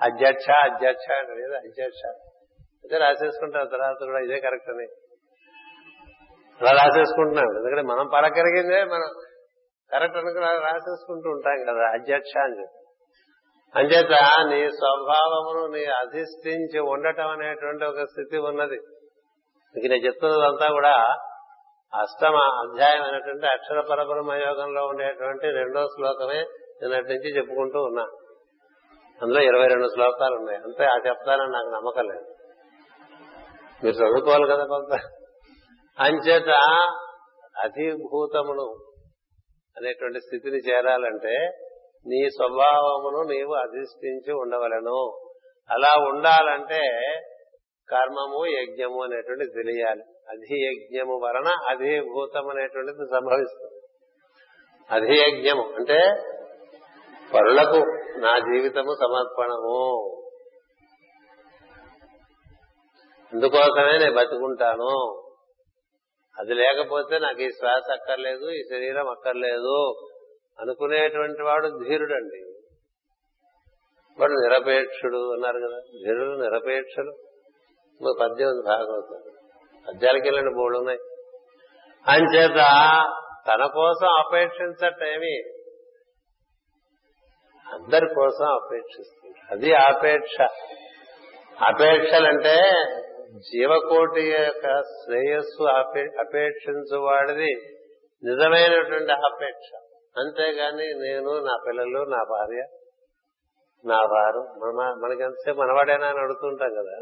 అధ్యక్ష 0.00 0.50
అధ్యక్ష 0.50 1.12
అంటాడు 1.12 1.52
అధ్యక్ష. 1.54 2.31
అదే 2.84 2.98
రాసేసుకుంటాం 2.98 3.66
తర్వాత 3.66 4.04
కూడా 4.04 4.24
ఇదే 4.24 4.40
కరెక్ట్ 4.40 4.70
అని. 4.70 4.86
అలా 6.60 6.70
రాసేసుకుంటున్నాం. 6.70 7.56
ఎందుకంటే 7.56 7.82
మనం 7.82 8.08
పలకరిగిందే 8.14 8.84
మనం 8.84 9.22
కరెక్ట్ 9.92 10.16
అనుకుని 10.16 10.46
రాసేసుకుంటూ 10.46 11.30
ఉంటాం 11.30 11.64
కదా 11.68 11.88
అధ్యక్ష 11.88 12.38
అని 12.38 12.60
చెప్పి. 12.60 12.78
అంచేత 13.78 14.10
నీ 14.48 14.68
స్వభావమును 14.70 15.66
నీ 15.74 15.84
అధిష్ఠించి 15.84 16.80
ఉండటం 16.80 17.28
అనేటువంటి 17.28 17.84
ఒక 17.84 17.98
స్థితి 17.98 18.38
ఉన్నది. 18.38 18.74
ఇక 19.78 19.90
నేను 19.90 20.06
చెప్తున్నదంతా 20.06 20.68
కూడా 20.72 20.96
అష్టమ 22.00 22.36
అధ్యాయం 22.36 23.02
అనేటువంటి 23.02 23.46
అక్షర 23.46 23.80
పరబ్రహ్మ 23.80 24.32
యోగంలో 24.32 24.86
ఉండేటువంటి 24.86 25.50
రెండో 25.50 25.86
శ్లోకమే 25.86 26.40
నిన్నటి 26.82 27.08
నుంచి 27.08 27.36
చెప్పుకుంటూ 27.36 27.82
ఉన్నా. 27.82 28.02
అందులో 29.22 29.40
ఇరవై 29.40 29.66
రెండు 29.66 29.88
శ్లోకాలు 29.88 30.34
ఉన్నాయి. 30.34 30.58
అంతే 30.58 30.84
ఆ 30.84 30.96
చెప్తానని 31.06 31.52
నాకు 31.52 31.68
నమ్మకం 31.68 32.08
లేదు. 32.08 32.31
మీరు 33.84 33.94
చదువుకోవాలి 33.94 34.46
కదా 34.46 34.64
కొంత. 34.64 35.00
అంచేత 35.98 36.48
అధిభూతమును 37.62 38.72
అనేటువంటి 39.76 40.20
స్థితిని 40.20 40.56
చేరాలంటే 40.56 41.50
నీ 42.06 42.30
స్వభావమును 42.30 43.32
నీవు 43.32 43.52
అధిష్ఠించి 43.54 44.32
ఉండవలను. 44.32 45.28
అలా 45.70 46.04
ఉండాలంటే 46.08 46.80
కర్మము 47.88 48.46
యజ్ఞము 48.46 49.02
అనేటువంటి 49.02 49.44
తెలియాలి. 49.44 50.02
అధియజ్ఞము 50.30 51.14
వలన 51.24 51.48
అధిభూతం 51.68 52.48
అనేటువంటిది 52.48 53.06
సంభవిస్తుంది. 53.10 53.80
అధియజ్ఞము 54.90 55.74
అంటే 55.74 56.00
పరులకు 57.34 57.80
నా 58.18 58.38
జీవితము 58.38 58.94
సమర్పణము. 59.00 60.21
అందుకోసమే 63.32 63.98
నేను 63.98 64.12
బతుకుంటాను. 64.12 65.22
అది 66.38 66.54
లేకపోతే 66.54 67.18
నాకు 67.18 67.42
ఈ 67.42 67.48
శ్వాస 67.48 67.92
అక్కర్లేదు 67.92 68.50
ఈ 68.50 68.62
శరీరం 68.72 69.08
అక్కర్లేదు 69.08 70.08
అనుకునేటువంటి 70.60 71.42
వాడు 71.42 71.68
ధీరుడు 71.88 72.14
అండి 72.14 72.52
వాడు 74.20 74.32
నిరపేక్షుడు 74.32 75.32
అన్నారు 75.32 75.58
కదా 75.58 75.78
ధీరుడు 75.78 76.42
నిరపేక్షుడు 76.42 77.12
పద్యం 78.20 78.48
ఉంది 78.48 78.68
భాగవతం. 78.68 79.32
పద్యాలకి 79.88 80.28
వెళ్ళిన 80.28 80.48
బోర్డు 80.48 80.78
ఉన్నాయి. 80.78 80.98
అంచేత 82.08 82.56
తన 83.48 83.66
కోసం 83.66 84.08
అపేక్షించటేమి 84.08 85.42
అందరి 87.74 88.14
కోసం 88.14 88.46
అపేక్షిస్తుంది. 88.46 89.34
అది 89.50 89.74
ఆపేక్ష. 89.74 90.40
అపేక్షలంటే 91.62 92.60
జీవకోటి 93.38 94.30
యొక్క 94.30 94.82
శ్రేయస్సు 94.82 95.62
అపేక్షించువాడిది 96.20 97.54
నిజమైనటువంటి 98.24 99.12
అపేక్ష. 99.12 99.70
అంతేగాని 100.18 100.86
నేను 100.94 101.38
నా 101.38 101.56
పిల్లలు 101.66 102.10
నా 102.10 102.24
భార్య 102.30 102.62
నా 103.84 103.96
వారు 103.96 104.38
మన 104.38 104.94
మనకెంతసేపు 105.02 105.60
మనవాడేనా 105.60 106.06
అని 106.06 106.18
అడుగుతుంటాం 106.18 106.70
కదా. 106.74 106.96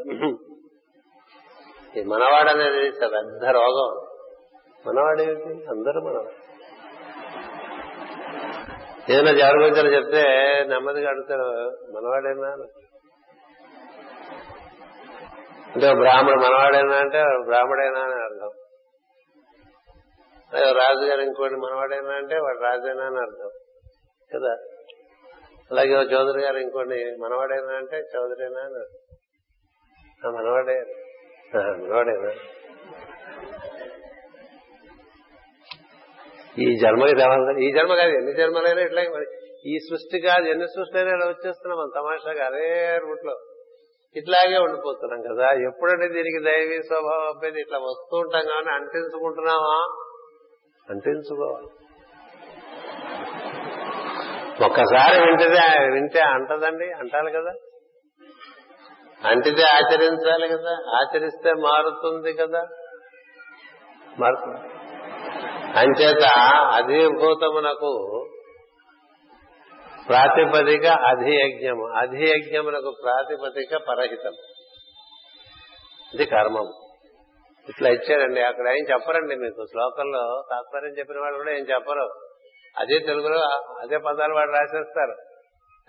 ఈ 1.99 2.03
మనవాడనేది 2.03 2.91
పెద్ద 2.91 3.45
రోగం. 3.45 4.07
మనవాడేమిటి 4.87 5.65
అందరూ 5.69 6.01
మనవాడు. 6.01 6.51
ఏదైనా 9.11 9.31
జాగ్రత్తలు 9.31 9.89
చెప్తే 9.89 10.23
నెమ్మదిగా 10.67 11.09
అడుగుతారు 11.09 11.43
మనవాడేనా? 11.91 12.65
అంటే 15.71 15.93
బ్రాహ్మడు 15.93 16.39
మనవాడేనా 16.39 16.95
అంటే 16.95 17.23
బ్రాహ్మడేనా 17.45 17.99
అని 17.99 18.23
అర్థం. 18.23 18.49
రాజుగారు 20.77 21.21
ఇంకోటి 21.21 21.55
మనవాడేనా 21.55 22.11
అంటే 22.11 22.35
వాడు 22.35 22.59
రాజేనా 22.59 23.05
అని 23.05 23.17
అర్థం. 23.17 23.49
కదా? 24.35 24.57
అలాగే 25.71 25.93
చౌదరి 25.93 26.41
గారు 26.41 26.57
ఇంకోటి 26.57 27.15
మనవాడేనా 27.21 27.73
అంటే 27.73 27.97
చౌదరేనా 27.97 28.61
అని 28.61 28.75
అర్థం. 28.75 29.11
మనవాడే. 30.33 30.85
మనవాడేనా? 31.55 32.33
ఈ 36.59 36.79
జన్మకి 36.79 37.13
రావాలి 37.13 37.65
ఈ 37.65 37.71
జన్మ 37.71 37.93
కాదు 37.93 38.09
ఎన్ని 38.09 38.33
జన్మలైనా 38.33 38.81
ఇట్లా 38.81 39.01
ఈ 39.65 39.77
సృష్టి 39.79 40.19
కాదు 40.19 40.45
ఎన్ని 40.45 40.67
సృష్టిలైనా 40.67 41.15
ఇలా 41.15 41.27
వచ్చేస్తున్నాం 41.27 41.77
మన 41.79 42.01
తమాషాగా 42.01 42.45
అదే 42.45 42.97
రూట్లో. 42.97 43.37
ఇట్లాగే 44.15 44.57
ఉండిపోతున్నాం 44.57 45.21
కదా. 45.21 45.47
ఎప్పుడంటే 45.67 46.07
దీనికి 46.07 46.43
దైవీ 46.45 46.81
స్వభావం 46.81 47.27
అబ్బాయి 47.27 47.61
ఇట్లా 47.61 47.77
వస్తూ 47.77 48.17
ఉంటాం 48.17 48.41
కానీ 48.41 48.71
అంటించుకుంటున్నావా 48.73 49.95
అంటించుకోవాలి. 50.89 51.67
ఒక్కసారి 54.63 55.21
వింటే 55.21 55.45
వింటే 55.93 56.19
అంటదండి 56.19 56.91
అంటాలి 56.91 57.31
కదా. 57.31 57.53
అంటితే 59.29 59.63
ఆచరించాలి 59.63 60.47
కదా 60.47 60.97
ఆచరిస్తే 60.97 61.53
మారుతుంది 61.53 62.33
కదా. 62.33 62.63
మారుతుంది. 64.19 64.57
అంచేత 65.79 66.23
అధిభూతమునకు 66.75 68.20
ప్రాతిపదిక 70.07 70.85
అధియజ్ఞము. 70.85 71.87
అధియజ్ఞమునకు 71.87 72.95
ప్రాతిపదిక 73.03 73.77
పరహితం. 73.77 74.31
ఇది 76.13 76.25
కర్మం. 76.25 76.73
ఇట్లా 77.69 77.89
ఇచ్చారండి. 77.89 78.41
అక్కడ 78.41 78.67
ఏం 78.67 78.85
చెప్పరండి 78.93 79.35
మీకు. 79.35 79.65
శ్లోకంలో 79.65 80.43
తాత్పర్యం 80.49 80.97
చెప్పిన 80.99 81.19
వాళ్ళు 81.19 81.37
కూడా 81.37 81.51
ఏం 81.51 81.65
చెప్పరు. 81.69 82.09
అదే 82.77 82.99
తెలుగులో 82.99 83.39
అదే 83.81 83.97
పదాలు 83.97 84.33
వాడు 84.33 84.51
రాసేస్తారు. 84.51 85.15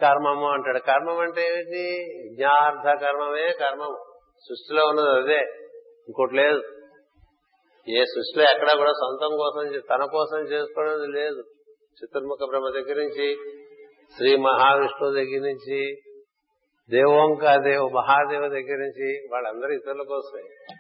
కర్మము 0.01 0.51
అంటాడు. 0.51 0.79
కర్మం 0.79 1.19
అంటే 1.19 1.47
ఏమిటి 1.47 2.05
యజ్ఞార్థ 2.27 3.01
కర్మమే 3.05 3.49
కర్మము 3.49 4.05
సృష్టిలో 4.49 4.87
ఉన్నది 4.87 5.11
అదే. 5.11 5.47
ఇంకోటి 6.09 6.35
లేదు. 6.35 6.63
ఏ 7.89 8.05
సృష్టిలో 8.05 8.51
ఎక్కడా 8.51 8.75
కూడా 8.75 8.91
సొంతం 8.91 9.37
కోసం 9.37 9.81
తన 9.91 10.05
కోసం 10.05 10.39
చేసుకోవడం 10.39 11.13
లేదు. 11.13 11.43
చతుర్ముఖ 12.05 12.39
బ్రహ్మ 12.49 12.69
దగ్గర 12.69 12.97
నుంచి 12.99 13.37
శ్రీ 14.17 14.37
మహావిష్ణువు 14.37 15.15
దగ్గర 15.15 15.39
నుంచి 15.39 15.95
దేవోంక 16.91 17.57
దేవ 17.57 17.89
మహాదేవ 17.89 18.41
దగ్గర 18.41 18.77
నుంచి 18.77 19.29
వాళ్ళందరూ 19.33 19.73
ఇతరుల 19.73 20.03
కోసమే. 20.03 20.75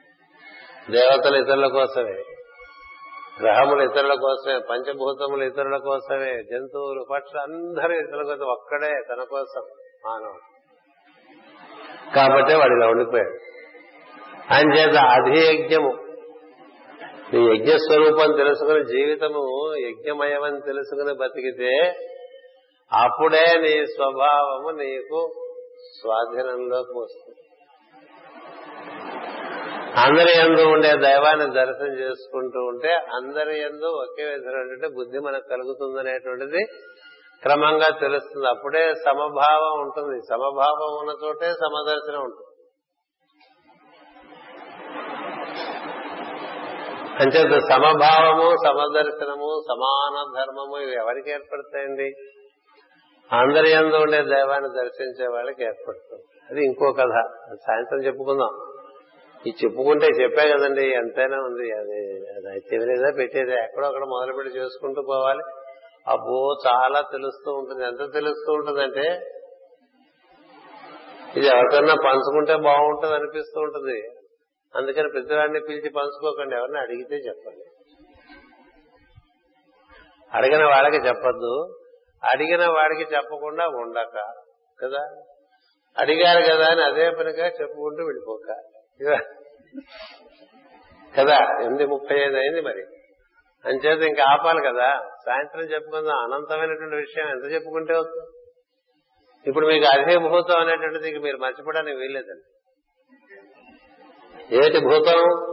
దేవతలు 0.90 1.36
ఇతరుల 1.36 1.66
కోసమే. 1.66 2.24
గ్రహములు 3.42 3.82
ఇతరుల 3.82 4.14
కోసమే. 4.14 4.58
పంచభూతములు 4.70 5.44
ఇతరుల 5.44 5.76
కోసమే. 5.76 6.42
జంతువులు 6.42 7.06
పక్షులు 7.10 7.40
అందరూ 7.40 7.98
ఇతరుల 7.98 8.22
కోసం 8.22 8.44
ఒక్కడే 8.44 9.02
తన 9.10 9.24
కోసం 9.30 9.62
మానవుడు. 10.06 10.40
కాబట్టే 12.14 12.54
వాడిలా 12.54 12.86
ఉండిపోయాడు. 12.86 13.38
ఆయన 14.54 14.72
చేత 14.72 14.96
అధియజ్ఞము. 14.96 15.92
నీ 17.32 17.56
యజ్ఞ 17.56 17.76
స్వరూపం 17.76 18.36
తెలుసుకుని 18.36 18.84
జీవితము 18.84 19.74
యజ్ఞమయమని 19.78 20.60
తెలుసుకుని 20.60 21.14
బతికితే 21.14 21.92
అప్పుడే 23.00 23.44
నీ 23.60 23.86
స్వభావము 23.86 24.70
నీకు 24.70 25.20
స్వాధీనంలోకి 26.00 26.94
వస్తుంది. 26.98 27.38
అందరి 30.00 30.32
ఎందు 30.38 30.62
ఉండే 30.62 30.90
దైవాన్ని 30.96 31.46
దర్శనం 31.54 31.94
చేసుకుంటూ 31.98 32.60
ఉంటే 32.64 32.94
అందరి 32.94 33.60
ఎందు 33.60 33.88
ఒకే 34.02 34.24
విధమైనటువంటి 34.24 34.88
బుద్ధి 34.94 35.18
మనకు 35.18 35.48
కలుగుతుందనేటువంటిది 35.48 36.62
క్రమంగా 37.42 37.88
తెలుస్తుంది. 38.00 38.48
అప్పుడే 38.48 38.94
సమభావం 38.94 39.80
ఉంటుంది. 39.80 40.18
సమభావం 40.30 40.92
ఉన్న 40.98 41.14
చోటే 41.24 41.50
సమదర్శనం 41.52 42.20
ఉంటుంది. 42.20 42.48
అంచేత 47.22 47.58
సమభావము 47.68 48.48
సమదర్శనము 48.66 49.50
సమాన 49.70 50.14
ధర్మము 50.38 50.76
ఇవి 50.82 50.94
ఎవరికి 50.94 51.30
ఏర్పడతాయండి? 51.30 52.08
అందరి 53.32 53.70
ఎందు 53.70 53.96
ఉండే 53.96 54.22
దైవాన్ని 54.22 54.68
దర్శించే 54.68 55.26
వాళ్ళకి 55.26 55.64
ఏర్పడుతుంది. 55.64 56.22
అది 56.50 56.64
ఇంకో 56.64 56.92
కథ. 56.92 57.30
సాయంత్రం 57.54 58.04
చెప్పుకుందాం. 58.06 58.66
ఇది 59.46 59.64
చెప్పుకుంటే 59.64 60.06
చెప్పే 60.06 60.52
కదండి 60.52 60.82
ఎంతైనా 60.82 61.36
ఉంది. 61.36 61.72
అది 61.72 62.16
అది 62.16 62.58
చెవిలేదా 62.58 63.12
పెట్టేది. 63.16 63.54
ఎక్కడో 63.54 63.86
అక్కడ 63.86 64.02
మొదలుపెట్టి 64.04 64.58
చేసుకుంటూ 64.58 65.02
పోవాలి. 65.02 65.40
అబ్బో 66.08 66.56
చాలా 66.66 67.00
తెలుస్తూ 67.00 67.52
ఉంటుంది. 67.52 67.86
ఎంత 67.86 68.12
తెలుస్తూ 68.12 68.52
ఉంటుందంటే 68.52 69.20
ఇది 71.36 71.46
ఎవరికన్నా 71.46 71.94
పంచుకుంటే 71.94 72.56
బాగుంటుంది 72.56 73.14
అనిపిస్తూ 73.14 73.60
ఉంటుంది. 73.60 74.02
అందుకని 74.76 75.08
ప్రతివాడిని 75.08 75.60
పిలిచి 75.60 75.90
పంచుకోకండి. 75.90 76.56
ఎవరిని 76.56 76.78
అడిగితే 76.78 77.16
చెప్పండి. 77.16 77.64
అడిగిన 80.34 80.64
వాళ్ళకి 80.64 80.96
చెప్పద్దు. 80.96 81.78
అడిగిన 82.24 82.66
వాడికి 82.66 83.14
చెప్పకుండా 83.14 83.66
ఉండక 83.66 84.34
కదా? 84.82 85.08
అడిగారు 85.98 86.42
కదా 86.42 86.66
అని 86.66 86.82
అదే 86.82 87.10
పనిగా 87.10 87.46
చెప్పుకుంటూ 87.46 88.04
వెళ్ళిపోక. 88.04 88.54
కదా? 91.18 91.60
ఎనిమిది 91.60 91.86
ముప్పై 91.86 92.16
ఐదు 92.16 92.36
అయింది 92.36 92.60
మరి. 92.60 92.82
అంచేత 93.64 94.02
ఇంకా 94.02 94.24
ఆపాలి 94.30 94.60
కదా. 94.66 95.00
సాయంత్రం 95.26 95.62
చెప్పుకుందాం. 95.62 96.16
అనంతమైనటువంటి 96.16 96.96
విషయం 96.96 97.28
ఎంత 97.28 97.52
చెప్పుకుంటే 97.52 97.94
అవుతుంది? 97.94 98.30
ఇప్పుడు 99.48 99.66
మీకు 99.66 99.84
అదే 99.84 100.18
ముహూర్తం 100.18 100.60
అనేటువంటిది 100.60 101.08
ఇంక 101.08 101.24
మీరు 101.24 101.36
మర్చిపోవడానికి 101.36 101.96
వీల్లేదండి. 101.96 102.48
ఏటి 104.56 104.78
భూతం? 104.78 105.46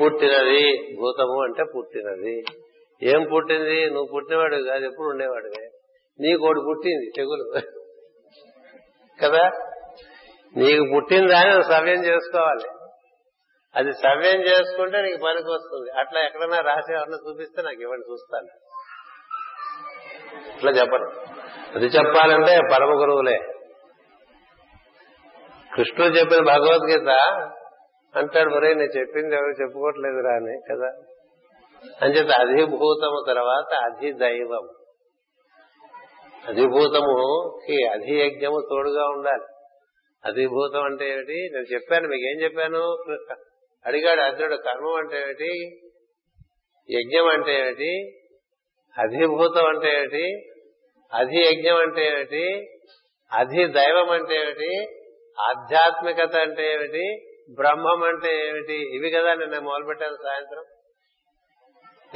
పుట్టినది. 0.00 0.96
భూతము 1.00 1.42
అంటే 1.42 1.64
పుట్టినది. 1.76 2.44
ఏం 3.02 3.28
పుట్టింది? 3.34 3.86
నువ్వు 3.86 4.08
పుట్టినవాడు 4.14 4.56
కాదు 4.56 4.84
ఎప్పుడు 4.84 5.08
ఉండేవాడివే? 5.08 5.71
నీకోటి 6.20 6.60
పుట్టింది 6.68 7.10
తెగులు. 7.16 7.60
కదా? 9.22 9.50
నీకు 10.56 10.84
పుట్టిందాన్ని 10.94 11.54
నువ్వు 11.54 11.72
సవ్యం 11.72 12.04
చేసుకోవాలి. 12.04 12.68
అది 13.76 13.92
సవ్యం 13.92 14.40
చేసుకుంటే 14.40 15.02
నీకు 15.02 15.16
పనికి 15.16 15.50
వస్తుంది. 15.50 15.90
అట్లా 15.90 16.20
ఎక్కడన్నా 16.20 16.58
రాసి 16.58 16.94
ఎవరన్నా 16.94 17.18
చూపిస్తే 17.28 17.62
నాకు 17.62 17.82
ఇవ్వండి 17.82 18.12
చూస్తాను. 18.12 18.48
ఇట్లా 20.56 20.70
చెప్పరు 20.70 21.12
అది 21.74 21.86
చెప్పాలంటే 21.86 22.60
పరమ 22.72 23.00
గురువులే. 23.00 23.38
కృష్ణుడు 25.74 26.12
చెప్పిన 26.12 26.44
భగవద్గీత 26.44 27.08
అంటాడు 28.16 28.50
మరే 28.50 28.74
నేను 28.74 28.98
చెప్పింది 28.98 29.34
ఎవరు 29.34 29.62
చెప్పుకోవట్లేదు 29.62 30.20
రాని 30.20 30.60
కదా? 30.70 30.94
అంచేత 32.02 32.30
అధిభూతము 32.30 33.24
తర్వాత 33.28 33.74
అధిదైవం. 33.74 34.68
అధిభూతముకి 36.48 37.86
అధియజ్ఞము 37.86 38.66
తోడుగా 38.70 39.08
ఉండాలి. 39.08 39.42
అధిభూతం 40.24 40.82
అంటే 40.82 41.10
ఏమిటి? 41.10 41.50
నేను 41.52 41.64
చెప్పాను 41.64 42.08
మీకు 42.08 42.24
ఏం 42.24 42.42
చెప్పాను? 42.42 43.04
అడిగాడు 43.86 44.20
అర్జునుడు 44.20 44.56
కర్మం 44.56 44.94
అంటే 44.94 45.20
ఏమిటి? 45.22 45.80
యజ్ఞం 46.90 47.28
అంటే 47.28 47.60
ఏమిటి? 47.60 48.18
అధిభూతం 48.98 49.66
అంటే 49.66 49.96
ఏమిటి? 49.96 50.50
అధియజ్ఞం 51.12 51.76
అంటే 51.76 52.06
ఏమిటి? 52.06 52.68
అధిదైవం 53.32 54.10
అంటే 54.10 54.34
ఏమిటి? 54.34 54.86
ఆధ్యాత్మికత 55.40 56.36
అంటే 56.36 56.72
ఏమిటి? 56.72 57.20
బ్రహ్మం 57.54 58.02
అంటే 58.02 58.48
ఏమిటి? 58.48 58.96
ఇవి 58.96 59.10
కదా 59.10 59.34
నిన్న 59.34 59.58
మొదలుపెట్టాను 59.58 60.14
సాయంత్రం. 60.14 60.64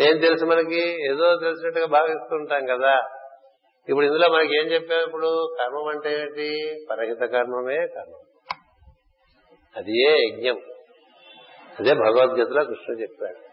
ఏం 0.01 0.19
తెలుసు 0.19 0.45
మనకి? 0.45 1.11
ఏదో 1.11 1.39
తెలిసినట్టుగా 1.39 1.87
భావిస్తుంటాం 1.87 2.67
కదా. 2.67 3.16
ఇప్పుడు 3.89 4.07
ఇందులో 4.07 4.29
మనకి 4.35 4.57
ఏం 4.59 4.67
చెప్పాం 4.67 4.99
ఇప్పుడు? 4.99 5.57
కర్మం 5.59 5.89
అంటే 5.89 6.21
ఏంటి? 6.21 6.75
పరహిత 6.91 7.19
కర్మమే 7.19 7.87
కర్మం. 7.87 8.21
అది 9.77 10.11
ఏ 10.11 10.29
యజ్ఞం? 10.29 10.61
అదే 11.81 11.95
భగవద్గీతలో 11.95 12.65
కృష్ణుడు 12.65 13.01
చెప్పాడు. 13.01 13.47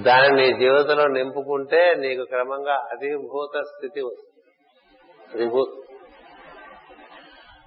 దాన్ని 0.00 0.42
నీ 0.42 0.58
జీవితంలో 0.58 1.06
నింపుకుంటే 1.06 1.94
నీకు 1.94 2.24
క్రమంగా 2.24 2.74
అధిభూత 2.74 3.60
స్థితి 3.60 4.00
వస్తుంది. 4.00 4.42
అధిభూత 5.34 5.68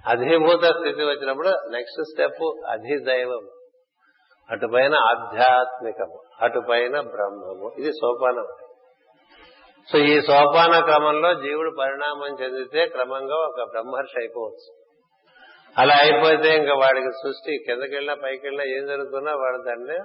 అధిభూత 0.06 0.64
స్థితి 0.64 1.04
వచ్చినప్పుడు 1.04 1.48
నెక్స్ట్ 1.48 2.04
స్టెప్ 2.04 2.66
అధిదైవం. 2.66 3.48
అటుపైన 4.50 4.94
ఆధ్యాత్మికము 4.94 6.22
అటుపైన 6.40 7.00
బ్రహ్మము. 7.00 7.72
ఇది 7.78 7.92
సోపానం 7.92 8.65
సో 9.92 9.98
ఈ 9.98 10.20
సోపాన 10.20 10.80
క్రమంలో 10.80 11.34
జీవుడు 11.34 11.76
పరిణామం 11.80 12.36
చెందితే 12.42 12.86
క్రమంగా 12.86 13.36
ఒక 13.36 13.68
బ్రహ్మర్షి 13.70 14.20
అయిపోవచ్చు. 14.20 14.68
అలా 15.78 15.94
అయిపోతే 15.94 16.56
ఇంకా 16.56 16.74
వాడికి 16.74 17.10
సృష్టి 17.10 17.64
కిందకెళ్ళినా 17.66 18.14
పైకెళ్ళినా 18.24 18.64
ఏం 18.64 18.86
జరుగుతున్నా 18.86 19.32
వాడు 19.32 19.62
దాన్ని 19.62 19.98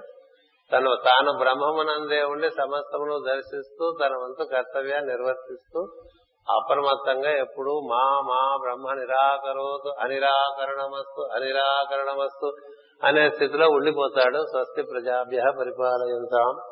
తను 0.72 0.90
తాను 1.04 1.32
బ్రహ్మమునందే 1.38 2.22
ఉండి 2.22 2.50
సమస్తమును 2.50 3.18
దర్శిస్తూ 3.18 3.96
తన 4.02 4.10
వంతు 4.10 4.44
కర్తవ్యాన్ని 4.44 5.10
నిర్వర్తిస్తూ 5.12 5.80
అప్రమత్తంగా 6.50 7.30
ఎప్పుడు 7.30 7.72
మా 7.90 8.04
మా 8.20 8.56
బ్రహ్మ 8.60 9.00
నిరాకరోతు 9.00 9.94
అనిరాకరణమస్తు 10.00 11.22
అనిరాకరణమస్తు 11.34 12.48
అనే 13.06 13.30
స్థితిలో 13.30 13.66
ఉండిపోతాడు 13.68 14.40
స్వస్తి 14.50 14.82
ప్రజాభ్య 14.82 15.42
పరిపాలయంతాం. 15.58 16.71